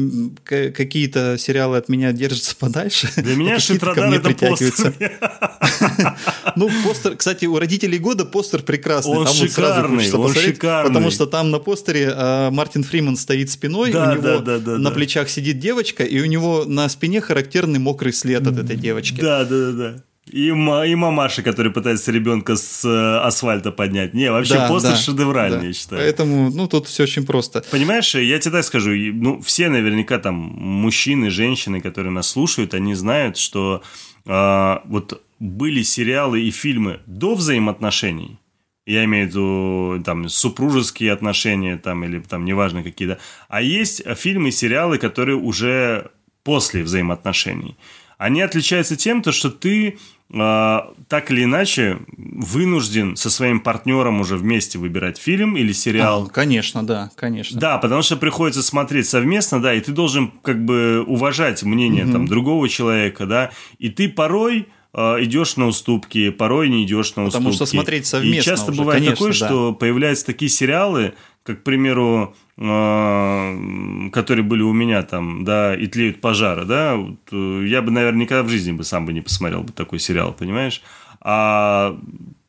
[0.44, 3.08] какие-то сериалы от меня держатся подальше.
[3.18, 4.95] Для меня шитрадар это постер.
[6.58, 9.18] Ну, постер, кстати, у родителей года постер прекрасный.
[9.18, 10.90] Он там шикарный, он шикарный.
[10.90, 14.60] Потому что там на постере э, Мартин Фриман стоит спиной, да, у него да, да,
[14.60, 14.95] да, на да.
[14.95, 19.22] плечах сидит девочка, и у него на спине характерный мокрый след от этой девочки.
[19.22, 20.03] Да, да, да, да.
[20.32, 24.14] И, и мамаша, который пытается ребенка с э, асфальта поднять.
[24.14, 25.68] Не, вообще Да, постер да, шедевральный, да.
[25.68, 26.02] я считаю.
[26.02, 27.64] Поэтому, ну, тут все очень просто.
[27.72, 32.94] Понимаешь, я тебе так скажу, ну, все наверняка там мужчины, женщины, которые нас слушают, они
[32.94, 33.84] знают, что
[34.26, 38.40] а, вот были сериалы и фильмы до взаимоотношений,
[38.86, 44.50] я имею в виду там супружеские отношения там или там неважно какие-то, а есть фильмы
[44.50, 46.10] и сериалы, которые уже
[46.44, 47.76] после взаимоотношений.
[48.18, 50.00] Они отличаются тем, то, что ты
[50.34, 56.24] э, так или иначе вынужден со своим партнером уже вместе выбирать фильм или сериал.
[56.24, 57.60] А, конечно, да, конечно.
[57.60, 62.14] Да, потому что приходится смотреть совместно, да, и ты должен как бы уважать мнение Мгм.
[62.14, 67.50] там другого человека, да, и ты порой идешь на уступки, порой не идешь на Потому
[67.50, 67.56] уступки.
[67.56, 69.45] что смотреть совместно И часто уже, бывает конечно, такое, да.
[69.45, 75.88] что появляются такие сериалы, как, к примеру, э, которые были у меня там, да, и
[75.88, 79.22] тлеют пожары, да, вот, э, я бы, наверное, никогда в жизни бы сам бы не
[79.22, 80.82] посмотрел бы такой сериал, понимаешь?
[81.22, 81.98] А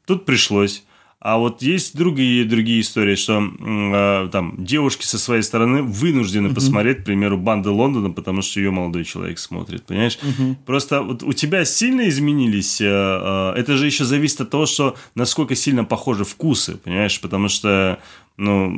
[0.06, 0.84] тут пришлось.
[1.20, 6.98] А вот есть другие, другие истории, что э, там девушки со своей стороны вынуждены посмотреть,
[6.98, 10.16] к примеру, «Банды Лондона», потому что ее молодой человек смотрит, понимаешь?
[10.64, 14.94] Просто вот у тебя сильно изменились, э, э, это же еще зависит от того, что
[15.16, 17.20] насколько сильно похожи вкусы, понимаешь?
[17.20, 17.98] Потому что,
[18.36, 18.72] ну,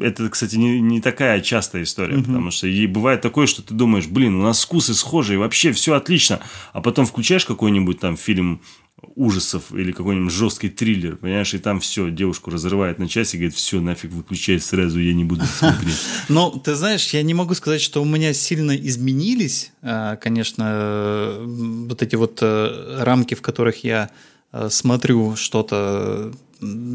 [0.00, 4.06] это, кстати, не, не такая частая история, потому что и бывает такое, что ты думаешь,
[4.06, 6.38] блин, у нас вкусы схожие, вообще все отлично,
[6.72, 8.60] а потом включаешь какой-нибудь там фильм
[9.14, 13.80] ужасов или какой-нибудь жесткий триллер, понимаешь, и там все, девушку разрывает на части говорит, все,
[13.80, 15.96] нафиг выключай сразу, я не буду смотреть.
[16.28, 21.44] Ну, ты знаешь, я не могу сказать, что у меня сильно изменились, э, конечно, э,
[21.88, 24.10] вот эти вот э, рамки, в которых я
[24.70, 26.32] смотрю что-то,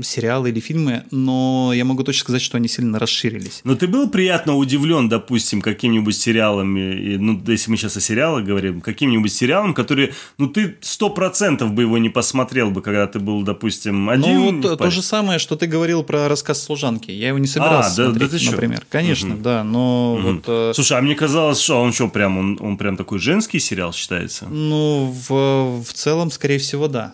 [0.03, 3.61] сериалы или фильмы, но я могу точно сказать, что они сильно расширились.
[3.64, 8.81] Но ты был приятно удивлен, допустим, каким-нибудь сериалом, ну, если мы сейчас о сериалах говорим,
[8.81, 13.41] каким-нибудь сериалом, который, ну, ты сто процентов бы его не посмотрел бы, когда ты был,
[13.43, 14.61] допустим, один.
[14.61, 17.11] Ну, вот то же самое, что ты говорил про рассказ служанки.
[17.11, 18.51] Я его не собирался А, да- да смотреть, ты чё?
[18.51, 18.83] например.
[18.90, 20.35] Конечно, да, но Мгм.
[20.35, 20.43] вот...
[20.48, 23.93] э, Слушай, а мне казалось, что он что, прям, он, он прям такой женский сериал
[23.93, 24.45] считается?
[24.45, 27.14] Ну, в, в целом, скорее всего, да.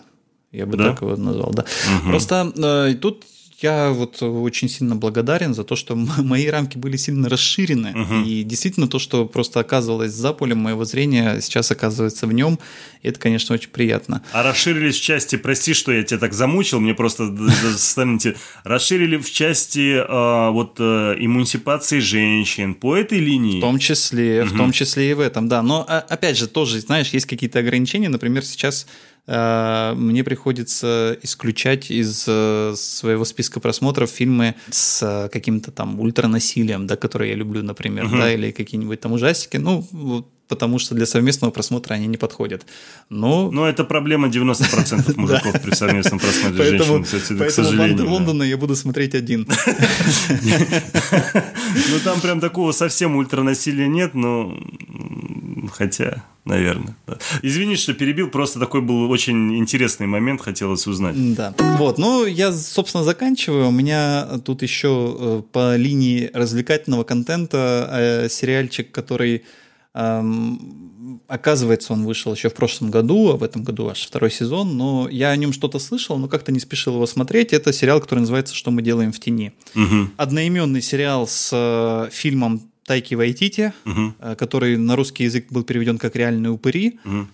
[0.52, 0.90] Я бы Да?
[0.90, 1.64] так его назвал, да.
[2.04, 3.24] Просто э, тут
[3.60, 8.24] я вот очень сильно благодарен за то, что мои рамки были сильно расширены.
[8.24, 12.58] И действительно то, что просто оказывалось за полем моего зрения, сейчас оказывается в нем.
[13.02, 14.22] И это, конечно, очень приятно.
[14.32, 17.36] А расширились в части, прости, что я тебя так замучил, мне просто
[17.76, 23.58] станете, расширили в части э, вот э, эмансипации женщин по этой линии.
[23.58, 25.62] В том числе, в том числе и в этом, да.
[25.62, 28.08] Но а, опять же, тоже, знаешь, есть какие-то ограничения.
[28.08, 28.86] Например, сейчас
[29.28, 36.96] мне приходится исключать из э, своего списка просмотров фильмы с э, каким-то там ультранасилием, да,
[36.96, 38.18] которые я люблю, например, uh-huh.
[38.18, 39.58] да, или какие-нибудь там ужастики.
[39.58, 42.66] Ну, потому что для совместного просмотра они не подходят.
[43.10, 43.50] Но...
[43.50, 48.08] Но это проблема 90% мужиков при совместном просмотре женщин, к сожалению.
[48.08, 49.46] Лондона я буду смотреть один.
[51.90, 54.58] Ну, там прям такого совсем ультранасилия нет, но
[55.72, 56.96] хотя, наверное.
[57.42, 61.34] Извини, что перебил, просто такой был очень интересный момент, хотелось узнать.
[61.34, 61.54] Да.
[61.78, 63.68] Вот, ну, я, собственно, заканчиваю.
[63.68, 69.42] У меня тут еще э, по линии развлекательного контента э, сериальчик, который
[69.94, 75.08] Оказывается, он вышел еще в прошлом году, а в этом году аж второй сезон, но
[75.08, 77.52] я о нем что-то слышал, но как-то не спешил его смотреть.
[77.52, 79.52] Это сериал, который называется «Что мы делаем в тени».
[79.74, 80.10] Угу.
[80.16, 84.14] Одноименный сериал с э, фильмом Тайки Вайтити, угу.
[84.36, 86.98] который на русский язык был переведен как «Реальные упыри».
[87.04, 87.28] Угу.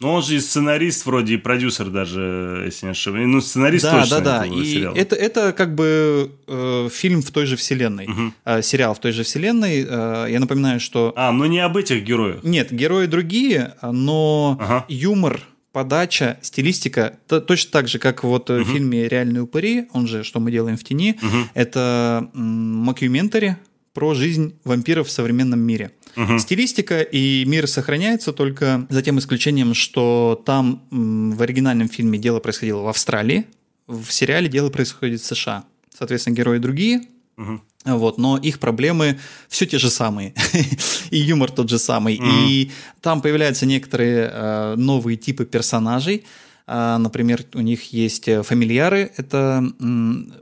[0.00, 3.26] Ну, он же и сценарист вроде, и продюсер даже, если не ошибаюсь.
[3.26, 4.46] Ну, сценарист да, точно Да, да, да.
[4.46, 8.06] И это, это как бы э, фильм в той же вселенной.
[8.06, 8.32] Угу.
[8.44, 9.86] Э, сериал в той же вселенной.
[9.88, 11.14] Э, я напоминаю, что...
[11.16, 12.44] А, но не об этих героях.
[12.44, 14.84] Нет, герои другие, но ага.
[14.88, 15.40] юмор
[15.72, 20.24] подача, стилистика, то, точно так же, как вот э в фильме «Реальные упыри», он же
[20.24, 23.56] «Что мы делаем в тени», э это мокьюментари
[23.92, 25.90] про жизнь вампиров в современном мире.
[26.16, 26.38] Угу.
[26.38, 32.82] Стилистика и мир сохраняется только за тем исключением, что там в оригинальном фильме дело происходило
[32.82, 33.46] в Австралии,
[33.86, 35.64] в сериале дело происходит в США.
[35.96, 37.02] Соответственно, герои другие,
[37.36, 37.60] угу.
[37.86, 40.34] Вот, но их проблемы все те же самые,
[41.10, 42.16] и юмор тот же самый.
[42.16, 42.48] Mm-hmm.
[42.48, 42.70] И
[43.00, 46.24] там появляются некоторые э, новые типы персонажей.
[46.66, 49.84] Э, например, у них есть фамильяры, это э,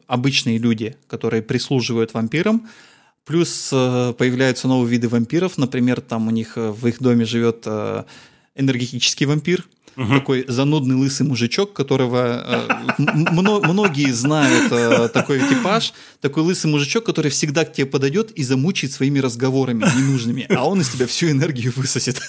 [0.06, 2.66] обычные люди, которые прислуживают вампирам.
[3.24, 5.56] Плюс э, появляются новые виды вампиров.
[5.56, 8.04] Например, там у них э, в их доме живет э,
[8.54, 9.66] энергетический вампир.
[9.96, 10.12] Угу.
[10.12, 12.66] Такой занудный лысый мужичок, которого
[12.98, 15.92] многие знают такой типаж.
[16.20, 20.80] Такой лысый мужичок, который всегда к тебе подойдет и замучает своими разговорами ненужными, а он
[20.80, 22.20] из тебя всю энергию высосет.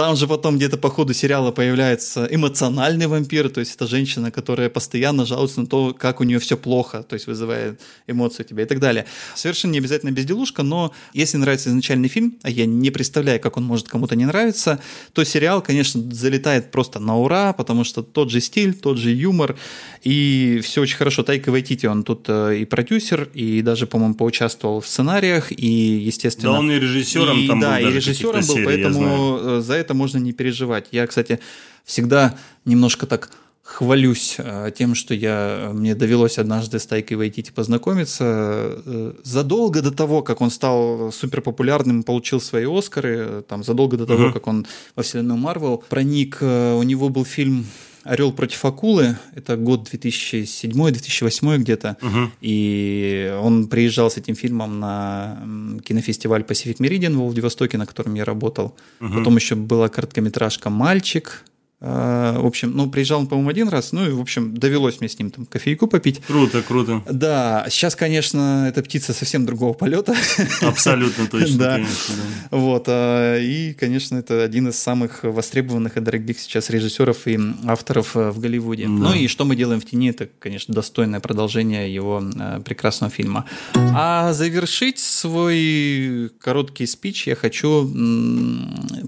[0.00, 4.70] Там же потом где-то по ходу сериала появляется эмоциональный вампир, то есть это женщина, которая
[4.70, 8.62] постоянно жалуется на то, как у нее все плохо, то есть вызывает эмоции у тебя
[8.62, 9.04] и так далее.
[9.34, 13.64] Совершенно не обязательно безделушка, но если нравится изначальный фильм, а я не представляю, как он
[13.64, 14.80] может кому-то не нравиться,
[15.12, 19.58] то сериал, конечно, залетает просто на ура, потому что тот же стиль, тот же юмор,
[20.02, 21.24] и все очень хорошо.
[21.24, 26.52] Тайка Вайтити, он тут э, и продюсер, и даже, по-моему, поучаствовал в сценариях, и, естественно...
[26.54, 27.84] Да, он и режиссером и, там да, был.
[27.84, 30.88] Да, и режиссером был, поэтому э, за это можно не переживать.
[30.92, 31.40] Я, кстати,
[31.84, 33.30] всегда немножко так
[33.62, 39.14] хвалюсь э, тем, что я, мне довелось однажды с Тайкой Вайтити познакомиться.
[39.22, 44.32] Задолго до того, как он стал суперпопулярным, получил свои Оскары, там, задолго до того, uh-huh.
[44.32, 47.66] как он во вселенную Марвел проник, у него был фильм
[48.04, 52.30] Орел против акулы, это год 2007-2008 где-то, угу.
[52.40, 55.38] и он приезжал с этим фильмом на
[55.84, 58.74] кинофестиваль Pacific Meridian в Владивостоке, на котором я работал.
[59.00, 59.14] Угу.
[59.14, 61.44] Потом еще была короткометражка «Мальчик»,
[61.80, 65.18] в общем, ну, приезжал он, по-моему, один раз, ну, и, в общем, довелось мне с
[65.18, 66.20] ним там кофейку попить.
[66.26, 67.02] Круто, круто.
[67.10, 70.14] Да, сейчас, конечно, эта птица совсем другого полета.
[70.60, 71.72] Абсолютно точно, да.
[71.76, 72.14] конечно,
[72.50, 72.56] да.
[72.56, 78.16] Вот, а, и, конечно, это один из самых востребованных и дорогих сейчас режиссеров и авторов
[78.16, 78.84] э, в Голливуде.
[78.84, 78.90] Да.
[78.90, 83.46] Ну, и «Что мы делаем в тени»— это, конечно, достойное продолжение его э, прекрасного фильма.
[83.74, 87.90] А завершить свой короткий спич я хочу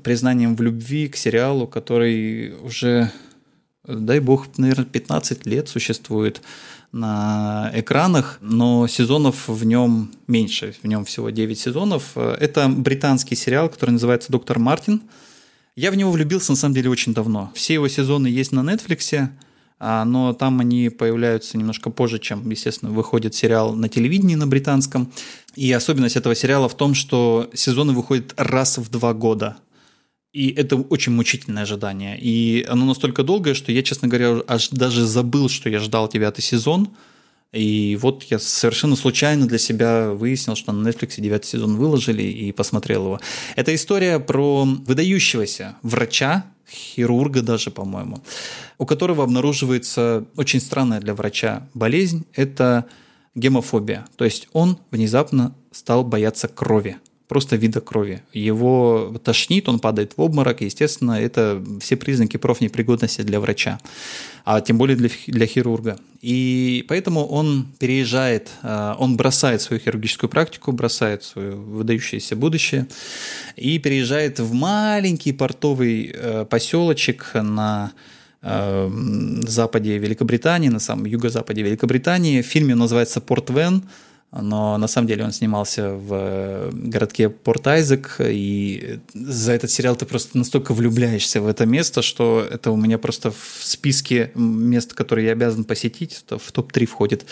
[0.02, 3.10] признанием в любви к сериалу, который уже,
[3.86, 6.40] дай бог, наверное, 15 лет существует
[6.92, 12.16] на экранах, но сезонов в нем меньше, в нем всего 9 сезонов.
[12.16, 15.02] Это британский сериал, который называется «Доктор Мартин».
[15.74, 17.50] Я в него влюбился, на самом деле, очень давно.
[17.54, 19.30] Все его сезоны есть на Netflix,
[19.78, 25.10] а, но там они появляются немножко позже, чем, естественно, выходит сериал на телевидении на британском.
[25.54, 29.56] И особенность этого сериала в том, что сезоны выходят раз в два года–
[30.32, 32.18] и это очень мучительное ожидание.
[32.18, 36.42] И оно настолько долгое, что я, честно говоря, аж даже забыл, что я ждал девятый
[36.42, 36.88] сезон.
[37.52, 42.50] И вот я совершенно случайно для себя выяснил, что на Netflix девятый сезон выложили и
[42.50, 43.20] посмотрел его.
[43.56, 48.22] Это история про выдающегося врача, хирурга даже, по-моему,
[48.78, 52.24] у которого обнаруживается очень странная для врача болезнь.
[52.32, 52.86] Это
[53.34, 54.06] гемофобия.
[54.16, 56.96] То есть он внезапно стал бояться крови
[57.32, 58.20] просто вида крови.
[58.34, 63.78] Его тошнит, он падает в обморок, и, естественно, это все признаки профнепригодности для врача,
[64.44, 65.96] а тем более для, для хирурга.
[66.20, 72.86] И поэтому он переезжает, э, он бросает свою хирургическую практику, бросает свое выдающееся будущее
[73.56, 77.92] и переезжает в маленький портовый э, поселочек на
[78.42, 78.90] э,
[79.46, 82.42] западе Великобритании, на самом юго-западе Великобритании.
[82.42, 83.84] В фильме называется «Порт Вен»,
[84.32, 89.94] но на самом деле он снимался в э, городке Порт Айзек, и за этот сериал
[89.94, 94.94] ты просто настолько влюбляешься в это место, что это у меня просто в списке мест,
[94.94, 97.26] которые я обязан посетить, в топ-3 входит.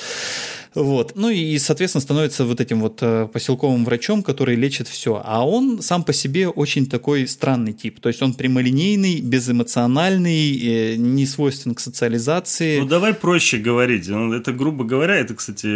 [0.74, 1.12] Вот.
[1.16, 5.20] Ну и, соответственно, становится вот этим вот э, поселковым врачом, который лечит все.
[5.24, 8.00] А он сам по себе очень такой странный тип.
[8.00, 12.80] То есть он прямолинейный, безэмоциональный, э, не свойствен к социализации.
[12.80, 14.08] Ну давай проще говорить.
[14.08, 15.66] Ну, это, грубо говоря, это, кстати,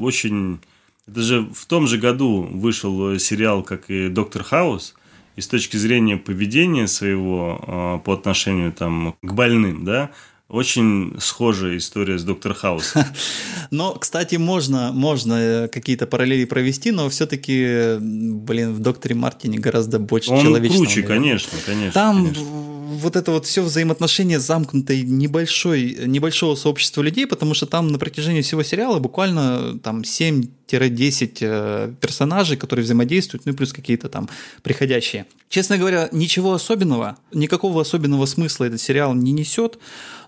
[0.00, 0.58] очень...
[1.06, 4.94] Это же в том же году вышел сериал, как и «Доктор Хаус»,
[5.36, 10.10] и с точки зрения поведения своего э, по отношению там, к больным, да,
[10.48, 12.94] очень схожая история с Доктор Хаус.
[13.70, 19.98] Но, кстати, можно, можно э, какие-то параллели провести, но все-таки, блин, в Докторе Мартине гораздо
[19.98, 20.84] больше Он человечного.
[20.84, 21.08] круче, мира.
[21.08, 21.92] конечно, конечно.
[21.92, 22.68] Там конечно
[22.98, 28.42] вот это вот все взаимоотношения замкнутой небольшой, небольшого сообщества людей, потому что там на протяжении
[28.42, 34.28] всего сериала буквально там 7 5-10 э, персонажей, которые взаимодействуют, ну и плюс какие-то там
[34.62, 35.26] приходящие.
[35.48, 39.78] Честно говоря, ничего особенного, никакого особенного смысла этот сериал не несет,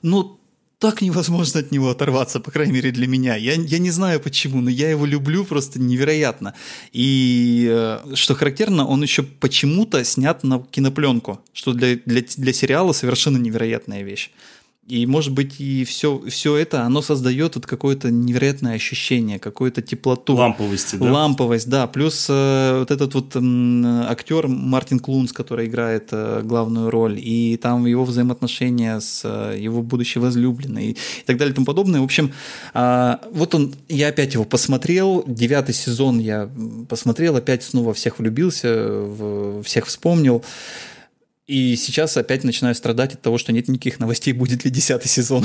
[0.03, 0.41] но
[0.81, 3.37] так невозможно от него оторваться, по крайней мере для меня.
[3.37, 6.55] Я, я не знаю почему, но я его люблю просто невероятно.
[6.93, 12.93] И э, что характерно, он еще почему-то снят на кинопленку, что для, для, для сериала
[12.93, 14.31] совершенно невероятная вещь.
[14.87, 20.35] И, может быть, и все, все это, оно создает вот какое-то невероятное ощущение, какую-то теплоту.
[20.35, 21.13] Ламповости, да?
[21.13, 21.87] Ламповость, да.
[21.87, 23.41] Плюс э, вот этот вот э,
[24.09, 29.83] актер Мартин Клунс, который играет э, главную роль, и там его взаимоотношения с э, его
[29.83, 32.01] будущей возлюбленной и, и так далее и тому подобное.
[32.01, 32.33] В общем,
[32.75, 36.51] э, вот он, я опять его посмотрел, девятый сезон я
[36.89, 40.43] посмотрел, опять снова всех влюбился, в, всех вспомнил.
[41.51, 45.45] И сейчас опять начинаю страдать от того, что нет никаких новостей, будет ли десятый сезон.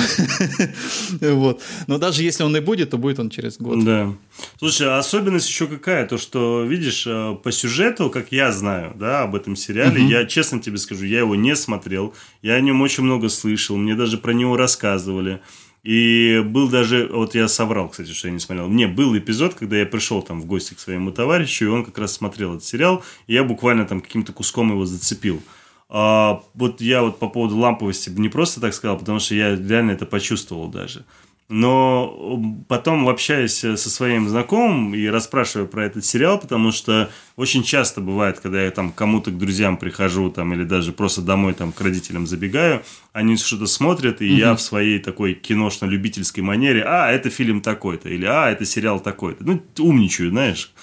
[1.19, 1.64] вот.
[1.88, 3.84] Но даже если он и будет, то будет он через год.
[3.84, 4.14] Да.
[4.59, 6.06] Слушай, а особенность еще какая?
[6.06, 10.08] То, что, видишь, э, по сюжету, как я знаю, да, об этом сериале, угу.
[10.08, 13.95] я честно тебе скажу, я его не смотрел, я о нем очень много слышал, мне
[13.95, 15.42] даже про него рассказывали.
[15.82, 18.67] И был даже, вот я соврал, кстати, что я не смотрел.
[18.67, 21.98] Не, был эпизод, когда я пришел там в гости к своему товарищу, и он как
[21.98, 25.42] раз смотрел этот сериал, и я буквально там каким-то куском его зацепил.
[25.89, 29.91] А, вот я вот по поводу ламповости не просто так сказал, потому что я реально
[29.91, 31.05] это почувствовал даже.
[31.47, 38.01] Но потом общаясь со своим знакомым и расспрашивая про этот сериал, потому что очень часто
[38.01, 41.80] бывает, когда я там кому-то к друзьям прихожу там или даже просто домой там к
[41.80, 42.81] родителям забегаю,
[43.14, 44.39] они что-то смотрят, и угу.
[44.39, 49.43] я в своей такой киношно-любительской манере, а, это фильм такой-то, или а, это сериал такой-то.
[49.43, 50.73] Ну, умничаю, знаешь.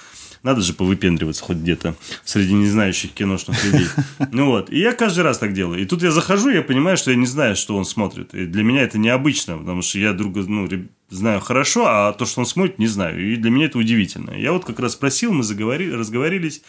[0.43, 3.87] Надо же повыпендриваться хоть где-то среди незнающих киношных людей.
[4.33, 4.71] Ну вот.
[4.71, 5.81] И я каждый раз так делаю.
[5.81, 8.35] И тут я захожу, я понимаю, что я не знаю, что он смотрит.
[8.35, 10.69] И для меня это необычно, потому что я друга, ну,
[11.11, 13.33] знаю хорошо, а то, что он смотрит, не знаю.
[13.33, 14.33] И для меня это удивительно.
[14.33, 16.63] Я вот как раз спросил, мы заговорили, разговорились.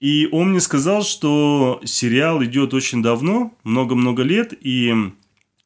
[0.00, 4.94] И он мне сказал, что сериал идет очень давно, много-много лет, и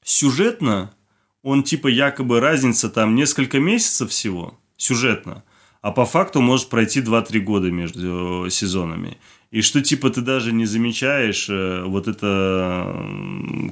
[0.04, 0.94] сюжетно
[1.42, 5.42] он типа якобы разница там несколько месяцев всего, сюжетно
[5.82, 9.18] а по факту может пройти 2-3 года между сезонами.
[9.50, 13.04] И что типа ты даже не замечаешь э, вот это,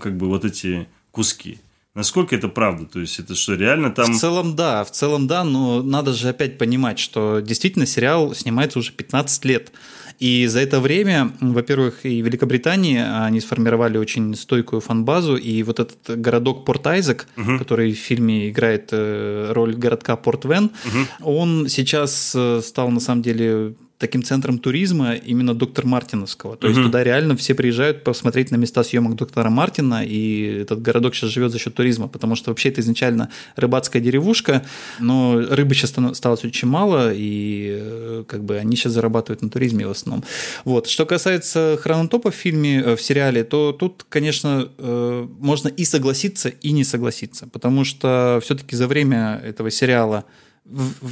[0.01, 1.59] как бы вот эти куски.
[1.95, 2.87] Насколько это правда?
[2.87, 4.13] То есть это что, реально там...
[4.13, 8.79] В целом да, в целом да, но надо же опять понимать, что действительно сериал снимается
[8.79, 9.73] уже 15 лет.
[10.21, 15.81] И за это время, во-первых, и в Великобритании они сформировали очень стойкую фанбазу, и вот
[15.81, 17.59] этот городок Порт Айзек, угу.
[17.59, 21.33] который в фильме играет э, роль городка Порт Вен, угу.
[21.33, 26.57] он сейчас э, стал на самом деле таким центром туризма именно доктор Мартиновского.
[26.57, 26.75] То угу.
[26.75, 31.31] есть туда реально все приезжают посмотреть на места съемок доктора Мартина, и этот городок сейчас
[31.31, 34.65] живет за счет туризма, потому что вообще это изначально рыбацкая деревушка,
[35.01, 39.87] но рыбы сейчас осталось очень мало, и э, как бы они сейчас зарабатывают на туризме
[39.87, 40.25] в основном.
[40.65, 40.89] Вот.
[40.89, 46.49] Что касается хронотопа в фильме, э, в сериале, то тут, конечно, э, можно и согласиться,
[46.49, 50.25] и не согласиться, потому что все-таки за время этого сериала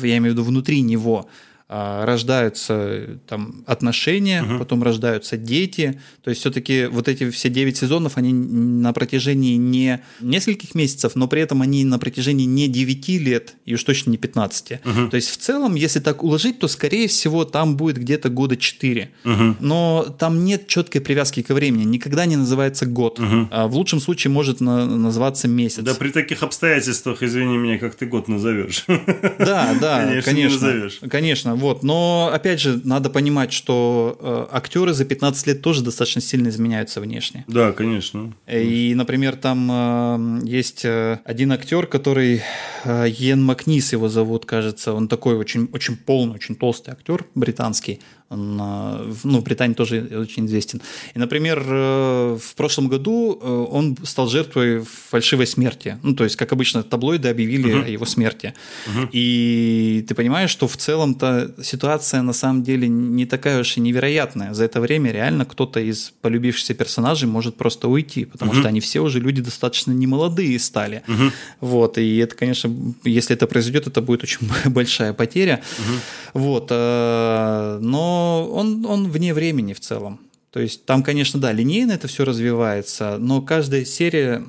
[0.03, 1.29] я имею в виду внутри него,
[1.69, 4.59] рождаются там отношения, угу.
[4.59, 6.01] потом рождаются дети.
[6.25, 11.29] То есть все-таки вот эти все 9 сезонов, они на протяжении не нескольких месяцев, но
[11.29, 14.81] при этом они на протяжении не 9 лет и уж точно не 15.
[14.83, 15.09] Угу.
[15.11, 19.11] То есть в целом, если так уложить, то скорее всего там будет где-то года 4.
[19.25, 19.57] Угу.
[19.61, 23.21] Но там нет четкой привязки ко времени, никогда не называется год.
[23.21, 23.49] Угу.
[23.51, 25.83] А в лучшем случае может на называться месяц.
[25.83, 28.87] Да при таких обстоятельствах, извини меня, как ты год назовешь?
[28.87, 30.59] Да, да, конечно.
[30.59, 31.09] Конечно.
[31.11, 36.21] конечно вот, но опять же, надо понимать, что э, актеры за 15 лет тоже достаточно
[36.21, 37.45] сильно изменяются внешне.
[37.49, 38.35] Да, конечно.
[38.47, 42.43] И, например, там э, есть э, один актер, который
[42.85, 44.93] Йен Макнис его зовут, кажется.
[44.93, 48.01] Он такой очень, очень полный, очень толстый актер британский.
[48.31, 50.83] Он, э, ну, в Британии тоже очень известен.
[51.15, 55.99] И, например, э, в прошлом году э, он стал жертвой фальшивой смерти.
[56.03, 57.85] Ну, то есть, как обычно, таблоиды объявили uh-huh.
[57.87, 58.53] о его смерти.
[58.87, 59.09] Uh-huh.
[59.13, 64.53] И ты понимаешь, что в целом-то ситуация на самом деле не такая уж и невероятная.
[64.53, 68.61] За это время реально кто-то из полюбившихся персонажей может просто уйти, потому uh-huh.
[68.61, 71.03] что они все уже люди достаточно немолодые стали.
[71.07, 71.33] Uh-huh.
[71.61, 72.71] Вот, и это, конечно,
[73.05, 75.63] если это произойдет, это будет очень большая потеря.
[75.79, 75.99] Uh-huh.
[76.35, 78.18] Вот, но
[78.51, 80.21] он, он вне времени в целом.
[80.51, 84.43] То есть там, конечно, да, линейно это все развивается, но каждая серия,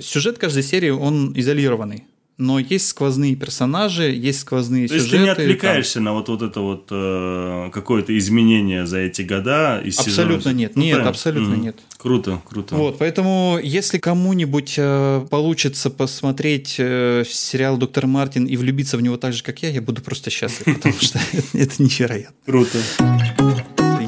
[0.00, 2.04] сюжет каждой серии, он изолированный.
[2.40, 5.10] Но есть сквозные персонажи, есть сквозные То сюжеты.
[5.10, 6.04] То есть ты не отвлекаешься там...
[6.04, 9.80] на вот, вот это вот э, какое-то изменение за эти года?
[9.84, 10.54] Из абсолютно сезона?
[10.54, 11.10] нет, ну, нет, правильно?
[11.10, 11.60] абсолютно mm.
[11.60, 11.76] нет.
[11.98, 12.76] Круто, круто.
[12.76, 19.18] Вот, поэтому если кому-нибудь э, получится посмотреть э, сериал «Доктор Мартин» и влюбиться в него
[19.18, 21.20] так же, как я, я буду просто счастлив, потому что
[21.52, 22.34] это невероятно.
[22.46, 22.78] Круто.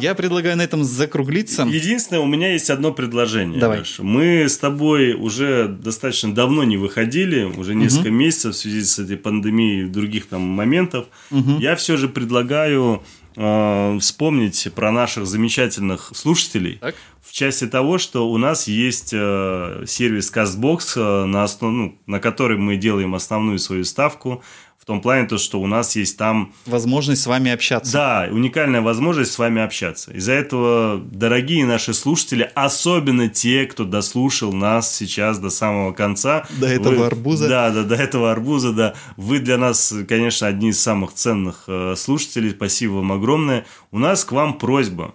[0.02, 1.62] Я предлагаю на этом закруглиться.
[1.62, 3.60] Единственное, у меня есть одно предложение.
[3.60, 3.78] Давай.
[3.78, 4.00] Леш.
[4.00, 8.16] Мы с тобой уже достаточно давно не выходили, уже несколько угу.
[8.16, 11.06] месяцев в связи с этой пандемией и других там моментов.
[11.30, 11.58] Угу.
[11.60, 13.04] Я все же предлагаю
[13.36, 16.78] э, вспомнить про наших замечательных слушателей.
[16.80, 16.96] Так.
[17.22, 22.18] В части того, что у нас есть э, сервис CastBox, э, на, основ, ну, на
[22.18, 24.42] который мы делаем основную свою ставку
[24.82, 26.52] в том плане, то, что у нас есть там...
[26.66, 27.92] Возможность с вами общаться.
[27.92, 30.10] Да, уникальная возможность с вами общаться.
[30.10, 36.48] Из-за этого, дорогие наши слушатели, особенно те, кто дослушал нас сейчас до самого конца...
[36.58, 37.06] До этого вы...
[37.06, 37.48] арбуза.
[37.48, 38.94] Да, да, до этого арбуза, да.
[39.16, 42.50] Вы для нас, конечно, одни из самых ценных э, слушателей.
[42.50, 43.64] Спасибо вам огромное.
[43.92, 45.14] У нас к вам просьба.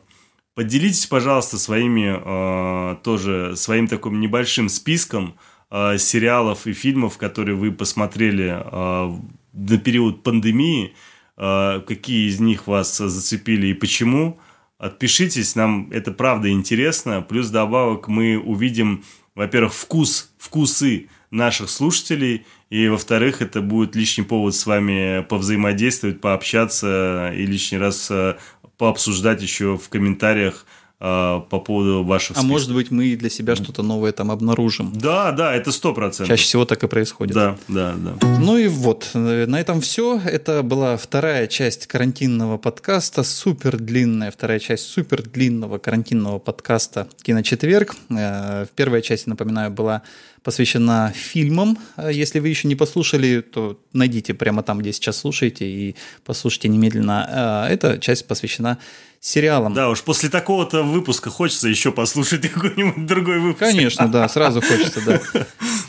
[0.56, 5.36] Поделитесь, пожалуйста, своими э, тоже своим таким небольшим списком
[5.70, 9.18] э, сериалов и фильмов, которые вы посмотрели э,
[9.58, 10.94] на период пандемии,
[11.38, 14.40] э, какие из них вас зацепили и почему.
[14.78, 17.22] Отпишитесь, нам это правда интересно.
[17.22, 19.04] Плюс добавок мы увидим,
[19.34, 27.34] во-первых, вкус, вкусы наших слушателей, и во-вторых, это будет лишний повод с вами повзаимодействовать, пообщаться
[27.36, 28.38] и лишний раз э,
[28.78, 30.66] пообсуждать еще в комментариях
[31.00, 34.92] по поводу ваших А может быть, мы для себя что-то новое там обнаружим.
[34.96, 36.28] Да, да, это сто процентов.
[36.28, 37.36] Чаще всего так и происходит.
[37.36, 38.28] Да, да, да.
[38.40, 40.20] Ну и вот, э, на этом все.
[40.20, 47.96] Это была вторая часть карантинного подкаста, супер длинная вторая часть супер длинного карантинного подкаста «Киночетверг».
[48.10, 50.02] Э, первая часть, напоминаю, была
[50.42, 51.78] посвящена фильмам.
[51.98, 55.96] Э, если вы еще не послушали, то найдите прямо там, где сейчас слушаете, и
[56.26, 57.68] послушайте немедленно.
[57.70, 58.80] Эта часть посвящена
[59.28, 59.74] сериалом.
[59.74, 63.60] Да, уж после такого-то выпуска хочется еще послушать какой-нибудь другой выпуск.
[63.60, 65.22] Конечно, да, сразу хочется, да.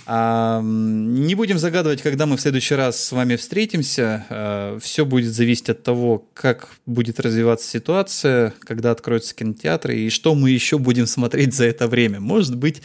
[0.06, 4.26] А, не будем загадывать, когда мы в следующий раз с вами встретимся.
[4.28, 10.34] А, все будет зависеть от того, как будет развиваться ситуация, когда откроются кинотеатры и что
[10.34, 12.18] мы еще будем смотреть за это время.
[12.18, 12.82] Может быть,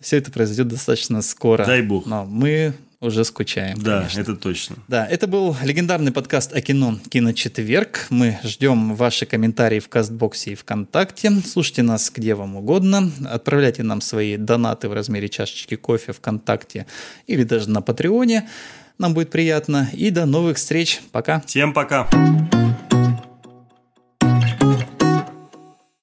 [0.00, 1.64] все это произойдет достаточно скоро.
[1.64, 2.04] Дай бог.
[2.04, 2.74] Но мы
[3.06, 3.78] уже скучаем.
[3.80, 4.20] Да, конечно.
[4.20, 4.76] это точно.
[4.88, 8.06] Да, это был легендарный подкаст о кино «Киночетверг».
[8.10, 11.30] Мы ждем ваши комментарии в Кастбоксе и ВКонтакте.
[11.44, 13.10] Слушайте нас где вам угодно.
[13.24, 16.86] Отправляйте нам свои донаты в размере чашечки кофе ВКонтакте
[17.26, 18.48] или даже на Патреоне.
[18.98, 19.88] Нам будет приятно.
[19.92, 21.00] И до новых встреч.
[21.12, 21.42] Пока.
[21.46, 22.08] Всем пока.